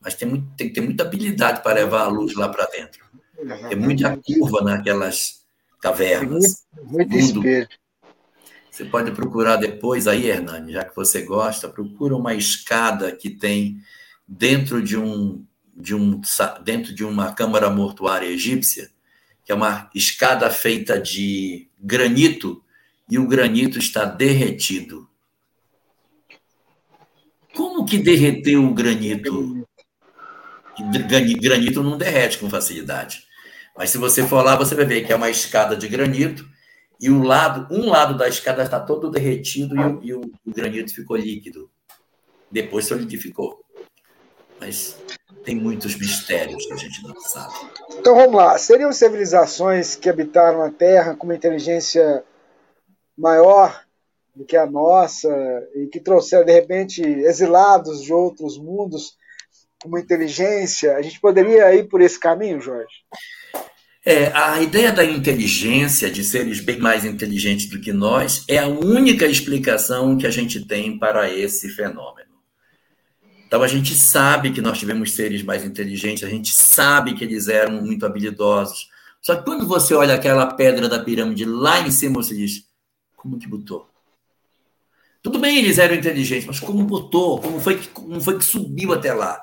mas 0.00 0.14
tem, 0.14 0.28
muito, 0.28 0.46
tem 0.56 0.68
que 0.68 0.74
ter 0.74 0.80
muita 0.80 1.02
habilidade 1.04 1.62
para 1.62 1.74
levar 1.74 2.02
a 2.02 2.08
luz 2.08 2.34
lá 2.34 2.48
para 2.48 2.66
dentro. 2.66 3.04
Tem 3.68 3.76
muita 3.76 4.16
curva 4.16 4.62
naquelas 4.62 5.44
cavernas. 5.80 6.64
Muito, 6.76 6.92
muito 6.92 7.16
espelho. 7.16 7.68
Você 8.78 8.84
pode 8.84 9.10
procurar 9.10 9.56
depois 9.56 10.06
aí, 10.06 10.26
Hernani, 10.26 10.74
já 10.74 10.84
que 10.84 10.94
você 10.94 11.22
gosta, 11.22 11.68
procura 11.68 12.14
uma 12.14 12.32
escada 12.32 13.10
que 13.10 13.28
tem 13.28 13.82
dentro 14.26 14.80
de 14.80 14.96
um 14.96 15.44
de 15.74 15.96
um 15.96 16.20
dentro 16.62 16.94
de 16.94 17.04
uma 17.04 17.32
câmara 17.32 17.68
mortuária 17.70 18.28
egípcia, 18.28 18.88
que 19.44 19.50
é 19.50 19.54
uma 19.56 19.90
escada 19.92 20.48
feita 20.48 20.96
de 20.96 21.68
granito 21.76 22.62
e 23.10 23.18
o 23.18 23.26
granito 23.26 23.80
está 23.80 24.04
derretido. 24.04 25.10
Como 27.56 27.84
que 27.84 27.98
derreteu 27.98 28.64
o 28.64 28.72
granito? 28.72 29.66
granito 31.40 31.82
não 31.82 31.98
derrete 31.98 32.38
com 32.38 32.48
facilidade. 32.48 33.24
Mas 33.76 33.90
se 33.90 33.98
você 33.98 34.24
for 34.24 34.44
lá, 34.44 34.54
você 34.54 34.76
vai 34.76 34.84
ver 34.84 35.04
que 35.04 35.12
é 35.12 35.16
uma 35.16 35.30
escada 35.30 35.74
de 35.74 35.88
granito 35.88 36.48
e 37.00 37.10
o 37.10 37.22
lado, 37.22 37.72
um 37.72 37.88
lado 37.88 38.16
da 38.16 38.28
escada 38.28 38.62
está 38.62 38.80
todo 38.80 39.10
derretido 39.10 39.76
e 39.76 39.78
o, 39.78 40.00
e 40.02 40.14
o, 40.14 40.20
o 40.20 40.52
granito 40.52 40.94
ficou 40.94 41.16
líquido. 41.16 41.70
Depois 42.50 42.86
solidificou. 42.86 43.64
Mas 44.60 44.96
tem 45.44 45.54
muitos 45.54 45.96
mistérios 45.96 46.66
que 46.66 46.72
a 46.72 46.76
gente 46.76 47.02
não 47.04 47.18
sabe. 47.20 47.54
Então 47.96 48.16
vamos 48.16 48.34
lá. 48.34 48.58
Seriam 48.58 48.92
civilizações 48.92 49.94
que 49.94 50.08
habitaram 50.08 50.62
a 50.62 50.70
Terra 50.70 51.14
com 51.14 51.26
uma 51.26 51.36
inteligência 51.36 52.24
maior 53.16 53.84
do 54.34 54.44
que 54.44 54.56
a 54.56 54.66
nossa 54.66 55.28
e 55.74 55.86
que 55.86 56.00
trouxeram, 56.00 56.44
de 56.44 56.52
repente, 56.52 57.02
exilados 57.02 58.02
de 58.02 58.12
outros 58.12 58.58
mundos 58.58 59.16
uma 59.84 60.00
inteligência. 60.00 60.96
A 60.96 61.02
gente 61.02 61.20
poderia 61.20 61.72
ir 61.74 61.88
por 61.88 62.00
esse 62.00 62.18
caminho, 62.18 62.60
Jorge? 62.60 63.04
É, 64.10 64.32
a 64.32 64.62
ideia 64.62 64.90
da 64.90 65.04
inteligência, 65.04 66.10
de 66.10 66.24
seres 66.24 66.60
bem 66.60 66.78
mais 66.78 67.04
inteligentes 67.04 67.66
do 67.66 67.78
que 67.78 67.92
nós, 67.92 68.42
é 68.48 68.56
a 68.56 68.66
única 68.66 69.26
explicação 69.26 70.16
que 70.16 70.26
a 70.26 70.30
gente 70.30 70.64
tem 70.64 70.98
para 70.98 71.30
esse 71.30 71.68
fenômeno. 71.68 72.30
Então, 73.46 73.62
a 73.62 73.68
gente 73.68 73.94
sabe 73.94 74.50
que 74.50 74.62
nós 74.62 74.78
tivemos 74.78 75.12
seres 75.12 75.42
mais 75.42 75.62
inteligentes, 75.62 76.24
a 76.24 76.30
gente 76.30 76.54
sabe 76.54 77.12
que 77.12 77.22
eles 77.22 77.48
eram 77.48 77.82
muito 77.82 78.06
habilidosos. 78.06 78.88
Só 79.20 79.36
que 79.36 79.44
quando 79.44 79.68
você 79.68 79.92
olha 79.92 80.14
aquela 80.14 80.46
pedra 80.54 80.88
da 80.88 81.00
pirâmide 81.00 81.44
lá 81.44 81.80
em 81.80 81.90
cima, 81.90 82.14
você 82.14 82.34
diz: 82.34 82.64
como 83.14 83.38
que 83.38 83.46
botou? 83.46 83.90
Tudo 85.22 85.38
bem, 85.38 85.58
eles 85.58 85.76
eram 85.76 85.94
inteligentes, 85.94 86.46
mas 86.46 86.60
como 86.60 86.82
botou? 86.82 87.42
Como 87.42 87.60
foi 87.60 87.76
que, 87.76 87.88
como 87.88 88.18
foi 88.22 88.38
que 88.38 88.44
subiu 88.46 88.94
até 88.94 89.12
lá? 89.12 89.38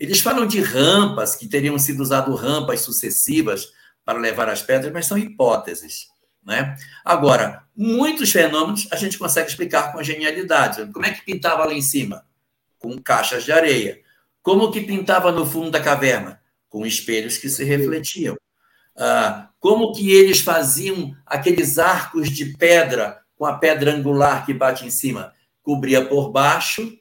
Eles 0.00 0.20
falam 0.20 0.46
de 0.46 0.58
rampas, 0.62 1.36
que 1.36 1.46
teriam 1.46 1.78
sido 1.78 2.00
usado 2.00 2.34
rampas 2.34 2.80
sucessivas 2.80 3.75
para 4.06 4.18
levar 4.18 4.48
as 4.48 4.62
pedras, 4.62 4.90
mas 4.90 5.04
são 5.04 5.18
hipóteses. 5.18 6.06
Né? 6.42 6.76
Agora, 7.04 7.64
muitos 7.76 8.30
fenômenos 8.30 8.88
a 8.90 8.96
gente 8.96 9.18
consegue 9.18 9.50
explicar 9.50 9.92
com 9.92 10.02
genialidade. 10.02 10.90
Como 10.92 11.04
é 11.04 11.10
que 11.12 11.24
pintava 11.24 11.66
lá 11.66 11.74
em 11.74 11.82
cima? 11.82 12.24
Com 12.78 12.96
caixas 13.02 13.44
de 13.44 13.52
areia. 13.52 14.00
Como 14.42 14.70
que 14.70 14.80
pintava 14.80 15.32
no 15.32 15.44
fundo 15.44 15.70
da 15.70 15.80
caverna? 15.80 16.40
Com 16.68 16.86
espelhos 16.86 17.36
que 17.36 17.48
se 17.48 17.64
refletiam. 17.64 18.36
Ah, 18.96 19.50
como 19.60 19.92
que 19.92 20.10
eles 20.10 20.40
faziam 20.40 21.14
aqueles 21.26 21.78
arcos 21.78 22.30
de 22.30 22.56
pedra 22.56 23.20
com 23.36 23.44
a 23.44 23.58
pedra 23.58 23.92
angular 23.92 24.46
que 24.46 24.54
bate 24.54 24.86
em 24.86 24.90
cima? 24.90 25.34
Cobria 25.62 26.06
por 26.06 26.30
baixo 26.30 26.96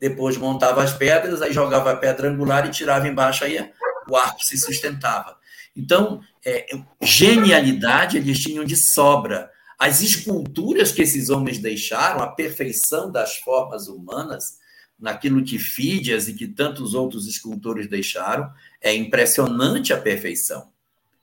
depois 0.00 0.38
montava 0.38 0.82
as 0.82 0.94
pedras, 0.94 1.42
aí 1.42 1.52
jogava 1.52 1.92
a 1.92 1.96
pedra 1.96 2.30
angular 2.30 2.66
e 2.66 2.70
tirava 2.70 3.06
embaixo, 3.06 3.44
aí 3.44 3.70
o 4.08 4.16
arco 4.16 4.42
se 4.42 4.56
sustentava. 4.56 5.36
Então, 5.76 6.20
é, 6.44 6.66
genialidade 7.02 8.16
eles 8.16 8.38
tinham 8.38 8.64
de 8.64 8.76
sobra. 8.76 9.50
As 9.78 10.02
esculturas 10.02 10.92
que 10.92 11.02
esses 11.02 11.30
homens 11.30 11.58
deixaram, 11.58 12.20
a 12.22 12.28
perfeição 12.28 13.10
das 13.10 13.36
formas 13.36 13.88
humanas, 13.88 14.58
naquilo 14.98 15.42
que 15.42 15.58
Fídias 15.58 16.28
e 16.28 16.34
que 16.34 16.46
tantos 16.46 16.92
outros 16.92 17.26
escultores 17.26 17.88
deixaram, 17.88 18.52
é 18.80 18.94
impressionante 18.94 19.92
a 19.92 20.00
perfeição. 20.00 20.70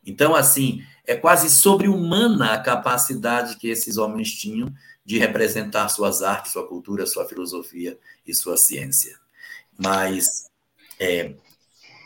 Então, 0.03 0.33
assim, 0.33 0.83
é 1.05 1.15
quase 1.15 1.49
sobre-humana 1.49 2.53
a 2.53 2.59
capacidade 2.59 3.57
que 3.57 3.67
esses 3.67 3.97
homens 3.97 4.31
tinham 4.31 4.73
de 5.05 5.17
representar 5.19 5.89
suas 5.89 6.21
artes, 6.21 6.51
sua 6.51 6.67
cultura, 6.67 7.05
sua 7.05 7.27
filosofia 7.27 7.97
e 8.25 8.33
sua 8.33 8.57
ciência. 8.57 9.17
Mas 9.77 10.49
é, 10.99 11.35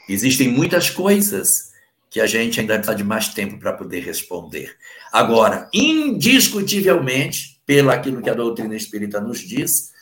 existem 0.09 0.49
muitas 0.49 0.89
coisas 0.89 1.70
que 2.11 2.19
a 2.19 2.27
gente 2.27 2.59
ainda 2.59 2.75
precisa 2.75 2.95
de 2.95 3.05
mais 3.05 3.29
tempo 3.29 3.57
para 3.57 3.71
poder 3.71 4.01
responder. 4.01 4.75
Agora, 5.13 5.69
indiscutivelmente, 5.73 7.61
pelo 7.65 7.89
aquilo 7.89 8.21
que 8.21 8.29
a 8.29 8.33
doutrina 8.33 8.75
espírita 8.75 9.21
nos 9.21 9.39
diz, 9.39 9.93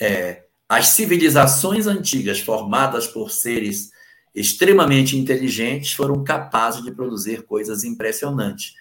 é, 0.00 0.42
as 0.68 0.88
civilizações 0.88 1.86
antigas 1.86 2.40
formadas 2.40 3.06
por 3.06 3.30
seres 3.30 3.92
extremamente 4.34 5.16
inteligentes 5.16 5.92
foram 5.92 6.24
capazes 6.24 6.82
de 6.82 6.90
produzir 6.90 7.42
coisas 7.42 7.84
impressionantes. 7.84 8.72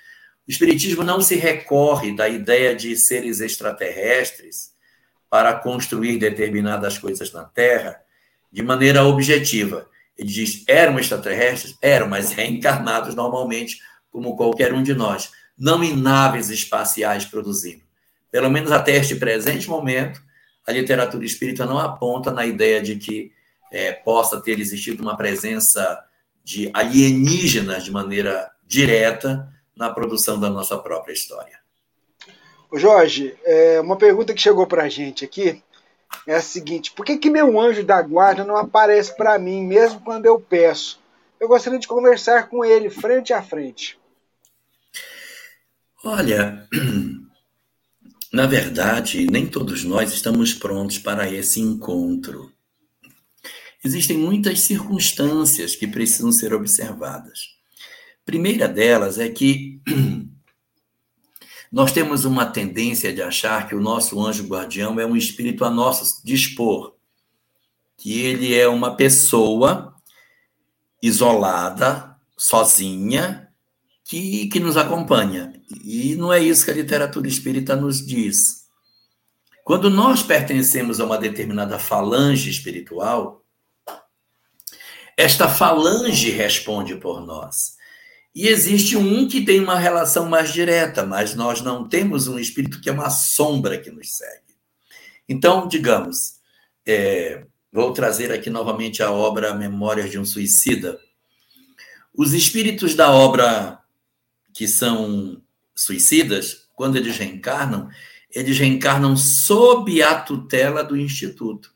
O 0.48 0.52
Espiritismo 0.52 1.04
não 1.04 1.22
se 1.22 1.36
recorre 1.36 2.16
da 2.16 2.28
ideia 2.28 2.76
de 2.76 2.96
seres 2.98 3.42
extraterrestres 3.42 4.72
para 5.30 5.54
construir 5.54 6.18
determinadas 6.18 6.98
coisas 6.98 7.32
na 7.32 7.44
Terra 7.44 8.02
de 8.52 8.64
maneira 8.64 9.04
objetiva. 9.04 9.88
Ele 10.22 10.30
diz: 10.32 10.64
eram 10.68 11.00
extraterrestres? 11.00 11.76
Eram, 11.82 12.08
mas 12.08 12.32
reencarnados 12.32 13.16
normalmente, 13.16 13.80
como 14.12 14.36
qualquer 14.36 14.72
um 14.72 14.84
de 14.84 14.94
nós, 14.94 15.32
não 15.58 15.84
em 15.84 15.96
naves 15.96 16.50
espaciais 16.50 17.26
produzindo. 17.26 17.82
Pelo 18.30 18.50
menos 18.50 18.72
até 18.72 18.96
este 18.96 19.16
presente 19.16 19.68
momento, 19.68 20.22
a 20.66 20.72
literatura 20.72 21.26
espírita 21.26 21.66
não 21.66 21.80
aponta 21.80 22.30
na 22.32 22.46
ideia 22.46 22.80
de 22.80 22.98
que 22.98 23.32
é, 23.72 23.94
possa 23.94 24.40
ter 24.40 24.60
existido 24.60 25.02
uma 25.02 25.18
presença 25.18 26.04
de 26.44 26.70
alienígenas 26.72 27.84
de 27.84 27.92
maneira 27.92 28.52
direta 28.66 29.52
na 29.76 29.90
produção 29.90 30.40
da 30.40 30.52
nossa 30.52 30.78
própria 30.78 31.14
história. 31.14 31.60
Jorge, 32.76 33.36
é 33.44 33.82
uma 33.82 33.98
pergunta 33.98 34.34
que 34.34 34.42
chegou 34.42 34.68
para 34.68 34.84
a 34.84 34.90
gente 34.90 35.26
aqui. 35.26 35.62
É 36.28 36.36
a 36.36 36.42
seguinte: 36.42 36.92
por 36.92 37.06
que, 37.06 37.18
que 37.18 37.30
meu 37.30 37.60
anjo 37.60 37.84
da 37.84 38.02
guarda 38.02 38.44
não 38.44 38.58
aparece 38.58 39.16
para 39.16 39.38
mim, 39.40 39.64
mesmo 39.64 40.00
quando 40.02 40.26
eu 40.26 40.40
peço? 40.40 41.00
Eu 41.40 41.48
gostaria 41.48 41.80
de 41.80 41.88
conversar 41.88 42.48
com 42.50 42.64
ele 42.64 42.90
frente 42.90 43.34
a 43.34 43.42
frente. 43.42 44.00
Olha, 46.04 46.68
na 48.32 48.46
verdade, 48.46 49.28
nem 49.30 49.48
todos 49.48 49.84
nós 49.84 50.14
estamos 50.14 50.54
prontos 50.54 50.98
para 51.00 51.30
esse 51.32 51.60
encontro. 51.60 52.52
Existem 53.84 54.18
muitas 54.18 54.62
circunstâncias 54.62 55.76
que 55.76 55.88
precisam 55.88 56.32
ser 56.32 56.54
observadas. 56.54 57.56
Primeira 58.24 58.68
delas 58.68 59.18
é 59.18 59.28
que 59.28 59.82
nós 61.72 61.92
temos 61.94 62.26
uma 62.26 62.46
tendência 62.46 63.14
de 63.14 63.22
achar 63.22 63.68
que 63.68 63.74
o 63.74 63.80
nosso 63.80 64.20
anjo 64.20 64.46
guardião 64.46 65.00
é 65.00 65.06
um 65.06 65.16
espírito 65.16 65.64
a 65.64 65.70
nosso 65.70 66.22
dispor, 66.24 66.96
que 67.96 68.20
ele 68.22 68.54
é 68.54 68.68
uma 68.68 68.96
pessoa 68.98 69.96
isolada, 71.02 72.18
sozinha, 72.38 73.50
que, 74.04 74.48
que 74.48 74.60
nos 74.60 74.76
acompanha. 74.76 75.54
E 75.84 76.16
não 76.16 76.34
é 76.34 76.40
isso 76.40 76.66
que 76.66 76.72
a 76.72 76.76
literatura 76.76 77.28
espírita 77.28 77.76
nos 77.76 78.06
diz. 78.06 78.66
Quando 79.64 79.90
nós 79.90 80.22
pertencemos 80.22 81.00
a 81.00 81.06
uma 81.06 81.18
determinada 81.18 81.80
falange 81.80 82.50
espiritual, 82.50 83.46
esta 85.16 85.48
falange 85.48 86.32
responde 86.32 86.96
por 86.96 87.26
nós. 87.26 87.78
E 88.34 88.48
existe 88.48 88.96
um 88.96 89.28
que 89.28 89.44
tem 89.44 89.60
uma 89.60 89.78
relação 89.78 90.30
mais 90.30 90.54
direta, 90.54 91.06
mas 91.06 91.36
nós 91.36 91.62
não 91.62 91.88
temos 91.88 92.28
um 92.28 92.40
espírito 92.40 92.80
que 92.80 92.90
é 92.90 92.94
uma 92.94 93.10
sombra 93.10 93.78
que 93.78 93.92
nos 93.92 94.16
segue. 94.16 94.56
Então, 95.28 95.68
digamos, 95.68 96.40
é, 96.86 97.46
vou 97.72 97.92
trazer 97.94 98.32
aqui 98.32 98.50
novamente 98.50 99.04
a 99.04 99.12
obra 99.12 99.54
Memórias 99.54 100.10
de 100.10 100.18
um 100.18 100.26
Suicida. 100.26 101.00
Os 102.14 102.34
espíritos 102.34 102.96
da 102.96 103.12
obra 103.12 103.80
que 104.54 104.68
são 104.68 105.42
suicidas, 105.76 106.68
quando 106.76 106.96
eles 106.96 107.18
reencarnam, 107.18 107.90
eles 108.34 108.58
reencarnam 108.58 109.16
sob 109.18 110.02
a 110.02 110.20
tutela 110.20 110.84
do 110.84 110.98
Instituto. 110.98 111.74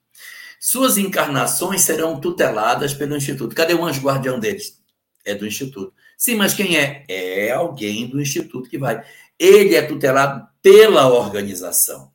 Suas 0.60 0.98
encarnações 0.98 1.82
serão 1.82 2.19
tuteladas 2.19 2.94
pelo 2.94 3.15
Instituto. 3.15 3.56
Cadê 3.56 3.73
o 3.73 3.86
anjo 3.86 4.02
guardião 4.02 4.40
deles? 4.40 4.82
É 5.23 5.36
do 5.36 5.45
Instituto. 5.45 5.94
Sim, 6.17 6.35
mas 6.35 6.53
quem 6.53 6.77
é? 6.77 7.03
É 7.07 7.51
alguém 7.51 8.07
do 8.07 8.21
instituto 8.21 8.69
que 8.69 8.77
vai. 8.77 9.03
Ele 9.37 9.75
é 9.75 9.81
tutelado 9.81 10.47
pela 10.61 11.07
organização. 11.07 12.11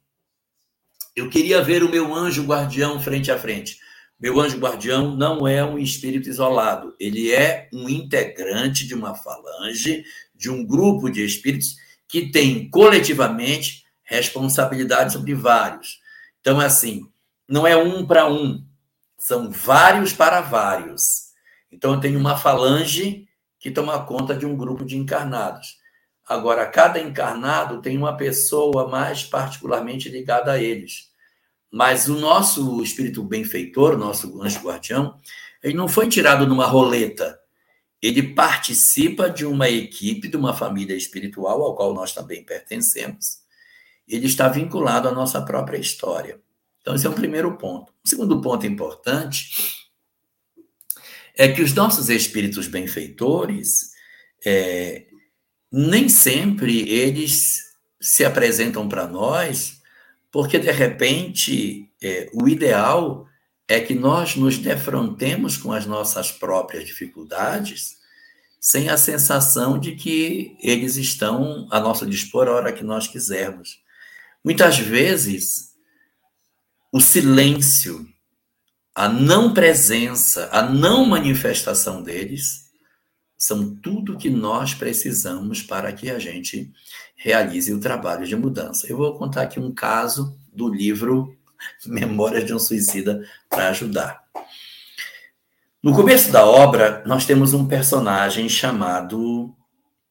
Eu 1.15 1.29
queria 1.29 1.63
ver 1.63 1.83
o 1.83 1.91
meu 1.91 2.15
anjo 2.15 2.45
guardião 2.45 3.01
frente 3.01 3.31
a 3.31 3.39
frente. 3.39 3.79
Meu 4.19 4.39
anjo 4.39 4.59
guardião 4.59 5.17
não 5.17 5.49
é 5.49 5.65
um 5.65 5.79
espírito 5.79 6.29
isolado, 6.29 6.95
ele 7.01 7.33
é 7.33 7.71
um 7.73 7.89
integrante 7.89 8.87
de 8.87 8.95
uma 8.95 9.15
falange, 9.15 10.05
de 10.35 10.51
um 10.51 10.63
grupo 10.63 11.09
de 11.09 11.25
espíritos 11.25 11.77
que 12.07 12.31
tem 12.31 12.69
coletivamente 12.69 13.83
responsabilidade 14.03 15.15
sobre 15.15 15.35
vários. 15.35 16.01
Então, 16.41 16.61
é 16.61 16.67
assim, 16.67 17.09
não 17.49 17.67
é 17.67 17.77
um 17.77 18.07
para 18.07 18.31
um, 18.31 18.63
são 19.17 19.51
vários 19.51 20.13
para 20.13 20.43
vários. 20.43 21.31
Então, 21.73 21.95
eu 21.95 22.01
tenho 22.01 22.19
uma 22.19 22.37
falange 22.37 23.27
que 23.61 23.71
toma 23.71 24.05
conta 24.05 24.35
de 24.35 24.47
um 24.47 24.57
grupo 24.57 24.85
de 24.85 24.97
encarnados. 24.97 25.79
Agora, 26.27 26.67
cada 26.67 26.99
encarnado 26.99 27.83
tem 27.83 27.99
uma 27.99 28.17
pessoa 28.17 28.89
mais 28.89 29.23
particularmente 29.23 30.09
ligada 30.09 30.53
a 30.53 30.59
eles. 30.61 31.11
Mas 31.71 32.09
o 32.09 32.19
nosso 32.19 32.83
espírito 32.83 33.23
benfeitor, 33.23 33.97
nosso 33.97 34.43
anjo 34.43 34.61
guardião, 34.61 35.21
ele 35.63 35.75
não 35.75 35.87
foi 35.87 36.09
tirado 36.09 36.47
numa 36.47 36.67
roleta. 36.67 37.39
Ele 38.01 38.35
participa 38.35 39.29
de 39.29 39.45
uma 39.45 39.69
equipe, 39.69 40.27
de 40.27 40.37
uma 40.37 40.55
família 40.55 40.97
espiritual, 40.97 41.63
ao 41.63 41.77
qual 41.77 41.93
nós 41.93 42.15
também 42.15 42.43
pertencemos. 42.43 43.41
Ele 44.09 44.27
está 44.27 44.49
vinculado 44.49 45.07
à 45.07 45.13
nossa 45.13 45.43
própria 45.43 45.77
história. 45.77 46.41
Então, 46.81 46.95
esse 46.95 47.07
é 47.07 47.11
o 47.11 47.15
primeiro 47.15 47.59
ponto. 47.59 47.93
O 48.05 48.09
segundo 48.09 48.41
ponto 48.41 48.67
importante 48.67 49.80
é 51.41 51.49
que 51.49 51.63
os 51.63 51.73
nossos 51.73 52.11
espíritos 52.11 52.67
benfeitores, 52.67 53.93
é, 54.45 55.07
nem 55.73 56.07
sempre 56.07 56.87
eles 56.87 57.63
se 57.99 58.27
apresentam 58.27 58.87
para 58.87 59.07
nós, 59.07 59.81
porque 60.31 60.59
de 60.59 60.71
repente 60.71 61.91
é, 62.03 62.29
o 62.35 62.47
ideal 62.47 63.27
é 63.67 63.81
que 63.81 63.95
nós 63.95 64.37
nos 64.37 64.59
defrontemos 64.59 65.57
com 65.57 65.73
as 65.73 65.87
nossas 65.87 66.31
próprias 66.31 66.85
dificuldades, 66.85 67.97
sem 68.61 68.91
a 68.91 68.99
sensação 68.99 69.79
de 69.79 69.93
que 69.93 70.59
eles 70.63 70.97
estão 70.97 71.67
a 71.71 71.81
nosso 71.81 72.05
dispor 72.05 72.49
a 72.49 72.53
hora 72.53 72.73
que 72.73 72.85
nós 72.85 73.09
quisermos. 73.09 73.81
Muitas 74.45 74.79
vezes, 74.79 75.71
o 76.93 77.01
silêncio 77.01 78.07
a 78.95 79.09
não 79.09 79.55
presença, 79.55 80.49
a 80.53 80.63
não 80.63 81.05
manifestação 81.05 82.03
deles, 82.03 82.71
são 83.37 83.75
tudo 83.77 84.19
que 84.19 84.29
nós 84.29 84.75
precisamos 84.75 85.63
para 85.63 85.93
que 85.93 86.11
a 86.11 86.19
gente 86.19 86.71
realize 87.17 87.73
o 87.73 87.81
trabalho 87.81 88.27
de 88.27 88.37
mudança. 88.37 88.87
Eu 88.87 88.99
vou 88.99 89.15
contar 89.15 89.43
aqui 89.43 89.59
um 89.59 89.73
caso 89.73 90.37
do 90.53 90.69
livro 90.69 91.35
Memórias 91.87 92.45
de 92.45 92.53
um 92.53 92.59
Suicida 92.59 93.27
para 93.49 93.69
ajudar. 93.69 94.25
No 95.83 95.95
começo 95.95 96.31
da 96.31 96.45
obra, 96.45 97.03
nós 97.07 97.25
temos 97.25 97.55
um 97.55 97.67
personagem 97.67 98.49
chamado 98.49 99.55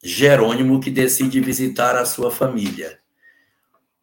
Jerônimo 0.03 0.79
que 0.79 0.89
decide 0.89 1.39
visitar 1.39 1.95
a 1.95 2.05
sua 2.05 2.31
família. 2.31 2.99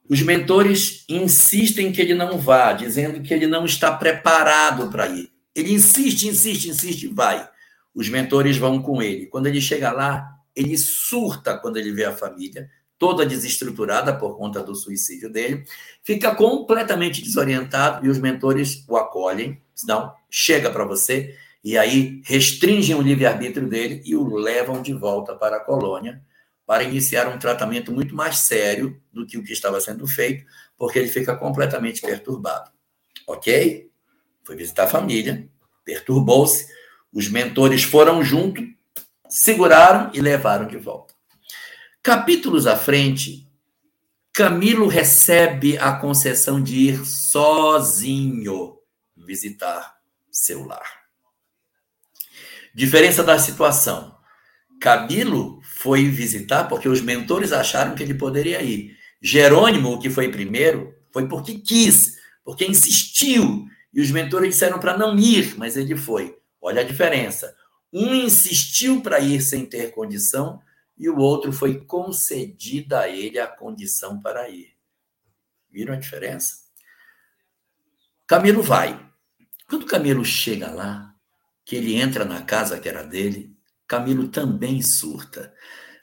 Os 0.08 0.22
mentores 0.22 1.04
insistem 1.08 1.90
que 1.90 2.00
ele 2.00 2.14
não 2.14 2.38
vá, 2.38 2.72
dizendo 2.72 3.22
que 3.22 3.34
ele 3.34 3.46
não 3.46 3.64
está 3.64 3.92
preparado 3.92 4.90
para 4.90 5.08
ir. 5.08 5.30
Ele 5.54 5.72
insiste, 5.72 6.28
insiste, 6.28 6.68
insiste, 6.68 7.08
vai. 7.08 7.48
Os 7.94 8.08
mentores 8.08 8.56
vão 8.56 8.80
com 8.80 9.02
ele. 9.02 9.26
Quando 9.26 9.46
ele 9.46 9.60
chega 9.60 9.90
lá, 9.90 10.36
ele 10.54 10.76
surta 10.76 11.56
quando 11.58 11.76
ele 11.76 11.92
vê 11.92 12.04
a 12.04 12.12
família, 12.12 12.70
toda 12.98 13.26
desestruturada 13.26 14.14
por 14.14 14.36
conta 14.36 14.62
do 14.62 14.74
suicídio 14.74 15.30
dele, 15.30 15.64
fica 16.02 16.34
completamente 16.34 17.22
desorientado 17.22 18.06
e 18.06 18.08
os 18.08 18.18
mentores 18.18 18.84
o 18.88 18.96
acolhem, 18.96 19.60
não, 19.86 20.12
chega 20.30 20.70
para 20.70 20.84
você, 20.84 21.34
e 21.62 21.76
aí 21.76 22.22
restringem 22.24 22.94
o 22.94 23.02
livre-arbítrio 23.02 23.68
dele 23.68 24.00
e 24.04 24.14
o 24.14 24.34
levam 24.36 24.80
de 24.80 24.94
volta 24.94 25.34
para 25.34 25.56
a 25.56 25.64
colônia, 25.64 26.22
para 26.66 26.82
iniciar 26.82 27.28
um 27.28 27.38
tratamento 27.38 27.92
muito 27.92 28.14
mais 28.14 28.40
sério 28.40 29.00
do 29.12 29.24
que 29.24 29.38
o 29.38 29.44
que 29.44 29.52
estava 29.52 29.80
sendo 29.80 30.06
feito, 30.06 30.44
porque 30.76 30.98
ele 30.98 31.08
fica 31.08 31.36
completamente 31.36 32.00
perturbado. 32.00 32.70
Ok? 33.26 33.88
Foi 34.42 34.56
visitar 34.56 34.84
a 34.84 34.88
família, 34.88 35.48
perturbou-se, 35.84 36.66
os 37.12 37.28
mentores 37.28 37.84
foram 37.84 38.22
junto, 38.22 38.62
seguraram 39.28 40.10
e 40.12 40.20
levaram 40.20 40.66
de 40.66 40.76
volta. 40.76 41.14
Capítulos 42.02 42.66
à 42.66 42.76
frente, 42.76 43.48
Camilo 44.32 44.86
recebe 44.86 45.78
a 45.78 45.92
concessão 45.92 46.62
de 46.62 46.76
ir 46.76 47.06
sozinho 47.06 48.76
visitar 49.16 49.96
seu 50.30 50.66
lar. 50.66 51.06
Diferença 52.74 53.24
da 53.24 53.38
situação. 53.38 54.14
Camilo 54.80 55.55
foi 55.86 56.08
visitar 56.08 56.64
porque 56.64 56.88
os 56.88 57.00
mentores 57.00 57.52
acharam 57.52 57.94
que 57.94 58.02
ele 58.02 58.12
poderia 58.12 58.60
ir. 58.60 58.98
Jerônimo, 59.22 60.00
que 60.00 60.10
foi 60.10 60.28
primeiro, 60.28 60.92
foi 61.12 61.28
porque 61.28 61.60
quis, 61.60 62.16
porque 62.44 62.66
insistiu. 62.66 63.68
E 63.94 64.00
os 64.00 64.10
mentores 64.10 64.50
disseram 64.50 64.80
para 64.80 64.98
não 64.98 65.16
ir, 65.16 65.56
mas 65.56 65.76
ele 65.76 65.94
foi. 65.94 66.36
Olha 66.60 66.80
a 66.80 66.84
diferença. 66.84 67.54
Um 67.92 68.12
insistiu 68.16 69.00
para 69.00 69.20
ir 69.20 69.40
sem 69.40 69.64
ter 69.64 69.92
condição 69.92 70.60
e 70.98 71.08
o 71.08 71.18
outro 71.18 71.52
foi 71.52 71.78
concedida 71.84 73.02
a 73.02 73.08
ele 73.08 73.38
a 73.38 73.46
condição 73.46 74.20
para 74.20 74.50
ir. 74.50 74.72
Viram 75.70 75.94
a 75.94 75.96
diferença? 75.96 76.64
Camilo 78.26 78.60
vai. 78.60 79.08
Quando 79.68 79.86
Camilo 79.86 80.24
chega 80.24 80.68
lá, 80.68 81.14
que 81.64 81.76
ele 81.76 81.94
entra 81.94 82.24
na 82.24 82.42
casa 82.42 82.80
que 82.80 82.88
era 82.88 83.04
dele, 83.04 83.55
Camilo 83.86 84.28
também 84.28 84.82
surta. 84.82 85.52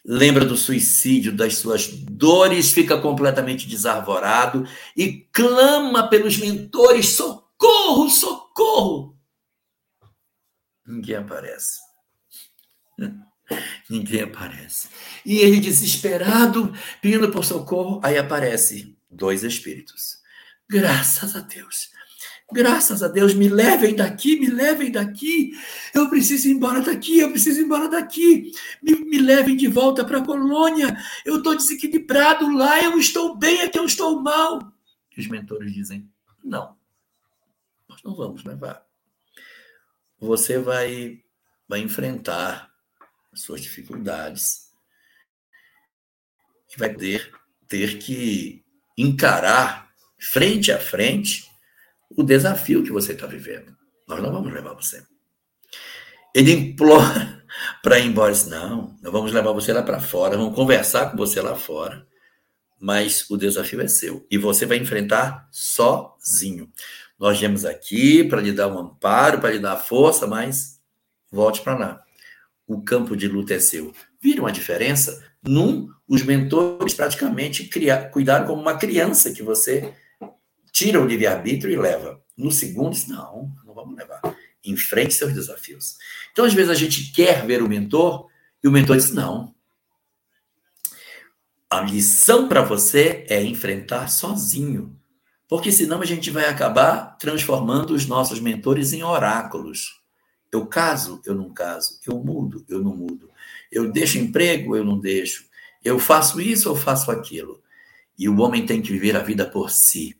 Lembra 0.06 0.44
do 0.44 0.58
suicídio, 0.58 1.36
das 1.36 1.56
suas 1.58 1.88
dores, 1.88 2.72
fica 2.74 3.00
completamente 3.00 3.68
desarvorado 3.68 4.68
e 4.98 5.28
clama 5.32 6.10
pelos 6.10 6.38
mentores: 6.38 7.16
socorro, 7.16 8.10
socorro! 8.10 9.18
Ninguém 10.86 11.16
aparece. 11.16 11.80
Ninguém 13.90 14.24
aparece. 14.24 14.90
E 15.26 15.38
ele, 15.38 15.60
desesperado, 15.60 16.74
pedindo 17.02 17.32
por 17.32 17.46
socorro, 17.46 18.02
aí 18.04 18.18
aparece 18.18 18.98
dois 19.10 19.44
espíritos. 19.44 20.18
Graças 20.70 21.36
a 21.36 21.40
Deus. 21.40 21.93
Graças 22.54 23.02
a 23.02 23.08
Deus, 23.08 23.34
me 23.34 23.50
levem 23.50 23.96
daqui, 23.96 24.40
me 24.40 24.48
levem 24.48 24.92
daqui. 24.92 25.52
Eu 25.94 26.08
preciso 26.08 26.48
ir 26.48 26.52
embora 26.52 26.82
daqui, 26.82 27.18
eu 27.18 27.32
preciso 27.32 27.60
ir 27.60 27.64
embora 27.64 27.90
daqui. 27.90 28.52
Me, 28.82 28.94
me 28.94 29.18
levem 29.18 29.58
de 29.58 29.68
volta 29.68 30.06
para 30.06 30.20
a 30.20 30.26
colônia. 30.26 30.96
Eu 31.26 31.38
estou 31.38 31.56
desequilibrado 31.56 32.50
lá, 32.56 32.82
eu 32.84 32.98
estou 33.00 33.36
bem, 33.36 33.62
aqui 33.62 33.80
eu 33.80 33.86
estou 33.86 34.22
mal. 34.22 34.72
E 35.18 35.20
os 35.20 35.28
mentores 35.28 35.74
dizem: 35.74 36.08
não, 36.44 36.78
nós 37.90 38.04
não 38.04 38.16
vamos 38.16 38.44
levar. 38.44 38.86
Você 40.20 40.60
vai, 40.60 41.20
vai 41.68 41.80
enfrentar 41.80 42.72
as 43.34 43.42
suas 43.42 43.62
dificuldades 43.62 44.72
e 46.72 46.80
vai 46.80 46.94
ter, 46.94 47.34
ter 47.68 47.98
que 47.98 48.64
encarar 48.96 49.92
frente 50.20 50.72
a 50.72 50.80
frente 50.80 51.52
o 52.18 52.24
desafio 52.24 52.84
que 52.84 52.92
você 52.92 53.14
está 53.14 53.28
vivendo. 53.28 53.76
Nós 54.08 54.22
não 54.22 54.32
vamos 54.32 54.52
levar 54.54 54.74
você. 54.74 55.04
Ele 56.34 56.52
implora 56.52 57.44
para 57.82 58.00
ir 58.00 58.08
embora. 58.08 58.34
Não, 58.48 58.96
nós 59.02 59.12
vamos 59.12 59.32
levar 59.32 59.52
você 59.52 59.72
lá 59.72 59.84
para 59.84 60.00
fora, 60.00 60.38
vamos 60.38 60.56
conversar 60.56 61.12
com 61.12 61.18
você 61.18 61.42
lá 61.42 61.56
fora, 61.56 62.06
mas 62.80 63.30
o 63.30 63.38
desafio 63.38 63.82
é 63.82 63.88
seu 63.88 64.26
e 64.30 64.38
você 64.38 64.66
vai 64.66 64.78
enfrentar 64.78 65.48
sozinho. 65.52 66.70
Nós 67.20 67.40
viemos 67.40 67.64
aqui 67.64 68.24
para 68.24 68.42
lhe 68.42 68.52
dar 68.52 68.68
um 68.68 68.80
amparo, 68.80 69.40
para 69.40 69.52
lhe 69.52 69.60
dar 69.60 69.78
força, 69.78 70.28
mas 70.28 70.80
volte 71.32 71.62
para 71.62 71.78
lá. 71.78 72.04
O 72.68 72.82
campo 72.82 73.16
de 73.16 73.28
luta 73.28 73.54
é 73.54 73.60
seu. 73.60 73.94
Viram 74.22 74.46
a 74.46 74.52
diferença? 74.52 75.24
Num, 75.42 75.90
os 76.08 76.24
mentores 76.24 76.94
praticamente 76.94 77.66
criar, 77.66 78.10
cuidaram 78.10 78.48
como 78.48 78.62
uma 78.62 78.78
criança 78.78 79.32
que 79.32 79.44
você 79.44 79.94
tira 80.74 81.00
o 81.00 81.06
livre-arbítrio 81.06 81.72
e 81.72 81.78
leva. 81.78 82.22
No 82.36 82.52
segundo, 82.52 82.98
não, 83.08 83.54
não 83.64 83.74
vamos 83.76 83.96
levar. 83.96 84.22
Enfrente 84.66 85.14
seus 85.14 85.34
desafios. 85.34 85.98
Então, 86.32 86.44
às 86.44 86.54
vezes, 86.54 86.72
a 86.72 86.76
gente 86.76 87.14
quer 87.14 87.46
ver 87.46 87.62
o 87.62 87.70
mentor 87.70 88.28
e 88.62 88.68
o 88.68 88.72
mentor 88.72 88.98
diz: 88.98 89.14
não. 89.14 89.54
A 91.70 91.82
lição 91.82 92.48
para 92.48 92.62
você 92.62 93.26
é 93.30 93.42
enfrentar 93.44 94.08
sozinho. 94.08 95.00
Porque 95.48 95.72
senão 95.72 96.02
a 96.02 96.06
gente 96.06 96.32
vai 96.32 96.46
acabar 96.46 97.18
transformando 97.18 97.94
os 97.94 98.08
nossos 98.08 98.40
mentores 98.40 98.94
em 98.94 99.04
oráculos. 99.04 100.02
Eu 100.52 100.66
caso, 100.66 101.22
eu 101.26 101.36
não 101.36 101.54
caso. 101.54 102.00
Eu 102.08 102.24
mudo, 102.24 102.66
eu 102.68 102.82
não 102.82 102.96
mudo. 102.96 103.30
Eu 103.72 103.92
deixo 103.92 104.18
emprego, 104.18 104.76
eu 104.76 104.84
não 104.84 105.00
deixo. 105.00 105.46
Eu 105.84 106.00
faço 106.00 106.40
isso, 106.40 106.70
eu 106.70 106.76
faço 106.76 107.12
aquilo. 107.12 107.62
E 108.18 108.30
o 108.30 108.40
homem 108.40 108.66
tem 108.66 108.82
que 108.82 108.92
viver 108.92 109.16
a 109.16 109.24
vida 109.24 109.46
por 109.48 109.70
si. 109.70 110.16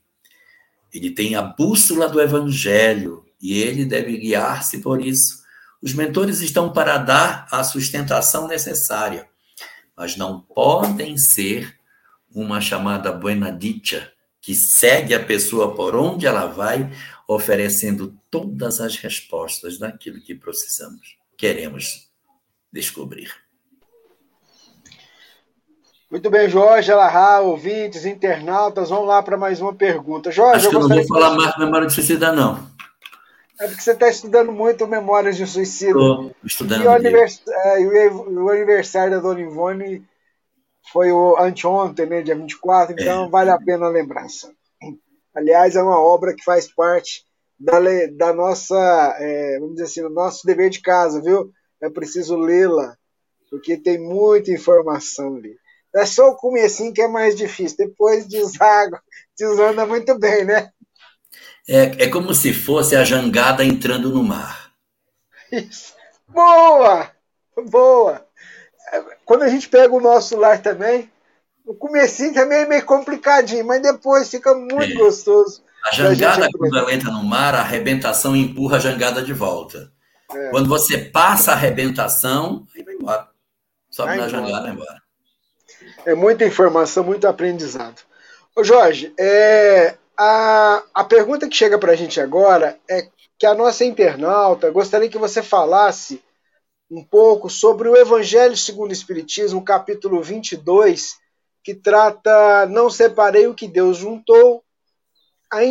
Ele 0.94 1.10
tem 1.10 1.36
a 1.36 1.42
bússola 1.42 2.08
do 2.08 2.22
evangelho 2.22 3.26
e 3.42 3.62
ele 3.62 3.84
deve 3.84 4.18
guiar-se 4.18 4.80
por 4.80 5.02
isso. 5.02 5.44
Os 5.82 5.94
mentores 5.94 6.40
estão 6.40 6.72
para 6.72 6.98
dar 6.98 7.48
a 7.52 7.64
sustentação 7.64 8.48
necessária, 8.48 9.28
mas 9.98 10.16
não 10.16 10.40
podem 10.40 11.18
ser 11.18 11.78
uma 12.34 12.62
chamada 12.62 13.12
buena 13.12 13.52
dicha, 13.52 14.12
que 14.40 14.56
segue 14.56 15.14
a 15.14 15.24
pessoa 15.24 15.76
por 15.76 15.96
onde 15.96 16.26
ela 16.26 16.46
vai, 16.48 16.92
oferecendo 17.28 18.18
todas 18.30 18.80
as 18.80 18.96
respostas 18.98 19.78
daquilo 19.78 20.22
que 20.22 20.36
precisamos, 20.36 21.18
queremos 21.38 22.10
descobrir. 22.72 23.43
Muito 26.14 26.30
bem, 26.30 26.48
Jorge 26.48 26.92
Alahá, 26.92 27.40
ouvintes, 27.40 28.06
internautas, 28.06 28.92
vamos 28.92 29.08
lá 29.08 29.24
para 29.24 29.36
mais 29.36 29.60
uma 29.60 29.74
pergunta. 29.74 30.30
Jorge, 30.30 30.58
Acho 30.58 30.70
que 30.70 30.76
eu, 30.76 30.82
eu 30.82 30.88
não 30.88 30.96
vou 30.96 31.08
falar 31.08 31.32
mais 31.32 31.58
memória 31.58 31.88
de 31.88 31.94
suicida, 31.94 32.32
não. 32.32 32.70
É 33.60 33.68
porque 33.68 33.82
você 33.82 33.94
está 33.94 34.08
estudando 34.08 34.52
muito 34.52 34.86
Memórias 34.86 35.36
de 35.36 35.48
Suicida. 35.48 35.90
Estou 35.90 36.36
estudando. 36.44 36.84
E 36.84 36.86
o, 36.86 36.92
anivers... 36.92 37.42
é, 37.48 38.10
o 38.10 38.48
aniversário 38.48 39.14
da 39.14 39.20
Dona 39.22 39.42
Ivone 39.42 40.06
foi 40.92 41.12
o 41.12 41.36
anteontem, 41.36 42.06
né, 42.06 42.22
dia 42.22 42.36
24, 42.36 42.94
então 42.94 43.26
é. 43.26 43.30
vale 43.30 43.50
a 43.50 43.58
pena 43.58 43.88
a 43.88 43.90
lembrança. 43.90 44.54
Aliás, 45.34 45.76
é 45.76 45.82
uma 45.82 46.00
obra 46.00 46.36
que 46.36 46.44
faz 46.44 46.72
parte 46.72 47.26
da, 47.60 47.80
da 48.12 48.32
nossa, 48.32 48.76
é, 49.18 49.58
vamos 49.58 49.78
dizer 49.78 49.86
assim, 49.86 50.04
do 50.04 50.14
nosso 50.14 50.46
dever 50.46 50.70
de 50.70 50.80
casa, 50.80 51.20
viu? 51.20 51.52
É 51.82 51.90
preciso 51.90 52.38
lê-la, 52.38 52.96
porque 53.50 53.78
tem 53.78 53.98
muita 53.98 54.52
informação 54.52 55.38
ali. 55.38 55.58
É 55.96 56.06
só 56.06 56.30
o 56.30 56.36
comecinho 56.36 56.94
que 56.94 57.02
é 57.02 57.08
mais 57.08 57.36
difícil. 57.36 57.78
Depois 57.78 58.26
deságua, 58.26 59.02
desanda 59.38 59.86
muito 59.86 60.18
bem, 60.18 60.46
né? 60.46 60.72
É, 61.68 62.06
é 62.06 62.10
como 62.10 62.34
se 62.34 62.54
fosse 62.54 62.96
a 62.96 63.04
jangada 63.04 63.64
entrando 63.64 64.10
no 64.10 64.24
mar. 64.24 64.72
Isso. 65.52 65.94
Boa! 66.28 67.12
Boa! 67.70 68.26
Quando 69.26 69.44
a 69.44 69.48
gente 69.48 69.70
pega 69.70 69.94
o 69.94 70.02
nosso 70.02 70.36
lar 70.36 70.62
também, 70.62 71.10
o 71.66 71.74
comecinho 71.74 72.34
também 72.34 72.60
é 72.60 72.68
meio 72.68 72.86
complicadinho, 72.86 73.66
mas 73.66 73.82
depois 73.82 74.30
fica 74.30 74.54
muito 74.54 74.94
é. 74.94 74.96
gostoso. 74.96 75.64
A 75.90 75.96
jangada, 75.96 76.48
quando 76.58 76.78
ela 76.78 76.94
entra 76.94 77.12
no 77.12 77.24
mar, 77.24 77.54
a 77.56 77.60
arrebentação 77.60 78.36
empurra 78.36 78.78
a 78.78 78.80
jangada 78.80 79.22
de 79.22 79.34
volta. 79.34 79.92
É. 80.32 80.50
Quando 80.50 80.68
você 80.68 80.98
passa 80.98 81.52
a 81.52 81.56
arrebentação, 81.56 82.66
aí 82.76 82.84
vai 82.84 82.96
embora. 82.96 83.28
Sobe 83.90 84.18
na 84.18 84.28
jangada 84.28 84.60
e 84.60 84.62
vai 84.62 84.72
embora. 84.72 85.03
É 86.06 86.14
muita 86.14 86.46
informação, 86.46 87.04
muito 87.04 87.28
aprendizado. 87.28 88.02
Ô 88.56 88.64
Jorge, 88.64 89.14
é, 89.20 89.96
a, 90.18 90.84
a 90.94 91.04
pergunta 91.04 91.48
que 91.48 91.56
chega 91.56 91.78
para 91.78 91.94
a 91.94 91.96
gente 91.96 92.22
agora 92.22 92.78
é 92.90 93.08
que 93.40 93.46
a 93.46 93.56
nossa 93.56 93.84
internauta 93.84 94.70
gostaria 94.70 95.10
que 95.10 95.18
você 95.18 95.42
falasse 95.42 96.22
um 96.90 97.04
pouco 97.04 97.50
sobre 97.50 97.90
o 97.90 97.98
Evangelho 97.98 98.56
segundo 98.56 98.92
o 98.92 98.94
Espiritismo, 98.94 99.66
capítulo 99.66 100.22
22, 100.22 101.18
que 101.64 101.74
trata 101.74 102.68
Não 102.68 102.90
separei 102.90 103.48
o 103.48 103.56
que 103.56 103.68
Deus 103.68 103.98
juntou, 103.98 104.64
a, 105.52 105.64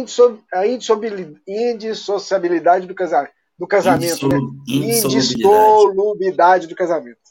indissociabilidade 1.46 2.86
do, 2.86 2.94
casa, 2.94 3.28
do 3.58 3.66
casamento. 3.66 4.28
Né? 4.28 4.38
Indissolubilidade 4.68 6.66
do 6.66 6.74
casamento. 6.74 7.21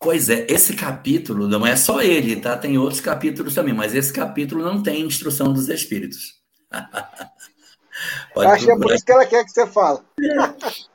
Pois 0.00 0.30
é, 0.30 0.46
esse 0.48 0.74
capítulo 0.74 1.46
não 1.46 1.66
é 1.66 1.76
só 1.76 2.00
ele, 2.00 2.36
tá? 2.36 2.56
Tem 2.56 2.78
outros 2.78 3.02
capítulos 3.02 3.54
também, 3.54 3.74
mas 3.74 3.94
esse 3.94 4.10
capítulo 4.10 4.64
não 4.64 4.82
tem 4.82 5.02
instrução 5.02 5.52
dos 5.52 5.68
espíritos. 5.68 6.40
Acho 8.34 8.64
que 8.64 8.70
é 8.70 8.78
por 8.78 8.94
isso 8.94 9.04
que 9.04 9.12
ela 9.12 9.26
quer 9.26 9.44
que 9.44 9.50
você 9.50 9.66
fale. 9.66 10.00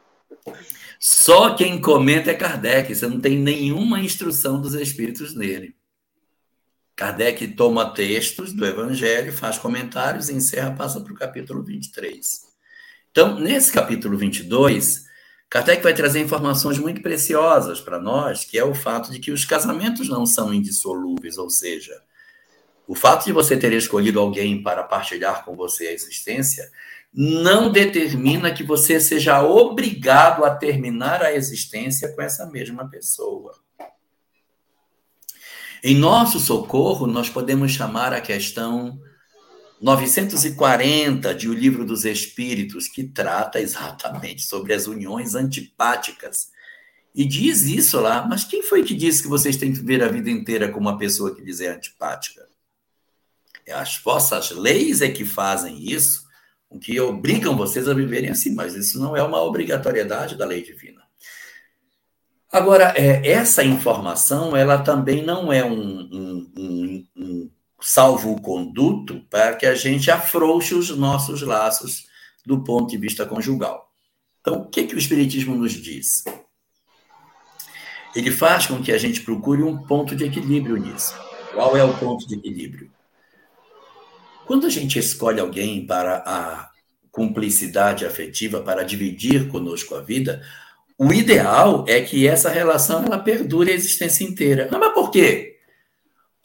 Só 0.99 1.53
quem 1.53 1.80
comenta 1.80 2.32
é 2.32 2.34
Kardec, 2.34 2.95
você 2.95 3.07
não 3.07 3.19
tem 3.19 3.38
nenhuma 3.38 3.99
instrução 3.99 4.60
dos 4.60 4.73
espíritos 4.73 5.36
nele. 5.36 5.76
Kardec 6.95 7.48
toma 7.49 7.94
textos 7.94 8.53
do 8.53 8.65
Evangelho, 8.65 9.32
faz 9.32 9.60
comentários, 9.60 10.30
encerra, 10.30 10.72
passa 10.72 10.99
para 10.99 11.14
o 11.14 11.15
capítulo 11.15 11.61
23. 11.61 12.45
Então, 13.11 13.40
nesse 13.40 13.72
capítulo 13.72 14.18
22, 14.18 15.05
Kardec 15.50 15.82
vai 15.84 15.94
trazer 15.94 16.20
informações 16.20 16.78
muito 16.78 17.02
preciosas 17.02 17.80
para 17.80 18.00
nós, 18.00 18.44
que 18.44 18.58
é 18.58 18.64
o 18.64 18.74
fato 18.74 19.12
de 19.12 19.20
que 19.20 19.32
os 19.32 19.46
casamentos 19.46 20.10
não 20.10 20.26
são 20.26 20.54
indissolúveis, 20.54 21.38
ou 21.38 21.50
seja, 21.50 22.02
o 22.88 22.96
fato 22.96 23.26
de 23.26 23.32
você 23.32 23.58
ter 23.58 23.74
escolhido 23.74 24.20
alguém 24.20 24.62
para 24.62 24.84
partilhar 24.84 25.44
com 25.44 25.56
você 25.56 25.88
a 25.88 25.94
existência 25.94 26.70
não 27.14 27.72
determina 27.72 28.54
que 28.54 28.64
você 28.64 29.00
seja 29.00 29.42
obrigado 29.42 30.44
a 30.44 30.54
terminar 30.54 31.24
a 31.24 31.34
existência 31.34 32.14
com 32.14 32.22
essa 32.22 32.46
mesma 32.46 32.90
pessoa. 32.90 33.58
Em 35.82 35.96
nosso 35.96 36.40
socorro, 36.40 37.08
nós 37.08 37.30
podemos 37.30 37.72
chamar 37.72 38.12
a 38.12 38.20
questão 38.20 39.00
940 39.81 41.34
de 41.35 41.49
O 41.49 41.53
Livro 41.53 41.85
dos 41.85 42.06
Espíritos, 42.06 42.88
que 42.88 43.03
trata 43.03 43.60
exatamente 43.60 44.43
sobre 44.43 44.73
as 44.73 44.88
uniões 44.88 45.35
antipáticas. 45.35 46.49
E 47.14 47.26
diz 47.26 47.64
isso 47.64 47.99
lá, 47.99 48.26
mas 48.27 48.43
quem 48.43 48.61
foi 48.61 48.84
que 48.84 48.93
disse 48.93 49.23
que 49.23 49.30
vocês 49.30 49.57
têm 49.57 49.72
que 49.72 49.80
viver 49.80 50.03
a 50.03 50.07
vida 50.07 50.30
inteira 50.30 50.69
com 50.69 50.80
uma 50.80 50.97
pessoa 50.97 51.34
que 51.34 51.41
lhes 51.41 51.61
é 51.61 51.69
antipática? 51.69 52.47
As 53.73 53.97
vossas 53.97 54.52
leis 54.52 55.02
é 55.02 55.10
que 55.10 55.26
fazem 55.26 55.81
isso, 55.81 56.26
o 56.69 56.77
que 56.77 56.99
obrigam 56.99 57.56
vocês 57.56 57.88
a 57.88 57.93
viverem 57.93 58.30
assim, 58.30 58.53
mas 58.53 58.76
isso 58.76 58.99
não 58.99 59.15
é 59.15 59.23
uma 59.23 59.41
obrigatoriedade 59.41 60.38
da 60.38 60.45
lei 60.45 60.61
divina. 60.61 61.02
Agora, 62.52 62.93
é, 62.95 63.31
essa 63.31 63.64
informação, 63.64 64.56
ela 64.56 64.77
também 64.77 65.23
não 65.23 65.52
é 65.52 65.64
um, 65.64 65.99
um, 66.11 66.52
um, 66.57 67.07
um 67.15 67.52
salvo-conduto 67.88 69.22
para 69.30 69.56
que 69.56 69.64
a 69.64 69.76
gente 69.76 70.10
afrouxe 70.10 70.74
os 70.74 70.90
nossos 70.90 71.44
laços 71.44 72.07
do 72.44 72.64
ponto 72.64 72.90
de 72.90 72.98
vista 72.98 73.28
conjugal. 73.28 73.91
Então, 74.41 74.56
o 74.56 74.66
que, 74.66 74.86
que 74.86 74.95
o 74.95 74.98
Espiritismo 74.98 75.56
nos 75.56 75.74
diz? 75.74 76.24
Ele 78.16 78.32
faz 78.32 78.66
com 78.66 78.82
que 78.82 78.91
a 78.91 78.98
gente 78.98 79.22
procure 79.22 79.62
um 79.62 79.78
ponto 79.78 80.16
de 80.16 80.24
equilíbrio 80.24 80.78
nisso. 80.78 81.14
Qual 81.53 81.78
é 81.78 81.84
o 81.84 81.95
ponto 81.95 82.28
de 82.28 82.34
equilíbrio? 82.34 82.91
Quando 84.48 84.66
a 84.66 84.70
gente 84.70 84.98
escolhe 84.98 85.40
alguém 85.40 85.86
para 85.86 86.24
a 86.26 86.72
cumplicidade 87.12 88.03
afetiva, 88.03 88.62
para 88.62 88.84
dividir 88.84 89.48
conosco 89.49 89.94
a 89.94 90.02
vida, 90.02 90.41
o 90.98 91.14
ideal 91.14 91.86
é 91.88 92.02
que 92.02 92.28
essa 92.28 92.49
relação 92.49 93.03
ela 93.06 93.20
perdure 93.20 93.72
a 93.72 93.76
existência 93.76 94.24
inteira. 94.24 94.70
Não, 94.72 94.80
mas 94.80 94.94
por 94.94 95.12
quê? 95.12 95.55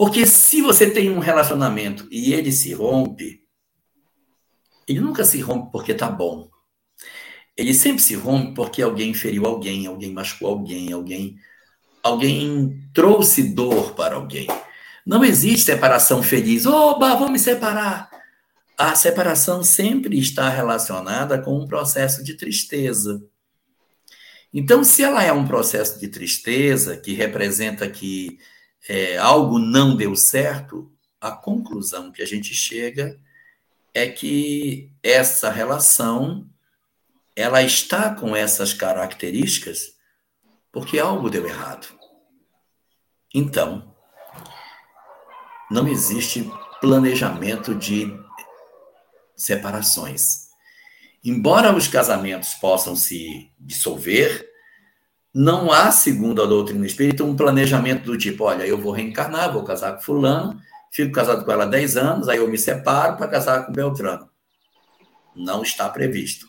Porque 0.00 0.26
se 0.26 0.62
você 0.62 0.90
tem 0.90 1.10
um 1.10 1.18
relacionamento 1.18 2.08
e 2.10 2.32
ele 2.32 2.50
se 2.50 2.72
rompe, 2.72 3.42
ele 4.88 4.98
nunca 4.98 5.24
se 5.24 5.38
rompe 5.42 5.70
porque 5.70 5.92
tá 5.92 6.10
bom. 6.10 6.48
Ele 7.54 7.74
sempre 7.74 8.00
se 8.00 8.14
rompe 8.14 8.54
porque 8.54 8.80
alguém 8.80 9.12
feriu 9.12 9.44
alguém, 9.44 9.86
alguém 9.86 10.10
machucou 10.10 10.48
alguém, 10.48 10.90
alguém 10.90 11.36
alguém 12.02 12.80
trouxe 12.94 13.42
dor 13.42 13.94
para 13.94 14.14
alguém. 14.14 14.46
Não 15.06 15.22
existe 15.22 15.66
separação 15.66 16.22
feliz. 16.22 16.64
Oba, 16.64 17.14
vamos 17.16 17.32
me 17.32 17.38
separar. 17.38 18.08
A 18.78 18.94
separação 18.94 19.62
sempre 19.62 20.18
está 20.18 20.48
relacionada 20.48 21.42
com 21.42 21.58
um 21.60 21.66
processo 21.66 22.24
de 22.24 22.38
tristeza. 22.38 23.22
Então, 24.50 24.82
se 24.82 25.02
ela 25.02 25.22
é 25.22 25.30
um 25.30 25.46
processo 25.46 26.00
de 26.00 26.08
tristeza 26.08 26.96
que 26.96 27.12
representa 27.12 27.86
que 27.86 28.38
é, 28.88 29.16
algo 29.18 29.58
não 29.58 29.96
deu 29.96 30.16
certo, 30.16 30.90
a 31.20 31.30
conclusão 31.30 32.10
que 32.10 32.22
a 32.22 32.26
gente 32.26 32.54
chega 32.54 33.20
é 33.92 34.08
que 34.08 34.90
essa 35.02 35.50
relação 35.50 36.48
ela 37.36 37.62
está 37.62 38.14
com 38.14 38.34
essas 38.34 38.72
características 38.72 39.94
porque 40.72 40.98
algo 40.98 41.30
deu 41.30 41.46
errado. 41.46 41.88
Então, 43.34 43.94
não 45.70 45.86
existe 45.86 46.50
planejamento 46.80 47.74
de 47.74 48.18
separações. 49.36 50.48
Embora 51.22 51.74
os 51.74 51.86
casamentos 51.86 52.54
possam 52.54 52.96
se 52.96 53.50
dissolver, 53.58 54.49
não 55.32 55.70
há, 55.70 55.92
segundo 55.92 56.42
a 56.42 56.46
doutrina 56.46 56.84
espírita, 56.84 57.22
um 57.22 57.36
planejamento 57.36 58.04
do 58.04 58.18
tipo: 58.18 58.44
olha, 58.44 58.64
eu 58.64 58.76
vou 58.76 58.92
reencarnar, 58.92 59.52
vou 59.52 59.62
casar 59.62 59.94
com 59.94 60.02
Fulano, 60.02 60.60
fico 60.90 61.12
casado 61.12 61.44
com 61.44 61.52
ela 61.52 61.64
há 61.64 61.68
10 61.68 61.96
anos, 61.96 62.28
aí 62.28 62.38
eu 62.38 62.48
me 62.48 62.58
separo 62.58 63.16
para 63.16 63.28
casar 63.28 63.66
com 63.66 63.72
Beltrano. 63.72 64.28
Não 65.34 65.62
está 65.62 65.88
previsto. 65.88 66.48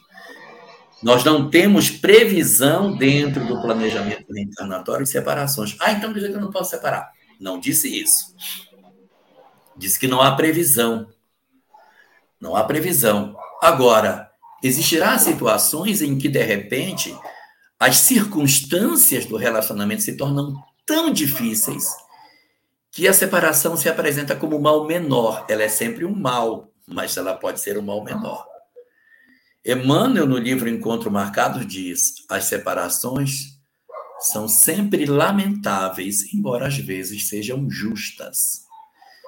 Nós 1.02 1.24
não 1.24 1.50
temos 1.50 1.90
previsão 1.90 2.96
dentro 2.96 3.46
do 3.46 3.60
planejamento 3.62 4.32
reencarnatório 4.32 5.04
de 5.04 5.12
separações. 5.12 5.76
Ah, 5.80 5.92
então 5.92 6.12
quer 6.12 6.20
dizer 6.20 6.30
que 6.30 6.38
eu 6.38 6.42
não 6.42 6.52
posso 6.52 6.72
separar. 6.72 7.12
Não 7.40 7.60
disse 7.60 7.88
isso. 7.88 8.36
Disse 9.76 10.00
que 10.00 10.08
não 10.08 10.22
há 10.22 10.36
previsão. 10.36 11.08
Não 12.40 12.56
há 12.56 12.64
previsão. 12.64 13.36
Agora, 13.62 14.30
existirá 14.62 15.18
situações 15.18 16.04
em 16.04 16.18
que, 16.20 16.30
de 16.30 16.44
repente, 16.44 17.16
as 17.82 17.98
circunstâncias 17.98 19.26
do 19.26 19.36
relacionamento 19.38 20.04
se 20.04 20.16
tornam 20.16 20.54
tão 20.86 21.12
difíceis 21.12 21.84
que 22.92 23.08
a 23.08 23.14
separação 23.14 23.76
se 23.76 23.90
apresenta 23.90 24.36
como 24.36 24.56
um 24.56 24.62
mal 24.62 24.86
menor. 24.86 25.48
Ela 25.50 25.64
é 25.64 25.68
sempre 25.68 26.06
um 26.06 26.16
mal, 26.16 26.72
mas 26.86 27.18
ela 27.18 27.34
pode 27.34 27.60
ser 27.60 27.80
um 27.80 27.82
mal 27.82 28.04
menor. 28.04 28.46
Emmanuel, 29.66 30.28
no 30.28 30.38
livro 30.38 30.70
Encontro 30.70 31.10
Marcado, 31.10 31.66
diz: 31.66 32.24
as 32.30 32.44
separações 32.44 33.60
são 34.20 34.48
sempre 34.48 35.08
lamentáveis, 35.08 36.32
embora 36.36 36.68
às 36.68 36.78
vezes 36.78 37.30
sejam 37.30 37.68
justas. 37.68 38.68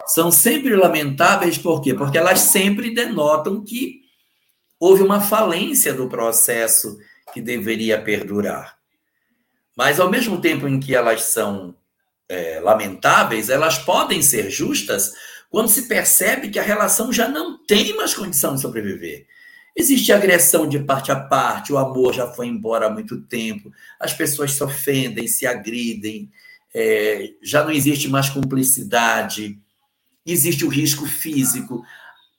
São 0.06 0.30
sempre 0.30 0.76
lamentáveis 0.76 1.58
por 1.58 1.82
quê? 1.82 1.96
Porque 1.96 2.20
elas 2.20 2.42
sempre 2.42 2.94
denotam 2.94 3.64
que 3.64 4.02
houve 4.80 5.02
uma 5.02 5.22
falência 5.22 5.92
do 5.92 6.08
processo 6.08 7.00
que 7.34 7.42
deveria 7.42 8.02
perdurar. 8.02 8.78
Mas, 9.76 10.00
ao 10.00 10.10
mesmo 10.10 10.40
tempo 10.40 10.68
em 10.68 10.80
que 10.80 10.96
elas 10.96 11.24
são 11.24 11.76
é, 12.30 12.60
lamentáveis, 12.60 13.50
elas 13.50 13.78
podem 13.80 14.22
ser 14.22 14.50
justas 14.50 15.14
quando 15.50 15.70
se 15.70 15.88
percebe 15.88 16.50
que 16.50 16.60
a 16.60 16.64
relação 16.64 17.12
já 17.12 17.28
não 17.28 17.64
tem 17.64 17.96
mais 17.96 18.14
condição 18.14 18.56
de 18.56 18.62
sobreviver. 18.62 19.26
Existe 19.76 20.12
agressão 20.12 20.68
de 20.68 20.80
parte 20.80 21.12
a 21.12 21.20
parte, 21.20 21.74
o 21.74 21.78
amor 21.78 22.14
já 22.14 22.28
foi 22.28 22.48
embora 22.48 22.88
há 22.88 22.90
muito 22.90 23.22
tempo, 23.22 23.72
as 24.00 24.14
pessoas 24.14 24.54
se 24.54 24.64
ofendem, 24.64 25.28
se 25.28 25.48
agridem, 25.48 26.32
é, 26.74 27.34
já 27.42 27.64
não 27.64 27.72
existe 27.72 28.08
mais 28.08 28.30
cumplicidade, 28.30 29.60
existe 30.26 30.64
o 30.66 30.70
risco 30.70 31.06
físico, 31.06 31.84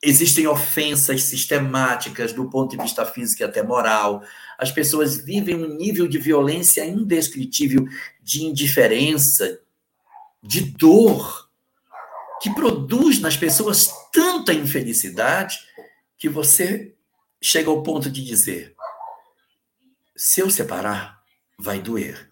existem 0.03 0.47
ofensas 0.47 1.25
sistemáticas 1.25 2.33
do 2.33 2.49
ponto 2.51 2.77
de 2.77 2.83
vista 2.83 3.05
físico 3.07 3.43
e 3.43 3.45
até 3.45 3.63
moral. 3.63 4.23
As 4.59 4.71
pessoas 4.71 5.17
vivem 5.17 5.57
um 5.57 5.77
nível 5.77 6.07
de 6.07 6.19
violência 6.19 6.85
indescritível, 6.85 7.87
de 8.23 8.45
indiferença, 8.45 9.61
de 10.43 10.61
dor, 10.61 11.49
que 12.41 12.55
produz 12.55 13.21
nas 13.21 13.37
pessoas 13.37 13.91
tanta 14.13 14.53
infelicidade 14.53 15.59
que 16.19 16.29
você 16.29 16.95
chega 17.43 17.71
ao 17.71 17.83
ponto 17.83 18.11
de 18.11 18.25
dizer: 18.25 18.75
se 20.17 20.41
eu 20.41 20.51
separar, 20.51 21.23
vai 21.59 21.81
doer. 21.81 22.31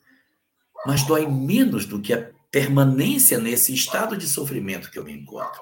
Mas 0.87 1.07
dói 1.07 1.27
menos 1.27 1.87
do 1.87 2.01
que 2.01 2.13
a 2.13 2.31
permanência 2.51 3.39
nesse 3.39 3.73
estado 3.73 4.17
de 4.17 4.29
sofrimento 4.29 4.91
que 4.91 4.99
eu 4.99 5.05
me 5.05 5.13
encontro. 5.13 5.61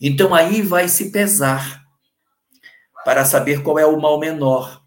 Então 0.00 0.34
aí 0.34 0.62
vai 0.62 0.88
se 0.88 1.10
pesar 1.10 1.82
para 3.04 3.24
saber 3.24 3.62
qual 3.62 3.78
é 3.78 3.86
o 3.86 4.00
mal 4.00 4.18
menor. 4.18 4.83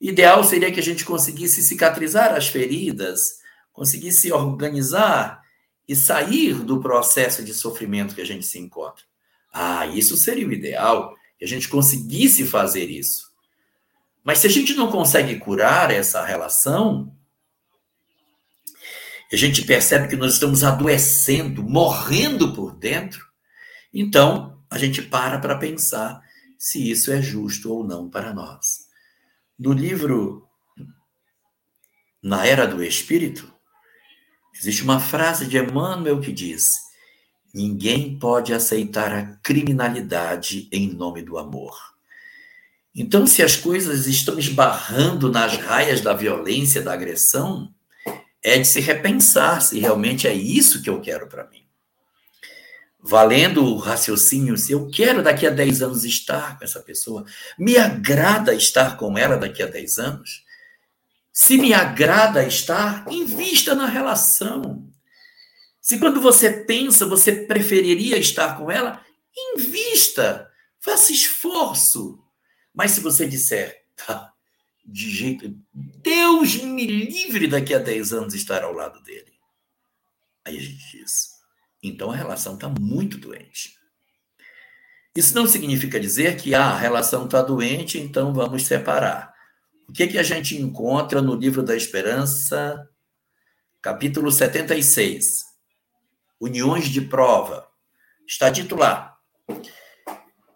Ideal 0.00 0.42
seria 0.42 0.72
que 0.72 0.80
a 0.80 0.82
gente 0.82 1.04
conseguisse 1.04 1.62
cicatrizar 1.62 2.32
as 2.34 2.48
feridas, 2.48 3.40
conseguisse 3.72 4.32
organizar 4.32 5.42
e 5.86 5.94
sair 5.94 6.54
do 6.54 6.80
processo 6.80 7.44
de 7.44 7.52
sofrimento 7.52 8.14
que 8.14 8.20
a 8.20 8.26
gente 8.26 8.46
se 8.46 8.58
encontra. 8.58 9.04
Ah, 9.52 9.86
isso 9.86 10.16
seria 10.16 10.46
o 10.46 10.52
ideal 10.52 11.14
que 11.38 11.44
a 11.44 11.48
gente 11.48 11.68
conseguisse 11.68 12.46
fazer 12.46 12.88
isso. 12.88 13.30
Mas 14.22 14.38
se 14.38 14.46
a 14.46 14.50
gente 14.50 14.74
não 14.74 14.90
consegue 14.90 15.36
curar 15.36 15.90
essa 15.90 16.24
relação, 16.24 17.14
a 19.32 19.36
gente 19.36 19.62
percebe 19.62 20.08
que 20.08 20.16
nós 20.16 20.34
estamos 20.34 20.64
adoecendo, 20.64 21.62
morrendo 21.62 22.52
por 22.52 22.74
dentro, 22.74 23.26
então 23.92 24.62
a 24.70 24.78
gente 24.78 25.02
para 25.02 25.38
para 25.38 25.58
pensar 25.58 26.22
se 26.58 26.90
isso 26.90 27.10
é 27.10 27.20
justo 27.20 27.72
ou 27.72 27.84
não 27.84 28.08
para 28.08 28.32
nós. 28.32 28.79
No 29.62 29.74
livro 29.74 30.48
Na 32.22 32.46
Era 32.46 32.66
do 32.66 32.82
Espírito, 32.82 33.52
existe 34.56 34.82
uma 34.82 34.98
frase 34.98 35.46
de 35.46 35.58
Emmanuel 35.58 36.18
que 36.18 36.32
diz: 36.32 36.64
Ninguém 37.52 38.18
pode 38.18 38.54
aceitar 38.54 39.12
a 39.12 39.36
criminalidade 39.42 40.66
em 40.72 40.88
nome 40.88 41.20
do 41.20 41.36
amor. 41.36 41.76
Então, 42.94 43.26
se 43.26 43.42
as 43.42 43.54
coisas 43.54 44.06
estão 44.06 44.38
esbarrando 44.38 45.30
nas 45.30 45.58
raias 45.58 46.00
da 46.00 46.14
violência, 46.14 46.80
da 46.80 46.94
agressão, 46.94 47.70
é 48.42 48.58
de 48.58 48.66
se 48.66 48.80
repensar 48.80 49.60
se 49.60 49.78
realmente 49.78 50.26
é 50.26 50.32
isso 50.32 50.80
que 50.80 50.88
eu 50.88 51.02
quero 51.02 51.28
para 51.28 51.46
mim. 51.50 51.69
Valendo 53.02 53.64
o 53.64 53.78
raciocínio, 53.78 54.56
se 54.56 54.72
eu 54.72 54.90
quero 54.90 55.22
daqui 55.22 55.46
a 55.46 55.50
10 55.50 55.82
anos 55.82 56.04
estar 56.04 56.58
com 56.58 56.64
essa 56.64 56.80
pessoa, 56.80 57.24
me 57.58 57.78
agrada 57.78 58.54
estar 58.54 58.96
com 58.96 59.16
ela 59.16 59.36
daqui 59.36 59.62
a 59.62 59.66
10 59.66 59.98
anos? 59.98 60.44
Se 61.32 61.56
me 61.56 61.72
agrada 61.72 62.46
estar, 62.46 63.06
invista 63.10 63.74
na 63.74 63.86
relação. 63.86 64.86
Se 65.80 65.98
quando 65.98 66.20
você 66.20 66.50
pensa, 66.50 67.06
você 67.06 67.32
preferiria 67.32 68.18
estar 68.18 68.58
com 68.58 68.70
ela, 68.70 69.04
invista, 69.54 70.50
faça 70.78 71.12
esforço. 71.12 72.22
Mas 72.74 72.90
se 72.92 73.00
você 73.00 73.26
disser, 73.26 73.84
tá, 73.96 74.32
de 74.84 75.10
jeito. 75.10 75.56
Deus 75.72 76.56
me 76.56 76.86
livre 76.86 77.46
daqui 77.46 77.72
a 77.72 77.78
10 77.78 78.12
anos 78.12 78.34
estar 78.34 78.62
ao 78.62 78.72
lado 78.72 79.02
dele. 79.02 79.32
Aí 80.44 80.58
a 80.58 80.60
gente 80.60 80.98
diz. 80.98 81.39
Então 81.82 82.10
a 82.10 82.16
relação 82.16 82.54
está 82.54 82.68
muito 82.68 83.18
doente. 83.18 83.78
Isso 85.16 85.34
não 85.34 85.46
significa 85.46 85.98
dizer 85.98 86.36
que 86.36 86.54
ah, 86.54 86.70
a 86.70 86.78
relação 86.78 87.24
está 87.24 87.42
doente, 87.42 87.98
então 87.98 88.32
vamos 88.32 88.64
separar. 88.64 89.32
O 89.88 89.92
que, 89.92 90.06
que 90.06 90.18
a 90.18 90.22
gente 90.22 90.56
encontra 90.56 91.20
no 91.20 91.34
livro 91.34 91.62
da 91.62 91.76
Esperança, 91.76 92.88
capítulo 93.82 94.30
76? 94.30 95.50
uniões 96.40 96.88
de 96.88 97.02
prova. 97.02 97.68
Está 98.26 98.48
dito 98.48 98.74
lá 98.74 99.16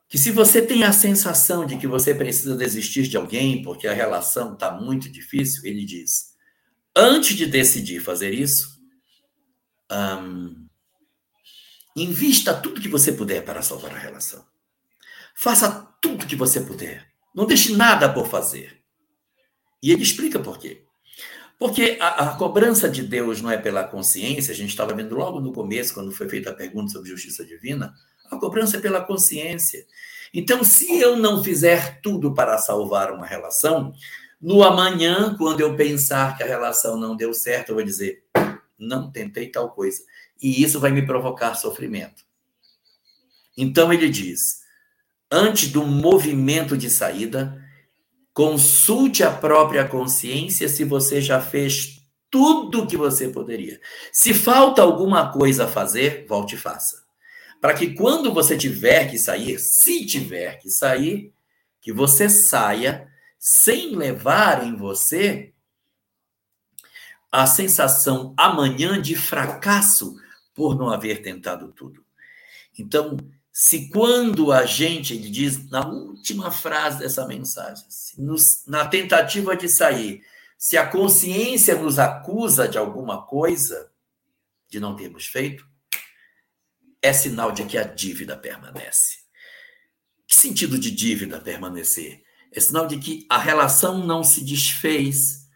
que 0.09 0.17
se 0.17 0.31
você 0.31 0.63
tem 0.63 0.85
a 0.85 0.93
sensação 0.93 1.67
de 1.67 1.77
que 1.77 1.87
você 1.87 2.15
precisa 2.15 2.57
desistir 2.57 3.09
de 3.09 3.17
alguém 3.17 3.63
porque 3.63 3.87
a 3.87 3.93
relação 3.93 4.55
está 4.55 4.71
muito 4.71 5.11
difícil, 5.11 5.65
ele 5.65 5.85
diz: 5.85 6.35
antes 6.97 7.37
de 7.37 7.47
decidir 7.47 8.01
fazer 8.01 8.33
isso, 8.33 8.81
invista 11.95 12.55
tudo 12.55 12.81
que 12.81 12.89
você 12.89 13.13
puder 13.13 13.45
para 13.45 13.63
salvar 13.63 13.95
a 13.95 13.99
relação. 13.99 14.45
Faça 15.35 15.95
tudo 16.01 16.27
que 16.27 16.37
você 16.37 16.61
puder. 16.61 17.09
Não 17.35 17.47
deixe 17.47 17.75
nada 17.75 18.13
por 18.13 18.29
fazer. 18.29 18.81
E 19.83 19.91
ele 19.91 20.03
explica 20.03 20.39
por 20.39 20.59
quê. 20.59 20.85
Porque 21.59 21.99
a, 22.01 22.31
a, 22.31 22.37
cobrança 22.37 22.89
de 22.89 23.03
Deus 23.03 23.41
não 23.41 23.51
é 23.51 23.57
pela 23.57 23.85
consciência, 23.85 24.53
a 24.53 24.57
gente 24.57 24.71
estava 24.71 24.95
vendo 24.95 25.15
logo 25.15 25.41
no 25.41 25.53
começo, 25.53 25.95
quando 25.95 26.13
foi 26.13 26.29
feita 26.29 26.51
a 26.51 26.55
pergunta 26.55 26.93
sobre 26.93 27.11
justiça 27.11 27.45
divina, 27.45 27.95
a 28.31 28.37
cobrança 28.37 28.77
é 28.77 28.81
pela 28.81 29.01
consciência. 29.01 29.87
Então, 30.33 30.65
se 30.65 31.01
eu 31.01 31.17
não 31.17 31.45
fizer 31.45 32.01
tudo 32.01 32.35
para 32.35 32.59
salvar 32.59 33.13
uma 33.13 33.27
relação, 33.27 33.95
no 34.41 34.63
amanhã, 34.63 35.37
quando 35.39 35.61
eu 35.61 35.77
pensar 35.77 36.37
que 36.37 36.43
a 36.43 36.47
relação 36.47 36.99
não 36.99 37.17
deu 37.17 37.33
certo, 37.33 37.71
eu 37.71 37.77
vou 37.77 37.85
dizer: 37.85 38.25
não 38.79 39.11
tentei 39.11 39.49
tal 39.49 39.71
coisa. 39.71 40.03
E 40.43 40.63
isso 40.63 40.81
vai 40.81 40.91
me 40.91 41.07
provocar 41.07 41.55
sofrimento. 41.55 42.25
Então, 43.57 43.93
ele 43.93 44.09
diz: 44.09 44.61
antes 45.31 45.71
do 45.71 45.87
movimento 45.87 46.77
de 46.77 46.91
saída, 46.91 47.65
Consulte 48.35 49.23
a 49.23 49.31
própria 49.31 49.87
consciência 49.87 50.69
se 50.69 50.83
você 50.83 51.23
já 51.23 51.41
fez 51.41 52.05
tudo 52.29 52.83
o 52.83 52.87
que 52.87 52.97
você 52.97 53.29
poderia. 53.29 53.81
Se 54.13 54.35
falta 54.35 54.83
alguma 54.83 55.33
coisa 55.33 55.67
a 55.67 55.69
fazer, 55.69 56.27
volte 56.27 56.57
e 56.57 56.59
faça. 56.59 57.05
Para 57.61 57.75
que 57.75 57.95
quando 57.95 58.35
você 58.35 58.57
tiver 58.57 59.09
que 59.09 59.19
sair, 59.19 59.61
se 59.61 60.05
tiver 60.05 60.59
que 60.59 60.69
sair, 60.69 61.33
que 61.81 61.93
você 61.93 62.29
saia 62.29 63.09
sem 63.39 63.95
levar 63.95 64.67
em 64.67 64.75
você 64.75 65.53
a 67.31 67.47
sensação 67.47 68.35
amanhã 68.37 69.01
de 69.01 69.15
fracasso 69.15 70.17
por 70.55 70.77
não 70.77 70.89
haver 70.89 71.21
tentado 71.21 71.73
tudo. 71.73 72.05
Então, 72.79 73.17
se 73.53 73.89
quando 73.89 74.51
a 74.51 74.65
gente, 74.65 75.15
ele 75.15 75.31
diz 75.31 75.69
na 75.71 75.87
última 75.87 76.51
frase 76.51 77.01
dessa 77.01 77.27
mensagem, 77.27 77.85
nos, 78.19 78.65
na 78.67 78.87
tentativa 78.87 79.57
de 79.57 79.69
sair, 79.69 80.25
se 80.59 80.77
a 80.77 80.87
consciência 80.87 81.77
nos 81.77 81.99
acusa 81.99 82.67
de 82.67 82.79
alguma 82.79 83.27
coisa, 83.27 83.93
de 84.69 84.81
não 84.81 84.97
termos 84.97 85.27
feito, 85.27 85.69
é 87.03 87.13
sinal 87.13 87.53
de 87.53 87.65
que 87.65 87.77
a 87.77 87.85
dívida 87.85 88.37
permanece. 88.37 89.19
Que 90.27 90.35
sentido 90.35 90.79
de 90.79 90.91
dívida 90.91 91.39
permanecer? 91.39 92.25
É 92.51 92.59
sinal 92.59 92.87
de 92.87 92.99
que 92.99 93.27
a 93.29 93.39
relação 93.39 94.05
não 94.05 94.25
se 94.25 94.43
desfez, 94.43 95.47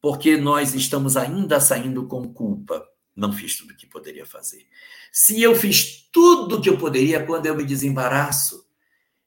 porque 0.00 0.36
nós 0.36 0.74
estamos 0.74 1.16
ainda 1.16 1.58
saindo 1.58 2.06
com 2.06 2.32
culpa. 2.32 2.86
Não 3.14 3.32
fiz 3.32 3.56
tudo 3.56 3.72
o 3.72 3.76
que 3.76 3.86
poderia 3.86 4.24
fazer. 4.24 4.66
Se 5.12 5.40
eu 5.42 5.54
fiz 5.54 6.08
tudo 6.10 6.56
o 6.56 6.60
que 6.60 6.68
eu 6.68 6.78
poderia 6.78 7.24
quando 7.24 7.46
eu 7.46 7.54
me 7.54 7.64
desembaraço, 7.64 8.66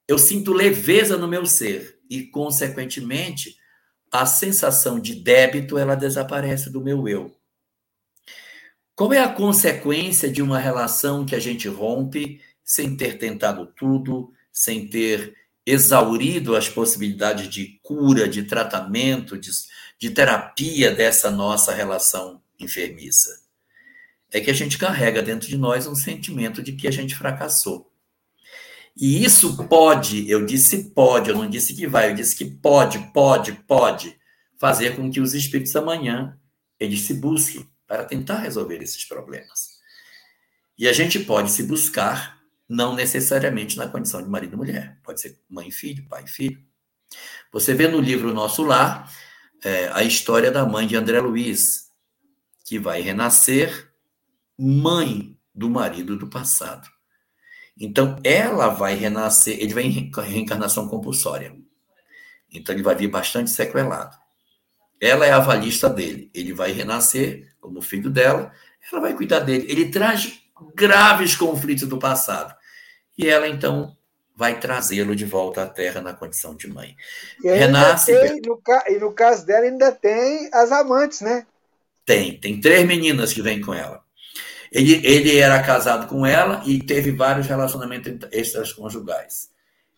eu 0.08 0.18
sinto 0.18 0.54
leveza 0.54 1.18
no 1.18 1.28
meu 1.28 1.46
ser 1.46 2.00
e, 2.10 2.24
consequentemente, 2.24 3.58
a 4.12 4.26
sensação 4.26 5.00
de 5.00 5.16
débito 5.16 5.78
ela 5.78 5.96
desaparece 5.96 6.70
do 6.70 6.82
meu 6.82 7.08
eu. 7.08 7.36
Qual 8.96 9.12
é 9.12 9.20
a 9.20 9.32
consequência 9.32 10.30
de 10.32 10.42
uma 10.42 10.58
relação 10.58 11.26
que 11.26 11.36
a 11.36 11.40
gente 11.40 11.68
rompe 11.68 12.42
sem 12.64 12.96
ter 12.96 13.18
tentado 13.18 13.66
tudo, 13.66 14.32
sem 14.52 14.88
ter 14.88 15.36
exaurido 15.66 16.56
as 16.56 16.70
possibilidades 16.70 17.50
de 17.50 17.80
cura, 17.84 18.28
de 18.28 18.44
tratamento, 18.44 19.38
de, 19.38 19.52
de 20.00 20.12
terapia 20.12 20.92
dessa 20.92 21.30
nossa 21.30 21.74
relação 21.74 22.42
enfermiça? 22.58 23.45
É 24.32 24.40
que 24.40 24.52
a 24.52 24.54
gente 24.54 24.78
carrega 24.78 25.22
dentro 25.22 25.48
de 25.48 25.58
nós 25.58 25.88
um 25.88 25.96
sentimento 25.96 26.62
de 26.62 26.74
que 26.74 26.88
a 26.88 26.92
gente 26.92 27.16
fracassou. 27.16 27.92
E 28.96 29.24
isso 29.24 29.68
pode, 29.68 30.30
eu 30.30 30.46
disse 30.46 30.92
pode, 30.92 31.30
eu 31.30 31.38
não 31.38 31.50
disse 31.50 31.74
que 31.74 31.86
vai, 31.86 32.12
eu 32.12 32.16
disse 32.16 32.36
que 32.36 32.46
pode, 32.46 33.00
pode, 33.12 33.52
pode 33.68 34.18
fazer 34.58 34.96
com 34.96 35.12
que 35.12 35.20
os 35.20 35.34
espíritos 35.34 35.76
amanhã 35.76 36.40
eles 36.80 37.02
se 37.02 37.14
busquem 37.14 37.70
para 37.86 38.06
tentar 38.06 38.40
resolver 38.40 38.82
esses 38.82 39.04
problemas. 39.04 39.76
E 40.78 40.88
a 40.88 40.94
gente 40.94 41.20
pode 41.20 41.52
se 41.52 41.64
buscar 41.64 42.40
não 42.68 42.96
necessariamente 42.96 43.78
na 43.78 43.88
condição 43.88 44.22
de 44.22 44.30
marido 44.30 44.54
e 44.54 44.58
mulher, 44.58 45.00
pode 45.04 45.22
ser 45.22 45.40
mãe 45.50 45.68
e 45.68 45.72
filho, 45.72 46.08
pai 46.08 46.24
e 46.24 46.30
filho. 46.30 46.64
Você 47.52 47.74
vê 47.74 47.88
no 47.88 48.00
livro 48.00 48.34
Nosso 48.34 48.64
Lar 48.64 49.12
é, 49.64 49.90
a 49.94 50.04
história 50.04 50.52
da 50.52 50.66
mãe 50.66 50.88
de 50.88 50.96
André 50.96 51.20
Luiz, 51.20 51.90
que 52.66 52.80
vai 52.80 53.02
renascer 53.02 53.85
mãe 54.58 55.38
do 55.54 55.70
marido 55.70 56.18
do 56.18 56.28
passado. 56.28 56.88
Então, 57.80 58.18
ela 58.24 58.70
vai 58.70 58.96
renascer, 58.96 59.58
ele 59.60 59.74
vai 59.74 59.84
em 59.84 60.12
reencarnação 60.16 60.88
compulsória. 60.88 61.56
Então, 62.52 62.74
ele 62.74 62.84
vai 62.84 62.96
vir 62.96 63.10
bastante 63.10 63.52
sequelado. 63.52 64.18
Ela 65.02 65.26
é 65.26 65.32
a 65.32 65.38
avalista 65.38 65.90
dele. 65.90 66.32
Ele 66.34 66.54
vai 66.54 66.72
renascer 66.72 67.54
como 67.60 67.82
filho 67.82 68.10
dela, 68.10 68.52
ela 68.92 69.02
vai 69.02 69.14
cuidar 69.14 69.40
dele. 69.40 69.66
Ele 69.70 69.90
traz 69.90 70.40
graves 70.74 71.36
conflitos 71.36 71.88
do 71.88 71.98
passado. 71.98 72.56
E 73.18 73.28
ela, 73.28 73.48
então, 73.48 73.96
vai 74.36 74.60
trazê-lo 74.60 75.16
de 75.16 75.26
volta 75.26 75.64
à 75.64 75.68
Terra 75.68 76.02
na 76.02 76.14
condição 76.14 76.56
de 76.56 76.68
mãe. 76.68 76.96
E 77.44 77.50
Renasce. 77.50 78.12
Tem, 78.12 78.42
no, 78.42 78.62
e 78.88 79.00
no 79.00 79.14
caso 79.14 79.46
dela, 79.46 79.66
ainda 79.66 79.92
tem 79.92 80.50
as 80.54 80.72
amantes, 80.72 81.22
né? 81.22 81.46
Tem. 82.06 82.40
Tem 82.40 82.60
três 82.60 82.86
meninas 82.86 83.34
que 83.34 83.42
vêm 83.42 83.62
com 83.62 83.74
ela. 83.74 84.05
Ele, 84.76 85.00
ele 85.08 85.38
era 85.38 85.64
casado 85.64 86.06
com 86.06 86.26
ela 86.26 86.62
e 86.66 86.82
teve 86.82 87.10
vários 87.10 87.48
relacionamentos 87.48 88.12
extraconjugais. 88.30 89.50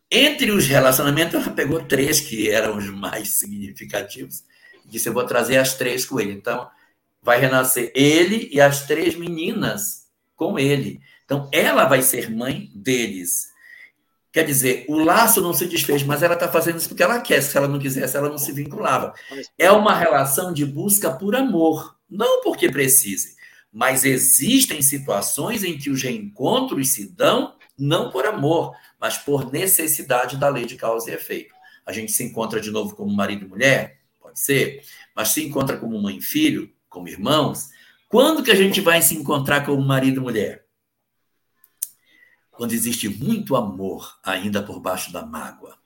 Entre 0.09 0.51
os 0.51 0.67
relacionamentos, 0.67 1.33
ela 1.33 1.49
pegou 1.49 1.83
três 1.83 2.21
que 2.21 2.51
eram 2.51 2.77
os 2.77 2.87
mais 2.87 3.39
significativos. 3.39 4.43
Disse: 4.85 5.09
Eu 5.09 5.13
vou 5.13 5.25
trazer 5.25 5.57
as 5.57 5.73
três 5.73 6.05
com 6.05 6.19
ele. 6.19 6.33
Então, 6.33 6.69
vai 7.23 7.39
renascer 7.39 7.91
ele 7.95 8.49
e 8.51 8.61
as 8.61 8.85
três 8.85 9.15
meninas 9.15 10.05
com 10.35 10.59
ele. 10.59 11.01
Então, 11.25 11.49
ela 11.51 11.85
vai 11.85 12.03
ser 12.03 12.29
mãe 12.29 12.69
deles. 12.75 13.47
Quer 14.31 14.43
dizer, 14.43 14.85
o 14.87 14.99
laço 14.99 15.41
não 15.41 15.53
se 15.53 15.65
desfez, 15.65 16.03
mas 16.03 16.21
ela 16.21 16.35
está 16.35 16.47
fazendo 16.47 16.77
isso 16.77 16.89
porque 16.89 17.01
ela 17.01 17.19
quer. 17.19 17.41
Se 17.41 17.57
ela 17.57 17.67
não 17.67 17.79
quisesse, 17.79 18.15
ela 18.15 18.29
não 18.29 18.37
se 18.37 18.51
vinculava. 18.51 19.11
É 19.57 19.71
uma 19.71 19.95
relação 19.95 20.53
de 20.53 20.63
busca 20.63 21.09
por 21.09 21.35
amor, 21.35 21.97
não 22.07 22.43
porque 22.43 22.69
precise. 22.69 23.36
Mas 23.77 24.03
existem 24.03 24.81
situações 24.81 25.63
em 25.63 25.77
que 25.77 25.91
os 25.91 26.01
reencontros 26.01 26.89
se 26.89 27.07
dão 27.13 27.55
não 27.77 28.09
por 28.09 28.25
amor, 28.25 28.75
mas 28.99 29.19
por 29.19 29.51
necessidade 29.51 30.35
da 30.35 30.49
lei 30.49 30.65
de 30.65 30.75
causa 30.75 31.11
e 31.11 31.13
efeito. 31.13 31.53
A 31.85 31.91
gente 31.91 32.11
se 32.11 32.23
encontra 32.23 32.59
de 32.59 32.71
novo 32.71 32.95
como 32.95 33.15
marido 33.15 33.45
e 33.45 33.47
mulher, 33.47 34.01
pode 34.19 34.39
ser, 34.39 34.81
mas 35.15 35.27
se 35.27 35.45
encontra 35.45 35.77
como 35.77 36.01
mãe 36.01 36.17
e 36.17 36.21
filho, 36.23 36.73
como 36.89 37.07
irmãos. 37.07 37.69
Quando 38.09 38.41
que 38.41 38.49
a 38.49 38.55
gente 38.55 38.81
vai 38.81 38.99
se 38.99 39.13
encontrar 39.13 39.63
como 39.63 39.79
marido 39.79 40.21
e 40.21 40.23
mulher? 40.23 40.65
Quando 42.49 42.71
existe 42.71 43.07
muito 43.07 43.55
amor 43.55 44.17
ainda 44.23 44.63
por 44.63 44.79
baixo 44.79 45.13
da 45.13 45.23
mágoa. 45.23 45.77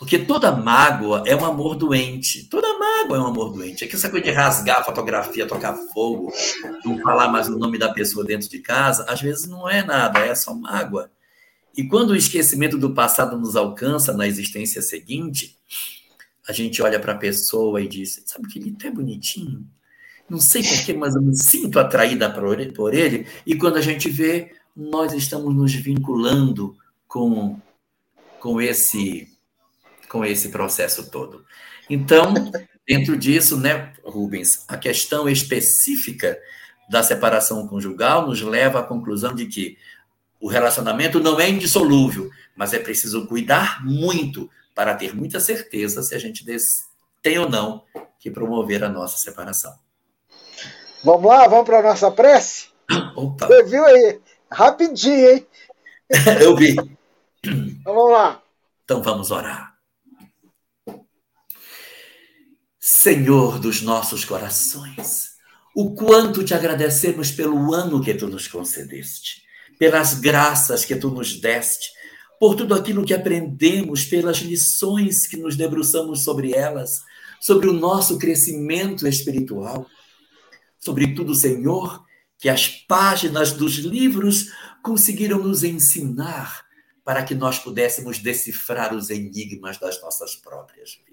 Porque 0.00 0.18
toda 0.18 0.50
mágoa 0.50 1.22
é 1.26 1.36
um 1.36 1.44
amor 1.44 1.76
doente. 1.76 2.44
Toda 2.44 2.78
mágoa 2.78 3.18
é 3.18 3.20
um 3.20 3.26
amor 3.26 3.52
doente. 3.52 3.84
É 3.84 3.86
que 3.86 3.96
essa 3.96 4.08
coisa 4.08 4.24
de 4.24 4.30
rasgar 4.30 4.80
a 4.80 4.82
fotografia, 4.82 5.46
tocar 5.46 5.76
fogo, 5.92 6.32
não 6.82 6.98
falar 7.00 7.28
mais 7.28 7.50
o 7.50 7.58
nome 7.58 7.76
da 7.76 7.92
pessoa 7.92 8.24
dentro 8.24 8.48
de 8.48 8.60
casa, 8.60 9.04
às 9.06 9.20
vezes 9.20 9.46
não 9.46 9.68
é 9.68 9.84
nada, 9.84 10.20
é 10.20 10.34
só 10.34 10.54
mágoa. 10.54 11.10
E 11.76 11.86
quando 11.86 12.12
o 12.12 12.16
esquecimento 12.16 12.78
do 12.78 12.94
passado 12.94 13.38
nos 13.38 13.54
alcança 13.56 14.14
na 14.14 14.26
existência 14.26 14.80
seguinte, 14.80 15.58
a 16.48 16.52
gente 16.52 16.80
olha 16.80 16.98
para 16.98 17.12
a 17.12 17.18
pessoa 17.18 17.82
e 17.82 17.86
diz: 17.86 18.22
sabe 18.24 18.48
que 18.48 18.58
ele 18.58 18.74
é 18.82 18.90
bonitinho? 18.90 19.66
Não 20.30 20.38
sei 20.38 20.62
porquê, 20.62 20.94
mas 20.94 21.14
eu 21.14 21.20
me 21.20 21.36
sinto 21.36 21.78
atraída 21.78 22.30
por 22.30 22.94
ele. 22.94 23.26
E 23.44 23.54
quando 23.54 23.76
a 23.76 23.82
gente 23.82 24.08
vê, 24.08 24.50
nós 24.74 25.12
estamos 25.12 25.54
nos 25.54 25.74
vinculando 25.74 26.74
com, 27.06 27.60
com 28.38 28.62
esse 28.62 29.29
com 30.10 30.24
esse 30.24 30.48
processo 30.48 31.08
todo. 31.08 31.46
Então, 31.88 32.34
dentro 32.86 33.16
disso, 33.16 33.56
né, 33.56 33.92
Rubens, 34.04 34.64
a 34.66 34.76
questão 34.76 35.28
específica 35.28 36.36
da 36.90 37.02
separação 37.02 37.66
conjugal 37.68 38.26
nos 38.26 38.42
leva 38.42 38.80
à 38.80 38.82
conclusão 38.82 39.32
de 39.32 39.46
que 39.46 39.78
o 40.40 40.48
relacionamento 40.48 41.20
não 41.20 41.38
é 41.38 41.48
indissolúvel, 41.48 42.28
mas 42.56 42.72
é 42.72 42.78
preciso 42.80 43.26
cuidar 43.28 43.84
muito 43.84 44.50
para 44.74 44.94
ter 44.94 45.14
muita 45.14 45.38
certeza 45.38 46.02
se 46.02 46.14
a 46.14 46.18
gente 46.18 46.44
tem 47.22 47.38
ou 47.38 47.48
não 47.48 47.84
que 48.18 48.30
promover 48.30 48.82
a 48.82 48.88
nossa 48.88 49.16
separação. 49.16 49.72
Vamos 51.04 51.30
lá, 51.30 51.46
vamos 51.46 51.66
para 51.66 51.78
a 51.78 51.82
nossa 51.82 52.10
prece? 52.10 52.68
Opa. 53.14 53.46
Você 53.46 53.64
viu 53.64 53.84
aí? 53.84 54.20
Rapidinho, 54.50 55.30
hein? 55.30 55.46
Eu 56.42 56.56
vi. 56.56 56.76
Então 57.44 57.94
vamos 57.94 58.12
lá. 58.12 58.42
Então 58.84 59.02
vamos 59.02 59.30
orar. 59.30 59.69
Senhor 62.92 63.60
dos 63.60 63.82
nossos 63.82 64.24
corações, 64.24 65.36
o 65.76 65.94
quanto 65.94 66.44
te 66.44 66.54
agradecemos 66.54 67.30
pelo 67.30 67.72
ano 67.72 68.02
que 68.02 68.12
tu 68.12 68.26
nos 68.26 68.48
concedeste, 68.48 69.44
pelas 69.78 70.14
graças 70.14 70.84
que 70.84 70.96
tu 70.96 71.08
nos 71.08 71.40
deste, 71.40 71.88
por 72.38 72.56
tudo 72.56 72.74
aquilo 72.74 73.04
que 73.04 73.14
aprendemos, 73.14 74.04
pelas 74.04 74.38
lições 74.38 75.28
que 75.28 75.36
nos 75.36 75.54
debruçamos 75.54 76.24
sobre 76.24 76.52
elas, 76.52 77.00
sobre 77.40 77.68
o 77.68 77.72
nosso 77.72 78.18
crescimento 78.18 79.06
espiritual. 79.06 79.86
Sobretudo, 80.80 81.32
Senhor, 81.32 82.04
que 82.40 82.48
as 82.48 82.66
páginas 82.66 83.52
dos 83.52 83.74
livros 83.74 84.48
conseguiram 84.82 85.38
nos 85.38 85.62
ensinar 85.62 86.66
para 87.04 87.22
que 87.22 87.36
nós 87.36 87.56
pudéssemos 87.56 88.18
decifrar 88.18 88.92
os 88.92 89.10
enigmas 89.10 89.78
das 89.78 90.02
nossas 90.02 90.34
próprias 90.34 90.90
vidas. 90.96 91.09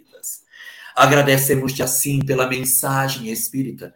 Agradecemos-te 0.97 1.83
assim 1.83 2.25
pela 2.25 2.47
mensagem 2.47 3.29
espírita, 3.29 3.93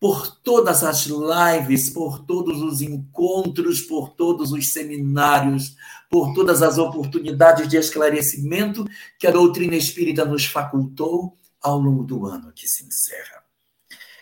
por 0.00 0.34
todas 0.36 0.82
as 0.82 1.04
lives, 1.04 1.90
por 1.90 2.20
todos 2.24 2.62
os 2.62 2.80
encontros, 2.80 3.82
por 3.82 4.14
todos 4.14 4.50
os 4.50 4.72
seminários, 4.72 5.76
por 6.08 6.32
todas 6.32 6.62
as 6.62 6.78
oportunidades 6.78 7.68
de 7.68 7.76
esclarecimento 7.76 8.86
que 9.18 9.26
a 9.26 9.30
doutrina 9.30 9.76
espírita 9.76 10.24
nos 10.24 10.46
facultou 10.46 11.36
ao 11.60 11.78
longo 11.78 12.02
do 12.02 12.24
ano 12.24 12.50
que 12.54 12.66
se 12.66 12.82
encerra. 12.82 13.42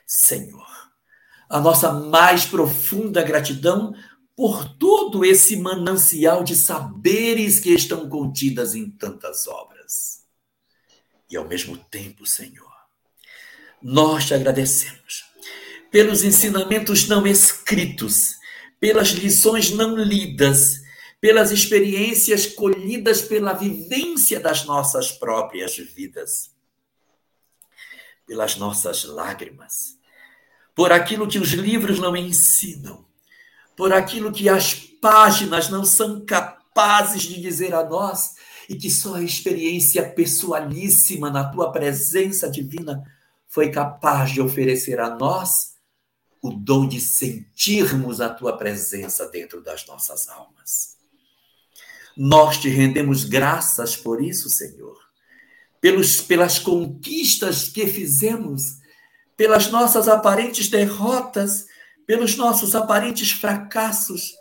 Senhor, 0.05 0.67
a 1.49 1.61
nossa 1.61 1.93
mais 1.93 2.45
profunda 2.45 3.23
gratidão 3.23 3.95
por 4.35 4.69
todo 4.77 5.25
esse 5.25 5.57
manancial 5.57 6.43
de 6.43 6.57
saberes 6.57 7.61
que 7.61 7.73
estão 7.73 8.09
contidas 8.09 8.75
em 8.75 8.91
tantas 8.91 9.47
obras. 9.47 10.16
E 11.29 11.37
ao 11.37 11.47
mesmo 11.47 11.77
tempo, 11.77 12.25
Senhor, 12.27 12.73
nós 13.83 14.27
te 14.27 14.35
agradecemos 14.35 15.25
pelos 15.91 16.23
ensinamentos 16.23 17.09
não 17.09 17.27
escritos, 17.27 18.35
pelas 18.79 19.09
lições 19.09 19.71
não 19.71 19.97
lidas, 19.97 20.83
pelas 21.21 21.51
experiências 21.51 22.47
colhidas 22.47 23.23
pela 23.23 23.53
vivência 23.53 24.39
das 24.39 24.65
nossas 24.65 25.11
próprias 25.11 25.77
vidas, 25.77 26.51
pelas 28.27 28.57
nossas 28.57 29.05
lágrimas 29.05 29.97
por 30.77 30.93
aquilo 30.93 31.27
que 31.27 31.39
os 31.39 31.53
livros 31.53 31.99
não 31.99 32.15
ensinam, 32.15 33.03
por 33.75 33.95
aquilo 33.95 34.31
que 34.31 34.47
as 34.47 34.75
páginas 34.75 35.71
não 35.71 35.87
são 35.87 36.23
capazes 36.25 37.23
de 37.23 37.41
dizer 37.41 37.75
a 37.75 37.83
nós 37.83 38.36
e 38.69 38.77
que 38.77 38.91
só 38.91 39.17
a 39.17 39.23
experiência 39.23 40.09
pessoalíssima 40.09 41.31
na 41.31 41.45
tua 41.45 41.71
presença 41.71 42.51
divina 42.51 43.03
foi 43.47 43.71
capaz 43.71 44.33
de 44.33 44.41
oferecer 44.41 45.01
a 45.01 45.11
nós 45.11 45.77
o 46.43 46.51
dom 46.51 46.87
de 46.87 47.01
sentirmos 47.01 48.21
a 48.21 48.29
tua 48.29 48.57
presença 48.57 49.29
dentro 49.29 49.63
das 49.63 49.87
nossas 49.87 50.29
almas. 50.29 50.97
Nós 52.17 52.59
te 52.59 52.69
rendemos 52.69 53.25
graças 53.25 53.97
por 53.97 54.23
isso, 54.23 54.49
Senhor, 54.49 54.99
pelos, 55.81 56.21
pelas 56.21 56.59
conquistas 56.59 57.69
que 57.69 57.87
fizemos 57.87 58.63
pelas 59.37 59.71
nossas 59.71 60.09
aparentes 60.09 60.69
derrotas, 60.69 61.67
pelos 62.07 62.37
nossos 62.37 62.75
aparentes 62.75 63.33
fracassos, 63.33 64.35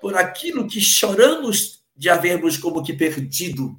por 0.00 0.16
aquilo 0.16 0.66
que 0.66 0.80
choramos 0.80 1.81
de 1.96 2.08
havermos 2.08 2.56
como 2.56 2.82
que 2.82 2.92
perdido. 2.92 3.78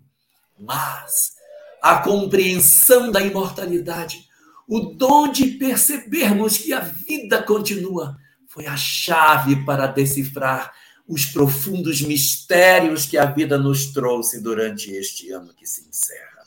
Mas 0.60 1.34
a 1.82 1.98
compreensão 1.98 3.12
da 3.12 3.22
imortalidade, 3.22 4.28
o 4.68 4.80
dom 4.80 5.32
de 5.32 5.48
percebermos 5.48 6.58
que 6.58 6.74
a 6.74 6.80
vida 6.80 7.42
continua, 7.44 8.18
foi 8.48 8.68
a 8.68 8.78
chave 8.78 9.66
para 9.66 9.88
decifrar 9.88 10.72
os 11.08 11.26
profundos 11.26 12.02
mistérios 12.02 13.06
que 13.06 13.18
a 13.18 13.26
vida 13.26 13.58
nos 13.58 13.88
trouxe 13.88 14.40
durante 14.42 14.92
este 14.92 15.32
ano 15.32 15.54
que 15.54 15.66
se 15.66 15.88
encerra. 15.88 16.44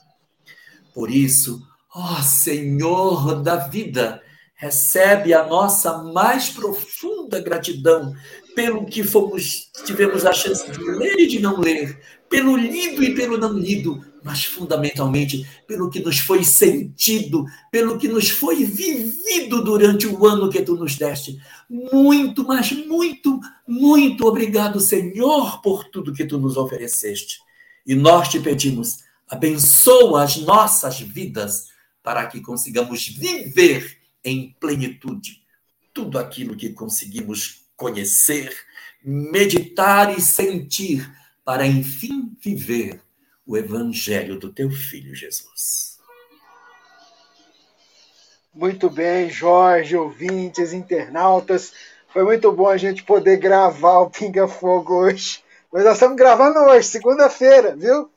Por 0.94 1.10
isso, 1.10 1.62
Ó 1.98 2.20
Senhor 2.20 3.42
da 3.42 3.56
vida, 3.56 4.22
recebe 4.54 5.32
a 5.32 5.46
nossa 5.46 5.96
mais 6.02 6.50
profunda 6.50 7.40
gratidão 7.40 8.14
pelo 8.56 8.86
que 8.86 9.04
fomos 9.04 9.70
tivemos 9.84 10.24
a 10.24 10.32
chance 10.32 10.68
de 10.72 10.78
ler 10.78 11.18
e 11.18 11.26
de 11.26 11.38
não 11.40 11.60
ler, 11.60 12.00
pelo 12.26 12.56
lido 12.56 13.04
e 13.04 13.14
pelo 13.14 13.36
não 13.36 13.52
lido, 13.52 14.02
mas 14.24 14.46
fundamentalmente 14.46 15.46
pelo 15.66 15.90
que 15.90 16.00
nos 16.00 16.20
foi 16.20 16.42
sentido, 16.42 17.44
pelo 17.70 17.98
que 17.98 18.08
nos 18.08 18.30
foi 18.30 18.64
vivido 18.64 19.62
durante 19.62 20.06
o 20.06 20.26
ano 20.26 20.48
que 20.48 20.62
tu 20.62 20.74
nos 20.74 20.96
deste. 20.96 21.38
Muito, 21.68 22.46
mas 22.46 22.72
muito, 22.72 23.38
muito 23.68 24.26
obrigado, 24.26 24.80
Senhor, 24.80 25.60
por 25.60 25.84
tudo 25.90 26.14
que 26.14 26.24
tu 26.24 26.38
nos 26.38 26.56
ofereceste. 26.56 27.40
E 27.86 27.94
nós 27.94 28.30
te 28.30 28.40
pedimos, 28.40 29.00
abençoa 29.28 30.24
as 30.24 30.38
nossas 30.38 30.98
vidas 30.98 31.66
para 32.02 32.26
que 32.26 32.40
consigamos 32.40 33.06
viver 33.06 33.98
em 34.24 34.56
plenitude 34.58 35.42
tudo 35.92 36.18
aquilo 36.18 36.56
que 36.56 36.70
conseguimos 36.70 37.65
conhecer, 37.76 38.56
meditar 39.04 40.16
e 40.16 40.20
sentir, 40.20 41.08
para 41.44 41.66
enfim 41.66 42.36
viver 42.42 43.00
o 43.46 43.56
evangelho 43.56 44.38
do 44.38 44.52
teu 44.52 44.70
filho 44.70 45.14
Jesus. 45.14 45.96
Muito 48.52 48.88
bem, 48.88 49.28
Jorge, 49.28 49.96
ouvintes, 49.96 50.72
internautas. 50.72 51.72
Foi 52.08 52.24
muito 52.24 52.50
bom 52.50 52.68
a 52.68 52.78
gente 52.78 53.04
poder 53.04 53.36
gravar 53.36 54.00
o 54.00 54.10
Pinga 54.10 54.48
Fogo 54.48 54.94
hoje. 54.94 55.44
Mas 55.70 55.84
nós 55.84 55.94
estamos 55.94 56.16
gravando 56.16 56.58
hoje, 56.60 56.88
segunda-feira, 56.88 57.76
viu? 57.76 58.10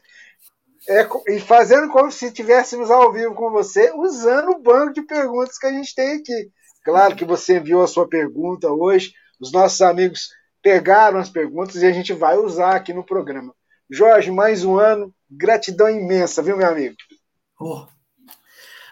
É, 0.87 1.07
e 1.27 1.39
fazendo 1.41 1.89
como 1.89 2.09
se 2.09 2.27
estivéssemos 2.27 2.89
ao 2.89 3.11
vivo 3.11 3.35
com 3.35 3.51
você, 3.51 3.91
usando 3.93 4.51
o 4.51 4.59
banco 4.59 4.93
de 4.93 5.01
perguntas 5.01 5.57
que 5.57 5.67
a 5.67 5.71
gente 5.73 5.93
tem 5.93 6.13
aqui. 6.13 6.49
Claro 6.85 7.15
que 7.15 7.25
você 7.25 7.57
enviou 7.57 7.83
a 7.83 7.87
sua 7.87 8.07
pergunta 8.07 8.71
hoje, 8.71 9.13
os 9.39 9.51
nossos 9.51 9.81
amigos 9.81 10.29
pegaram 10.61 11.19
as 11.19 11.29
perguntas 11.29 11.75
e 11.75 11.85
a 11.85 11.91
gente 11.91 12.13
vai 12.13 12.37
usar 12.37 12.75
aqui 12.75 12.93
no 12.93 13.03
programa. 13.03 13.53
Jorge, 13.89 14.29
mais 14.29 14.63
um 14.63 14.77
ano, 14.77 15.13
gratidão 15.29 15.89
imensa, 15.89 16.43
viu, 16.43 16.57
meu 16.57 16.67
amigo? 16.67 16.95
Oh, 17.59 17.85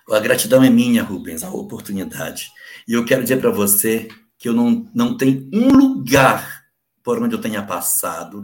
a 0.10 0.20
gratidão 0.20 0.64
é 0.64 0.70
minha, 0.70 1.04
Rubens, 1.04 1.44
a 1.44 1.50
oportunidade. 1.50 2.50
E 2.88 2.94
eu 2.94 3.06
quero 3.06 3.24
dizer 3.24 3.42
para 3.42 3.52
você 3.52 4.08
que 4.38 4.48
eu 4.48 4.54
não, 4.54 4.90
não 4.94 5.18
tenho 5.18 5.50
um 5.54 5.70
lugar 5.70 6.66
por 7.04 7.22
onde 7.22 7.36
eu 7.36 7.42
tenha 7.42 7.62
passado 7.62 8.44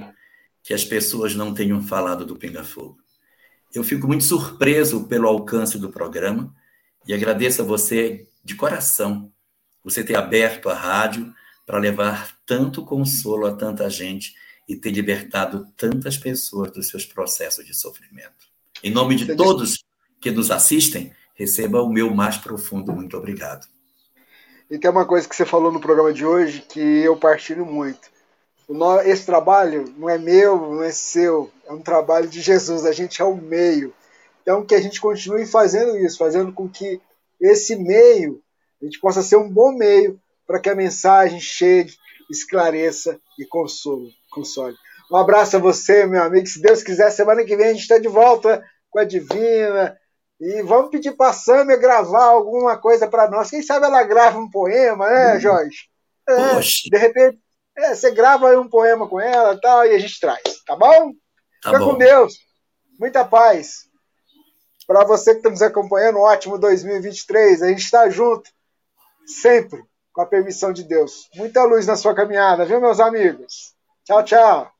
que 0.61 0.73
as 0.73 0.83
pessoas 0.83 1.35
não 1.35 1.53
tenham 1.53 1.81
falado 1.81 2.25
do 2.25 2.35
Pinga 2.35 2.63
Fogo. 2.63 2.97
Eu 3.73 3.83
fico 3.83 4.07
muito 4.07 4.23
surpreso 4.23 5.05
pelo 5.07 5.27
alcance 5.27 5.77
do 5.77 5.89
programa 5.89 6.53
e 7.07 7.13
agradeço 7.13 7.61
a 7.61 7.65
você 7.65 8.27
de 8.43 8.55
coração 8.55 9.31
você 9.83 10.03
ter 10.03 10.15
aberto 10.15 10.69
a 10.69 10.73
rádio 10.73 11.33
para 11.65 11.79
levar 11.79 12.37
tanto 12.45 12.83
consolo 12.85 13.45
a 13.45 13.53
tanta 13.53 13.89
gente 13.89 14.33
e 14.67 14.75
ter 14.75 14.91
libertado 14.91 15.67
tantas 15.75 16.17
pessoas 16.17 16.71
dos 16.71 16.87
seus 16.87 17.05
processos 17.05 17.65
de 17.65 17.73
sofrimento. 17.73 18.47
Em 18.83 18.91
nome 18.91 19.15
de 19.15 19.35
todos 19.35 19.83
que 20.19 20.31
nos 20.31 20.51
assistem, 20.51 21.13
receba 21.35 21.81
o 21.81 21.91
meu 21.91 22.13
mais 22.13 22.37
profundo 22.37 22.91
muito 22.91 23.17
obrigado. 23.17 23.67
E 24.69 24.77
tem 24.77 24.89
uma 24.89 25.05
coisa 25.05 25.27
que 25.27 25.35
você 25.35 25.45
falou 25.45 25.71
no 25.71 25.79
programa 25.79 26.13
de 26.13 26.25
hoje 26.25 26.61
que 26.67 26.79
eu 26.79 27.15
partilho 27.17 27.65
muito 27.65 28.13
esse 29.05 29.25
trabalho 29.25 29.93
não 29.97 30.09
é 30.09 30.17
meu, 30.17 30.57
não 30.57 30.83
é 30.83 30.91
seu, 30.91 31.51
é 31.65 31.73
um 31.73 31.81
trabalho 31.81 32.27
de 32.27 32.41
Jesus, 32.41 32.85
a 32.85 32.91
gente 32.91 33.21
é 33.21 33.25
o 33.25 33.35
meio. 33.35 33.93
Então, 34.41 34.65
que 34.65 34.75
a 34.75 34.81
gente 34.81 34.99
continue 34.99 35.45
fazendo 35.45 35.97
isso, 35.97 36.17
fazendo 36.17 36.51
com 36.51 36.67
que 36.67 36.99
esse 37.39 37.75
meio, 37.75 38.41
a 38.81 38.85
gente 38.85 38.99
possa 38.99 39.21
ser 39.21 39.37
um 39.37 39.49
bom 39.49 39.71
meio 39.71 40.19
para 40.45 40.59
que 40.59 40.69
a 40.69 40.75
mensagem 40.75 41.39
chegue, 41.39 41.93
esclareça 42.29 43.19
e 43.37 43.45
console. 43.45 44.13
console. 44.31 44.75
Um 45.11 45.17
abraço 45.17 45.57
a 45.57 45.59
você, 45.59 46.05
meu 46.05 46.23
amigo. 46.23 46.47
Se 46.47 46.61
Deus 46.61 46.81
quiser, 46.81 47.11
semana 47.11 47.43
que 47.43 47.55
vem 47.55 47.67
a 47.67 47.73
gente 47.73 47.81
está 47.81 47.97
de 47.97 48.07
volta 48.07 48.63
com 48.89 48.99
a 48.99 49.03
Divina. 49.03 49.97
E 50.39 50.61
vamos 50.63 50.89
pedir 50.91 51.13
para 51.13 51.29
a 51.29 51.33
Sâmia 51.33 51.77
gravar 51.77 52.25
alguma 52.25 52.77
coisa 52.77 53.07
para 53.07 53.29
nós. 53.29 53.49
Quem 53.49 53.61
sabe 53.61 53.85
ela 53.85 54.03
grava 54.03 54.39
um 54.39 54.49
poema, 54.49 55.07
né, 55.09 55.39
Jorge? 55.39 55.89
É, 56.27 56.59
de 56.59 56.97
repente, 56.97 57.39
é, 57.77 57.95
você 57.95 58.11
grava 58.11 58.59
um 58.59 58.67
poema 58.67 59.07
com 59.07 59.19
ela 59.19 59.59
tal, 59.59 59.85
e 59.85 59.91
a 59.91 59.99
gente 59.99 60.19
traz, 60.19 60.41
tá 60.65 60.75
bom? 60.75 61.11
Tá 61.61 61.69
Fica 61.71 61.79
bom. 61.79 61.91
com 61.91 61.97
Deus. 61.97 62.35
Muita 62.99 63.25
paz. 63.25 63.83
Para 64.85 65.05
você 65.05 65.31
que 65.31 65.37
está 65.37 65.49
nos 65.49 65.61
acompanhando, 65.61 66.17
um 66.17 66.23
ótimo 66.23 66.57
2023. 66.57 67.61
A 67.61 67.69
gente 67.69 67.83
está 67.83 68.09
junto, 68.09 68.49
sempre, 69.25 69.81
com 70.13 70.21
a 70.21 70.25
permissão 70.25 70.71
de 70.71 70.83
Deus. 70.83 71.27
Muita 71.35 71.63
luz 71.63 71.87
na 71.87 71.95
sua 71.95 72.13
caminhada, 72.13 72.65
viu, 72.65 72.79
meus 72.79 72.99
amigos? 72.99 73.73
Tchau, 74.05 74.23
tchau. 74.23 74.71